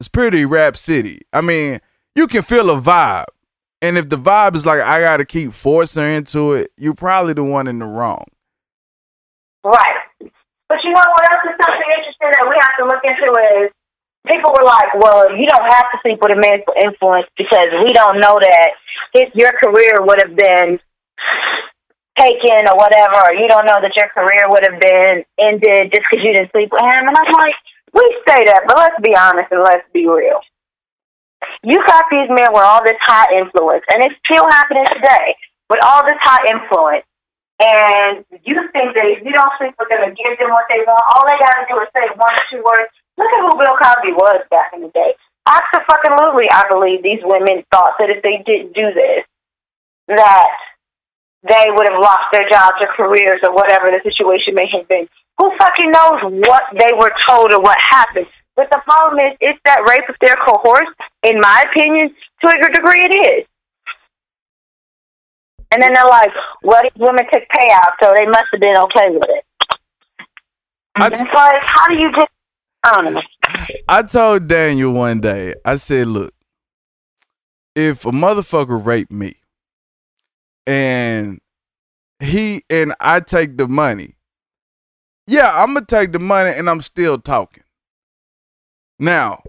it's 0.00 0.08
pretty 0.08 0.44
rap 0.44 0.76
city. 0.76 1.22
I 1.32 1.40
mean, 1.40 1.80
you 2.14 2.26
can 2.26 2.42
feel 2.42 2.70
a 2.70 2.80
vibe. 2.80 3.26
And 3.82 3.98
if 3.98 4.08
the 4.08 4.16
vibe 4.16 4.56
is 4.56 4.64
like 4.64 4.80
I 4.80 5.00
gotta 5.00 5.24
keep 5.24 5.52
forcing 5.52 6.04
into 6.04 6.52
it, 6.52 6.72
you're 6.76 6.94
probably 6.94 7.34
the 7.34 7.44
one 7.44 7.68
in 7.68 7.78
the 7.78 7.86
wrong. 7.86 8.24
Right. 9.62 10.02
But 10.68 10.78
you 10.82 10.90
know 10.90 11.04
what 11.04 11.30
else 11.30 11.44
is 11.44 11.56
something 11.60 11.90
interesting 11.98 12.30
that 12.32 12.46
we 12.48 12.56
have 12.58 12.76
to 12.78 12.84
look 12.86 13.02
into 13.04 13.28
is 13.62 13.70
people 14.26 14.50
were 14.50 14.66
like, 14.66 14.94
well, 14.98 15.30
you 15.36 15.46
don't 15.46 15.70
have 15.70 15.86
to 15.92 15.98
sleep 16.02 16.18
with 16.20 16.34
a 16.34 16.40
man 16.40 16.60
for 16.66 16.74
influence 16.82 17.26
because 17.38 17.70
we 17.84 17.92
don't 17.92 18.18
know 18.18 18.38
that 18.40 18.70
if 19.14 19.34
your 19.34 19.52
career 19.62 20.02
would 20.02 20.20
have 20.22 20.34
been 20.34 20.80
taken 22.18 22.66
or 22.66 22.76
whatever, 22.76 23.30
or 23.30 23.32
you 23.34 23.46
don't 23.46 23.66
know 23.66 23.78
that 23.80 23.94
your 23.94 24.08
career 24.08 24.48
would 24.48 24.64
have 24.64 24.80
been 24.80 25.24
ended 25.38 25.92
just 25.92 26.04
because 26.10 26.24
you 26.24 26.32
didn't 26.32 26.50
sleep 26.50 26.70
with 26.72 26.82
him. 26.82 27.06
And 27.06 27.16
I'm 27.16 27.32
like, 27.32 27.54
we 27.96 28.04
say 28.28 28.44
that, 28.44 28.68
but 28.68 28.76
let's 28.76 29.00
be 29.00 29.16
honest 29.16 29.48
and 29.48 29.64
let's 29.64 29.88
be 29.92 30.04
real. 30.04 30.44
You 31.64 31.80
got 31.88 32.04
these 32.12 32.28
men 32.28 32.52
with 32.52 32.60
all 32.60 32.84
this 32.84 33.00
high 33.00 33.32
influence, 33.40 33.84
and 33.88 34.04
it's 34.04 34.16
still 34.28 34.44
happening 34.52 34.84
today 34.92 35.32
with 35.72 35.80
all 35.80 36.04
this 36.04 36.20
high 36.20 36.44
influence. 36.52 37.08
And 37.56 38.20
you 38.44 38.60
think 38.76 38.92
that 38.92 39.08
if 39.08 39.24
you 39.24 39.32
don't 39.32 39.56
sleep 39.56 39.72
with 39.80 39.88
them 39.88 40.04
and 40.04 40.12
give 40.12 40.36
them 40.36 40.52
what 40.52 40.68
they 40.68 40.84
want, 40.84 41.00
all 41.16 41.24
they 41.24 41.40
got 41.40 41.56
to 41.56 41.64
do 41.64 41.80
is 41.80 41.88
say 41.96 42.04
one 42.12 42.36
or 42.36 42.44
two 42.52 42.60
words. 42.60 42.92
Look 43.16 43.32
at 43.32 43.40
who 43.40 43.56
Bill 43.56 43.76
Cosby 43.80 44.12
was 44.12 44.44
back 44.52 44.76
in 44.76 44.84
the 44.84 44.92
day. 44.92 45.16
Absolutely, 45.48 46.52
I 46.52 46.68
believe 46.68 47.02
these 47.02 47.24
women 47.24 47.64
thought 47.72 47.96
that 47.98 48.10
if 48.12 48.20
they 48.20 48.44
didn't 48.44 48.76
do 48.76 48.92
this, 48.92 49.24
that 50.08 50.52
they 51.42 51.66
would 51.68 51.88
have 51.88 52.00
lost 52.00 52.32
their 52.32 52.48
jobs 52.48 52.76
or 52.80 52.88
careers 52.96 53.40
or 53.42 53.54
whatever 53.54 53.90
the 53.90 54.00
situation 54.02 54.54
may 54.54 54.66
have 54.72 54.88
been. 54.88 55.06
Who 55.38 55.52
fucking 55.58 55.90
knows 55.90 56.42
what 56.46 56.62
they 56.72 56.92
were 56.96 57.12
told 57.28 57.52
or 57.52 57.60
what 57.60 57.76
happened? 57.78 58.26
But 58.56 58.70
the 58.70 58.80
problem 58.84 59.18
is, 59.18 59.36
it's 59.40 59.60
that 59.66 59.84
rape 59.86 60.08
of 60.08 60.16
their 60.20 60.36
cohorts, 60.46 60.90
in 61.22 61.38
my 61.40 61.64
opinion, 61.70 62.14
to 62.42 62.48
a 62.48 62.72
degree 62.72 63.04
it 63.04 63.14
is. 63.14 63.46
And 65.72 65.82
then 65.82 65.92
they're 65.92 66.06
like, 66.06 66.30
well, 66.62 66.80
these 66.82 66.92
women 66.96 67.24
took 67.30 67.42
payouts, 67.54 67.96
so 68.02 68.14
they 68.16 68.24
must 68.24 68.44
have 68.52 68.60
been 68.60 68.76
okay 68.76 69.10
with 69.10 69.28
it. 69.28 69.44
And 70.94 71.12
it's 71.12 71.20
like, 71.20 71.62
how 71.62 71.86
do 71.88 71.96
you 71.96 72.10
just, 72.12 72.28
I 72.82 73.02
don't 73.02 73.14
know. 73.14 73.20
I 73.88 74.02
told 74.02 74.48
Daniel 74.48 74.92
one 74.92 75.20
day, 75.20 75.54
I 75.64 75.76
said, 75.76 76.06
look, 76.06 76.32
if 77.74 78.06
a 78.06 78.10
motherfucker 78.10 78.82
raped 78.82 79.12
me 79.12 79.36
and 80.66 81.40
he 82.20 82.64
and 82.70 82.94
I 83.00 83.20
take 83.20 83.56
the 83.56 83.68
money, 83.68 84.16
yeah, 85.26 85.62
I'm 85.62 85.74
gonna 85.74 85.86
take 85.86 86.12
the 86.12 86.18
money 86.18 86.50
and 86.50 86.68
I'm 86.68 86.80
still 86.80 87.18
talking. 87.18 87.64
Now, 88.98 89.42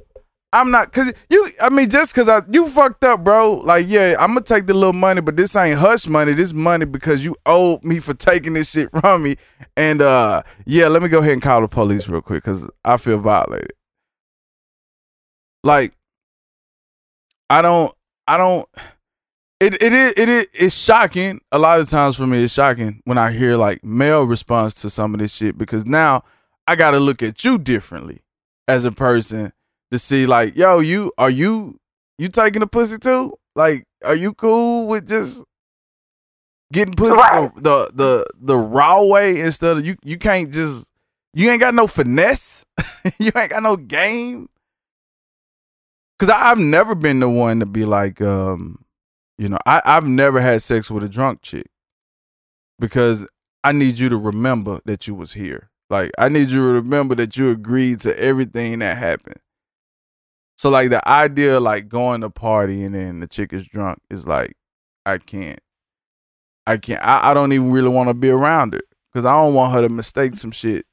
I'm 0.54 0.72
not 0.72 0.92
cause 0.92 1.12
you 1.30 1.52
I 1.62 1.70
mean 1.70 1.90
just 1.90 2.16
cause 2.16 2.28
I 2.30 2.42
you 2.50 2.68
fucked 2.68 3.04
up, 3.04 3.24
bro. 3.24 3.56
Like, 3.56 3.86
yeah, 3.88 4.16
I'm 4.20 4.30
gonna 4.30 4.42
take 4.42 4.68
the 4.68 4.74
little 4.74 4.94
money, 4.94 5.22
but 5.22 5.38
this 5.38 5.56
ain't 5.56 5.80
hush 5.80 6.08
money. 6.08 6.34
This 6.34 6.54
money 6.54 6.86
because 6.86 7.24
you 7.24 7.36
owe 7.46 7.80
me 7.84 8.00
for 8.00 8.14
taking 8.14 8.54
this 8.54 8.72
shit 8.72 8.90
from 8.92 9.24
me. 9.24 9.38
And 9.76 10.02
uh 10.02 10.44
yeah, 10.66 10.88
let 10.88 11.02
me 11.02 11.10
go 11.10 11.20
ahead 11.20 11.34
and 11.34 11.42
call 11.42 11.62
the 11.62 11.68
police 11.68 12.08
real 12.08 12.22
quick 12.22 12.44
because 12.44 12.68
I 12.84 12.98
feel 12.98 13.20
violated. 13.20 13.74
Like, 15.64 15.94
I 17.50 17.62
don't 17.62 17.94
I 18.28 18.38
don't 18.38 18.68
it 19.60 19.82
it 19.82 19.94
is 19.94 20.14
it 20.18 20.30
is 20.30 20.48
it's 20.54 20.76
shocking. 20.76 21.42
A 21.52 21.58
lot 21.60 21.80
of 21.80 21.90
times 21.90 22.16
for 22.18 22.28
me 22.28 22.44
it's 22.44 22.54
shocking 22.54 23.02
when 23.06 23.18
I 23.18 23.32
hear 23.32 23.56
like 23.58 23.84
male 23.84 24.24
response 24.24 24.76
to 24.82 24.90
some 24.90 25.14
of 25.14 25.20
this 25.20 25.34
shit 25.34 25.58
because 25.58 25.86
now 25.86 26.24
I 26.68 26.76
gotta 26.76 27.00
look 27.00 27.24
at 27.24 27.44
you 27.44 27.58
differently 27.58 28.22
as 28.68 28.86
a 28.86 28.92
person 28.92 29.54
to 29.92 29.98
see 30.00 30.26
like, 30.26 30.56
yo, 30.56 30.80
you 30.80 31.12
are 31.18 31.30
you 31.30 31.80
you 32.18 32.30
taking 32.30 32.62
a 32.62 32.68
pussy 32.68 32.98
too? 32.98 33.34
Like, 33.56 33.86
are 34.06 34.16
you 34.16 34.34
cool 34.34 34.86
with 34.88 35.08
just 35.08 35.44
getting 36.72 36.94
pussy 36.94 37.16
Right. 37.16 37.54
the, 37.56 37.62
the 37.62 37.92
the 37.94 38.26
the 38.40 38.58
raw 38.58 39.02
way 39.04 39.40
instead 39.40 39.78
of 39.78 39.86
you 39.86 39.96
you 40.04 40.18
can't 40.18 40.52
just 40.54 40.88
you 41.34 41.50
ain't 41.50 41.62
got 41.62 41.74
no 41.74 41.88
finesse. 41.88 42.64
you 43.20 43.32
ain't 43.36 43.52
got 43.52 43.64
no 43.64 43.76
game. 43.78 44.50
Cause 46.20 46.30
I, 46.30 46.50
I've 46.52 46.58
never 46.58 46.96
been 46.96 47.20
the 47.20 47.30
one 47.30 47.60
to 47.60 47.66
be 47.68 47.86
like, 47.86 48.22
um, 48.22 48.84
you 49.38 49.50
know, 49.50 49.60
I, 49.66 49.82
I've 49.86 50.06
never 50.06 50.40
had 50.42 50.62
sex 50.62 50.90
with 50.90 51.04
a 51.04 51.10
drunk 51.10 51.42
chick 51.42 51.68
because 52.80 53.26
I 53.64 53.72
need 53.72 54.00
you 54.00 54.10
to 54.10 54.18
remember 54.18 54.82
that 54.86 55.08
you 55.08 55.16
was 55.16 55.34
here. 55.34 55.70
Like 55.90 56.12
I 56.18 56.30
need 56.30 56.52
you 56.52 56.58
to 56.58 56.74
remember 56.74 57.16
that 57.16 57.38
you 57.38 57.52
agreed 57.52 58.00
to 58.02 58.18
everything 58.20 58.80
that 58.80 58.98
happened. 58.98 59.40
So 60.58 60.70
like 60.70 60.90
the 60.90 61.08
idea 61.08 61.60
like 61.60 61.88
going 61.88 62.22
to 62.22 62.30
party 62.30 62.84
and 62.84 62.96
then 62.96 63.20
the 63.20 63.28
chick 63.28 63.54
is 63.54 63.68
drunk 63.68 64.00
is 64.10 64.26
like 64.28 64.56
I 65.06 65.20
can't. 65.20 65.60
I 66.66 66.78
can't. 66.78 67.02
I, 67.04 67.32
I 67.32 67.34
don't 67.34 67.54
even 67.54 67.72
really 67.72 67.90
want 67.90 68.10
to 68.10 68.14
be 68.14 68.30
around 68.30 68.74
her 68.74 68.82
because 69.12 69.26
I 69.26 69.32
don't 69.32 69.54
want 69.54 69.74
her 69.74 69.82
to 69.82 69.90
mistake 69.90 70.36
some 70.36 70.52
shit 70.52 70.86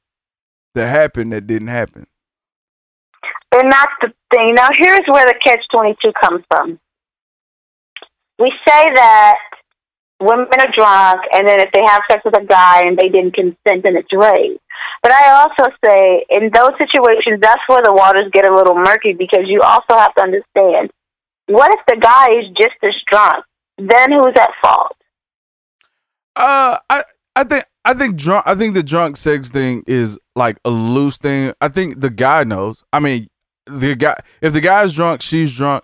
that 0.73 0.87
happened 0.87 1.33
that 1.33 1.47
didn't 1.47 1.67
happen. 1.67 2.07
And 3.51 3.71
that's 3.71 3.91
the 4.01 4.13
thing. 4.33 4.53
Now, 4.55 4.69
here's 4.73 5.05
where 5.07 5.25
the 5.25 5.35
catch 5.43 5.59
22 5.73 6.11
comes 6.21 6.43
from. 6.49 6.79
We 8.39 8.51
say 8.67 8.83
that 8.95 9.37
women 10.19 10.47
are 10.51 10.73
drunk, 10.77 11.21
and 11.33 11.47
then 11.47 11.59
if 11.59 11.71
they 11.73 11.83
have 11.83 12.01
sex 12.09 12.21
with 12.25 12.37
a 12.37 12.45
guy 12.45 12.81
and 12.83 12.97
they 12.97 13.09
didn't 13.09 13.33
consent, 13.33 13.83
then 13.83 13.95
it's 13.95 14.11
rape. 14.13 14.59
But 15.01 15.11
I 15.11 15.31
also 15.31 15.71
say 15.85 16.25
in 16.29 16.49
those 16.53 16.71
situations, 16.77 17.39
that's 17.41 17.61
where 17.67 17.81
the 17.83 17.93
waters 17.93 18.29
get 18.33 18.45
a 18.45 18.53
little 18.53 18.75
murky 18.75 19.13
because 19.13 19.45
you 19.45 19.61
also 19.61 19.97
have 19.97 20.13
to 20.15 20.21
understand 20.21 20.89
what 21.47 21.71
if 21.71 21.79
the 21.87 21.97
guy 22.01 22.27
is 22.39 22.45
just 22.57 22.75
as 22.83 22.93
drunk? 23.09 23.45
Then 23.77 24.11
who's 24.11 24.33
at 24.35 24.49
fault? 24.63 24.97
Uh, 26.35 26.77
I 26.89 27.03
I 27.35 27.43
think 27.43 27.65
I 27.83 27.93
think 27.93 28.15
drunk. 28.17 28.45
I 28.47 28.55
think 28.55 28.73
the 28.73 28.83
drunk 28.83 29.17
sex 29.17 29.49
thing 29.49 29.83
is 29.85 30.17
like 30.35 30.57
a 30.65 30.69
loose 30.69 31.17
thing. 31.17 31.53
I 31.61 31.67
think 31.67 32.01
the 32.01 32.09
guy 32.09 32.43
knows. 32.43 32.83
I 32.91 32.99
mean, 32.99 33.27
the 33.67 33.95
guy. 33.95 34.15
If 34.41 34.53
the 34.53 34.61
guy's 34.61 34.95
drunk, 34.95 35.21
she's 35.21 35.55
drunk. 35.55 35.83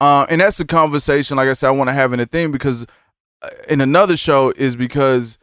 Uh, 0.00 0.26
and 0.28 0.40
that's 0.40 0.58
the 0.58 0.64
conversation. 0.64 1.36
Like 1.36 1.48
I 1.48 1.52
said, 1.54 1.68
I 1.68 1.72
want 1.72 1.88
to 1.88 1.94
have 1.94 2.12
in 2.12 2.20
a 2.20 2.26
thing 2.26 2.52
because 2.52 2.86
uh, 3.42 3.48
in 3.68 3.80
another 3.80 4.16
show 4.16 4.52
is 4.56 4.76
because 4.76 5.38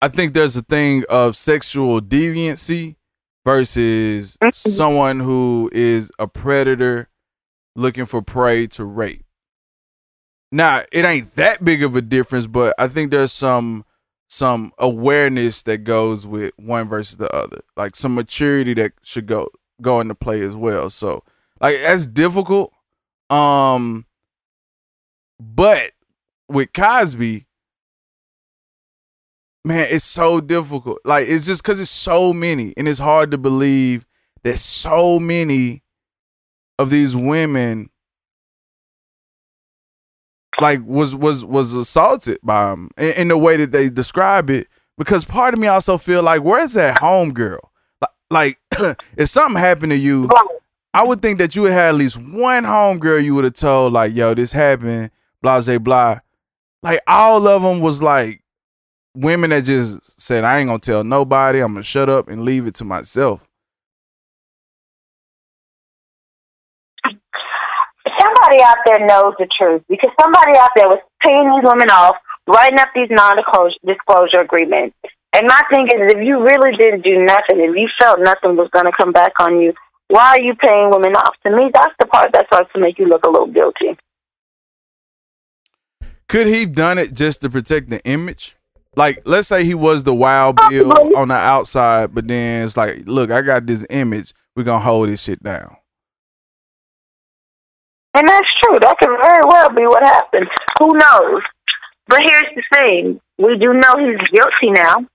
I 0.00 0.08
think 0.08 0.32
there's 0.34 0.56
a 0.56 0.62
thing 0.62 1.04
of 1.10 1.36
sexual 1.36 2.00
deviancy 2.00 2.96
versus 3.44 4.36
Mhm. 4.42 4.54
someone 4.54 5.20
who 5.20 5.68
is 5.72 6.10
a 6.18 6.26
predator 6.26 7.08
looking 7.76 8.06
for 8.06 8.22
prey 8.22 8.66
to 8.68 8.84
rape. 8.84 9.24
Now, 10.52 10.82
it 10.92 11.04
ain't 11.04 11.36
that 11.36 11.64
big 11.64 11.82
of 11.82 11.94
a 11.94 12.02
difference, 12.02 12.46
but 12.46 12.74
I 12.78 12.88
think 12.88 13.10
there's 13.10 13.32
some 13.32 13.84
some 14.32 14.72
awareness 14.78 15.64
that 15.64 15.78
goes 15.78 16.24
with 16.24 16.52
one 16.56 16.88
versus 16.88 17.16
the 17.16 17.28
other. 17.34 17.62
Like 17.76 17.96
some 17.96 18.14
maturity 18.14 18.74
that 18.74 18.92
should 19.02 19.26
go 19.26 19.48
go 19.82 20.00
into 20.00 20.14
play 20.14 20.42
as 20.42 20.54
well. 20.54 20.88
So, 20.90 21.24
like 21.60 21.78
that's 21.80 22.06
difficult. 22.06 22.72
Um 23.30 24.06
but 25.38 25.92
with 26.48 26.72
Cosby, 26.72 27.46
man, 29.64 29.86
it's 29.90 30.04
so 30.04 30.40
difficult. 30.40 30.98
Like 31.04 31.28
it's 31.28 31.46
just 31.46 31.64
cuz 31.64 31.80
it's 31.80 31.90
so 31.90 32.32
many 32.32 32.74
and 32.76 32.88
it's 32.88 32.98
hard 32.98 33.30
to 33.30 33.38
believe 33.38 34.06
that 34.42 34.58
so 34.58 35.18
many 35.18 35.82
of 36.78 36.90
these 36.90 37.14
women 37.14 37.90
like 40.60 40.80
was 40.84 41.14
was 41.14 41.44
was 41.44 41.72
assaulted 41.72 42.38
by 42.42 42.72
him 42.72 42.90
in, 42.96 43.10
in 43.10 43.28
the 43.28 43.38
way 43.38 43.56
that 43.56 43.70
they 43.70 43.88
describe 43.88 44.50
it 44.50 44.66
because 44.98 45.24
part 45.24 45.54
of 45.54 45.60
me 45.60 45.66
also 45.66 45.96
feel 45.98 46.22
like 46.22 46.42
where's 46.42 46.72
that 46.74 46.98
home 46.98 47.32
girl 47.32 47.72
like, 48.30 48.58
like 48.72 48.96
if 49.16 49.28
something 49.28 49.60
happened 49.60 49.92
to 49.92 49.96
you 49.96 50.28
i 50.94 51.02
would 51.02 51.22
think 51.22 51.38
that 51.38 51.54
you 51.56 51.62
would 51.62 51.72
have 51.72 51.94
at 51.94 51.98
least 51.98 52.16
one 52.16 52.64
home 52.64 52.98
girl 52.98 53.20
you 53.20 53.34
would 53.34 53.44
have 53.44 53.54
told 53.54 53.92
like 53.92 54.14
yo 54.14 54.34
this 54.34 54.52
happened 54.52 55.10
blah 55.42 55.60
blah 55.60 55.78
blah 55.78 56.18
like 56.82 57.00
all 57.06 57.46
of 57.46 57.62
them 57.62 57.80
was 57.80 58.02
like 58.02 58.42
women 59.14 59.50
that 59.50 59.62
just 59.62 60.20
said 60.20 60.44
i 60.44 60.58
ain't 60.58 60.68
gonna 60.68 60.78
tell 60.78 61.04
nobody. 61.04 61.60
I'm 61.60 61.72
gonna 61.74 61.82
shut 61.82 62.08
up 62.08 62.28
and 62.28 62.44
leave 62.44 62.66
it 62.66 62.74
to 62.76 62.84
myself. 62.84 63.46
Somebody 68.20 68.62
out 68.62 68.78
there 68.86 69.06
knows 69.06 69.34
the 69.38 69.48
truth 69.58 69.82
because 69.88 70.10
somebody 70.20 70.58
out 70.58 70.70
there 70.76 70.88
was 70.88 71.00
paying 71.24 71.48
these 71.50 71.64
women 71.64 71.90
off, 71.90 72.16
writing 72.46 72.78
up 72.78 72.88
these 72.94 73.08
non-disclosure 73.10 74.42
agreements. 74.42 74.96
And 75.32 75.46
my 75.46 75.62
thing 75.70 75.86
is, 75.86 76.12
if 76.12 76.24
you 76.24 76.42
really 76.42 76.76
didn't 76.76 77.02
do 77.02 77.24
nothing, 77.24 77.60
if 77.60 77.76
you 77.76 77.88
felt 78.00 78.20
nothing 78.20 78.56
was 78.56 78.68
going 78.72 78.86
to 78.86 78.92
come 78.92 79.12
back 79.12 79.32
on 79.38 79.60
you, 79.60 79.72
why 80.10 80.30
are 80.30 80.40
you 80.40 80.54
paying 80.56 80.90
women 80.90 81.14
off? 81.14 81.34
To 81.46 81.56
me, 81.56 81.70
that's 81.72 81.94
the 82.00 82.06
part 82.06 82.32
that 82.32 82.46
starts 82.46 82.70
to 82.74 82.80
make 82.80 82.98
you 82.98 83.06
look 83.06 83.24
a 83.24 83.30
little 83.30 83.46
guilty. 83.46 83.96
Could 86.28 86.48
he 86.48 86.66
done 86.66 86.98
it 86.98 87.14
just 87.14 87.42
to 87.42 87.50
protect 87.50 87.90
the 87.90 88.04
image? 88.04 88.56
Like, 88.96 89.22
let's 89.24 89.46
say 89.46 89.64
he 89.64 89.74
was 89.74 90.02
the 90.02 90.14
wild 90.14 90.56
bill 90.68 90.90
Possibly. 90.90 91.14
on 91.14 91.28
the 91.28 91.34
outside, 91.34 92.12
but 92.12 92.26
then 92.26 92.66
it's 92.66 92.76
like, 92.76 93.02
look, 93.06 93.30
I 93.30 93.40
got 93.42 93.66
this 93.66 93.86
image. 93.88 94.34
We're 94.56 94.64
gonna 94.64 94.82
hold 94.82 95.08
this 95.08 95.22
shit 95.22 95.42
down. 95.42 95.76
And 98.14 98.28
that's 98.28 98.48
true. 98.64 98.78
That 98.80 98.98
could 98.98 99.10
very 99.22 99.44
well 99.46 99.70
be 99.70 99.82
what 99.82 100.02
happened. 100.02 100.48
Who 100.80 100.88
knows? 100.88 101.42
But 102.08 102.22
here's 102.24 102.50
the 102.56 102.62
thing: 102.74 103.20
we 103.38 103.56
do 103.58 103.72
know 103.72 103.94
he's 103.96 104.18
guilty 104.34 104.74
now. 104.74 105.06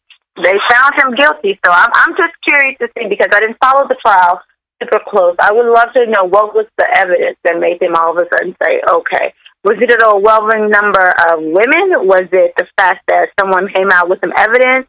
They 0.41 0.53
found 0.69 0.93
him 0.95 1.15
guilty, 1.15 1.59
so 1.65 1.71
I'm 1.71 1.89
I'm 1.93 2.15
just 2.15 2.31
curious 2.47 2.77
to 2.79 2.87
see 2.97 3.09
because 3.09 3.27
I 3.33 3.41
didn't 3.41 3.57
follow 3.61 3.85
the 3.89 3.97
trial 4.05 4.39
super 4.85 5.03
close. 5.09 5.35
I 5.39 5.51
would 5.53 5.65
love 5.65 5.93
to 5.95 6.05
know 6.07 6.25
what 6.27 6.53
was 6.55 6.65
the 6.77 6.87
evidence 6.97 7.37
that 7.43 7.59
made 7.59 7.79
them 7.79 7.95
all 7.95 8.11
of 8.11 8.17
a 8.17 8.27
sudden 8.31 8.55
say, 8.63 8.81
"Okay." 8.87 9.33
Was 9.63 9.77
it 9.81 9.89
an 9.91 9.97
overwhelming 10.05 10.69
number 10.69 11.07
of 11.31 11.39
women? 11.41 12.05
Was 12.07 12.27
it 12.31 12.53
the 12.57 12.67
fact 12.77 13.01
that 13.07 13.29
someone 13.39 13.67
came 13.75 13.89
out 13.91 14.07
with 14.09 14.19
some 14.21 14.31
evidence? 14.37 14.85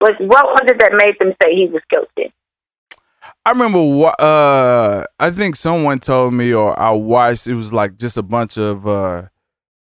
Was 0.00 0.12
what 0.20 0.44
was 0.46 0.70
it 0.70 0.78
that 0.78 0.92
made 0.92 1.16
them 1.18 1.34
say 1.42 1.54
he 1.54 1.66
was 1.66 1.82
guilty? 1.90 2.32
I 3.44 3.50
remember 3.50 4.12
uh 4.20 5.04
I 5.18 5.30
think 5.32 5.56
someone 5.56 5.98
told 5.98 6.32
me 6.34 6.52
or 6.54 6.78
I 6.78 6.90
watched 6.92 7.46
it 7.48 7.54
was 7.54 7.72
like 7.72 7.98
just 7.98 8.16
a 8.16 8.22
bunch 8.22 8.56
of 8.56 8.86
uh 8.86 9.22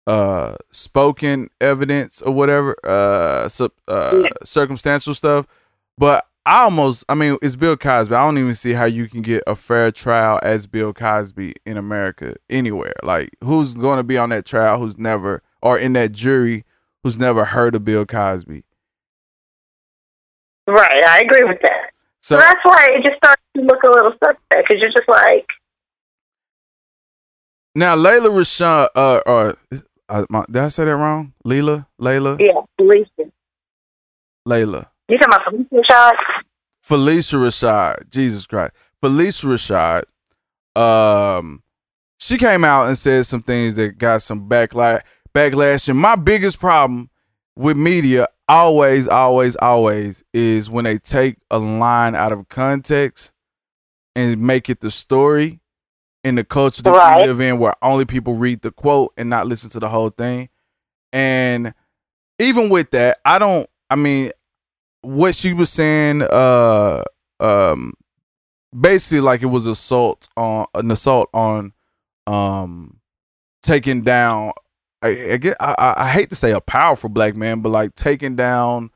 uh 0.06 0.56
spoken 0.72 1.50
evidence 1.60 2.22
or 2.22 2.32
whatever 2.32 2.74
uh, 2.84 3.48
su- 3.48 3.70
uh 3.88 4.22
Yeah. 4.24 4.30
circumstantial 4.44 5.14
stuff 5.14 5.46
but 5.98 6.26
I 6.46 6.62
almost 6.62 7.04
I 7.08 7.14
mean 7.14 7.36
it's 7.42 7.56
Bill 7.56 7.76
Cosby. 7.76 8.14
I 8.14 8.24
don't 8.24 8.38
even 8.38 8.54
see 8.54 8.72
how 8.72 8.86
you 8.86 9.08
can 9.08 9.22
get 9.22 9.42
a 9.46 9.54
fair 9.54 9.92
trial 9.92 10.40
as 10.42 10.66
Bill 10.66 10.92
Cosby 10.92 11.54
in 11.66 11.76
America 11.76 12.36
anywhere. 12.48 12.94
Like 13.02 13.30
who's 13.44 13.74
going 13.74 13.98
to 13.98 14.02
be 14.02 14.16
on 14.16 14.30
that 14.30 14.46
trial 14.46 14.78
who's 14.78 14.98
never 14.98 15.42
or 15.60 15.78
in 15.78 15.92
that 15.94 16.12
jury 16.12 16.64
who's 17.02 17.18
never 17.18 17.44
heard 17.44 17.74
of 17.74 17.84
Bill 17.84 18.06
Cosby? 18.06 18.64
Right, 20.66 21.06
I 21.06 21.20
agree 21.20 21.44
with 21.44 21.60
that. 21.62 21.90
so 22.22 22.36
So 22.36 22.40
that's 22.40 22.60
why 22.62 22.86
it 22.90 23.04
just 23.04 23.18
starts 23.18 23.42
to 23.56 23.62
look 23.62 23.82
a 23.82 23.90
little 23.90 24.12
suspect 24.12 24.40
because 24.50 24.80
you're 24.80 24.90
just 24.90 25.08
like, 25.08 25.46
now 27.74 27.96
Layla 27.96 28.28
Rashawn 28.28 28.88
uh 28.94 29.20
or 29.26 29.56
uh, 30.08 30.26
my, 30.30 30.44
did 30.50 30.62
I 30.62 30.68
say 30.68 30.84
that 30.84 30.96
wrong? 30.96 31.34
Leela? 31.44 31.86
Layla? 32.00 32.40
Yeah, 32.40 32.62
Phylicia. 32.80 33.30
Layla 34.48 34.89
You 35.10 35.18
talking 35.18 35.34
about 35.34 35.52
Phylicia 35.52 35.84
shots? 35.90 36.22
Phylicia 36.88 37.38
Rashad, 37.38 38.10
Jesus 38.10 38.46
Christ, 38.46 38.72
Phylicia 39.02 40.04
Rashad, 40.76 40.80
um, 40.80 41.62
she 42.18 42.38
came 42.38 42.64
out 42.64 42.86
and 42.86 42.96
said 42.96 43.26
some 43.26 43.42
things 43.42 43.74
that 43.74 43.98
got 43.98 44.22
some 44.22 44.48
backlash. 44.48 45.02
Backlash, 45.34 45.88
and 45.88 45.98
my 45.98 46.16
biggest 46.16 46.58
problem 46.60 47.10
with 47.56 47.76
media, 47.76 48.28
always, 48.48 49.06
always, 49.08 49.56
always, 49.56 50.22
is 50.32 50.70
when 50.70 50.84
they 50.84 50.98
take 50.98 51.36
a 51.50 51.58
line 51.58 52.14
out 52.14 52.32
of 52.32 52.48
context 52.48 53.32
and 54.16 54.40
make 54.40 54.68
it 54.70 54.80
the 54.80 54.90
story 54.90 55.60
in 56.24 56.34
the 56.36 56.44
culture 56.44 56.82
that 56.82 56.90
Right. 56.90 57.22
we 57.22 57.26
live 57.28 57.40
in, 57.40 57.58
where 57.58 57.74
only 57.82 58.04
people 58.04 58.34
read 58.34 58.62
the 58.62 58.70
quote 58.70 59.12
and 59.16 59.28
not 59.30 59.46
listen 59.46 59.70
to 59.70 59.80
the 59.80 59.88
whole 59.88 60.10
thing. 60.10 60.48
And 61.12 61.74
even 62.38 62.68
with 62.68 62.90
that, 62.92 63.18
I 63.24 63.38
don't. 63.38 63.68
I 63.88 63.96
mean, 63.96 64.30
what 65.02 65.34
she 65.34 65.52
was 65.52 65.70
saying 65.70 66.22
uh 66.22 67.02
um 67.40 67.94
basically 68.78 69.20
like 69.20 69.42
it 69.42 69.46
was 69.46 69.66
assault 69.66 70.28
on 70.36 70.66
an 70.74 70.90
assault 70.90 71.28
on 71.32 71.72
um 72.26 72.98
taking 73.62 74.02
down 74.02 74.52
I, 75.02 75.32
I 75.32 75.36
get 75.38 75.56
I, 75.60 75.94
I 75.96 76.08
hate 76.10 76.28
to 76.30 76.36
say 76.36 76.52
a 76.52 76.60
powerful 76.60 77.08
black 77.08 77.34
man 77.34 77.60
but 77.60 77.70
like 77.70 77.94
taking 77.94 78.36
down 78.36 78.90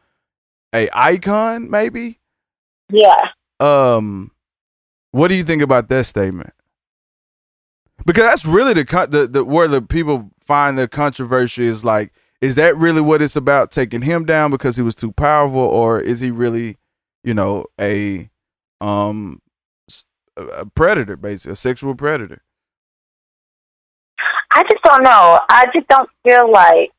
a 0.75 0.89
icon 0.93 1.71
maybe 1.71 2.21
Yeah. 2.91 3.17
um 3.61 4.31
what 5.11 5.29
do 5.29 5.35
you 5.35 5.45
think 5.45 5.63
about 5.63 5.89
that 5.89 6.05
statement 6.07 6.53
because 8.05 8.25
that's 8.25 8.45
really 8.45 8.75
the 8.75 9.07
the, 9.11 9.27
the 9.27 9.45
where 9.45 9.69
the 9.69 9.81
people 9.81 10.31
find 10.41 10.77
the 10.77 10.87
controversy 10.89 11.67
is 11.67 11.85
like 11.85 12.13
is 12.45 12.57
that 12.57 12.77
really 12.77 13.01
what 13.01 13.23
it's 13.23 13.37
about 13.37 13.71
taking 13.71 14.03
him 14.03 14.25
down 14.25 14.51
because 14.51 14.77
he 14.77 14.83
was 14.83 14.95
too 14.95 15.13
powerful 15.13 15.59
or 15.61 16.01
is 16.01 16.21
he 16.21 16.31
really 16.31 16.77
you 17.23 17.35
know 17.35 17.65
a 17.81 18.31
um 18.81 19.41
a 20.37 20.67
predator 20.67 21.17
basically 21.17 21.53
a 21.53 21.57
sexual 21.57 21.95
predator 21.95 22.43
I 24.55 24.63
just 24.71 24.83
don't 24.85 25.03
know. 25.03 25.41
I 25.51 25.67
just 25.75 25.89
don't 25.89 26.09
feel 26.23 26.51
like, 26.51 26.95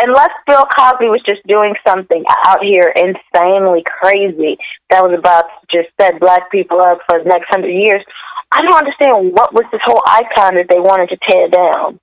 unless 0.00 0.30
Bill 0.46 0.64
Cosby 0.76 1.06
was 1.06 1.22
just 1.24 1.40
doing 1.46 1.74
something 1.86 2.24
out 2.46 2.64
here 2.64 2.92
insanely 2.96 3.84
crazy 3.86 4.58
that 4.90 5.02
was 5.02 5.16
about 5.16 5.44
to 5.46 5.66
just 5.70 5.94
set 6.00 6.18
black 6.20 6.50
people 6.50 6.82
up 6.82 6.98
for 7.08 7.22
the 7.22 7.28
next 7.28 7.46
hundred 7.48 7.70
years, 7.70 8.02
I 8.50 8.62
don't 8.62 8.74
understand 8.76 9.32
what 9.32 9.54
was 9.54 9.64
this 9.70 9.80
whole 9.84 10.02
icon 10.06 10.56
that 10.56 10.66
they 10.68 10.80
wanted 10.80 11.10
to 11.10 11.18
tear 11.30 11.48
down. 11.48 12.00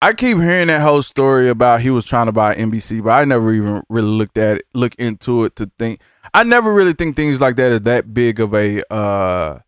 I 0.00 0.12
keep 0.12 0.38
hearing 0.38 0.68
that 0.68 0.80
whole 0.82 1.02
story 1.02 1.48
about 1.48 1.80
he 1.80 1.90
was 1.90 2.04
trying 2.04 2.26
to 2.26 2.32
buy 2.32 2.54
NBC, 2.54 3.02
but 3.02 3.10
I 3.10 3.24
never 3.24 3.52
even 3.52 3.82
really 3.88 4.06
looked 4.08 4.38
at 4.38 4.58
it, 4.58 4.66
look 4.72 4.94
into 4.94 5.44
it 5.44 5.56
to 5.56 5.70
think. 5.78 6.00
I 6.32 6.44
never 6.44 6.72
really 6.72 6.92
think 6.92 7.16
things 7.16 7.40
like 7.40 7.56
that 7.56 7.72
are 7.72 7.78
that 7.80 8.14
big 8.14 8.38
of 8.40 8.54
a. 8.54 8.82
uh 8.92 9.58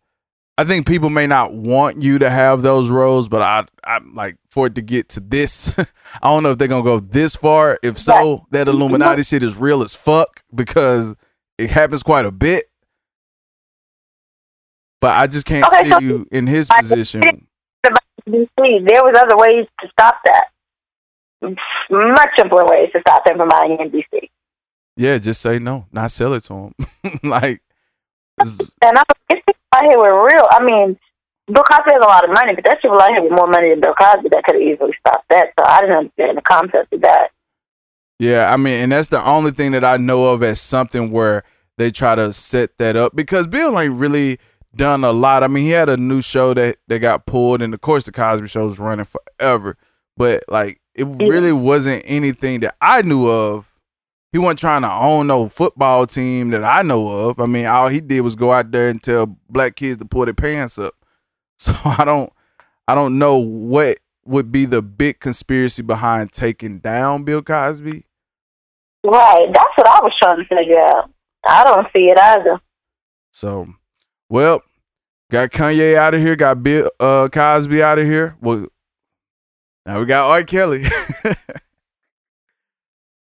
I 0.57 0.63
think 0.63 0.85
people 0.85 1.09
may 1.09 1.25
not 1.27 1.53
want 1.53 2.03
you 2.03 2.19
to 2.19 2.29
have 2.29 2.61
those 2.61 2.89
roles, 2.91 3.27
but 3.27 3.41
I, 3.41 3.65
I'm 3.83 4.13
like 4.13 4.37
for 4.51 4.67
it 4.67 4.75
to 4.75 4.81
get 4.81 5.09
to 5.09 5.19
this. 5.19 5.77
I 5.79 5.85
don't 6.23 6.43
know 6.43 6.51
if 6.51 6.57
they're 6.59 6.67
gonna 6.67 6.83
go 6.83 6.99
this 6.99 7.35
far. 7.35 7.79
If 7.81 7.97
so, 7.97 8.45
that 8.51 8.67
Illuminati 8.67 9.23
shit 9.23 9.43
is 9.43 9.57
real 9.57 9.81
as 9.81 9.95
fuck 9.95 10.43
because 10.53 11.15
it 11.57 11.71
happens 11.71 12.03
quite 12.03 12.25
a 12.25 12.31
bit. 12.31 12.65
But 15.01 15.17
I 15.17 15.25
just 15.27 15.45
can't 15.47 15.65
Okay, 15.65 15.83
see 15.85 15.89
so- 15.89 15.99
you 15.99 16.27
in 16.31 16.47
his 16.47 16.69
I- 16.69 16.81
position. 16.81 17.47
DC, 18.31 18.87
there 18.87 19.03
was 19.03 19.17
other 19.17 19.37
ways 19.37 19.67
to 19.81 19.87
stop 19.89 20.15
that. 20.25 20.45
Much 21.89 22.29
simpler 22.37 22.65
ways 22.65 22.89
to 22.93 23.01
stop 23.01 23.25
them 23.25 23.37
from 23.37 23.49
buying 23.49 23.77
in 23.79 23.89
NBC. 23.89 24.29
Yeah, 24.95 25.17
just 25.17 25.41
say 25.41 25.59
no, 25.59 25.87
not 25.91 26.11
sell 26.11 26.33
it 26.33 26.43
to 26.43 26.53
him. 26.53 26.73
like, 27.23 27.61
And 28.39 28.97
I 28.97 29.03
it's 29.29 29.41
people 29.45 29.61
out 29.73 29.83
here 29.83 29.97
with 29.97 30.33
real. 30.33 30.45
I 30.51 30.63
mean, 30.63 30.99
Bill 31.47 31.63
Cosby 31.63 31.91
has 31.91 32.03
a 32.03 32.07
lot 32.07 32.23
of 32.23 32.31
money, 32.31 32.53
but 32.55 32.63
there's 32.65 32.81
people 32.81 32.99
out 32.99 33.09
here 33.09 33.23
with 33.23 33.31
more 33.31 33.47
money 33.47 33.69
than 33.71 33.81
Bill 33.81 33.95
Cosby 33.95 34.29
that 34.29 34.43
could 34.43 34.55
have 34.55 34.61
easily 34.61 34.93
stopped 34.99 35.25
that. 35.29 35.47
So 35.59 35.65
I 35.65 35.81
didn't 35.81 35.97
understand 35.97 36.37
the 36.37 36.41
concept 36.41 36.93
of 36.93 37.01
that. 37.01 37.29
yeah, 38.19 38.51
I 38.51 38.57
mean, 38.57 38.83
and 38.83 38.91
that's 38.91 39.09
the 39.09 39.23
only 39.25 39.51
thing 39.51 39.71
that 39.71 39.83
I 39.83 39.97
know 39.97 40.29
of 40.29 40.43
as 40.43 40.61
something 40.61 41.11
where 41.11 41.43
they 41.77 41.89
try 41.91 42.15
to 42.15 42.31
set 42.33 42.77
that 42.77 42.95
up 42.95 43.15
because 43.15 43.47
Bill 43.47 43.79
ain't 43.79 43.95
really 43.95 44.39
done 44.75 45.03
a 45.03 45.11
lot. 45.11 45.43
I 45.43 45.47
mean, 45.47 45.65
he 45.65 45.71
had 45.71 45.89
a 45.89 45.97
new 45.97 46.21
show 46.21 46.53
that 46.53 46.77
that 46.87 46.99
got 46.99 47.25
pulled, 47.25 47.61
and 47.61 47.73
of 47.73 47.81
course, 47.81 48.05
the 48.05 48.11
Cosby 48.11 48.47
Show 48.47 48.67
was 48.67 48.79
running 48.79 49.05
forever. 49.05 49.77
But 50.17 50.43
like, 50.47 50.81
it 50.93 51.05
really 51.05 51.51
wasn't 51.51 52.03
anything 52.05 52.61
that 52.61 52.75
I 52.81 53.01
knew 53.01 53.29
of. 53.29 53.67
He 54.31 54.37
wasn't 54.37 54.59
trying 54.59 54.83
to 54.83 54.91
own 54.91 55.27
no 55.27 55.49
football 55.49 56.05
team 56.05 56.51
that 56.51 56.63
I 56.63 56.83
know 56.83 57.29
of. 57.29 57.39
I 57.39 57.45
mean, 57.45 57.65
all 57.65 57.89
he 57.89 57.99
did 57.99 58.21
was 58.21 58.35
go 58.35 58.51
out 58.51 58.71
there 58.71 58.87
and 58.87 59.01
tell 59.01 59.37
black 59.49 59.75
kids 59.75 59.99
to 59.99 60.05
pull 60.05 60.25
their 60.25 60.33
pants 60.33 60.77
up. 60.77 60.95
So 61.61 61.73
I 61.85 62.05
don't, 62.05 62.33
I 62.87 62.95
don't 62.95 63.19
know 63.19 63.37
what 63.37 63.99
would 64.25 64.51
be 64.51 64.65
the 64.65 64.81
big 64.81 65.19
conspiracy 65.19 65.83
behind 65.83 66.31
taking 66.31 66.79
down 66.79 67.23
Bill 67.23 67.43
Cosby. 67.43 68.03
Right. 69.05 69.47
That's 69.53 69.77
what 69.77 69.87
I 69.87 69.99
was 70.01 70.13
trying 70.19 70.37
to 70.37 70.45
figure 70.45 70.79
out. 70.79 71.11
I 71.45 71.63
don't 71.63 71.85
see 71.93 72.09
it 72.09 72.17
either. 72.17 72.59
So, 73.31 73.67
well, 74.31 74.63
got 75.29 75.51
Kanye 75.51 75.95
out 75.95 76.13
of 76.13 76.21
here, 76.21 76.37
got 76.37 76.63
Bill 76.63 76.89
uh, 77.01 77.27
Cosby 77.27 77.83
out 77.83 77.99
of 77.99 78.05
here. 78.05 78.37
Well, 78.39 78.67
now 79.85 79.99
we 79.99 80.05
got 80.05 80.29
R. 80.29 80.43
Kelly. 80.43 80.83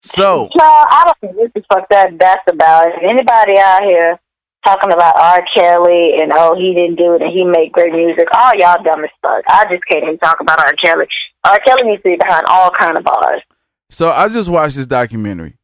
so, 0.02 0.50
No, 0.56 0.66
I 0.66 1.04
don't 1.06 1.18
think 1.20 1.36
what 1.36 1.52
the 1.56 1.64
fuck 1.68 1.90
that 1.90 2.12
that's 2.20 2.44
about. 2.48 2.90
If 2.90 3.02
anybody 3.04 3.58
out 3.58 3.82
here 3.84 4.20
talking 4.64 4.92
about 4.92 5.18
R. 5.18 5.44
Kelly 5.56 6.18
and 6.22 6.32
oh 6.36 6.56
he 6.56 6.76
didn't 6.76 6.98
do 6.98 7.16
it 7.16 7.24
and 7.24 7.32
he 7.32 7.44
made 7.44 7.72
great 7.72 7.92
music, 7.92 8.28
all 8.34 8.52
y'all 8.56 8.84
dumb 8.84 9.04
as 9.04 9.10
fuck. 9.24 9.44
I 9.48 9.66
just 9.72 9.84
can't 9.92 10.04
even 10.04 10.20
talk 10.20 10.42
about 10.42 10.60
R. 10.60 10.74
Kelly. 10.84 11.08
R. 11.44 11.58
Kelly 11.66 11.90
needs 11.90 12.04
to 12.04 12.10
be 12.10 12.18
behind 12.18 12.46
all 12.48 12.70
kind 12.70 12.96
of 12.96 13.04
bars. 13.04 13.42
so 13.90 14.12
I 14.12 14.30
just 14.30 14.48
watched 14.48 14.76
this 14.76 14.86
documentary. 14.86 15.56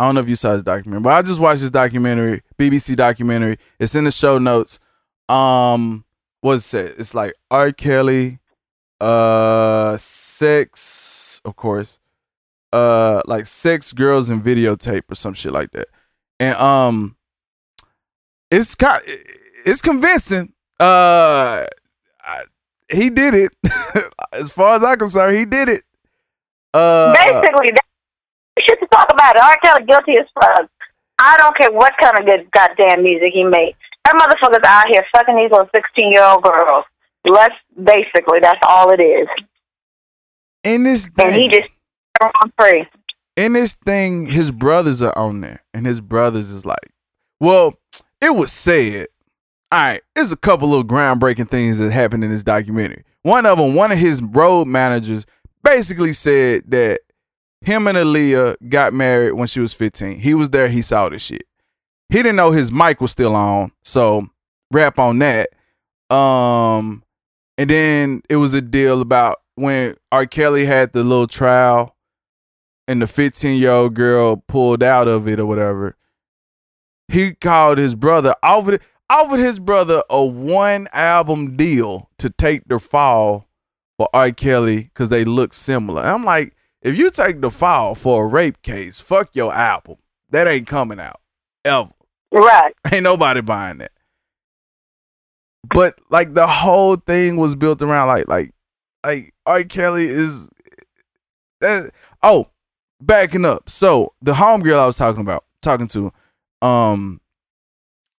I 0.00 0.06
don't 0.06 0.14
know 0.14 0.22
if 0.22 0.30
you 0.30 0.36
saw 0.36 0.54
this 0.54 0.62
documentary, 0.62 1.02
but 1.02 1.12
I 1.12 1.20
just 1.20 1.40
watched 1.40 1.60
this 1.60 1.70
documentary, 1.70 2.40
BBC 2.58 2.96
documentary. 2.96 3.58
It's 3.78 3.94
in 3.94 4.04
the 4.04 4.10
show 4.10 4.38
notes. 4.38 4.80
Um, 5.30 6.04
what's 6.40 6.74
it? 6.74 6.96
It's 6.98 7.14
like 7.14 7.34
R. 7.50 7.72
Kelly, 7.72 8.40
uh, 9.00 9.96
sex, 9.96 11.40
of 11.44 11.56
course, 11.56 11.98
uh, 12.72 13.22
like 13.26 13.46
sex, 13.46 13.92
girls, 13.92 14.28
and 14.28 14.42
videotape 14.42 15.02
or 15.10 15.14
some 15.14 15.34
shit 15.34 15.52
like 15.52 15.70
that. 15.72 15.88
And 16.38 16.56
um, 16.56 17.16
it's 18.50 18.74
kind, 18.74 19.02
it's 19.64 19.82
convincing. 19.82 20.52
Uh, 20.80 21.66
I, 22.22 22.42
he 22.90 23.10
did 23.10 23.34
it. 23.34 23.52
as 24.32 24.50
far 24.50 24.76
as 24.76 24.82
I'm 24.82 24.98
concerned, 24.98 25.36
he 25.36 25.44
did 25.44 25.68
it. 25.68 25.82
Uh, 26.74 27.12
Basically, 27.14 27.70
that 27.70 27.84
shit 28.58 28.80
to 28.80 28.86
talk 28.86 29.12
about 29.12 29.36
it. 29.36 29.42
R. 29.42 29.56
Kelly 29.62 29.84
guilty 29.86 30.12
as 30.18 30.26
fuck. 30.34 30.68
I 31.18 31.36
don't 31.36 31.56
care 31.56 31.70
what 31.70 31.92
kind 32.00 32.18
of 32.18 32.24
good 32.24 32.50
goddamn 32.50 33.02
music 33.02 33.32
he 33.32 33.44
made. 33.44 33.76
That 34.04 34.14
motherfucker's 34.14 34.64
out 34.66 34.86
here 34.90 35.04
fucking 35.14 35.36
these 35.36 35.50
little 35.50 35.68
sixteen 35.74 36.10
year 36.12 36.24
old 36.24 36.42
girls. 36.42 36.84
Less 37.24 37.50
basically, 37.82 38.40
that's 38.40 38.58
all 38.66 38.90
it 38.92 39.02
is. 39.02 39.28
in 40.64 40.82
this 40.84 41.06
thing, 41.08 41.26
And 41.26 41.36
he 41.36 41.48
just 41.48 41.68
on 42.22 42.52
free. 42.58 42.86
in 43.36 43.52
this 43.54 43.74
thing, 43.74 44.26
his 44.26 44.50
brothers 44.50 45.00
are 45.02 45.16
on 45.16 45.40
there, 45.40 45.62
and 45.74 45.86
his 45.86 46.00
brothers 46.00 46.50
is 46.50 46.64
like, 46.66 46.90
well, 47.38 47.74
it 48.20 48.34
was 48.34 48.52
said. 48.52 49.06
All 49.72 49.78
right, 49.80 50.02
there's 50.16 50.32
a 50.32 50.36
couple 50.36 50.68
little 50.68 50.84
groundbreaking 50.84 51.48
things 51.48 51.78
that 51.78 51.92
happened 51.92 52.24
in 52.24 52.30
this 52.30 52.42
documentary. 52.42 53.04
One 53.22 53.46
of 53.46 53.58
them, 53.58 53.74
one 53.74 53.92
of 53.92 53.98
his 53.98 54.20
road 54.20 54.66
managers, 54.66 55.26
basically 55.62 56.12
said 56.12 56.64
that 56.72 57.00
him 57.60 57.86
and 57.86 57.96
Aaliyah 57.96 58.56
got 58.68 58.92
married 58.94 59.32
when 59.34 59.46
she 59.46 59.60
was 59.60 59.72
15. 59.72 60.18
He 60.20 60.34
was 60.34 60.50
there, 60.50 60.68
he 60.68 60.82
saw 60.82 61.08
this 61.08 61.22
shit. 61.22 61.44
He 62.10 62.16
didn't 62.16 62.36
know 62.36 62.50
his 62.50 62.72
mic 62.72 63.00
was 63.00 63.12
still 63.12 63.36
on, 63.36 63.70
so 63.84 64.28
rap 64.72 64.98
on 64.98 65.20
that. 65.20 65.50
Um, 66.14 67.04
and 67.56 67.70
then 67.70 68.22
it 68.28 68.36
was 68.36 68.52
a 68.52 68.60
deal 68.60 69.00
about 69.00 69.42
when 69.54 69.94
R. 70.10 70.26
Kelly 70.26 70.64
had 70.64 70.92
the 70.92 71.04
little 71.04 71.28
trial 71.28 71.96
and 72.88 73.00
the 73.00 73.06
15 73.06 73.60
year 73.60 73.70
old 73.70 73.94
girl 73.94 74.36
pulled 74.48 74.82
out 74.82 75.06
of 75.06 75.28
it 75.28 75.38
or 75.38 75.46
whatever. 75.46 75.96
He 77.06 77.34
called 77.34 77.78
his 77.78 77.94
brother 77.94 78.34
offered 78.42 78.80
offered 79.08 79.38
his 79.38 79.60
brother 79.60 80.02
a 80.10 80.24
one 80.24 80.88
album 80.92 81.56
deal 81.56 82.10
to 82.18 82.30
take 82.30 82.66
the 82.66 82.80
fall 82.80 83.48
for 83.96 84.08
R. 84.12 84.32
Kelly 84.32 84.84
because 84.84 85.10
they 85.10 85.24
look 85.24 85.52
similar. 85.54 86.02
And 86.02 86.10
I'm 86.10 86.24
like, 86.24 86.56
if 86.82 86.96
you 86.96 87.10
take 87.10 87.40
the 87.40 87.50
fall 87.50 87.94
for 87.94 88.24
a 88.24 88.26
rape 88.26 88.62
case, 88.62 88.98
fuck 88.98 89.30
your 89.34 89.52
album. 89.52 89.96
That 90.30 90.48
ain't 90.48 90.66
coming 90.66 90.98
out 90.98 91.20
ever. 91.64 91.90
Right. 92.32 92.74
Ain't 92.92 93.02
nobody 93.02 93.40
buying 93.40 93.78
that. 93.78 93.92
But 95.74 95.98
like 96.10 96.34
the 96.34 96.46
whole 96.46 96.96
thing 96.96 97.36
was 97.36 97.54
built 97.54 97.82
around 97.82 98.08
like 98.08 98.28
like 98.28 98.54
like 99.04 99.34
R. 99.46 99.62
Kelly 99.64 100.06
is 100.06 100.48
that 101.60 101.90
oh 102.22 102.48
backing 103.00 103.44
up. 103.44 103.68
So 103.68 104.14
the 104.22 104.32
homegirl 104.32 104.78
I 104.78 104.86
was 104.86 104.96
talking 104.96 105.20
about 105.20 105.44
talking 105.62 105.86
to, 105.88 106.12
um 106.62 107.20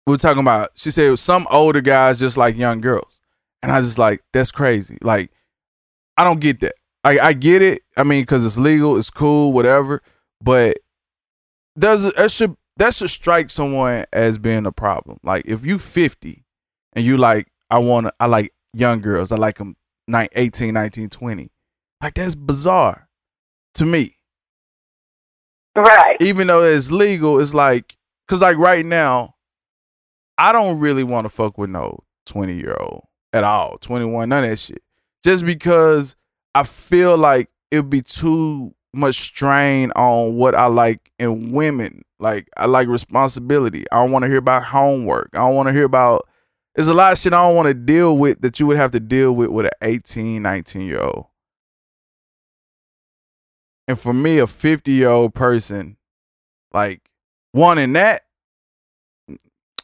we 0.06 0.14
were 0.14 0.18
talking 0.18 0.42
about 0.42 0.72
she 0.76 0.92
said 0.92 1.18
some 1.20 1.48
older 1.50 1.82
guys 1.82 2.20
just 2.20 2.38
like 2.38 2.56
young 2.56 2.82
girls. 2.82 3.20
And 3.64 3.72
I 3.72 3.82
just 3.82 3.98
like 3.98 4.24
that's 4.34 4.52
crazy. 4.52 4.98
Like 5.02 5.32
I 6.18 6.24
don't 6.24 6.40
get 6.40 6.60
that. 6.62 6.76
I 7.04 7.20
I 7.20 7.34
get 7.34 7.62
it. 7.62 7.82
I 7.98 8.04
mean, 8.04 8.22
because 8.22 8.46
it's 8.46 8.58
legal, 8.58 8.98
it's 8.98 9.10
cool, 9.10 9.52
whatever. 9.52 10.02
But 10.44 10.78
does 11.78 12.12
that 12.14 12.32
should 12.32 12.56
that 12.78 12.94
should 12.94 13.10
strike 13.10 13.50
someone 13.50 14.06
as 14.14 14.38
being 14.38 14.66
a 14.66 14.72
problem. 14.72 15.20
Like 15.24 15.44
if 15.46 15.66
you 15.66 15.80
50 15.80 16.46
and 16.94 17.06
you 17.06 17.18
like 17.18 17.48
I 17.70 17.80
want 17.80 18.08
to 18.08 18.14
I 18.20 18.26
like 18.26 18.54
young 18.74 19.00
girls. 19.00 19.32
I 19.32 19.38
like 19.38 19.58
them 19.58 19.76
18, 20.14 20.74
19, 20.74 21.10
20. 21.10 21.52
Like 22.02 22.14
that's 22.16 22.36
bizarre 22.36 23.08
to 23.76 23.86
me. 23.86 24.18
Right. 25.76 26.18
Even 26.20 26.48
though 26.48 26.64
it's 26.64 26.92
legal, 26.92 27.40
it's 27.40 27.54
like 27.54 27.98
cuz 28.28 28.42
like 28.42 28.58
right 28.58 28.86
now 28.86 29.36
I 30.38 30.52
don't 30.52 30.80
really 30.80 31.04
want 31.04 31.26
to 31.26 31.30
fuck 31.30 31.58
with 31.58 31.70
no 31.70 32.00
20 32.26 32.56
year 32.56 32.76
old 32.80 33.04
at 33.34 33.44
all. 33.44 33.78
21 33.78 34.30
none 34.30 34.44
of 34.44 34.50
that 34.50 34.58
shit. 34.58 34.82
Just 35.24 35.46
because 35.46 36.16
I 36.56 36.64
feel 36.64 37.18
like 37.18 37.50
it'd 37.70 37.90
be 37.90 38.02
too 38.02 38.74
much 38.94 39.16
strain 39.20 39.92
on 39.96 40.36
what 40.36 40.56
I 40.56 40.66
like 40.66 41.12
in 41.18 41.52
women. 41.52 42.04
Like 42.22 42.48
I 42.56 42.68
like 42.68 42.88
responsibility. 42.88 43.86
I 43.92 43.96
don't 43.98 44.12
want 44.12 44.24
to 44.24 44.30
hear 44.30 44.38
about 44.38 44.64
homework. 44.64 45.32
I 45.34 45.40
don't 45.40 45.56
want 45.56 45.70
to 45.70 45.74
hear 45.74 45.86
about 45.86 46.28
there's 46.76 46.88
a 46.88 46.94
lot 46.94 47.12
of 47.12 47.18
shit 47.18 47.34
I 47.34 47.46
don't 47.46 47.56
want 47.56 47.68
to 47.68 47.74
deal 47.74 48.16
with 48.16 48.42
that 48.42 48.60
you 48.60 48.68
would 48.68 48.78
have 48.78 48.92
to 48.92 49.00
deal 49.00 49.34
with 49.34 49.50
with 49.50 49.66
an 49.66 49.72
18, 49.82 50.42
19 50.42 50.82
year 50.84 51.02
old. 51.02 51.26
And 53.88 54.00
for 54.00 54.14
me, 54.14 54.38
a 54.38 54.48
50 54.48 54.92
year 54.92 55.10
old 55.10 55.34
person, 55.34 55.98
like 56.72 57.02
wanting 57.54 57.94
that, 57.94 58.22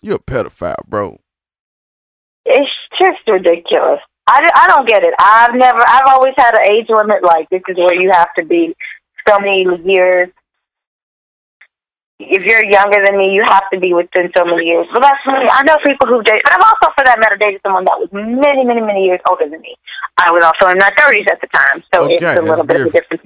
you're 0.02 0.16
a 0.16 0.20
pedophile, 0.20 0.86
bro. 0.88 1.20
It's 2.46 2.70
just 3.02 3.20
ridiculous. 3.28 4.00
I, 4.28 4.50
I 4.56 4.68
don't 4.68 4.88
get 4.88 5.04
it. 5.04 5.14
I've 5.20 5.56
never, 5.56 5.80
I've 5.86 6.08
always 6.08 6.34
had 6.38 6.54
an 6.54 6.72
age 6.72 6.86
limit 6.90 7.24
like 7.24 7.50
this 7.50 7.62
is 7.68 7.78
where 7.78 8.00
you 8.00 8.12
have 8.12 8.30
to 8.38 8.46
be 8.46 8.76
so 9.28 9.40
many 9.40 9.66
years. 9.86 10.30
If 12.20 12.44
you're 12.46 12.66
younger 12.66 12.98
than 13.06 13.18
me, 13.18 13.32
you 13.32 13.44
have 13.46 13.70
to 13.72 13.80
be 13.80 13.94
within 13.94 14.32
so 14.36 14.44
many 14.44 14.66
years. 14.66 14.88
But 14.92 15.02
that's 15.02 15.22
me. 15.28 15.48
I 15.52 15.62
know 15.64 15.78
people 15.86 16.08
who 16.08 16.24
date, 16.24 16.42
but 16.44 16.54
I've 16.54 16.66
also, 16.66 16.94
for 16.98 17.06
that 17.06 17.20
matter, 17.20 17.38
dated 17.38 17.62
someone 17.64 17.86
that 17.86 18.00
was 18.00 18.10
many, 18.12 18.66
many, 18.66 18.82
many 18.82 19.06
years 19.06 19.20
older 19.30 19.48
than 19.48 19.62
me. 19.62 19.76
I 20.18 20.32
was 20.32 20.44
also 20.44 20.72
in 20.72 20.80
my 20.80 20.90
30s 20.98 21.30
at 21.32 21.40
the 21.42 21.48
time, 21.54 21.84
so 21.94 22.06
Okay, 22.06 22.16
it's 22.16 22.24
a 22.24 22.42
little 22.42 22.66
bit 22.66 22.82
of 22.82 22.88
a 22.88 22.92
different. 22.92 23.22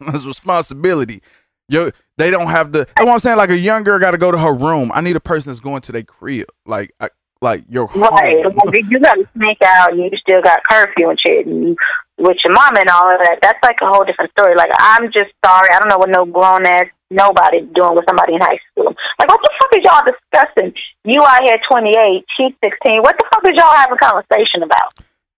That's 0.00 0.24
responsibility. 0.24 1.22
Yo, 1.68 1.90
they 2.16 2.30
don't 2.30 2.48
have 2.48 2.70
the. 2.70 2.86
That's 2.96 3.04
what 3.04 3.14
I'm 3.14 3.18
saying. 3.18 3.36
Like 3.36 3.50
a 3.50 3.58
young 3.58 3.82
girl 3.82 3.98
got 3.98 4.12
to 4.12 4.18
go 4.18 4.30
to 4.30 4.38
her 4.38 4.54
room. 4.54 4.92
I 4.94 5.00
need 5.00 5.16
a 5.16 5.20
person 5.20 5.50
that's 5.50 5.60
going 5.60 5.80
to 5.82 5.92
their 5.92 6.02
crib. 6.04 6.46
Like, 6.66 6.92
I, 7.00 7.08
like 7.40 7.64
your 7.68 7.86
home. 7.86 8.02
Right. 8.02 8.44
You 8.88 9.00
got 9.00 9.14
to 9.14 9.28
sneak 9.36 9.58
out 9.62 9.92
and 9.92 10.00
you 10.00 10.10
still 10.18 10.42
got 10.42 10.60
curfew 10.68 11.10
and 11.10 11.20
shit 11.20 11.46
and 11.46 11.68
you, 11.68 11.76
with 12.18 12.36
your 12.44 12.54
mom 12.54 12.76
and 12.76 12.88
all 12.88 13.10
of 13.12 13.20
that, 13.20 13.38
that's 13.42 13.58
like 13.62 13.78
a 13.82 13.86
whole 13.86 14.04
different 14.04 14.30
story. 14.38 14.54
Like, 14.54 14.70
I'm 14.78 15.10
just 15.12 15.32
sorry. 15.44 15.68
I 15.72 15.78
don't 15.78 15.88
know 15.88 15.98
what 15.98 16.10
no 16.10 16.24
grown 16.24 16.66
ass 16.66 16.86
nobody 17.10 17.60
doing 17.74 17.94
with 17.94 18.04
somebody 18.08 18.34
in 18.34 18.40
high 18.40 18.58
school. 18.70 18.94
Like, 19.18 19.28
what 19.28 19.40
the 19.42 19.50
fuck 19.60 19.70
is 19.76 19.84
y'all 19.84 20.06
discussing? 20.06 20.74
You 21.04 21.20
out 21.22 21.42
here 21.42 21.58
28, 21.70 22.24
she's 22.36 22.54
16. 22.64 23.02
What 23.02 23.16
the 23.18 23.24
fuck 23.32 23.44
is 23.46 23.56
y'all 23.56 23.74
having 23.74 23.98
conversation 23.98 24.62
about? 24.62 24.94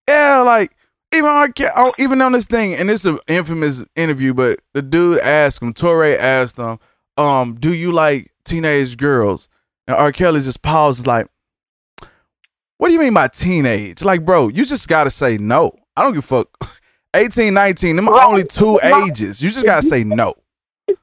Yeah, 0.08 0.42
like 0.42 0.72
even. 1.12 1.52
Ke- 1.52 1.72
oh, 1.74 1.92
even 1.98 2.20
on 2.20 2.32
this 2.32 2.46
thing, 2.46 2.74
and 2.74 2.90
is 2.90 3.06
an 3.06 3.18
infamous 3.26 3.82
interview, 3.94 4.34
but 4.34 4.60
the 4.74 4.82
dude 4.82 5.18
asked 5.18 5.62
him, 5.62 5.74
Touré 5.74 6.16
asked 6.16 6.58
him, 6.58 6.78
um, 7.16 7.56
do 7.58 7.72
you 7.72 7.92
like 7.92 8.32
teenage 8.44 8.96
girls? 8.96 9.48
And 9.86 9.96
R. 9.96 10.12
Kelly 10.12 10.40
just 10.40 10.62
pauses 10.62 11.06
like, 11.06 11.26
what 12.78 12.88
do 12.88 12.92
you 12.92 13.00
mean 13.00 13.14
by 13.14 13.28
teenage? 13.28 14.02
Like, 14.02 14.24
bro, 14.24 14.48
you 14.48 14.66
just 14.66 14.88
gotta 14.88 15.10
say 15.10 15.38
no. 15.38 15.72
I 15.96 16.02
don't 16.02 16.12
give 16.12 16.24
a 16.24 16.26
fuck. 16.26 16.48
18, 17.14 17.54
19, 17.54 17.96
them 17.96 18.08
are 18.08 18.14
Right. 18.14 18.26
only 18.26 18.44
two 18.44 18.78
ages. 18.82 19.40
You 19.40 19.50
just 19.50 19.64
gotta 19.64 19.82
say 19.86 20.04
no. 20.04 20.34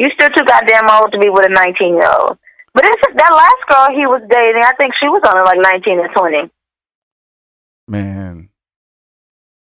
You 0.00 0.08
still 0.14 0.28
too 0.28 0.44
goddamn 0.46 0.88
old 0.88 1.10
to 1.10 1.18
be 1.18 1.28
with 1.28 1.44
a 1.44 1.48
19 1.48 1.96
year 1.96 2.06
old. 2.06 2.38
But 2.72 2.84
it's, 2.84 3.02
that 3.16 3.32
last 3.34 3.68
girl 3.68 3.96
he 3.98 4.06
was 4.06 4.22
dating, 4.30 4.62
I 4.64 4.70
think 4.78 4.92
she 5.02 5.08
was 5.08 5.20
only 5.26 5.42
like 5.44 5.58
19 5.84 5.98
or 5.98 6.08
20. 6.14 6.50
Man. 7.88 8.50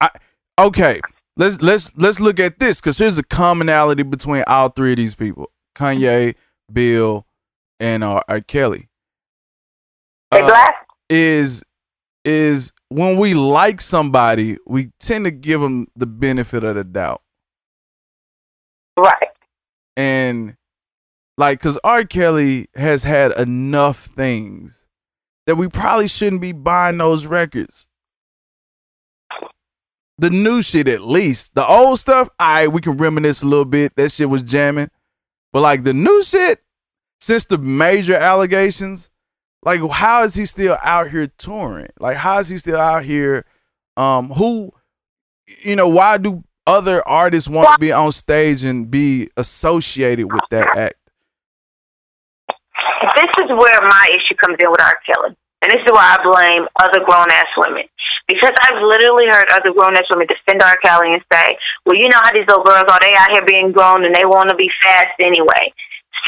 I 0.00 0.10
okay. 0.58 1.00
Let's 1.36 1.60
let's 1.62 1.92
let's 1.96 2.18
look 2.18 2.40
at 2.40 2.58
this 2.58 2.80
because 2.80 2.98
here's 2.98 3.16
a 3.16 3.22
commonality 3.22 4.02
between 4.02 4.42
all 4.48 4.70
three 4.70 4.90
of 4.92 4.96
these 4.96 5.14
people: 5.14 5.52
Kanye, 5.76 6.34
Bill, 6.72 7.24
and 7.78 8.02
uh, 8.02 8.22
R. 8.26 8.40
Kelly. 8.40 8.88
They 10.32 10.40
Uh, 10.42 10.46
black? 10.48 10.74
is 11.08 11.62
is 12.24 12.72
when 12.88 13.16
we 13.18 13.34
like 13.34 13.80
somebody, 13.80 14.56
we 14.66 14.90
tend 14.98 15.24
to 15.26 15.30
give 15.30 15.60
them 15.60 15.88
the 15.96 16.06
benefit 16.06 16.64
of 16.64 16.76
the 16.76 16.84
doubt, 16.84 17.22
Right. 18.96 19.28
and 19.96 20.56
like 21.36 21.58
because 21.60 21.78
R. 21.84 22.04
Kelly 22.04 22.68
has 22.74 23.04
had 23.04 23.32
enough 23.32 24.06
things 24.06 24.86
that 25.46 25.56
we 25.56 25.68
probably 25.68 26.08
shouldn't 26.08 26.42
be 26.42 26.52
buying 26.52 26.98
those 26.98 27.26
records. 27.26 27.88
The 30.20 30.30
new 30.30 30.62
shit, 30.62 30.88
at 30.88 31.02
least. 31.02 31.54
The 31.54 31.64
old 31.64 32.00
stuff, 32.00 32.28
all 32.40 32.54
right, 32.54 32.66
we 32.72 32.80
can 32.80 32.96
reminisce 32.96 33.42
a 33.42 33.46
little 33.46 33.64
bit. 33.64 33.94
That 33.94 34.10
shit 34.10 34.28
was 34.28 34.42
jamming. 34.42 34.90
But 35.52 35.60
like 35.60 35.84
the 35.84 35.94
new 35.94 36.24
shit, 36.24 36.60
since 37.20 37.44
the 37.44 37.56
major 37.56 38.16
allegations, 38.16 39.10
like 39.62 39.80
how 39.90 40.22
is 40.22 40.34
he 40.34 40.46
still 40.46 40.78
out 40.82 41.10
here 41.10 41.26
touring? 41.26 41.90
Like 41.98 42.16
how 42.16 42.38
is 42.38 42.48
he 42.48 42.58
still 42.58 42.78
out 42.78 43.04
here? 43.04 43.44
Um, 43.96 44.30
who, 44.30 44.72
you 45.64 45.74
know, 45.74 45.88
why 45.88 46.18
do 46.18 46.44
other 46.66 47.06
artists 47.08 47.48
want 47.48 47.68
to 47.72 47.78
be 47.78 47.90
on 47.90 48.12
stage 48.12 48.62
and 48.62 48.90
be 48.90 49.30
associated 49.36 50.32
with 50.32 50.44
that 50.50 50.76
act? 50.76 50.94
This 53.16 53.32
is 53.42 53.50
where 53.50 53.80
my 53.82 54.06
issue 54.10 54.36
comes 54.36 54.56
in 54.60 54.70
with 54.70 54.80
R. 54.80 54.94
Kelly. 55.06 55.34
And 55.62 55.72
this 55.72 55.82
is 55.82 55.90
why 55.90 56.14
I 56.14 56.22
blame 56.22 56.68
other 56.78 57.02
grown 57.04 57.26
ass 57.32 57.50
women. 57.56 57.82
Because 58.28 58.52
I've 58.68 58.78
literally 58.82 59.26
heard 59.26 59.50
other 59.50 59.72
grown 59.72 59.96
ass 59.96 60.06
women 60.10 60.28
defend 60.28 60.62
R. 60.62 60.76
Kelly 60.84 61.14
and 61.14 61.22
say, 61.32 61.56
Well, 61.84 61.96
you 61.96 62.08
know 62.08 62.20
how 62.22 62.30
these 62.32 62.46
little 62.46 62.62
girls 62.62 62.84
are, 62.86 63.00
they 63.00 63.16
out 63.16 63.32
here 63.32 63.44
being 63.44 63.72
grown 63.72 64.04
and 64.04 64.14
they 64.14 64.24
wanna 64.24 64.54
be 64.54 64.70
fast 64.82 65.18
anyway. 65.18 65.72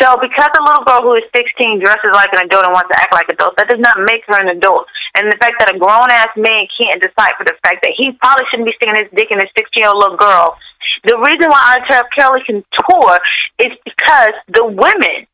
So 0.00 0.16
because 0.16 0.48
a 0.56 0.64
little 0.64 0.84
girl 0.88 1.04
who 1.04 1.14
is 1.20 1.28
sixteen 1.36 1.76
dresses 1.76 2.16
like 2.16 2.32
an 2.32 2.48
adult 2.48 2.64
and 2.64 2.72
wants 2.72 2.88
to 2.88 2.96
act 2.96 3.12
like 3.12 3.28
an 3.28 3.36
adult, 3.36 3.56
that 3.60 3.68
does 3.68 3.84
not 3.84 4.00
make 4.08 4.24
her 4.32 4.40
an 4.40 4.48
adult. 4.48 4.88
And 5.14 5.28
the 5.28 5.36
fact 5.36 5.60
that 5.60 5.68
a 5.68 5.76
grown 5.76 6.08
ass 6.08 6.32
man 6.40 6.64
can't 6.72 7.02
decipher 7.04 7.44
the 7.44 7.58
fact 7.60 7.84
that 7.84 7.92
he 7.92 8.16
probably 8.16 8.48
shouldn't 8.48 8.64
be 8.64 8.76
sticking 8.80 8.96
his 8.96 9.12
dick 9.12 9.28
in 9.28 9.44
a 9.44 9.48
sixteen 9.52 9.84
year 9.84 9.92
old 9.92 10.00
little 10.00 10.16
girl 10.16 10.56
The 11.04 11.20
reason 11.20 11.52
why 11.52 11.76
R. 11.84 12.08
Kelly 12.16 12.40
can 12.48 12.64
tour 12.72 13.18
is 13.60 13.76
because 13.84 14.34
the 14.48 14.64
women. 14.64 15.28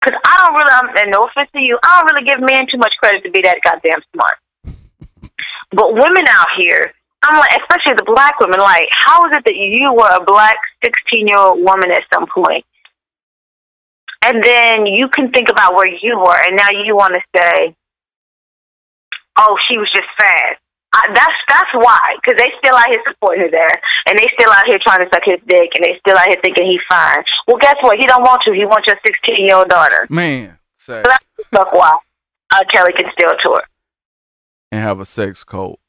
Because 0.00 0.20
I 0.20 0.32
don't 0.44 0.52
really, 0.52 0.72
I'm, 0.72 0.88
and 1.00 1.10
no 1.12 1.28
offense 1.28 1.48
to 1.52 1.60
you, 1.60 1.78
I 1.80 2.00
don't 2.00 2.12
really 2.12 2.28
give 2.28 2.40
men 2.40 2.68
too 2.68 2.76
much 2.76 2.92
credit 3.00 3.24
to 3.24 3.30
be 3.30 3.40
that 3.40 3.64
goddamn 3.64 4.04
smart. 4.12 4.36
But 5.72 5.94
women 5.94 6.24
out 6.28 6.52
here, 6.58 6.92
I'm 7.24 7.40
like, 7.40 7.56
especially 7.56 7.96
the 7.96 8.04
black 8.04 8.38
women, 8.38 8.60
like, 8.60 8.88
how 8.92 9.24
is 9.24 9.32
it 9.32 9.44
that 9.44 9.56
you 9.56 9.92
were 9.92 10.12
a 10.12 10.24
black 10.24 10.56
16 10.84 11.26
year 11.26 11.38
old 11.38 11.64
woman 11.64 11.90
at 11.90 12.04
some 12.12 12.26
point, 12.28 12.64
and 14.24 14.42
then 14.42 14.86
you 14.86 15.08
can 15.08 15.30
think 15.30 15.48
about 15.48 15.74
where 15.74 15.86
you 15.86 16.18
were, 16.18 16.36
and 16.46 16.56
now 16.56 16.70
you 16.70 16.96
want 16.96 17.14
to 17.14 17.20
say, 17.36 17.74
oh, 19.38 19.56
she 19.68 19.78
was 19.78 19.90
just 19.94 20.08
fast. 20.18 20.58
I, 20.94 21.02
that's 21.12 21.38
that's 21.48 21.72
why, 21.74 22.00
because 22.22 22.38
they 22.38 22.50
still 22.64 22.76
out 22.76 22.86
here 22.88 23.02
supporting 23.10 23.42
her 23.44 23.50
there, 23.50 23.74
and 24.06 24.16
they 24.18 24.26
still 24.38 24.50
out 24.52 24.62
here 24.66 24.78
trying 24.86 25.00
to 25.04 25.10
suck 25.12 25.22
his 25.24 25.40
dick, 25.46 25.70
and 25.74 25.82
they 25.84 25.98
still 25.98 26.16
out 26.16 26.28
here 26.28 26.38
thinking 26.42 26.66
he's 26.66 26.80
fine. 26.88 27.22
Well, 27.48 27.56
guess 27.58 27.74
what? 27.82 27.98
He 27.98 28.06
don't 28.06 28.22
want 28.22 28.42
you. 28.46 28.52
He 28.52 28.64
wants 28.64 28.86
your 28.86 28.96
16 29.04 29.44
year 29.46 29.56
old 29.56 29.68
daughter. 29.68 30.06
Man, 30.08 30.58
So 30.76 31.02
that's 31.04 31.24
fuck 31.50 31.72
why 31.72 31.92
uh, 32.54 32.60
Kelly 32.72 32.92
can 32.96 33.06
still 33.12 33.32
tour. 33.44 33.62
and 34.70 34.80
have 34.82 35.00
a 35.00 35.04
sex 35.04 35.42
cult. 35.42 35.80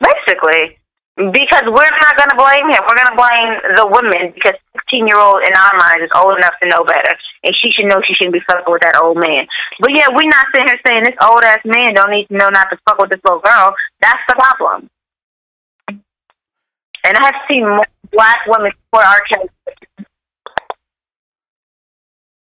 Basically, 0.00 0.78
because 1.16 1.64
we're 1.64 1.96
not 1.96 2.16
going 2.16 2.28
to 2.28 2.36
blame 2.36 2.68
him. 2.68 2.80
We're 2.84 3.00
going 3.00 3.12
to 3.12 3.16
blame 3.16 3.52
the 3.72 3.86
women 3.88 4.32
because 4.36 4.52
16 4.84 5.06
year 5.08 5.16
old 5.16 5.40
in 5.40 5.52
our 5.56 5.72
minds 5.80 6.04
is 6.04 6.12
old 6.14 6.36
enough 6.36 6.52
to 6.62 6.68
know 6.68 6.84
better, 6.84 7.16
and 7.42 7.56
she 7.56 7.72
should 7.72 7.86
know 7.86 8.02
she 8.04 8.12
shouldn't 8.14 8.34
be 8.34 8.44
fucking 8.46 8.68
with 8.68 8.82
that 8.82 9.00
old 9.00 9.16
man. 9.16 9.46
But 9.80 9.96
yeah, 9.96 10.12
we're 10.12 10.28
not 10.28 10.46
sitting 10.52 10.68
here 10.68 10.80
saying 10.86 11.04
this 11.04 11.16
old 11.24 11.42
ass 11.42 11.64
man 11.64 11.94
don't 11.94 12.10
need 12.10 12.28
to 12.28 12.36
know 12.36 12.50
not 12.50 12.68
to 12.70 12.78
fuck 12.84 13.00
with 13.00 13.10
this 13.10 13.20
little 13.24 13.40
girl. 13.40 13.74
That's 14.00 14.20
the 14.28 14.34
problem. 14.36 14.90
And 15.88 17.16
I 17.16 17.24
have 17.24 17.34
seen 17.50 17.62
more 17.62 17.86
black 18.12 18.38
women 18.46 18.72
support 18.84 19.06
R. 19.06 19.20
Kelly. 19.32 19.48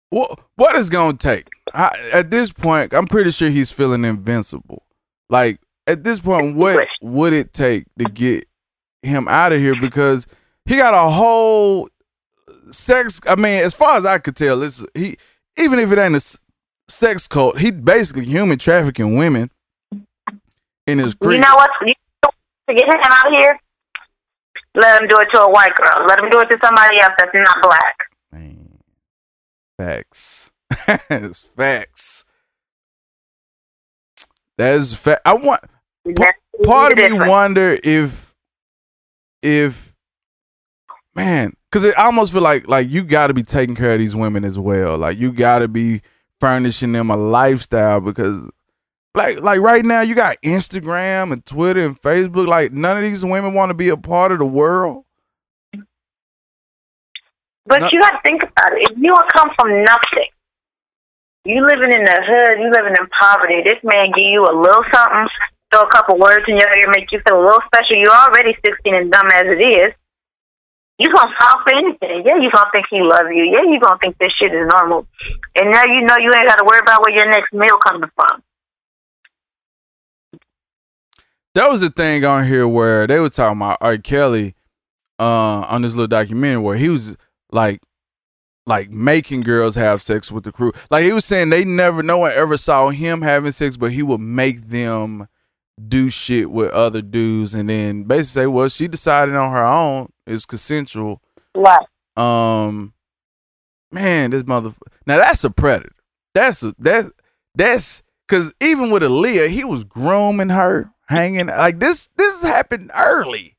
What 0.10 0.40
what 0.56 0.76
is 0.76 0.90
gonna 0.90 1.18
take? 1.18 1.50
I, 1.74 1.92
at 2.14 2.32
this 2.32 2.52
point, 2.52 2.94
I'm 2.94 3.06
pretty 3.06 3.32
sure 3.32 3.50
he's 3.50 3.72
feeling 3.72 4.06
invincible. 4.06 4.84
Like 5.30 5.60
at 5.86 6.04
this 6.04 6.20
point, 6.20 6.56
what 6.56 6.88
would 7.02 7.34
it 7.34 7.54
take 7.54 7.86
to 8.00 8.06
get 8.06 8.48
him 9.06 9.28
out 9.28 9.54
of 9.54 9.60
here? 9.60 9.76
Because 9.80 10.28
he 10.66 10.78
got 10.78 10.94
a 10.94 11.10
whole 11.10 11.90
sex. 12.72 13.22
I 13.28 13.36
mean, 13.36 13.64
as 13.64 13.74
far 13.74 13.98
as 13.98 14.06
I 14.06 14.18
could 14.18 14.36
tell, 14.36 14.62
it's 14.64 14.86
he. 14.94 15.18
Even 15.58 15.80
if 15.80 15.92
it 15.92 15.98
ain't 15.98 16.16
a 16.16 16.38
sex 16.90 17.28
cult, 17.28 17.60
he 17.60 17.72
basically 17.72 18.26
human 18.26 18.60
trafficking 18.60 19.16
women 19.16 19.52
in 20.86 21.00
his 21.00 21.14
group. 21.14 21.36
You 21.36 21.42
know 21.42 21.56
what? 21.56 21.70
You 21.82 21.94
know 22.24 22.30
to 22.68 22.74
get 22.74 22.88
him 22.88 23.02
out 23.04 23.28
of 23.28 23.34
here, 23.34 23.60
let 24.76 25.02
him 25.02 25.08
do 25.08 25.18
it 25.20 25.28
to 25.34 25.42
a 25.42 25.50
white 25.50 25.74
girl. 25.76 26.06
Let 26.08 26.20
him 26.20 26.30
do 26.30 26.40
it 26.40 26.50
to 26.50 26.58
somebody 26.62 27.00
else 27.00 27.14
that's 27.18 27.32
not 27.34 27.62
black. 27.62 27.98
Man, 28.32 28.80
facts. 29.78 30.52
It's 31.10 31.42
facts. 31.56 32.26
That 34.58 34.76
is 34.76 34.94
fact. 34.94 35.22
I 35.26 35.34
want. 35.34 35.62
That's 36.06 36.38
part 36.64 36.94
of 36.94 36.98
me 36.98 37.14
wonder 37.14 37.78
if 37.84 38.25
if 39.46 39.94
man 41.16 41.56
because 41.70 41.84
it 41.86 41.96
almost 41.98 42.34
feel 42.34 42.42
like 42.42 42.68
like 42.68 42.90
you 42.90 43.04
got 43.04 43.28
to 43.28 43.34
be 43.34 43.44
taking 43.44 43.76
care 43.76 43.94
of 43.94 44.00
these 44.00 44.16
women 44.16 44.44
as 44.44 44.58
well 44.58 44.98
like 44.98 45.18
you 45.18 45.32
got 45.32 45.60
to 45.60 45.68
be 45.68 46.02
furnishing 46.40 46.92
them 46.92 47.10
a 47.10 47.16
lifestyle 47.16 48.02
because 48.02 48.42
like 49.14 49.40
like 49.42 49.62
right 49.62 49.86
now 49.86 50.02
you 50.02 50.16
got 50.16 50.36
instagram 50.42 51.32
and 51.32 51.46
twitter 51.46 51.86
and 51.86 52.02
facebook 52.02 52.48
like 52.48 52.74
none 52.74 52.98
of 52.98 53.04
these 53.04 53.24
women 53.24 53.54
want 53.54 53.70
to 53.70 53.74
be 53.74 53.88
a 53.90 53.96
part 53.96 54.32
of 54.32 54.40
the 54.40 54.46
world 54.46 55.06
But 57.66 57.80
No- 57.82 57.90
you 57.92 58.00
got 58.02 58.12
to 58.12 58.20
think 58.24 58.44
about 58.44 58.74
it. 58.78 58.92
If 58.92 58.98
you 58.98 59.12
would 59.14 59.26
come 59.36 59.50
from 59.58 59.84
nothing, 59.84 60.30
you 61.46 61.62
living 61.66 61.94
in 61.98 62.04
the 62.06 62.18
hood, 62.28 62.60
you 62.62 62.70
living 62.76 62.94
in 63.00 63.08
poverty. 63.20 63.62
This 63.64 63.82
man 63.84 64.12
give 64.14 64.26
you 64.26 64.44
a 64.46 64.54
little 64.54 64.84
something, 64.94 65.28
throw 65.76 65.88
a 65.88 65.92
couple 65.92 66.18
words 66.18 66.46
in 66.48 66.58
your 66.58 66.76
ear, 66.78 66.90
make 66.90 67.12
you 67.12 67.20
feel 67.28 67.40
a 67.40 67.44
little 67.44 67.62
special. 67.66 67.98
You're 67.98 68.12
already 68.12 68.56
16 68.66 68.96
and 68.96 69.12
dumb 69.12 69.28
as 69.34 69.44
it 69.46 69.62
is. 69.62 69.94
You 70.98 71.12
gonna 71.12 71.34
fall 71.38 71.62
for 71.64 71.76
anything. 71.76 72.24
Yeah, 72.26 72.38
you 72.38 72.50
gonna 72.52 72.70
think 72.72 72.86
he 72.90 73.02
love 73.02 73.28
you. 73.30 73.44
Yeah, 73.44 73.64
you 73.70 73.80
gonna 73.82 74.00
think 74.02 74.18
this 74.18 74.32
shit 74.42 74.54
is 74.54 74.68
normal. 74.72 75.06
And 75.60 75.72
now 75.72 75.84
you 75.84 76.02
know 76.02 76.16
you 76.18 76.32
ain't 76.34 76.48
got 76.48 76.56
to 76.56 76.66
worry 76.66 76.80
about 76.80 77.02
where 77.02 77.14
your 77.14 77.30
next 77.30 77.54
meal 77.54 77.78
coming 77.86 78.10
from. 78.16 78.44
That 81.54 81.70
was 81.70 81.84
a 81.84 81.90
thing 81.90 82.24
on 82.24 82.46
here 82.46 82.66
where 82.66 83.08
they 83.08 83.20
were 83.20 83.30
talking 83.30 83.58
about 83.58 83.78
R. 83.82 83.98
Kelly 83.98 84.56
uh, 85.20 85.24
on 85.68 85.82
this 85.82 85.94
little 85.94 86.08
documentary 86.08 86.62
where 86.62 86.78
he 86.78 86.88
was 86.88 87.18
like 87.52 87.82
like 88.66 88.90
making 88.90 89.42
girls 89.42 89.76
have 89.76 90.02
sex 90.02 90.32
with 90.32 90.46
the 90.46 90.52
crew. 90.54 90.72
Like 90.90 91.04
he 91.04 91.12
was 91.12 91.26
saying 91.26 91.50
they 91.50 91.66
never 91.66 92.02
no 92.02 92.20
one 92.20 92.32
ever 92.32 92.56
saw 92.56 92.90
him 92.90 93.22
having 93.22 93.52
sex, 93.52 93.76
but 93.76 93.92
he 93.92 94.02
would 94.02 94.22
make 94.22 94.70
them 94.70 95.28
do 95.84 96.10
shit 96.10 96.50
with 96.50 96.72
other 96.72 97.02
dudes 97.02 97.54
and 97.54 97.70
then 97.70 98.04
basically 98.04 98.44
say, 98.44 98.48
Well, 98.48 98.70
she 98.70 98.88
decided 98.88 99.36
on 99.36 99.52
her 99.52 99.64
own, 99.64 100.12
it's 100.26 100.46
consensual. 100.46 101.22
Right. 101.56 101.86
Um 102.16 102.94
man, 103.92 104.32
this 104.32 104.46
mother 104.46 104.74
now 105.06 105.18
that's 105.18 105.44
a 105.44 105.50
predator. 105.50 105.96
That's 106.34 106.64
a 106.64 106.76
that's 106.78 107.12
that's 107.56 108.04
cause 108.28 108.54
even 108.62 108.90
with 108.90 109.04
Aaliyah, 109.04 109.50
he 109.50 109.64
was 109.64 109.84
grooming 109.84 110.50
her, 110.50 110.92
hanging 111.08 111.48
like 111.48 111.80
this 111.80 112.10
this 112.18 112.42
happened 112.42 112.92
early. 112.98 113.58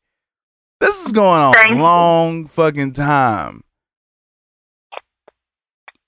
This 0.80 1.06
is 1.06 1.12
going 1.12 1.40
on 1.40 1.54
Thank 1.54 1.72
a 1.72 1.76
you. 1.76 1.82
long 1.82 2.46
fucking 2.46 2.92
time. 2.92 3.62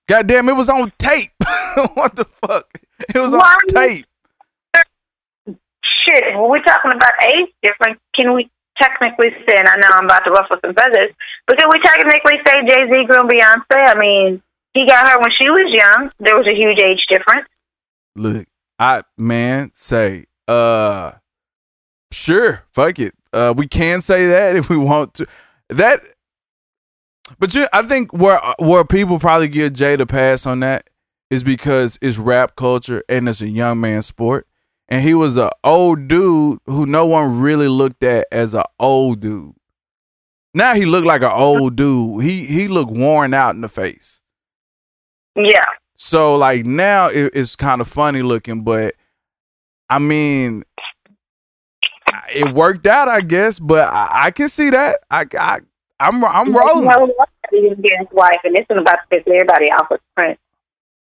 God 0.09 0.26
damn, 0.26 0.48
it 0.48 0.56
was 0.56 0.68
on 0.70 0.93
tape. 0.98 1.32
what 1.94 2.16
the 2.16 2.24
fuck? 2.24 2.70
It 3.14 3.18
was 3.18 3.35
on 3.35 3.56
tape. 3.68 4.06
Shit, 6.09 6.24
we're 6.36 6.62
talking 6.62 6.93
about 6.94 7.12
age 7.22 7.51
difference, 7.62 8.01
can 8.18 8.35
we 8.35 8.51
technically 8.80 9.30
say, 9.47 9.59
and 9.59 9.68
I 9.68 9.74
know 9.76 9.89
I'm 9.93 10.05
about 10.06 10.24
to 10.24 10.30
ruffle 10.30 10.56
some 10.64 10.74
feathers, 10.74 11.12
but 11.47 11.59
can 11.59 11.68
we 11.70 11.78
technically 11.80 12.39
say 12.47 12.66
Jay 12.66 12.85
Z 12.86 13.05
groomed 13.06 13.30
Beyonce? 13.30 13.64
I 13.70 13.98
mean, 13.98 14.43
he 14.74 14.86
got 14.86 15.06
her 15.09 15.20
when 15.20 15.30
she 15.36 15.51
was 15.51 15.70
young. 15.72 16.10
There 16.20 16.36
was 16.36 16.47
a 16.47 16.55
huge 16.55 16.80
age 16.80 17.05
difference. 17.09 17.48
Look, 18.16 18.47
I 18.78 19.02
man 19.16 19.70
say, 19.74 20.26
uh 20.47 21.12
sure, 22.12 22.64
fuck 22.72 22.98
it. 22.98 23.14
Uh 23.32 23.55
we 23.56 23.66
can 23.66 24.01
say 24.01 24.26
that 24.28 24.56
if 24.60 24.68
we 24.68 24.76
want 24.76 25.14
to. 25.14 25.26
That 25.68 26.01
but 27.39 27.55
you 27.55 27.68
I 27.72 27.82
think 27.82 28.12
where 28.12 28.40
where 28.59 28.85
people 28.85 29.18
probably 29.18 29.48
give 29.48 29.74
Jay 29.74 29.97
the 29.97 30.06
pass 30.06 30.47
on 30.47 30.60
that 30.60 30.89
is 31.30 31.44
because 31.44 31.98
it's 32.01 32.16
rap 32.16 32.56
culture 32.56 33.02
and 33.09 33.28
it's 33.28 33.43
a 33.43 33.48
young 33.48 33.80
man 33.80 34.02
sport. 34.02 34.47
And 34.89 35.02
he 35.02 35.15
was 35.15 35.36
a 35.36 35.51
old 35.62 36.09
dude 36.09 36.60
who 36.66 36.86
no 36.86 37.06
one 37.06 37.40
really 37.40 37.69
looked 37.69 38.02
at 38.02 38.27
as 38.32 38.55
a 38.55 38.65
old 38.78 39.20
dude. 39.20 39.55
Now 40.55 40.74
he 40.74 40.86
looked 40.86 41.06
like 41.06 41.23
an 41.23 41.31
old 41.31 41.77
dude. 41.77 42.23
He 42.23 42.47
he 42.47 42.69
looked 42.69 42.90
worn 42.90 43.35
out 43.35 43.55
in 43.55 43.60
the 43.60 43.69
face. 43.69 44.23
Yeah. 45.36 45.60
So 45.97 46.36
like 46.36 46.65
now 46.65 47.09
it, 47.09 47.32
it's 47.35 47.55
kind 47.55 47.81
of 47.81 47.89
funny 47.89 48.23
looking, 48.23 48.62
but 48.62 48.94
I 49.90 49.98
mean, 49.98 50.65
it 52.35 52.55
worked 52.55 52.86
out, 52.86 53.09
I 53.09 53.20
guess. 53.20 53.59
But 53.59 53.89
I, 53.93 54.27
I 54.27 54.31
can 54.31 54.48
see 54.48 54.70
that. 54.70 55.01
I, 55.10 55.27
I 55.39 55.59
I'm 56.01 56.24
I'm 56.24 56.56
rolling. 56.56 56.90
He 57.51 57.60
didn't 57.62 57.82
get 57.82 57.98
his 57.98 58.09
wife, 58.12 58.36
and 58.44 58.55
this 58.55 58.65
one 58.69 58.78
about 58.78 58.93
to 58.93 59.06
piss 59.10 59.24
everybody 59.27 59.66
off 59.66 59.89
with 59.90 60.01
Prince. 60.15 60.39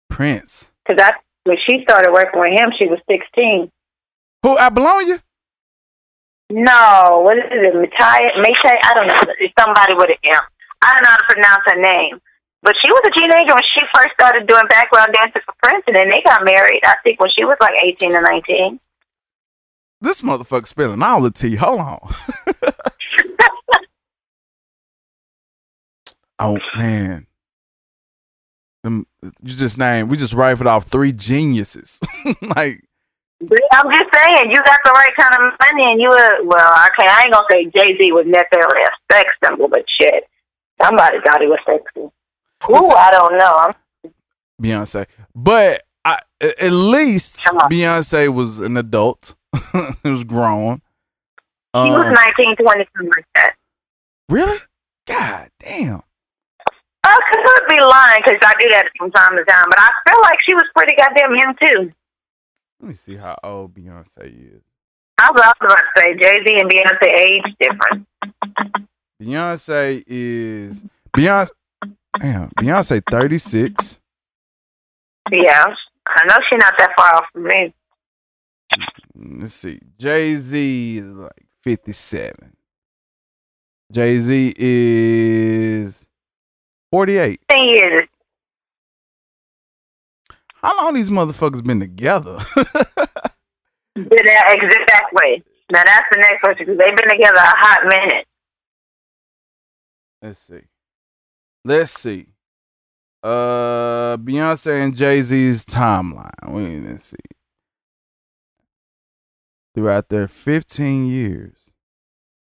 Prince. 0.08 0.70
Because 0.84 0.98
that's 0.98 1.16
when 1.44 1.56
she 1.66 1.82
started 1.82 2.12
working 2.12 2.40
with 2.40 2.58
him, 2.58 2.70
she 2.78 2.86
was 2.86 2.98
16. 3.08 3.70
Who 4.42 4.58
Apollonia? 4.58 5.22
No, 6.50 7.22
what 7.22 7.38
is 7.38 7.44
it? 7.46 7.74
Mayte? 7.74 8.30
Mayte? 8.42 8.74
I 8.84 8.94
don't 8.94 9.06
know. 9.06 9.20
It's 9.38 9.54
somebody 9.58 9.94
with 9.94 10.10
an 10.10 10.16
M. 10.24 10.40
I 10.82 10.92
don't 10.92 11.02
know 11.04 11.10
how 11.10 11.16
to 11.16 11.32
pronounce 11.32 11.62
her 11.66 11.80
name. 11.80 12.20
But 12.62 12.74
she 12.82 12.90
was 12.90 13.02
a 13.06 13.10
teenager 13.18 13.54
when 13.54 13.62
she 13.62 13.80
first 13.94 14.12
started 14.14 14.46
doing 14.46 14.64
background 14.68 15.14
dancing 15.14 15.42
for 15.46 15.54
Prince, 15.62 15.84
and 15.86 15.96
then 15.96 16.10
they 16.10 16.20
got 16.24 16.44
married, 16.44 16.80
I 16.84 16.94
think, 17.02 17.20
when 17.20 17.30
she 17.30 17.44
was 17.44 17.56
like 17.60 17.72
18 17.82 18.14
or 18.14 18.22
19. 18.22 18.80
This 20.02 20.20
motherfucker 20.20 20.66
spilling 20.66 21.02
all 21.02 21.22
the 21.22 21.30
tea. 21.30 21.56
Hold 21.56 21.80
on. 21.80 22.00
oh 26.38 26.58
man. 26.76 27.26
Them, 28.82 29.06
you 29.22 29.54
just 29.54 29.76
named. 29.76 30.10
We 30.10 30.16
just 30.16 30.32
rifled 30.32 30.66
off 30.66 30.86
three 30.86 31.12
geniuses. 31.12 32.00
like 32.56 32.82
I'm 33.72 33.90
just 33.92 34.10
saying, 34.14 34.50
you 34.50 34.56
got 34.56 34.78
the 34.84 34.90
right 34.94 35.16
kind 35.18 35.34
of 35.34 35.58
money, 35.60 35.92
and 35.92 36.00
you 36.00 36.08
were, 36.08 36.44
well, 36.44 36.74
okay, 36.88 37.08
I 37.08 37.24
ain't 37.24 37.32
to 37.32 37.44
say 37.50 37.64
Jay 37.74 37.96
Z 37.98 38.12
was 38.12 38.26
necessarily 38.26 38.82
a 38.82 39.14
sex 39.14 39.30
symbol, 39.44 39.68
but 39.68 39.84
shit, 40.00 40.24
somebody 40.82 41.18
thought 41.24 41.40
he 41.40 41.46
was 41.46 41.58
sexy. 41.64 42.10
Ooh, 42.70 42.90
I 42.90 43.10
don't 43.10 43.38
know. 43.38 44.12
Beyonce. 44.60 45.06
But 45.34 45.82
I, 46.04 46.18
at 46.40 46.72
least 46.72 47.38
Beyonce 47.38 48.32
was 48.32 48.60
an 48.60 48.76
adult. 48.76 49.34
it 49.74 50.04
was 50.04 50.24
grown. 50.24 50.82
He 51.72 51.78
was 51.78 52.06
Um, 52.06 52.14
19, 52.14 52.56
20, 52.56 52.88
something 52.96 53.12
like 53.16 53.26
that. 53.36 53.54
Really? 54.28 54.58
God 55.06 55.50
damn. 55.58 56.02
I 57.10 57.18
could 57.32 57.68
be 57.68 57.80
lying 57.84 58.22
because 58.24 58.38
I 58.42 58.54
do 58.60 58.68
that 58.70 58.86
from 58.98 59.10
time 59.10 59.36
to 59.36 59.44
time, 59.44 59.64
but 59.68 59.78
I 59.78 59.88
feel 60.08 60.20
like 60.22 60.38
she 60.46 60.54
was 60.54 60.64
pretty 60.76 60.94
goddamn 60.96 61.34
young 61.34 61.54
too. 61.60 61.92
Let 62.80 62.88
me 62.88 62.94
see 62.94 63.16
how 63.16 63.36
old 63.42 63.74
Beyonce 63.74 64.56
is. 64.56 64.62
I 65.18 65.30
was 65.30 65.42
about 65.42 65.56
to 65.60 65.76
say 65.96 66.14
Jay 66.14 66.40
Z 66.46 66.58
and 66.60 66.70
Beyonce 66.70 67.18
age 67.18 67.42
different. 67.60 68.06
Beyonce 69.20 70.02
is 70.06 70.82
Beyonce. 71.16 71.50
Damn, 72.18 72.50
Beyonce 72.58 73.02
thirty 73.10 73.38
six. 73.38 74.00
Yeah, 75.30 75.66
I 76.08 76.26
know 76.26 76.36
she's 76.48 76.58
not 76.58 76.74
that 76.78 76.92
far 76.96 77.14
off 77.16 77.24
from 77.32 77.44
me. 77.44 77.74
Mm, 79.18 79.42
let's 79.42 79.54
see. 79.54 79.80
Jay 79.98 80.36
Z 80.36 80.98
is 80.98 81.16
like 81.16 81.46
fifty 81.62 81.92
seven. 81.92 82.56
Jay 83.92 84.18
Z 84.18 84.54
is 84.56 86.06
forty 86.90 87.18
eight. 87.18 87.40
Ten 87.50 87.64
years. 87.64 88.08
How 90.54 90.76
long 90.76 90.94
these 90.94 91.08
motherfuckers 91.10 91.64
been 91.64 91.80
together? 91.80 92.38
Yeah, 93.96 94.52
exactly. 94.52 95.42
Now 95.72 95.82
that's 95.84 96.06
the 96.10 96.18
next 96.18 96.40
question 96.40 96.66
because 96.66 96.78
they've 96.78 96.96
been 96.96 97.08
together 97.08 97.38
a 97.38 97.56
hot 97.56 97.80
minute. 97.84 98.26
Let's 100.22 100.38
see. 100.38 100.62
Let's 101.64 101.92
see. 101.92 102.26
Uh, 103.22 104.16
Beyonce 104.16 104.84
and 104.84 104.96
Jay 104.96 105.20
Z's 105.20 105.64
timeline. 105.64 106.30
Wait, 106.46 106.80
let's 106.80 107.08
see. 107.08 107.16
Throughout 109.74 110.08
their 110.08 110.26
15 110.28 111.06
years. 111.06 111.56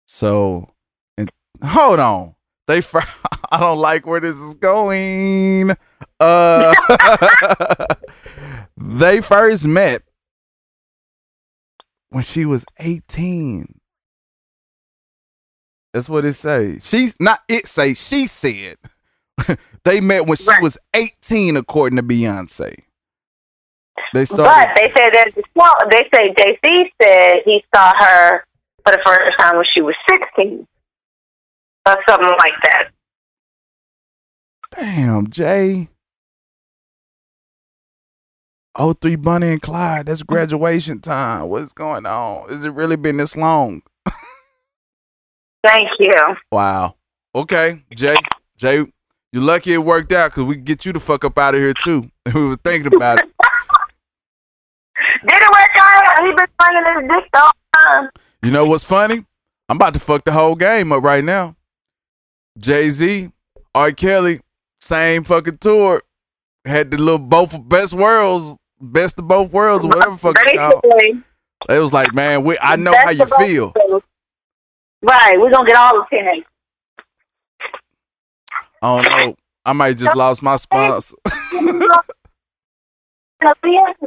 So, 0.06 0.70
and 1.16 1.30
hold 1.64 1.98
on. 1.98 2.34
They, 2.68 2.80
fir- 2.82 3.02
I 3.50 3.58
don't 3.58 3.78
like 3.78 4.06
where 4.06 4.20
this 4.20 4.36
is 4.36 4.54
going. 4.54 5.72
Uh, 6.20 6.74
they 8.76 9.20
first 9.20 9.66
met 9.66 10.02
when 12.10 12.22
she 12.22 12.44
was 12.44 12.64
18. 12.78 13.80
That's 15.94 16.08
what 16.08 16.24
it 16.26 16.34
say. 16.34 16.78
She's 16.82 17.16
not 17.18 17.40
it 17.48 17.66
say 17.66 17.94
she 17.94 18.26
said. 18.26 18.76
they 19.84 20.00
met 20.00 20.26
when 20.26 20.36
she 20.36 20.48
Right. 20.48 20.62
was 20.62 20.76
18 20.94 21.56
according 21.56 21.96
to 21.96 22.02
Beyonce. 22.02 22.74
They 24.12 24.24
started 24.26 24.44
But 24.44 24.68
they 24.76 24.92
said 24.92 25.10
that 25.14 25.32
well, 25.54 25.74
they 25.90 26.08
say 26.14 26.34
Jay 26.38 26.58
Z 26.64 26.92
said 27.02 27.36
he 27.44 27.64
saw 27.74 27.92
her 27.98 28.44
for 28.84 28.92
the 28.92 28.98
first 29.04 29.38
time 29.38 29.56
when 29.56 29.66
she 29.74 29.82
was 29.82 29.94
sixteen, 30.08 30.66
or 31.88 31.96
something 32.08 32.32
like 32.38 32.52
that. 32.64 32.84
Damn, 34.74 35.30
Jay. 35.30 35.88
Oh, 38.74 38.92
three 38.92 39.16
Bonnie 39.16 39.48
and 39.48 39.62
Clyde. 39.62 40.06
That's 40.06 40.22
graduation 40.22 41.00
time. 41.00 41.48
What's 41.48 41.72
going 41.72 42.06
on? 42.06 42.48
Has 42.48 42.62
it 42.62 42.72
really 42.72 42.96
been 42.96 43.16
this 43.16 43.36
long? 43.36 43.82
Thank 45.64 45.88
you. 45.98 46.12
Wow. 46.52 46.94
Okay, 47.34 47.82
Jay. 47.94 48.16
Jay, 48.56 48.84
you're 49.32 49.42
lucky 49.42 49.72
it 49.72 49.78
worked 49.78 50.12
out 50.12 50.30
because 50.30 50.44
we 50.44 50.54
can 50.56 50.64
get 50.64 50.84
you 50.84 50.92
the 50.92 51.00
fuck 51.00 51.24
up 51.24 51.36
out 51.38 51.54
of 51.54 51.60
here 51.60 51.74
too. 51.74 52.10
we 52.34 52.48
was 52.48 52.58
thinking 52.64 52.94
about 52.94 53.18
it. 53.20 53.26
Did 55.22 55.42
it 55.42 55.50
work 55.50 55.70
out? 55.76 56.24
He 56.24 56.32
been 56.32 56.46
swinging 56.60 56.84
his 56.94 57.08
dick 57.08 57.30
the 57.32 57.40
whole 57.40 57.52
time. 57.76 58.10
You 58.42 58.50
know 58.52 58.64
what's 58.64 58.84
funny? 58.84 59.24
I'm 59.68 59.76
about 59.76 59.94
to 59.94 60.00
fuck 60.00 60.24
the 60.24 60.32
whole 60.32 60.54
game 60.54 60.92
up 60.92 61.02
right 61.02 61.24
now. 61.24 61.56
Jay 62.58 62.90
Z, 62.90 63.30
R. 63.74 63.92
Kelly, 63.92 64.40
same 64.80 65.24
fucking 65.24 65.58
tour. 65.58 66.02
Had 66.64 66.90
the 66.90 66.98
little 66.98 67.18
both 67.18 67.56
best 67.68 67.94
worlds, 67.94 68.58
best 68.80 69.18
of 69.18 69.28
both 69.28 69.52
worlds, 69.52 69.84
or 69.84 69.88
whatever 69.88 70.16
fuck 70.16 70.36
it's 70.40 70.58
called. 70.58 70.84
It 71.68 71.78
was 71.78 71.92
like, 71.92 72.14
man, 72.14 72.44
we, 72.44 72.58
I 72.60 72.76
know 72.76 72.94
how 72.94 73.10
you 73.10 73.26
feel. 73.38 73.72
Right, 75.02 75.38
we're 75.38 75.50
gonna 75.50 75.66
get 75.66 75.76
all 75.76 75.92
the 75.94 76.04
ten. 76.10 76.44
I 78.82 79.02
don't 79.02 79.26
know. 79.26 79.36
I 79.64 79.72
might 79.72 79.98
just 79.98 80.16
lost 80.16 80.42
my 80.42 80.56
sponsor. 80.56 81.16
Is 83.40 83.50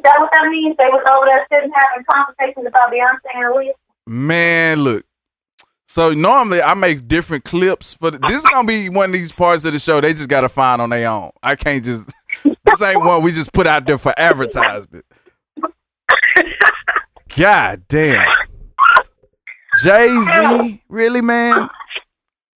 that 0.03 0.15
what 0.19 0.30
that 0.34 0.49
means? 0.49 0.76
They 0.78 0.86
was 0.86 1.03
over 1.10 1.26
there 1.26 1.48
sitting 1.49 1.72
having 1.73 2.06
conversations 2.11 2.68
about 2.68 2.91
Beyonce 2.91 3.34
and 3.34 3.45
Aaliyah. 3.45 3.73
Man, 4.07 4.80
look. 4.80 5.06
So 5.91 6.13
normally 6.13 6.61
I 6.61 6.73
make 6.73 7.09
different 7.09 7.43
clips 7.43 7.93
for 7.93 8.11
the, 8.11 8.18
this 8.19 8.38
is 8.38 8.45
gonna 8.45 8.65
be 8.65 8.88
one 8.88 9.09
of 9.09 9.13
these 9.13 9.34
parts 9.34 9.65
of 9.65 9.73
the 9.73 9.80
show 9.80 9.99
they 9.99 10.13
just 10.13 10.30
gotta 10.30 10.47
find 10.47 10.81
on 10.81 10.89
their 10.89 11.09
own. 11.09 11.31
I 11.43 11.57
can't 11.57 11.84
just 11.84 12.09
this 12.63 12.81
ain't 12.81 13.03
one 13.03 13.22
we 13.22 13.34
just 13.34 13.51
put 13.51 13.68
out 13.68 13.85
there 13.85 13.97
for 13.97 14.13
advertisement. 14.18 15.03
God 17.35 17.84
damn. 17.89 18.26
Jay 19.84 20.07
Z, 20.18 20.81
really, 20.88 21.19
man? 21.22 21.69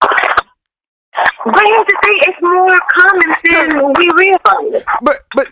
But 0.00 1.62
here's 1.66 1.86
the 1.88 1.98
thing, 2.04 2.18
it's 2.22 2.40
more 2.40 2.80
common 2.98 3.36
than 3.44 3.92
we 3.98 4.10
realize. 4.16 4.82
But 5.02 5.16
but 5.34 5.46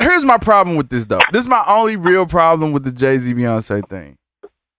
here's 0.00 0.24
my 0.24 0.38
problem 0.38 0.74
with 0.74 0.88
this 0.88 1.06
though. 1.06 1.20
This 1.30 1.44
is 1.44 1.48
my 1.48 1.62
only 1.68 1.94
real 1.94 2.26
problem 2.26 2.72
with 2.72 2.82
the 2.82 2.90
Jay 2.90 3.18
Z 3.18 3.32
Beyonce 3.34 3.88
thing. 3.88 4.16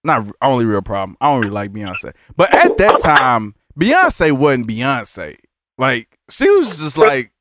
Not 0.03 0.28
only 0.41 0.65
real 0.65 0.82
problem. 0.82 1.18
I 1.22 1.32
don't 1.32 1.41
really 1.41 1.53
like 1.53 1.72
Beyonce. 1.72 2.14
But 2.36 2.53
at 2.53 2.78
that 2.78 2.99
time, 3.02 3.56
Beyonce 3.80 4.32
wasn't 4.32 4.68
Beyonce. 4.68 5.36
Like 5.78 6.18
she 6.30 6.49
was 6.49 6.80
just 6.80 6.98
like, 6.98 7.32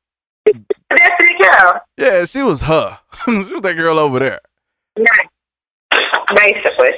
Destiny 0.45 1.37
Girl. 1.41 1.81
yeah, 1.97 2.25
she 2.25 2.41
was 2.41 2.63
her. 2.63 2.99
she 3.25 3.31
was 3.31 3.61
that 3.61 3.75
girl 3.75 3.97
over 3.97 4.19
there. 4.19 4.39
Right. 4.97 5.29
Basically. 6.35 6.95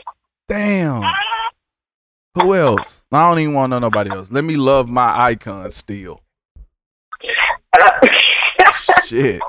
Damn. 0.47 1.03
Who 2.35 2.55
else? 2.55 3.03
I 3.11 3.29
don't 3.29 3.39
even 3.39 3.53
want 3.53 3.71
to 3.71 3.75
know 3.75 3.87
nobody 3.87 4.09
else. 4.09 4.31
Let 4.31 4.43
me 4.43 4.55
love 4.55 4.89
my 4.89 5.17
icon 5.17 5.69
still. 5.71 6.21
Uh, 7.79 7.89
Shit. 9.05 9.41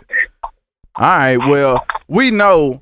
All 0.97 1.07
right. 1.07 1.36
Well, 1.36 1.86
we 2.09 2.31
know 2.31 2.81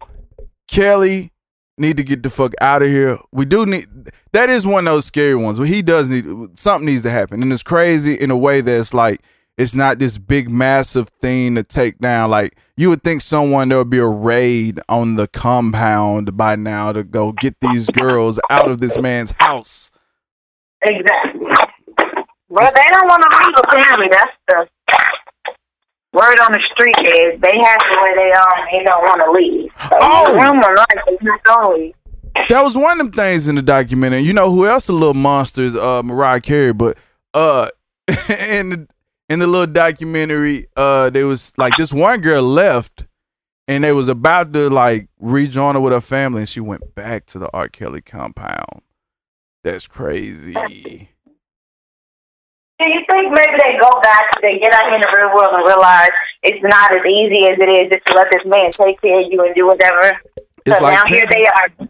Kelly 0.68 1.31
need 1.78 1.96
to 1.96 2.02
get 2.02 2.22
the 2.22 2.30
fuck 2.30 2.52
out 2.60 2.82
of 2.82 2.88
here. 2.88 3.18
We 3.32 3.44
do 3.44 3.66
need. 3.66 3.86
That 4.32 4.50
is 4.50 4.66
one 4.66 4.86
of 4.86 4.94
those 4.94 5.06
scary 5.06 5.34
ones. 5.34 5.58
But 5.58 5.68
he 5.68 5.82
does 5.82 6.08
need 6.08 6.24
something 6.58 6.86
needs 6.86 7.02
to 7.02 7.10
happen, 7.10 7.42
and 7.42 7.52
it's 7.52 7.62
crazy 7.62 8.14
in 8.14 8.30
a 8.30 8.36
way 8.36 8.60
that's 8.60 8.94
like 8.94 9.20
it's 9.58 9.74
not 9.74 9.98
this 9.98 10.18
big 10.18 10.48
massive 10.48 11.08
thing 11.20 11.54
to 11.56 11.62
take 11.62 11.98
down. 11.98 12.30
Like 12.30 12.56
you 12.76 12.88
would 12.90 13.02
think 13.02 13.20
someone 13.20 13.68
there 13.68 13.78
would 13.78 13.90
be 13.90 13.98
a 13.98 14.06
raid 14.06 14.80
on 14.88 15.16
the 15.16 15.28
compound 15.28 16.36
by 16.36 16.56
now 16.56 16.92
to 16.92 17.04
go 17.04 17.32
get 17.32 17.56
these 17.60 17.88
girls 17.90 18.40
out 18.50 18.70
of 18.70 18.80
this 18.80 18.98
man's 18.98 19.32
house. 19.32 19.90
exactly. 20.82 21.40
Well, 22.48 22.70
they 22.74 22.84
don't 22.90 23.08
want 23.08 23.22
to 23.22 23.38
leave 23.38 23.54
apparently. 23.64 24.08
That's 24.10 24.32
the 24.48 24.68
word 26.12 26.38
on 26.40 26.52
the 26.52 26.60
street 26.72 26.94
is 27.00 27.40
they 27.40 27.56
have 27.56 27.78
to 27.78 27.98
where 28.02 28.16
they 28.16 28.32
are 28.32 28.54
and 28.58 28.68
they 28.72 28.84
don't 28.84 29.02
want 29.02 29.20
to 29.24 29.30
leave. 29.32 29.70
So 29.82 29.98
Oh. 30.00 30.34
rumor 30.34 30.76
like 30.76 31.04
it's 31.08 31.22
not. 31.22 32.48
That 32.48 32.62
was 32.64 32.76
one 32.76 33.00
of 33.00 33.06
them 33.06 33.12
things 33.12 33.48
in 33.48 33.56
the 33.56 33.62
documentary. 33.62 34.20
You 34.20 34.32
know 34.32 34.50
who 34.50 34.66
else 34.66 34.88
a 34.88 34.92
little 34.92 35.14
monster 35.14 35.62
is 35.62 35.76
uh 35.76 36.02
Mariah 36.02 36.40
Carey, 36.40 36.72
but 36.72 36.96
uh 37.34 37.68
in 38.28 38.68
the 38.70 38.88
in 39.28 39.38
the 39.38 39.46
little 39.46 39.66
documentary, 39.72 40.66
uh 40.76 41.10
there 41.10 41.26
was 41.26 41.52
like 41.56 41.72
this 41.76 41.92
one 41.92 42.20
girl 42.20 42.42
left 42.42 43.06
and 43.68 43.84
they 43.84 43.92
was 43.92 44.08
about 44.08 44.52
to 44.54 44.68
like 44.68 45.08
rejoin 45.18 45.74
her 45.76 45.80
with 45.80 45.92
her 45.92 46.00
family 46.00 46.40
and 46.42 46.48
she 46.48 46.60
went 46.60 46.94
back 46.94 47.26
to 47.26 47.38
the 47.38 47.48
R. 47.52 47.68
Kelly 47.68 48.02
compound. 48.02 48.82
That's 49.64 49.86
crazy. 49.86 51.08
Do 52.82 52.88
you 52.88 53.00
think 53.08 53.32
maybe 53.32 53.54
they 53.62 53.78
go 53.78 54.00
back, 54.02 54.24
they 54.42 54.58
get 54.58 54.74
out 54.74 54.86
here 54.86 54.96
in 54.96 55.02
the 55.02 55.14
real 55.16 55.36
world 55.36 55.54
and 55.54 55.64
realize 55.64 56.10
it's 56.42 56.58
not 56.64 56.90
as 56.90 57.06
easy 57.06 57.46
as 57.48 57.56
it 57.60 57.70
is 57.70 57.92
just 57.92 58.04
to 58.06 58.16
let 58.16 58.26
this 58.32 58.42
man 58.44 58.72
take 58.72 59.00
care 59.00 59.20
of 59.20 59.26
you 59.30 59.40
and 59.44 59.54
do 59.54 59.68
whatever? 59.68 60.20
It's 60.66 60.78
so 60.78 60.82
like 60.82 60.94
now 60.94 61.06
here 61.06 61.26
they 61.30 61.46
are. 61.46 61.86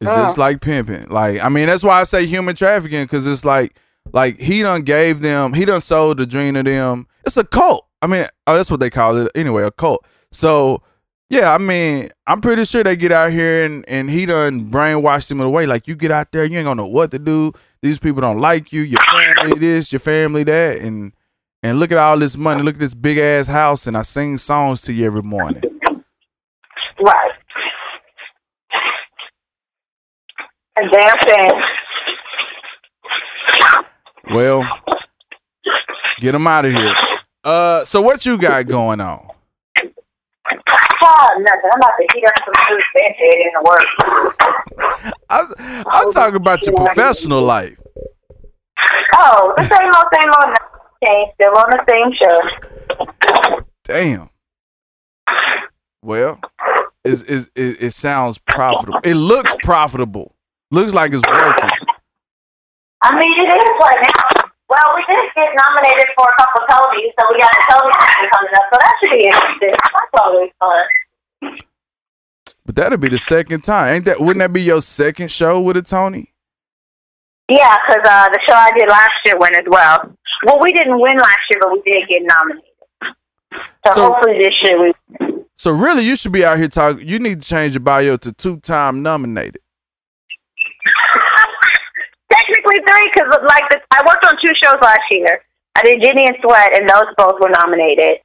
It's 0.00 0.10
just 0.10 0.36
mm. 0.36 0.38
like 0.38 0.60
pimping. 0.60 1.08
Like 1.08 1.42
I 1.42 1.48
mean, 1.48 1.66
that's 1.66 1.82
why 1.82 2.00
I 2.00 2.04
say 2.04 2.26
human 2.26 2.56
trafficking 2.56 3.04
because 3.04 3.26
it's 3.26 3.46
like 3.46 3.74
like 4.12 4.38
he 4.38 4.60
done 4.60 4.82
gave 4.82 5.22
them, 5.22 5.54
he 5.54 5.64
done 5.64 5.80
sold 5.80 6.18
the 6.18 6.26
dream 6.26 6.52
to 6.54 6.62
them. 6.62 7.06
It's 7.24 7.38
a 7.38 7.44
cult. 7.44 7.86
I 8.02 8.06
mean, 8.06 8.26
oh, 8.46 8.54
that's 8.54 8.70
what 8.70 8.80
they 8.80 8.90
call 8.90 9.16
it 9.16 9.32
anyway, 9.34 9.62
a 9.62 9.70
cult. 9.70 10.04
So 10.30 10.82
yeah, 11.30 11.54
I 11.54 11.58
mean, 11.58 12.10
I'm 12.26 12.42
pretty 12.42 12.66
sure 12.66 12.84
they 12.84 12.96
get 12.96 13.12
out 13.12 13.32
here 13.32 13.64
and 13.64 13.82
and 13.88 14.10
he 14.10 14.26
done 14.26 14.70
brainwashed 14.70 15.28
them 15.28 15.40
away. 15.40 15.64
Like 15.64 15.88
you 15.88 15.96
get 15.96 16.10
out 16.10 16.32
there, 16.32 16.44
you 16.44 16.58
ain't 16.58 16.66
gonna 16.66 16.82
know 16.82 16.86
what 16.86 17.10
to 17.12 17.18
do. 17.18 17.54
These 17.82 17.98
people 17.98 18.20
don't 18.20 18.38
like 18.40 18.72
you. 18.72 18.82
Your 18.82 19.00
family 19.00 19.58
this, 19.58 19.92
your 19.92 20.00
family 20.00 20.44
that, 20.44 20.80
and 20.80 21.12
and 21.62 21.78
look 21.78 21.92
at 21.92 21.98
all 21.98 22.18
this 22.18 22.36
money. 22.36 22.62
Look 22.62 22.76
at 22.76 22.80
this 22.80 22.94
big 22.94 23.18
ass 23.18 23.46
house, 23.46 23.86
and 23.86 23.96
I 23.96 24.02
sing 24.02 24.38
songs 24.38 24.82
to 24.82 24.92
you 24.92 25.06
every 25.06 25.22
morning. 25.22 25.62
Right. 27.00 27.32
And 30.76 30.90
damn 30.92 31.16
thing. 31.26 31.50
Well, 34.30 34.80
get 36.20 36.32
them 36.32 36.46
out 36.46 36.64
of 36.64 36.72
here. 36.72 36.94
Uh, 37.42 37.84
so 37.84 38.00
what 38.00 38.26
you 38.26 38.36
got 38.38 38.66
going 38.66 39.00
on? 39.00 39.28
Oh, 41.10 41.28
nothing. 41.40 41.70
I'm 41.72 41.80
about 41.80 41.96
to 41.96 42.06
heat 42.12 42.24
up 42.26 42.34
some 42.44 42.54
food 42.68 42.82
and 42.96 43.14
in 43.40 43.52
the 43.54 43.62
work. 43.64 43.86
I'm 45.86 46.12
talking 46.12 46.36
about 46.36 46.66
your 46.66 46.74
professional 46.74 47.40
life. 47.40 47.78
Oh, 49.14 49.54
the 49.56 49.64
same 49.64 49.88
old, 49.88 50.04
same 50.14 50.28
old. 50.28 50.56
Okay, 51.02 51.32
still 51.34 51.56
on 51.56 51.70
the 51.70 51.80
same 51.88 52.12
show. 52.20 52.38
Damn. 53.84 54.30
Well, 56.02 56.40
it's, 57.04 57.22
it's, 57.22 57.48
it, 57.54 57.82
it 57.82 57.92
sounds 57.92 58.38
profitable. 58.38 59.00
It 59.02 59.14
looks 59.14 59.54
profitable. 59.62 60.34
Looks 60.70 60.92
like 60.92 61.12
it's 61.14 61.24
working. 61.26 61.70
I 63.00 63.18
mean, 63.18 63.32
it 63.32 63.48
is 63.48 63.68
right 63.80 63.98
now. 64.02 64.37
Well, 64.68 64.88
we 64.96 65.02
did 65.08 65.24
get 65.34 65.48
nominated 65.56 66.08
for 66.16 66.26
a 66.28 66.36
couple 66.36 66.62
of 66.62 66.68
Tonys, 66.68 67.12
so 67.18 67.24
we 67.32 67.38
got 67.40 67.50
a 67.50 67.62
Tony 67.72 67.92
coming 68.32 68.52
up, 68.54 68.64
so 68.72 68.76
that 68.78 68.94
should 69.00 69.18
be 69.18 69.24
interesting. 69.24 69.72
That's 69.72 70.22
always 70.22 70.50
fun. 70.60 71.58
But 72.66 72.76
that'll 72.76 72.98
be 72.98 73.08
the 73.08 73.18
second 73.18 73.62
time. 73.64 73.94
Ain't 73.94 74.04
that 74.04 74.20
wouldn't 74.20 74.40
that 74.40 74.52
be 74.52 74.62
your 74.62 74.82
second 74.82 75.30
show 75.30 75.58
with 75.58 75.78
a 75.78 75.82
Tony? 75.82 76.34
Yeah, 77.48 77.76
because 77.88 78.06
uh, 78.06 78.28
the 78.28 78.40
show 78.46 78.54
I 78.54 78.70
did 78.78 78.90
last 78.90 79.10
year 79.24 79.38
went 79.38 79.56
as 79.56 79.64
well. 79.68 80.14
Well, 80.44 80.60
we 80.60 80.72
didn't 80.72 81.00
win 81.00 81.16
last 81.16 81.38
year, 81.50 81.60
but 81.62 81.72
we 81.72 81.80
did 81.80 82.06
get 82.06 82.22
nominated. 82.22 83.16
So, 83.86 83.92
So- 83.94 84.12
hopefully 84.12 84.38
this 84.42 84.54
year 84.64 84.82
we. 84.82 84.92
So 85.56 85.72
really 85.72 86.02
you 86.04 86.14
should 86.14 86.30
be 86.30 86.44
out 86.44 86.58
here 86.58 86.68
talking 86.68 87.08
you 87.08 87.18
need 87.18 87.40
to 87.42 87.48
change 87.48 87.72
your 87.72 87.80
bio 87.80 88.16
to 88.18 88.32
two 88.32 88.58
time 88.58 89.02
nominated. 89.02 89.60
Three, 92.86 93.10
because 93.12 93.28
like 93.46 93.64
the, 93.70 93.80
I 93.90 94.02
worked 94.06 94.24
on 94.26 94.36
two 94.44 94.52
shows 94.62 94.80
last 94.80 95.00
year. 95.10 95.42
I 95.76 95.82
did 95.82 96.02
Jitney 96.02 96.26
and 96.26 96.36
Sweat, 96.42 96.76
and 96.78 96.88
those 96.88 97.14
both 97.16 97.40
were 97.40 97.50
nominated. 97.50 98.18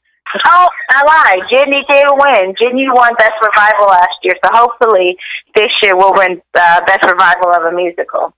Oh, 0.46 0.68
I 0.90 1.04
lied. 1.06 1.50
Jitney 1.52 1.84
did 1.88 2.06
win. 2.12 2.56
Jitney 2.56 2.88
won 2.92 3.14
Best 3.18 3.34
Revival 3.44 3.88
last 3.88 4.18
year, 4.24 4.34
so 4.44 4.50
hopefully 4.54 5.16
this 5.56 5.72
year 5.84 5.96
we'll 5.96 6.14
win 6.14 6.42
uh, 6.56 6.82
Best 6.86 7.06
Revival 7.10 7.54
of 7.54 7.72
a 7.72 7.76
Musical. 7.76 8.34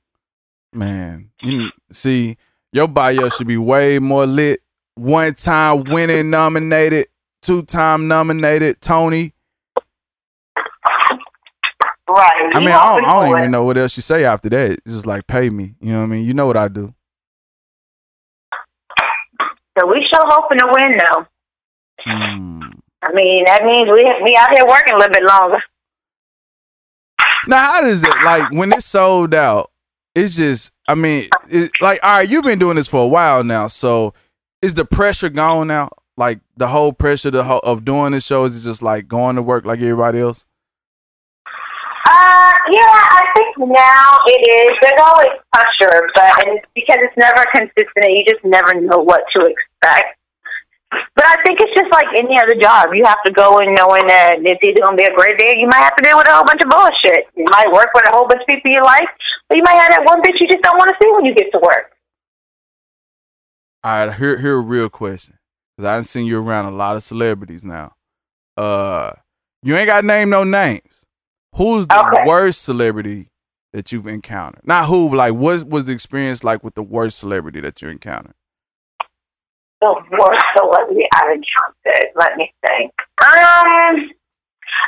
Man, 0.74 1.30
you 1.42 1.70
see, 1.92 2.38
your 2.74 2.88
bio 2.88 3.30
should 3.30 3.48
be 3.48 3.58
way 3.58 4.00
more 4.00 4.26
lit. 4.26 4.62
One 4.96 5.34
time 5.34 5.84
winning 5.86 6.30
nominated, 6.30 7.08
two 7.42 7.64
time 7.64 8.08
nominated, 8.08 8.82
Tony. 8.82 9.34
Right. 12.08 12.52
I 12.54 12.60
mean, 12.60 12.70
I 12.70 12.96
don't, 12.96 13.06
I 13.06 13.26
don't 13.26 13.40
even 13.40 13.52
know 13.52 13.64
what 13.64 13.78
else 13.78 13.98
you 13.98 14.02
say 14.02 14.26
after 14.26 14.50
that. 14.50 14.72
It's 14.72 14.82
just 14.86 15.08
like 15.08 15.26
pay 15.26 15.50
me. 15.50 15.76
You 15.82 15.94
know 15.94 16.00
what 16.00 16.04
I 16.04 16.08
mean? 16.08 16.26
You 16.26 16.34
know 16.34 16.46
what 16.46 16.58
I 16.58 16.68
do. 16.68 16.94
So 19.78 19.88
we 19.88 20.06
sure 20.10 20.24
hoping 20.26 20.60
to 20.60 20.68
win, 20.72 20.98
though. 20.98 21.26
Hmm. 22.02 22.62
I 23.04 23.14
mean, 23.14 23.44
that 23.46 23.64
means 23.66 23.90
we 23.90 24.04
we 24.24 24.36
out 24.36 24.52
here 24.52 24.66
working 24.68 24.94
a 24.94 24.98
little 24.98 25.14
bit 25.14 25.24
longer. 25.24 25.62
Now, 27.48 27.58
how 27.58 27.82
does 27.82 28.04
it 28.04 28.24
like 28.24 28.52
when 28.52 28.74
it's 28.74 28.86
sold 28.86 29.34
out? 29.34 29.72
It's 30.16 30.36
just, 30.36 30.72
I 30.88 30.96
mean, 30.96 31.30
it, 31.50 31.72
like, 31.82 32.00
all 32.02 32.18
right, 32.18 32.30
you've 32.30 32.46
been 32.46 32.58
doing 32.58 32.78
this 32.78 32.88
for 32.88 33.04
a 33.04 33.08
while 33.08 33.44
now, 33.44 33.68
so 33.68 34.14
is 34.62 34.74
the 34.74 34.86
pressure 34.86 35.30
gone 35.30 35.68
now? 35.68 35.90
Like 36.16 36.40
the 36.56 36.68
whole 36.68 36.94
pressure 36.94 37.30
the 37.32 37.44
whole, 37.44 37.60
of 37.60 37.84
doing 37.84 38.14
this 38.14 38.26
show 38.26 38.46
is 38.46 38.56
it 38.56 38.68
just 38.68 38.82
like 38.82 39.10
going 39.10 39.36
to 39.36 39.42
work 39.42 39.66
like 39.66 39.80
everybody 39.80 40.22
else? 40.22 40.46
Yeah, 42.66 42.98
I 43.14 43.22
think 43.38 43.70
now 43.70 44.08
it 44.26 44.42
is. 44.42 44.72
There's 44.82 45.02
always 45.02 45.38
pressure, 45.54 46.10
but 46.16 46.48
and 46.48 46.60
because 46.74 46.98
it's 47.02 47.18
never 47.18 47.46
consistent, 47.54 48.10
you 48.10 48.26
just 48.26 48.44
never 48.44 48.82
know 48.82 48.98
what 48.98 49.22
to 49.36 49.46
expect. 49.46 50.18
But 51.16 51.26
I 51.26 51.36
think 51.46 51.60
it's 51.62 51.74
just 51.78 51.92
like 51.92 52.08
any 52.18 52.38
other 52.40 52.56
job. 52.60 52.90
You 52.94 53.06
have 53.06 53.22
to 53.26 53.32
go 53.32 53.60
in 53.60 53.74
knowing 53.76 54.08
that 54.08 54.42
it's 54.42 54.62
either 54.66 54.82
going 54.82 54.98
to 54.98 55.02
be 55.02 55.06
a 55.06 55.16
great 55.16 55.38
day, 55.38 55.56
you 55.58 55.68
might 55.68 55.84
have 55.84 55.96
to 55.96 56.04
deal 56.04 56.18
with 56.18 56.28
a 56.28 56.34
whole 56.34 56.46
bunch 56.46 56.62
of 56.64 56.70
bullshit. 56.70 57.28
You 57.36 57.46
might 57.52 57.70
work 57.72 57.90
with 57.94 58.08
a 58.08 58.16
whole 58.16 58.28
bunch 58.28 58.42
of 58.42 58.48
people 58.48 58.72
you 58.72 58.82
like, 58.82 59.08
but 59.50 59.58
you 59.58 59.64
might 59.64 59.78
have 59.78 59.92
that 59.92 60.06
one 60.06 60.22
bitch 60.22 60.40
you 60.40 60.48
just 60.48 60.64
don't 60.64 60.78
want 60.78 60.90
to 60.90 60.96
see 61.02 61.12
when 61.12 61.26
you 61.26 61.36
get 61.36 61.52
to 61.52 61.60
work. 61.60 61.92
All 63.84 64.08
right, 64.08 64.16
here 64.16 64.38
here 64.40 64.58
a 64.58 64.62
real 64.62 64.90
question 64.90 65.38
because 65.76 65.88
I 65.88 65.98
done 65.98 66.06
seen 66.06 66.26
you 66.26 66.40
around 66.40 66.66
a 66.66 66.76
lot 66.76 66.96
of 66.96 67.04
celebrities 67.04 67.64
now. 67.64 67.94
Uh, 68.58 69.12
you 69.62 69.76
ain't 69.76 69.88
got 69.88 70.06
name 70.06 70.30
no 70.30 70.44
names. 70.44 70.95
Who's 71.56 71.88
the 71.88 72.00
Okay. 72.00 72.24
worst 72.26 72.64
celebrity 72.64 73.30
that 73.74 73.92
you've 73.92 74.08
encountered? 74.08 74.62
Not 74.66 74.88
who, 74.88 75.14
like 75.16 75.34
what 75.34 75.68
was 75.68 75.86
the 75.86 75.94
experience 75.94 76.44
like 76.44 76.64
with 76.64 76.76
the 76.76 76.84
worst 76.84 77.18
celebrity 77.20 77.60
that 77.62 77.82
you 77.82 77.90
encountered? 77.90 78.34
the 79.82 79.94
worst 80.18 80.42
celebrity 80.58 81.06
I've 81.14 81.30
encountered. 81.30 82.10
Let 82.16 82.38
me 82.38 82.52
think. 82.66 82.92
Um, 83.22 84.10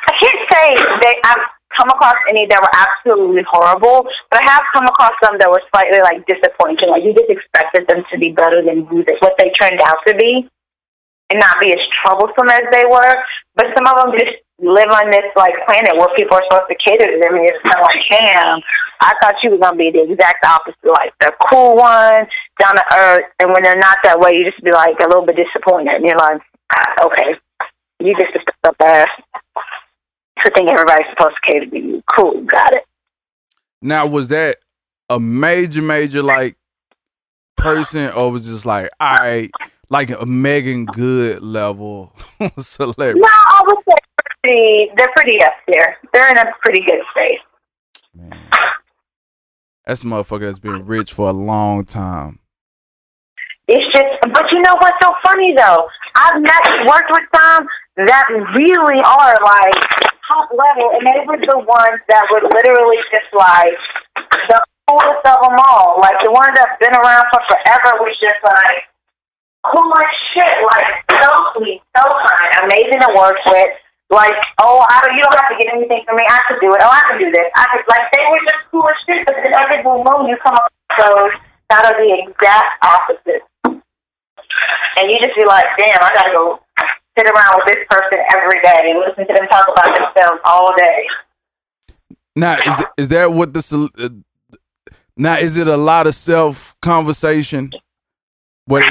I 0.08 0.14
can't 0.20 0.42
say 0.52 0.68
that 1.04 1.16
I've 1.26 1.46
come 1.78 1.90
across 1.90 2.16
any 2.32 2.48
that 2.48 2.58
were 2.62 2.74
absolutely 2.74 3.44
horrible, 3.52 4.08
but 4.32 4.42
I 4.42 4.50
have 4.50 4.64
come 4.74 4.86
across 4.88 5.12
some 5.24 5.38
that 5.38 5.50
were 5.52 5.62
slightly 5.70 6.00
like 6.02 6.26
disappointing. 6.26 6.90
Like 6.90 7.04
you 7.04 7.14
just 7.14 7.30
expected 7.30 7.86
them 7.88 8.04
to 8.12 8.18
be 8.18 8.32
better 8.32 8.64
than 8.66 8.86
who 8.88 9.04
they, 9.04 9.16
what 9.20 9.36
they 9.38 9.52
turned 9.60 9.82
out 9.82 9.98
to 10.08 10.16
be, 10.16 10.50
and 11.30 11.40
not 11.40 11.58
be 11.62 11.70
as 11.70 11.84
troublesome 12.02 12.50
as 12.50 12.66
they 12.72 12.84
were. 12.90 13.14
But 13.56 13.68
some 13.78 13.86
of 13.86 13.96
them 14.02 14.18
just 14.18 14.42
live 14.60 14.90
on 14.90 15.10
this 15.12 15.30
like 15.36 15.54
planet 15.68 15.94
where 15.96 16.10
people 16.18 16.38
are 16.38 16.44
supposed 16.50 16.70
to 16.70 16.78
cater 16.84 17.06
to 17.06 17.18
them, 17.22 17.36
and 17.36 17.46
it's 17.46 17.62
kind 17.64 17.80
of 17.80 17.86
like, 17.86 18.04
damn. 18.12 18.62
I 19.00 19.14
thought 19.22 19.36
you 19.44 19.52
were 19.52 19.60
gonna 19.60 19.78
be 19.78 19.92
the 19.92 20.10
exact 20.10 20.44
opposite, 20.44 20.78
like 20.84 21.14
the 21.20 21.32
cool 21.52 21.76
one, 21.76 22.26
down 22.60 22.74
to 22.74 22.84
earth, 22.96 23.26
and 23.40 23.54
when 23.54 23.62
they're 23.62 23.78
not 23.78 23.98
that 24.04 24.20
way, 24.20 24.34
you 24.34 24.46
just 24.50 24.64
be 24.64 24.72
like 24.72 25.00
a 25.00 25.08
little 25.08 25.26
bit 25.26 25.38
disappointed, 25.38 25.94
and 25.94 26.06
you're 26.06 26.18
like, 26.18 26.42
ah, 26.76 27.06
okay, 27.06 27.36
you 28.00 28.16
just 28.18 28.34
a 28.36 28.84
ass. 28.84 29.08
To 30.46 30.52
think 30.54 30.70
everybody's 30.70 31.08
supposed 31.18 31.36
to 31.44 31.52
cater 31.52 31.66
to 31.66 31.78
you. 31.80 32.04
Cool, 32.16 32.42
got 32.42 32.74
it. 32.74 32.84
Now, 33.82 34.06
was 34.06 34.28
that 34.28 34.58
a 35.10 35.20
major, 35.20 35.82
major 35.82 36.22
like 36.22 36.58
person, 37.56 38.12
or 38.12 38.32
was 38.32 38.48
it 38.48 38.52
just 38.52 38.66
like, 38.66 38.90
all 39.00 39.16
right, 39.16 39.52
like 39.90 40.10
a 40.10 40.26
Meagan 40.26 40.86
Good 40.86 41.42
level 41.42 42.14
celebrity? 42.60 43.20
No, 43.20 43.28
I 43.28 43.62
say 43.88 43.96
pretty, 44.48 44.92
they're 44.98 45.12
pretty 45.16 45.42
up 45.44 45.54
there. 45.68 45.98
They're 46.14 46.30
in 46.30 46.38
a 46.38 46.46
pretty 46.64 46.82
good 46.82 47.02
space. 47.12 47.40
Man. 48.16 48.32
That's 49.86 50.04
a 50.04 50.06
motherfucker 50.06 50.42
that's 50.48 50.60
been 50.60 50.86
rich 50.86 51.14
for 51.14 51.30
a 51.30 51.34
long 51.34 51.86
time. 51.86 52.40
It's 53.68 53.84
just, 53.94 54.34
but 54.34 54.46
you 54.52 54.62
know 54.62 54.76
what's 54.80 54.98
so 55.02 55.12
funny 55.26 55.54
though? 55.56 55.88
I've 56.16 56.42
met, 56.42 56.88
worked 56.88 57.12
with 57.12 57.28
some 57.36 57.68
that 57.98 58.26
really 58.56 59.00
are 59.04 59.36
like 59.44 59.80
top 60.28 60.50
level, 60.52 60.92
and 60.96 61.04
they 61.04 61.20
were 61.28 61.40
the 61.40 61.60
ones 61.60 62.00
that 62.08 62.24
were 62.32 62.48
literally 62.48 63.00
just 63.12 63.28
like 63.36 63.76
the 64.48 64.60
coolest 64.88 65.24
of 65.28 65.40
them 65.44 65.60
all. 65.68 66.00
Like 66.00 66.16
the 66.24 66.32
ones 66.32 66.52
that've 66.56 66.80
been 66.80 66.96
around 66.96 67.26
for 67.32 67.44
forever 67.48 68.04
was 68.04 68.16
just 68.20 68.40
like 68.44 68.88
cool 69.68 69.92
as 70.00 70.12
shit. 70.32 70.56
Like 70.64 70.88
so 71.12 71.32
sweet, 71.60 71.82
so 71.96 72.04
kind, 72.08 72.72
amazing 72.72 73.04
to 73.04 73.12
work 73.16 73.36
with. 73.52 73.72
Like, 74.10 74.36
oh, 74.64 74.80
I 74.88 75.04
don't, 75.04 75.16
you 75.20 75.24
don't 75.24 75.36
have 75.36 75.52
to 75.52 75.60
get 75.60 75.74
anything 75.76 76.02
from 76.08 76.16
me. 76.16 76.24
I 76.24 76.40
could 76.48 76.64
do 76.64 76.72
it. 76.72 76.80
Oh, 76.80 76.88
I 76.88 77.04
could 77.12 77.20
do 77.20 77.28
this. 77.28 77.48
I 77.60 77.66
could, 77.76 77.84
like, 77.92 78.08
they 78.16 78.24
were 78.24 78.40
just 78.48 78.64
cool 78.72 78.88
as 78.88 78.96
shit. 79.04 79.28
But 79.28 79.36
then 79.44 79.52
every 79.52 79.84
blue 79.84 80.00
moon, 80.00 80.32
you 80.32 80.40
come 80.40 80.56
up 80.56 80.72
with 80.72 80.96
those 80.96 81.34
that 81.70 81.84
are 81.84 81.98
the 82.00 82.10
exact 82.24 82.72
opposite. 82.88 83.44
And 83.68 85.12
you 85.12 85.20
just 85.20 85.36
be 85.36 85.44
like, 85.46 85.66
damn, 85.78 86.00
I 86.00 86.10
gotta 86.16 86.34
go 86.34 86.60
sit 87.18 87.28
around 87.30 87.60
with 87.60 87.76
this 87.76 87.84
person 87.90 88.20
every 88.36 88.62
day 88.62 88.96
and 88.96 89.00
listen 89.00 89.28
to 89.28 89.34
them 89.34 89.48
talk 89.50 89.68
about 89.68 89.92
themselves 89.92 90.42
all 90.46 90.72
day. 90.78 91.06
Now, 92.36 92.58
is 92.58 92.86
is 92.98 93.08
that 93.10 93.34
what 93.34 93.54
the 93.54 93.90
uh, 93.98 94.10
now 95.16 95.38
is 95.38 95.58
it 95.58 95.68
a 95.68 95.78
lot 95.78 96.08
of 96.08 96.16
self 96.16 96.76
conversation 96.82 97.72
they 98.68 98.84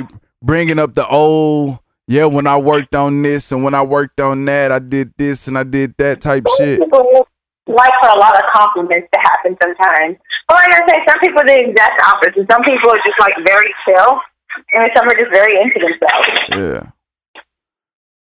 bringing 0.43 0.78
up 0.78 0.94
the 0.94 1.06
old 1.06 1.78
yeah 2.06 2.24
when 2.24 2.46
I 2.46 2.56
worked 2.56 2.94
on 2.94 3.22
this 3.22 3.52
and 3.52 3.64
when 3.64 3.74
I 3.74 3.82
worked 3.82 4.20
on 4.20 4.44
that 4.46 4.72
I 4.72 4.78
did 4.78 5.12
this 5.16 5.48
and 5.48 5.58
I 5.58 5.64
did 5.64 5.94
that 5.98 6.20
type 6.20 6.44
shit. 6.58 6.80
People 6.80 7.26
like 7.66 7.92
for 8.00 8.10
a 8.10 8.18
lot 8.18 8.36
of 8.36 8.42
compliments 8.54 9.08
to 9.12 9.20
happen 9.20 9.56
sometimes. 9.62 10.16
But 10.48 10.54
like 10.62 10.72
I 10.72 10.80
say, 10.86 10.98
some 11.08 11.18
people 11.20 11.42
are 11.42 11.46
the 11.46 11.58
exact 11.66 12.00
opposite. 12.02 12.46
Some 12.50 12.62
people 12.62 12.90
are 12.90 13.02
just 13.02 13.18
like 13.18 13.34
very 13.44 13.74
chill, 13.86 14.20
and 14.72 14.90
some 14.94 15.08
are 15.08 15.18
just 15.18 15.32
very 15.32 15.58
into 15.60 15.78
themselves. 15.82 16.28
Yeah. 16.50 16.94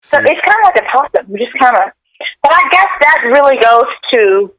So 0.04 0.18
it's 0.18 0.42
kind 0.42 0.60
of 0.62 0.66
like 0.70 0.80
a 0.82 0.86
toss 0.92 1.10
up. 1.18 1.26
You 1.30 1.38
just 1.38 1.58
kind 1.58 1.76
of, 1.78 1.94
but 2.44 2.54
I 2.54 2.62
guess 2.70 2.90
that 3.02 3.18
really 3.26 3.58
goes 3.62 3.90
to 4.14 4.54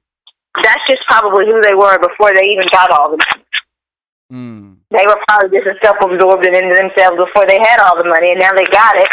that's 0.62 0.82
just 0.90 1.02
probably 1.08 1.46
who 1.46 1.62
they 1.62 1.74
were 1.74 1.98
before 1.98 2.30
they 2.34 2.44
even 2.50 2.66
got 2.72 2.90
all 2.90 3.10
the 3.10 3.16
money. 3.16 3.44
Mm, 4.32 4.76
They 4.90 5.04
were 5.06 5.20
probably 5.28 5.58
just 5.60 5.82
self 5.84 5.96
absorbed 6.00 6.46
and 6.46 6.56
into 6.56 6.74
themselves 6.74 7.16
before 7.20 7.44
they 7.46 7.58
had 7.62 7.80
all 7.80 7.96
the 8.02 8.08
money, 8.08 8.30
and 8.32 8.40
now 8.40 8.52
they 8.56 8.64
got 8.72 8.96
it. 8.96 9.08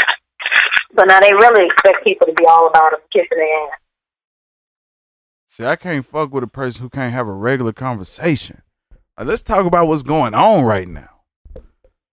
So 0.97 1.03
now 1.05 1.19
they 1.19 1.33
really 1.33 1.65
expect 1.67 2.03
people 2.03 2.27
to 2.27 2.33
be 2.33 2.45
all 2.47 2.67
about 2.67 2.91
them 2.91 3.01
kissing 3.11 3.27
their 3.37 3.67
ass. 3.67 3.79
see, 5.47 5.65
I 5.65 5.75
can't 5.75 6.05
fuck 6.05 6.33
with 6.33 6.43
a 6.43 6.47
person 6.47 6.81
who 6.81 6.89
can't 6.89 7.13
have 7.13 7.27
a 7.27 7.33
regular 7.33 7.73
conversation. 7.73 8.61
Like, 9.17 9.27
let's 9.27 9.41
talk 9.41 9.65
about 9.65 9.87
what's 9.87 10.03
going 10.03 10.33
on 10.33 10.63
right 10.63 10.87
now. 10.87 11.09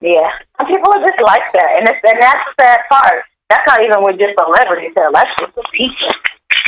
Yeah, 0.01 0.29
and 0.59 0.69
people 0.69 0.93
are 0.95 1.01
just 1.07 1.21
like 1.25 1.53
that, 1.55 1.75
and 1.79 1.89
it's 1.89 1.99
and 2.05 2.21
that's 2.21 2.39
the 2.59 2.63
sad 2.63 2.81
part. 2.91 3.23
That's 3.49 3.63
not 3.67 3.81
even 3.81 4.03
with 4.03 4.19
just 4.19 4.35
celebrities. 4.39 4.93
That's 4.95 5.31
just 5.41 5.57
with 5.57 5.67
people. 5.73 6.09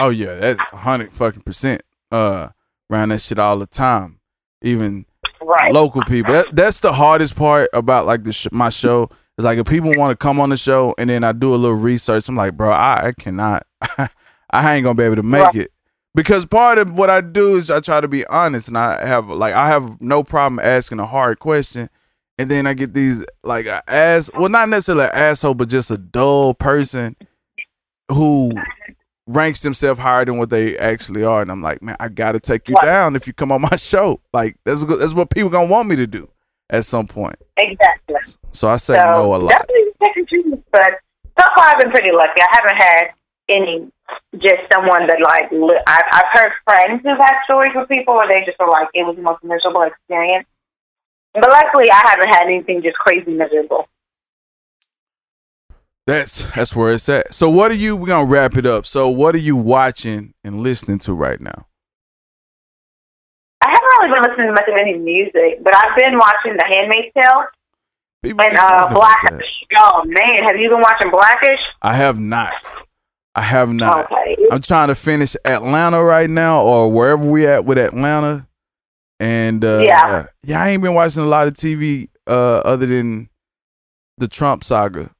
Oh 0.01 0.09
yeah, 0.11 0.35
that's 0.37 0.63
hundred 0.73 1.13
fucking 1.13 1.43
percent. 1.43 1.83
Uh, 2.11 2.49
around 2.91 3.11
that 3.11 3.21
shit 3.21 3.39
all 3.39 3.59
the 3.59 3.67
time. 3.67 4.21
Even 4.63 5.05
Right. 5.43 5.73
local 5.73 6.03
people. 6.03 6.33
That, 6.33 6.55
that's 6.55 6.81
the 6.81 6.93
hardest 6.93 7.37
part 7.37 7.69
about 7.73 8.07
like 8.07 8.25
the 8.25 8.33
sh- 8.33 8.49
my 8.53 8.69
show. 8.71 9.11
Is 9.39 9.45
like 9.45 9.59
if 9.59 9.67
people 9.67 9.93
want 9.97 10.11
to 10.11 10.17
come 10.17 10.41
on 10.41 10.51
the 10.51 10.57
show 10.57 10.95
and 10.99 11.09
then 11.09 11.23
I 11.23 11.31
do 11.33 11.55
a 11.55 11.57
little 11.57 11.77
research, 11.77 12.29
I'm 12.29 12.35
like, 12.37 12.57
bro, 12.57 12.71
I, 12.73 13.09
I 13.09 13.13
cannot. 13.13 13.65
I 14.51 14.75
ain't 14.75 14.83
gonna 14.85 14.95
be 14.97 15.05
able 15.05 15.17
to 15.17 15.23
make 15.23 15.43
Right. 15.45 15.55
it 15.57 15.73
because 16.15 16.45
part 16.45 16.79
of 16.79 16.93
what 16.99 17.09
I 17.11 17.21
do 17.21 17.57
is 17.57 17.71
I 17.71 17.79
try 17.81 18.01
to 18.01 18.09
be 18.09 18.27
honest, 18.27 18.67
and 18.69 18.77
I 18.77 19.07
have 19.07 19.29
like 19.29 19.55
I 19.55 19.69
have 19.69 20.01
no 20.01 20.25
problem 20.25 20.59
asking 20.59 20.99
a 20.99 21.07
hard 21.07 21.39
question, 21.39 21.89
and 22.39 22.51
then 22.51 22.67
I 22.67 22.75
get 22.75 22.95
these 22.95 23.25
like 23.45 23.67
ass, 23.87 24.29
well, 24.37 24.49
not 24.49 24.69
necessarily 24.69 25.05
an 25.05 25.11
asshole, 25.13 25.55
but 25.55 25.69
just 25.69 25.91
a 25.93 25.99
dull 25.99 26.55
person 26.55 27.15
who 28.11 28.51
ranks 29.29 29.61
themselves 29.61 30.01
higher 30.01 30.25
than 30.25 30.39
what 30.39 30.49
they 30.51 30.77
actually 30.79 31.23
are, 31.23 31.43
and 31.43 31.51
I'm 31.53 31.61
like, 31.63 31.83
man, 31.83 31.97
I 32.01 32.09
gotta 32.09 32.41
take 32.41 32.67
you 32.69 32.75
Right. 32.81 32.87
down 32.87 33.15
if 33.15 33.27
you 33.27 33.33
come 33.35 33.53
on 33.53 33.61
my 33.61 33.77
show. 33.77 34.21
Like 34.33 34.57
that's 34.65 34.83
that's 34.85 35.13
what 35.15 35.31
people 35.31 35.51
gonna 35.51 35.69
want 35.69 35.89
me 35.89 35.97
to 35.97 36.07
do 36.07 36.29
at 36.71 36.85
some 36.85 37.07
point. 37.07 37.37
Exactly. 37.59 38.17
So 38.53 38.69
I 38.69 38.77
say 38.79 38.95
So 38.97 39.03
no 39.03 39.35
a 39.35 39.37
lot. 39.37 39.51
definitely 39.51 39.93
second 40.05 40.29
choice, 40.29 40.61
but 40.73 40.91
so 41.39 41.47
far 41.55 41.65
I've 41.67 41.79
been 41.79 41.91
pretty 41.91 42.11
lucky. 42.11 42.41
I 42.41 42.49
haven't 42.51 42.77
had 42.83 43.05
any 43.51 43.89
just 44.39 44.63
someone 44.73 45.07
that 45.07 45.21
like 45.23 45.53
li- 45.53 45.83
I've 45.87 46.09
I've 46.13 46.31
heard 46.33 46.53
friends 46.65 47.03
who've 47.05 47.19
had 47.19 47.35
stories 47.45 47.73
with 47.75 47.89
people 47.89 48.15
where 48.15 48.29
they 48.29 48.45
just 48.47 48.59
were 48.59 48.69
like 48.69 48.89
it 48.95 49.05
was 49.05 49.17
the 49.17 49.23
most 49.23 49.45
miserable 49.45 49.83
experience. 49.83 50.47
But 51.35 51.51
luckily, 51.51 51.91
I 51.91 52.03
haven't 52.07 52.29
had 52.35 52.45
anything 52.47 52.83
just 52.83 52.97
crazy 52.97 53.31
miserable. 53.31 53.87
That's 56.09 56.43
that's 56.55 56.75
where 56.75 56.91
it's 56.95 57.07
at. 57.11 57.35
So 57.35 57.51
what 57.51 57.71
are 57.71 57.75
you? 57.75 57.95
We're 57.95 58.07
gonna 58.07 58.25
wrap 58.25 58.57
it 58.57 58.65
up. 58.65 58.87
So 58.87 59.11
what 59.11 59.35
are 59.35 59.39
you 59.51 59.57
watching 59.57 60.33
and 60.43 60.61
listening 60.63 60.99
to 61.01 61.13
right 61.13 61.39
now? 61.39 61.67
I 63.63 63.69
haven't 63.69 63.85
really 64.01 64.15
been 64.15 64.23
listening 64.31 64.47
to 64.47 64.53
much 64.53 64.69
of 64.69 64.81
any 64.81 64.95
music, 64.97 65.63
but 65.63 65.75
I've 65.77 65.95
been 65.99 66.17
watching 66.17 66.55
The 66.57 66.65
Handmaid's 66.67 67.13
Tale 67.15 67.45
People 68.23 68.43
and 68.43 68.57
uh, 68.57 68.61
talking 68.61 68.97
about 68.97 69.17
that. 69.23 69.31
Blackish. 69.33 69.49
Oh 69.77 70.03
man, 70.07 70.45
have 70.45 70.57
you 70.57 70.71
been 70.71 70.81
watching 70.81 71.11
Blackish? 71.11 71.61
I 71.83 71.95
have 71.95 72.19
not. 72.19 72.73
I 73.35 73.43
have 73.43 73.69
not. 73.69 74.11
Okay. 74.11 74.37
I'm 74.51 74.63
trying 74.63 74.89
to 74.89 74.95
finish 74.95 75.37
Atlanta 75.45 76.03
right 76.03 76.31
now, 76.31 76.63
or 76.63 76.91
wherever 76.91 77.23
we 77.31 77.47
at 77.47 77.67
with 77.67 77.77
Atlanta. 77.77 78.47
And 79.21 79.63
uh, 79.63 79.85
Yeah. 79.87 80.27
yeah, 80.43 80.63
I 80.63 80.71
ain't 80.71 80.83
been 80.83 80.95
watching 80.95 81.23
a 81.23 81.27
lot 81.27 81.49
of 81.49 81.53
TV 81.53 82.09
uh, 82.27 82.61
other 82.65 82.87
than 82.87 83.29
the 84.17 84.27
Trump 84.27 84.65
saga, 84.65 85.11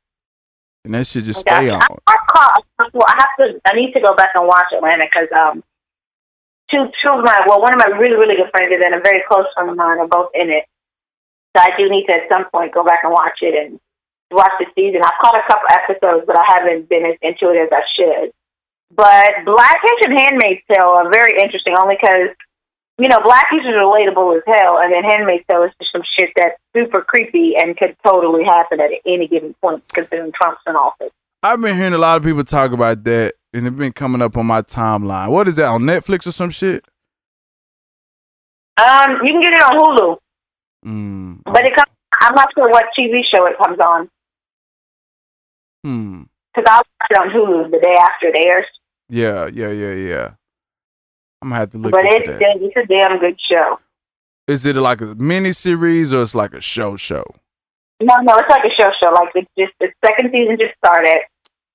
and 0.89 0.97
that 0.97 1.05
should 1.05 1.29
just 1.29 1.45
stay 1.45 1.69
on. 1.69 1.85
I, 1.85 1.93
I, 2.09 2.17
caught, 2.33 2.65
well, 2.97 3.05
I 3.05 3.21
have 3.21 3.33
to. 3.45 3.61
I 3.69 3.77
need 3.77 3.93
to 3.93 4.01
go 4.01 4.17
back 4.17 4.33
and 4.33 4.49
watch 4.49 4.73
Atlanta 4.73 5.05
because 5.05 5.29
um, 5.37 5.61
two 6.73 6.89
two 7.05 7.13
of 7.13 7.21
my 7.21 7.45
well, 7.45 7.61
one 7.61 7.77
of 7.77 7.81
my 7.85 7.93
really 8.01 8.17
really 8.17 8.41
good 8.41 8.49
friends 8.57 8.73
and 8.73 8.97
a 8.97 9.05
very 9.05 9.21
close 9.29 9.45
friend 9.53 9.69
of 9.69 9.77
mine 9.77 10.01
are 10.01 10.09
both 10.09 10.33
in 10.33 10.49
it. 10.49 10.65
So 11.53 11.61
I 11.61 11.77
do 11.77 11.93
need 11.93 12.09
to 12.09 12.17
at 12.17 12.33
some 12.33 12.49
point 12.49 12.73
go 12.73 12.81
back 12.89 13.05
and 13.05 13.13
watch 13.13 13.37
it 13.45 13.53
and 13.53 13.77
watch 14.33 14.57
the 14.57 14.65
season. 14.73 15.05
I've 15.05 15.21
caught 15.21 15.37
a 15.37 15.45
couple 15.45 15.69
episodes, 15.69 16.25
but 16.25 16.41
I 16.41 16.45
haven't 16.57 16.89
been 16.89 17.05
as 17.05 17.21
into 17.21 17.53
it 17.53 17.61
as 17.61 17.69
I 17.69 17.85
should. 17.93 18.33
But 18.89 19.45
Blackish 19.45 20.01
and 20.09 20.17
Handmaid's 20.17 20.65
Tale 20.73 21.05
are 21.05 21.13
very 21.13 21.37
interesting, 21.37 21.77
only 21.77 22.01
because 22.01 22.33
you 22.99 23.09
know 23.09 23.21
Blackish 23.23 23.61
is 23.61 23.75
relatable 23.75 24.37
as 24.37 24.43
hell, 24.47 24.79
and 24.79 24.93
then 24.93 25.05
Handmaid's 25.05 25.45
Tale 25.51 25.65
is 25.65 25.73
just 25.81 25.93
some 25.93 26.03
shit 26.19 26.31
that's 26.37 26.57
super 26.77 27.01
creepy 27.03 27.55
and 27.57 27.77
could 27.77 27.97
totally 28.07 28.45
happen 28.45 28.81
at 28.81 28.91
any 29.07 29.29
given 29.29 29.55
point, 29.63 29.83
considering 29.93 30.33
Trump's 30.33 30.61
in 30.67 30.75
office. 30.77 31.11
I've 31.43 31.61
been 31.61 31.77
hearing 31.77 31.95
a 31.95 31.99
lot 31.99 32.17
of 32.17 32.25
people 32.25 32.43
talk 32.45 32.73
about 32.73 33.05
that, 33.05 33.35
and 33.55 33.67
it's 33.67 33.77
been 33.77 33.93
coming 33.93 34.21
up 34.23 34.37
on 34.37 34.47
my 34.47 34.63
timeline. 34.63 35.29
What 35.31 35.47
is 35.49 35.57
that 35.57 35.67
on 35.67 35.83
Netflix 35.83 36.27
or 36.27 36.33
some 36.33 36.51
shit? 36.51 36.85
Um, 38.77 39.19
you 39.25 39.33
can 39.33 39.41
get 39.43 39.55
it 39.55 39.61
on 39.63 39.79
Hulu, 39.79 40.17
Mm. 40.87 41.43
but 41.45 41.65
it 41.67 41.75
comes. 41.75 41.87
I'm 42.21 42.35
not 42.35 42.49
sure 42.57 42.69
what 42.71 42.85
TV 42.99 43.23
show 43.35 43.47
it 43.47 43.57
comes 43.63 43.79
on 43.81 44.09
Hmm. 45.85 46.23
because 46.55 46.69
I'll 46.69 46.79
watch 46.79 47.11
it 47.11 47.19
on 47.19 47.29
Hulu 47.31 47.71
the 47.71 47.79
day 47.79 47.95
after 48.01 48.27
it 48.29 48.37
airs. 48.45 48.67
Yeah, 49.09 49.47
yeah, 49.53 49.71
yeah, 49.71 49.93
yeah. 49.93 50.31
I'm 51.43 51.49
gonna 51.51 51.61
have 51.61 51.71
to 51.73 51.79
look 51.79 51.93
but 51.93 52.05
it's 52.05 52.27
that. 52.27 52.41
it's 52.61 52.77
a 52.77 52.87
damn 52.87 53.19
good 53.19 53.39
show. 53.51 53.79
Is 54.47 54.67
it 54.67 54.77
like 54.77 55.01
a 55.01 55.15
mini 55.15 55.53
series 55.53 56.13
or 56.13 56.23
it's 56.23 56.35
like 56.35 56.53
a 56.55 56.61
show 56.61 56.97
show? 56.97 57.25
No, 58.01 58.15
no, 58.23 58.35
it's 58.37 58.49
like 58.51 58.65
a 58.65 58.75
show 58.81 58.91
show. 59.03 59.13
Like 59.13 59.31
it's 59.35 59.51
just 59.59 59.73
the 59.81 59.89
second 60.05 60.31
season 60.33 60.57
just 60.59 60.75
started, 60.85 61.19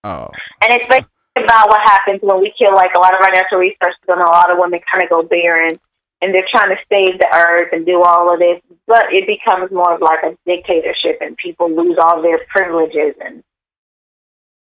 Oh, 0.04 0.30
and 0.62 0.74
it's 0.74 0.86
basically 0.88 1.10
about 1.38 1.70
what 1.70 1.80
happens 1.84 2.20
when 2.22 2.42
we 2.42 2.54
kill 2.60 2.74
like 2.76 2.92
a 2.96 3.00
lot 3.00 3.14
of 3.14 3.22
our 3.22 3.32
natural 3.32 3.62
resources, 3.62 4.04
and 4.08 4.20
a 4.22 4.32
lot 4.32 4.52
of 4.52 4.58
women 4.60 4.80
kind 4.92 5.04
of 5.04 5.10
go 5.10 5.22
barren, 5.24 5.78
and 6.22 6.34
they're 6.34 6.48
trying 6.52 6.70
to 6.76 6.78
save 6.92 7.20
the 7.20 7.30
earth 7.34 7.70
and 7.72 7.86
do 7.86 8.02
all 8.04 8.34
of 8.34 8.40
this, 8.40 8.60
but 8.88 9.06
it 9.12 9.28
becomes 9.28 9.72
more 9.72 9.96
of 9.96 10.02
like 10.02 10.24
a 10.24 10.36
dictatorship, 10.46 11.20
and 11.22 11.38
people 11.38 11.70
lose 11.74 11.98
all 12.02 12.22
their 12.22 12.40
privileges, 12.50 13.16
and 13.24 13.44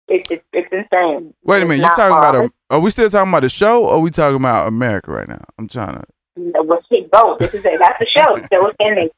it's 0.07 0.43
insane. 0.71 1.33
wait 1.43 1.63
a 1.63 1.65
minute. 1.65 1.83
You 1.83 1.95
talking 1.95 2.17
about 2.17 2.35
a? 2.35 2.51
Are 2.69 2.79
we 2.79 2.91
still 2.91 3.09
talking 3.09 3.31
about 3.31 3.41
the 3.41 3.49
show, 3.49 3.85
or 3.85 3.93
are 3.93 3.99
we 3.99 4.11
talking 4.11 4.37
about 4.37 4.67
America 4.67 5.11
right 5.11 5.27
now? 5.27 5.43
I'm 5.57 5.67
trying 5.67 5.95
to. 5.95 6.03
Well, 6.35 6.81
shit, 6.91 7.09
both. 7.11 7.39
This 7.39 7.53
is 7.53 7.65
it. 7.65 7.79
That's 7.79 7.99
the 7.99 8.05
show. 8.05 8.35
It's 8.35 8.45
still 8.47 8.65
within 8.65 8.95
me. 8.95 9.09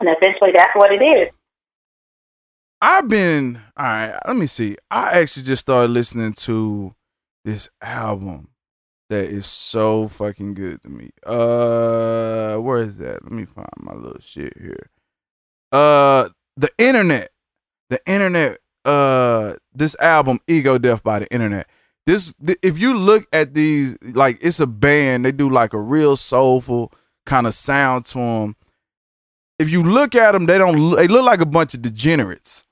And 0.00 0.08
essentially, 0.08 0.52
that's 0.54 0.74
what 0.74 0.92
it 0.92 1.02
is. 1.02 1.28
I've 2.80 3.08
been 3.08 3.60
all 3.76 3.84
right. 3.84 4.18
Let 4.26 4.36
me 4.36 4.46
see. 4.46 4.76
I 4.90 5.20
actually 5.20 5.44
just 5.44 5.62
started 5.62 5.92
listening 5.92 6.32
to 6.34 6.94
this 7.44 7.68
album 7.80 8.48
that 9.08 9.26
is 9.26 9.46
so 9.46 10.08
fucking 10.08 10.54
good 10.54 10.82
to 10.82 10.88
me. 10.88 11.10
Uh, 11.24 12.56
where 12.56 12.82
is 12.82 12.96
that? 12.98 13.22
Let 13.22 13.32
me 13.32 13.44
find 13.44 13.68
my 13.78 13.94
little 13.94 14.20
shit 14.20 14.56
here. 14.58 14.90
Uh, 15.70 16.30
the 16.56 16.70
internet, 16.78 17.30
the 17.90 18.00
internet. 18.06 18.58
Uh, 18.84 19.54
this 19.74 19.94
album, 20.00 20.40
Ego 20.46 20.78
Death 20.78 21.02
by 21.02 21.20
the 21.20 21.32
Internet. 21.32 21.68
This, 22.06 22.34
th- 22.44 22.58
if 22.62 22.78
you 22.78 22.94
look 22.98 23.26
at 23.32 23.54
these, 23.54 23.96
like 24.02 24.38
it's 24.40 24.58
a 24.60 24.66
band. 24.66 25.24
They 25.24 25.32
do 25.32 25.48
like 25.48 25.72
a 25.72 25.80
real 25.80 26.16
soulful 26.16 26.92
kind 27.26 27.46
of 27.46 27.54
sound 27.54 28.06
to 28.06 28.18
them. 28.18 28.56
If 29.58 29.70
you 29.70 29.82
look 29.84 30.14
at 30.16 30.32
them, 30.32 30.46
they 30.46 30.58
don't. 30.58 30.96
They 30.96 31.06
look 31.06 31.24
like 31.24 31.40
a 31.40 31.46
bunch 31.46 31.74
of 31.74 31.82
degenerates 31.82 32.64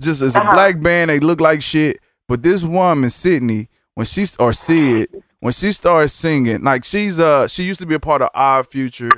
just 0.00 0.22
as 0.22 0.34
a 0.34 0.40
Uh-huh. 0.40 0.52
black 0.52 0.80
band, 0.80 1.10
they 1.10 1.20
look 1.20 1.38
like 1.40 1.60
shit. 1.60 2.00
But 2.26 2.42
this 2.42 2.62
woman, 2.62 3.10
Sydney, 3.10 3.68
when 3.94 4.06
she 4.06 4.24
or 4.38 4.54
Sid, 4.54 5.22
when 5.40 5.52
she 5.52 5.72
started 5.72 6.08
singing, 6.08 6.62
like 6.64 6.84
she's 6.84 7.20
uh 7.20 7.46
she 7.48 7.64
used 7.64 7.80
to 7.80 7.86
be 7.86 7.94
a 7.94 8.00
part 8.00 8.22
of 8.22 8.30
Odd 8.34 8.68
Future 8.70 9.10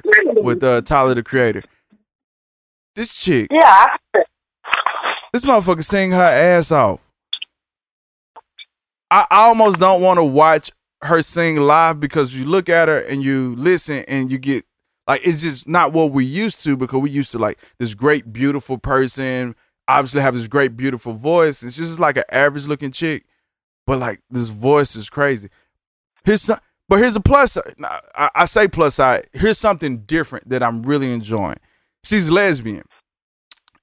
with 0.43 0.65
uh 0.65 0.83
Tyler 0.83 1.15
the 1.15 1.23
Creator. 1.23 1.63
This 2.97 3.15
chick, 3.15 3.49
Yeah, 3.53 3.87
this 5.35 5.45
motherfucker 5.45 5.85
sing 5.85 6.13
her 6.13 6.23
ass 6.23 6.71
off. 6.71 7.01
I, 9.11 9.27
almost 9.31 9.81
don't 9.81 10.01
want 10.01 10.19
to 10.19 10.25
watch 10.25 10.71
her 11.03 11.23
sing 11.23 11.57
live 11.57 11.99
because 11.99 12.37
you 12.37 12.45
look 12.45 12.69
at 12.69 12.87
her 12.87 13.01
and 13.01 13.21
you 13.21 13.57
listen 13.57 14.05
and 14.07 14.31
you 14.31 14.39
get 14.39 14.65
like 15.09 15.23
it's 15.25 15.43
just 15.43 15.67
not 15.67 15.93
what 15.93 16.13
we 16.13 16.25
used 16.25 16.63
to 16.63 16.77
because 16.77 17.01
we 17.01 17.11
used 17.11 17.33
to 17.33 17.39
like 17.39 17.59
this 17.81 17.95
great 17.95 18.33
beautiful 18.33 18.79
person 18.79 19.57
obviously 19.89 20.21
have 20.21 20.35
this 20.35 20.47
great 20.47 20.77
beautiful 20.77 21.13
voice 21.13 21.63
and 21.63 21.75
she's 21.75 21.89
just 21.89 22.01
like 22.01 22.17
an 22.17 22.25
average 22.31 22.67
looking 22.67 22.91
chick 22.91 23.25
but 23.87 23.99
like 23.99 24.21
this 24.31 24.49
voice 24.49 24.97
is 24.97 25.11
crazy 25.11 25.51
here's 26.25 26.43
some, 26.43 26.59
but 26.89 27.01
here's 27.01 27.17
a 27.17 27.21
plus. 27.21 27.59
I, 27.83 28.31
I 28.35 28.45
say 28.47 28.67
plus 28.67 28.95
side 28.95 29.27
here's 29.33 29.59
something 29.59 29.99
different 29.99 30.49
that 30.49 30.63
i'm 30.63 30.83
really 30.83 31.13
enjoying 31.13 31.59
she's 32.03 32.31
lesbian 32.31 32.85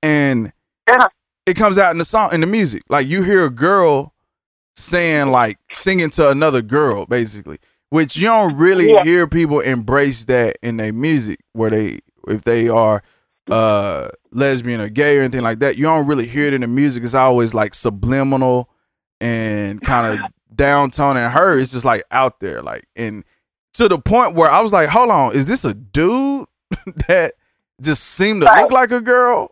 and 0.02 0.52
Yeah. 0.90 1.08
It 1.52 1.58
comes 1.58 1.78
out 1.78 1.92
in 1.92 1.98
the 1.98 2.06
song 2.06 2.34
in 2.34 2.42
the 2.42 2.48
music. 2.48 2.84
Like 2.90 3.08
you 3.08 3.24
hear 3.24 3.46
a 3.46 3.50
girl 3.50 4.14
saying 4.76 5.28
like 5.28 5.58
singing 5.74 6.10
to 6.10 6.30
another 6.30 6.62
girl 6.62 7.06
basically 7.06 7.60
which 7.90 8.16
you 8.16 8.24
don't 8.24 8.56
really 8.56 8.90
Yeah. 8.94 9.04
hear 9.04 9.28
people 9.28 9.60
embrace 9.60 10.24
that 10.26 10.56
in 10.64 10.78
their 10.78 10.94
music 10.94 11.40
where 11.52 11.70
they 11.70 12.00
if 12.28 12.44
they 12.44 12.70
are 12.70 13.04
uh 13.50 14.08
lesbian 14.32 14.80
or 14.80 14.88
gay 14.88 15.18
or 15.18 15.22
anything 15.24 15.42
like 15.42 15.60
that 15.60 15.76
you 15.76 15.84
don't 15.84 16.08
really 16.08 16.26
hear 16.26 16.48
it 16.48 16.54
in 16.54 16.62
the 16.62 16.68
music. 16.68 17.04
It's 17.04 17.14
always 17.14 17.54
like 17.54 17.74
subliminal 17.74 18.70
and 19.20 19.82
kind 19.82 20.14
of 20.20 20.32
downtone 20.56 21.18
and 21.18 21.34
her. 21.34 21.60
It's 21.60 21.74
just 21.74 21.86
like 21.86 22.04
out 22.12 22.40
there 22.40 22.62
like 22.64 22.86
and 22.96 23.24
to 23.74 23.88
the 23.90 24.00
point 24.00 24.36
where 24.36 24.50
i 24.50 24.60
was 24.62 24.72
like 24.74 24.90
hold 24.90 25.10
on 25.10 25.34
is 25.36 25.48
this 25.48 25.64
a 25.66 25.74
dude 25.74 26.46
that 27.08 27.34
just 27.82 28.04
seemed 28.04 28.42
to 28.42 28.48
look 28.62 28.72
like 28.72 28.92
a 28.92 29.02
girl 29.02 29.52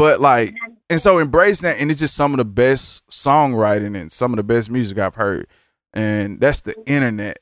but 0.00 0.20
like 0.20 0.54
and 0.88 1.00
so 1.00 1.18
embrace 1.18 1.60
that 1.60 1.78
and 1.78 1.90
it's 1.90 2.00
just 2.00 2.14
some 2.14 2.32
of 2.32 2.38
the 2.38 2.44
best 2.44 3.06
songwriting 3.08 4.00
and 4.00 4.10
some 4.10 4.32
of 4.32 4.36
the 4.36 4.42
best 4.42 4.70
music 4.70 4.98
i've 4.98 5.14
heard 5.14 5.46
and 5.92 6.40
that's 6.40 6.62
the 6.62 6.74
internet 6.86 7.38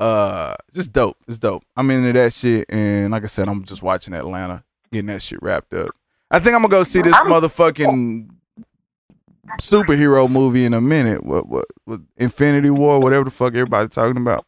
uh 0.00 0.54
just 0.72 0.92
dope 0.92 1.16
it's 1.28 1.38
dope 1.38 1.64
i'm 1.76 1.90
into 1.90 2.12
that 2.12 2.32
shit 2.32 2.66
and 2.68 3.12
like 3.12 3.22
i 3.22 3.26
said 3.26 3.48
i'm 3.48 3.64
just 3.64 3.82
watching 3.82 4.12
atlanta 4.12 4.62
getting 4.92 5.06
that 5.06 5.22
shit 5.22 5.42
wrapped 5.42 5.72
up 5.72 5.90
I 6.34 6.40
think 6.40 6.56
I'm 6.56 6.62
gonna 6.62 6.68
go 6.68 6.82
see 6.82 7.00
this 7.00 7.14
motherfucking 7.14 8.28
superhero 9.60 10.28
movie 10.28 10.64
in 10.64 10.74
a 10.74 10.80
minute. 10.80 11.24
What 11.24 11.48
what, 11.48 11.66
what 11.84 12.00
Infinity 12.16 12.70
War, 12.70 12.98
whatever 12.98 13.22
the 13.24 13.30
fuck 13.30 13.54
everybody's 13.54 13.90
talking 13.90 14.16
about. 14.16 14.44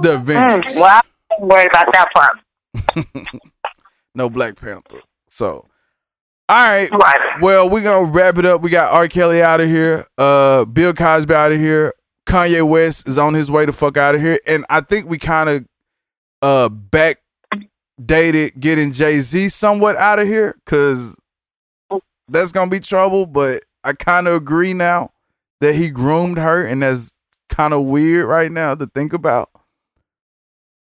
The 0.00 0.14
Avengers. 0.16 0.74
Mm, 0.74 0.80
well, 0.80 1.00
I'm 1.40 1.48
worried 1.48 1.68
about 1.68 1.86
that 1.92 2.08
part. 2.14 3.16
no 4.14 4.28
Black 4.28 4.56
Panther. 4.56 5.00
So, 5.30 5.66
all 6.48 6.56
right. 6.56 6.90
Right. 6.90 7.40
Well, 7.40 7.68
we're 7.68 7.82
gonna 7.82 8.04
wrap 8.10 8.38
it 8.38 8.44
up. 8.44 8.60
We 8.62 8.70
got 8.70 8.92
R. 8.92 9.08
Kelly 9.08 9.42
out 9.42 9.60
of 9.60 9.68
here. 9.68 10.06
Uh, 10.18 10.64
Bill 10.64 10.92
Cosby 10.92 11.32
out 11.34 11.52
of 11.52 11.58
here. 11.58 11.92
Kanye 12.26 12.66
West 12.66 13.08
is 13.08 13.18
on 13.18 13.34
his 13.34 13.50
way 13.50 13.66
to 13.66 13.72
fuck 13.72 13.96
out 13.96 14.14
of 14.14 14.20
here, 14.20 14.38
and 14.46 14.64
I 14.70 14.80
think 14.80 15.08
we 15.08 15.18
kind 15.18 15.48
of 15.48 15.64
uh 16.40 16.68
backdated 16.68 18.58
getting 18.60 18.92
Jay 18.92 19.20
Z 19.20 19.48
somewhat 19.50 19.96
out 19.96 20.18
of 20.18 20.26
here 20.26 20.56
because 20.64 21.14
that's 22.28 22.52
gonna 22.52 22.70
be 22.70 22.80
trouble. 22.80 23.26
But 23.26 23.64
I 23.84 23.92
kind 23.92 24.28
of 24.28 24.34
agree 24.34 24.74
now 24.74 25.12
that 25.60 25.74
he 25.74 25.90
groomed 25.90 26.38
her, 26.38 26.64
and 26.64 26.82
that's 26.82 27.12
kind 27.48 27.74
of 27.74 27.84
weird 27.84 28.26
right 28.26 28.50
now 28.50 28.74
to 28.74 28.86
think 28.86 29.12
about. 29.12 29.50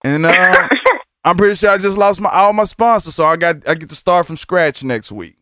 And 0.04 0.26
uh, 0.26 0.70
I'm 1.24 1.38
pretty 1.38 1.56
sure 1.56 1.70
I 1.70 1.78
just 1.78 1.98
lost 1.98 2.20
my 2.22 2.30
all 2.30 2.54
my 2.54 2.64
sponsors, 2.66 3.16
so 3.16 3.26
I 3.26 3.36
got 3.38 3.68
I 3.68 3.76
get 3.76 3.90
to 3.90 3.96
start 3.96 4.26
from 4.26 4.38
scratch 4.38 4.84
next 4.84 5.12
week. 5.12 5.38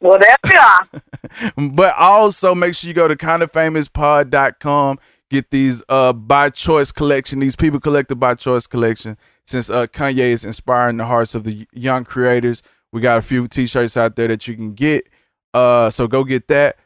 Well, 0.00 0.18
there 0.18 0.36
we 0.44 0.56
are. 0.56 1.70
but 1.70 1.94
also 1.96 2.54
make 2.54 2.74
sure 2.74 2.88
you 2.88 2.94
go 2.94 3.08
to 3.08 3.16
kindafamouspod.com 3.16 4.98
get 5.28 5.50
these 5.50 5.82
uh 5.88 6.12
by 6.12 6.48
choice 6.48 6.92
collection 6.92 7.40
these 7.40 7.56
people 7.56 7.80
collected 7.80 8.14
by 8.14 8.32
choice 8.34 8.64
collection 8.66 9.16
since 9.44 9.68
uh 9.68 9.86
kanye 9.86 10.30
is 10.30 10.44
inspiring 10.44 10.96
the 10.98 11.04
hearts 11.04 11.34
of 11.34 11.44
the 11.44 11.66
young 11.72 12.04
creators. 12.04 12.62
We 12.92 13.00
got 13.00 13.18
a 13.18 13.22
few 13.22 13.48
t-shirts 13.48 13.96
out 13.96 14.16
there 14.16 14.28
that 14.28 14.46
you 14.46 14.54
can 14.54 14.74
get 14.74 15.08
uh 15.54 15.90
so 15.90 16.06
go 16.06 16.24
get 16.24 16.48
that. 16.48 16.76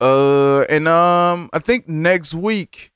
Uh 0.00 0.62
and 0.62 0.88
um 0.88 1.50
i 1.52 1.58
think 1.58 1.88
next 1.88 2.32
week 2.32 2.92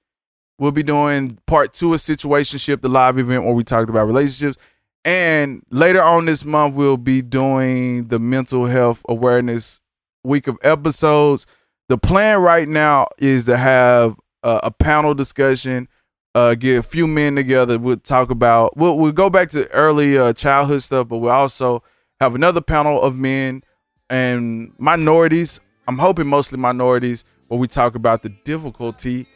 we'll 0.59 0.73
be 0.73 0.83
doing 0.83 1.39
part 1.47 1.75
two 1.75 1.93
of 1.93 2.01
situationship 2.01 2.81
the 2.81 2.89
live 2.89 3.19
event 3.19 3.45
where 3.45 3.53
we 3.53 3.65
talked 3.65 3.91
about 3.91 4.07
relationships 4.07 4.57
and 5.05 5.63
later 5.71 6.03
on 6.03 6.25
this 6.25 6.45
month, 6.45 6.75
we'll 6.75 6.97
be 6.97 7.21
doing 7.23 8.09
the 8.09 8.19
mental 8.19 8.67
health 8.67 9.03
awareness 9.09 9.81
week 10.23 10.47
of 10.47 10.57
episodes. 10.63 11.47
The 11.89 11.99
plan 11.99 12.41
right 12.41 12.69
now 12.69 13.09
is 13.19 13.45
to 13.45 13.57
have 13.57 14.17
a 14.43 14.71
panel 14.71 15.15
discussion, 15.15 15.89
uh, 16.35 16.55
get 16.55 16.79
a 16.79 16.83
few 16.83 17.07
men 17.07 17.37
together. 17.37 17.79
We'll 17.79 17.97
talk 17.97 18.31
about, 18.31 18.77
we'll, 18.77 18.99
we'll 18.99 19.13
go 19.13 19.31
back 19.31 19.51
to 19.51 19.71
early 19.73 20.19
uh, 20.19 20.33
childhood 20.33 20.83
stuff, 20.83 21.09
but 21.09 21.19
we'll 21.19 21.31
also 21.31 21.83
have 22.21 22.35
another 22.35 22.61
panel 22.61 23.01
of 23.03 23.17
men 23.17 23.63
and 24.11 24.73
minorities. 24.79 25.61
I'm 25.87 25.99
hoping 25.99 26.27
mostly 26.27 26.59
minorities, 26.59 27.25
where 27.49 27.61
we 27.61 27.69
talk 27.69 27.95
about 27.95 28.23
the 28.23 28.31
difficulty 28.31 29.27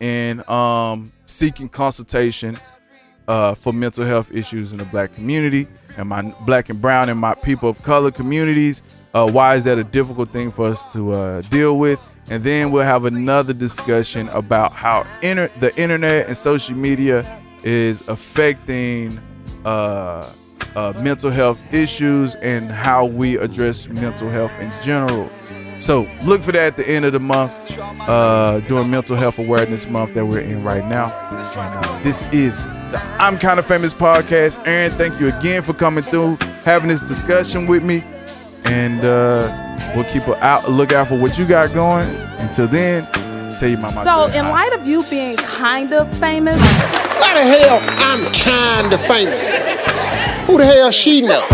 in 0.00 0.48
um, 0.50 1.12
seeking 1.26 1.68
consultation 1.68 2.58
uh, 3.28 3.54
for 3.54 3.72
mental 3.72 4.04
health 4.04 4.32
issues 4.32 4.72
in 4.72 4.78
the 4.78 4.84
black 4.86 5.14
community 5.14 5.68
and 5.96 6.08
my 6.08 6.22
black 6.46 6.68
and 6.70 6.80
brown 6.80 7.08
and 7.08 7.20
my 7.20 7.34
people 7.34 7.68
of 7.68 7.82
color 7.82 8.10
communities. 8.10 8.82
Uh, 9.14 9.30
why 9.30 9.54
is 9.54 9.64
that 9.64 9.78
a 9.78 9.84
difficult 9.84 10.30
thing 10.30 10.50
for 10.50 10.66
us 10.66 10.90
to 10.92 11.12
uh, 11.12 11.40
deal 11.42 11.78
with? 11.78 12.00
And 12.30 12.42
then 12.42 12.70
we'll 12.70 12.84
have 12.84 13.04
another 13.04 13.52
discussion 13.52 14.28
about 14.30 14.72
how 14.72 15.06
inter- 15.22 15.50
the 15.60 15.74
internet 15.80 16.26
and 16.26 16.36
social 16.36 16.74
media 16.74 17.40
is 17.62 18.06
affecting 18.08 19.18
uh, 19.64 20.30
uh, 20.76 20.92
mental 21.02 21.30
health 21.30 21.72
issues 21.72 22.34
and 22.36 22.70
how 22.70 23.06
we 23.06 23.36
address 23.38 23.88
mental 23.88 24.28
health 24.30 24.52
in 24.60 24.70
general. 24.82 25.28
So 25.80 26.08
look 26.24 26.42
for 26.42 26.52
that 26.52 26.66
at 26.66 26.76
the 26.76 26.88
end 26.88 27.04
of 27.04 27.12
the 27.12 27.20
month, 27.20 27.78
uh, 27.78 28.60
during 28.66 28.90
Mental 28.90 29.16
Health 29.16 29.38
Awareness 29.38 29.86
Month 29.88 30.14
that 30.14 30.26
we're 30.26 30.40
in 30.40 30.64
right 30.64 30.84
now. 30.84 31.06
And, 31.30 32.04
this 32.04 32.30
is 32.32 32.60
the 32.90 32.98
I'm 33.20 33.38
Kind 33.38 33.58
of 33.58 33.66
Famous 33.66 33.92
podcast. 33.92 34.66
Erin, 34.66 34.90
thank 34.92 35.20
you 35.20 35.28
again 35.28 35.62
for 35.62 35.72
coming 35.74 36.02
through, 36.04 36.38
having 36.64 36.88
this 36.88 37.02
discussion 37.02 37.66
with 37.66 37.82
me, 37.82 38.02
and 38.64 39.00
uh, 39.04 39.92
we'll 39.94 40.04
keep 40.12 40.26
a 40.26 40.36
out, 40.44 40.68
look 40.70 40.92
out 40.92 41.08
for 41.08 41.18
what 41.18 41.38
you 41.38 41.46
got 41.46 41.72
going. 41.74 42.08
Until 42.38 42.68
then, 42.68 43.04
tell 43.58 43.68
you 43.68 43.76
my 43.78 43.88
So, 43.90 43.94
myself. 43.96 44.34
in 44.34 44.48
light 44.48 44.72
of 44.72 44.86
you 44.86 45.02
being 45.10 45.36
kind 45.36 45.92
of 45.92 46.08
famous, 46.18 46.56
Why 47.18 47.34
the 47.34 47.58
hell 47.58 47.80
I'm 47.98 48.30
kinda 48.32 48.98
famous? 49.08 49.44
Who 50.46 50.56
the 50.58 50.64
hell 50.66 50.90
she 50.90 51.20
know? 51.22 51.46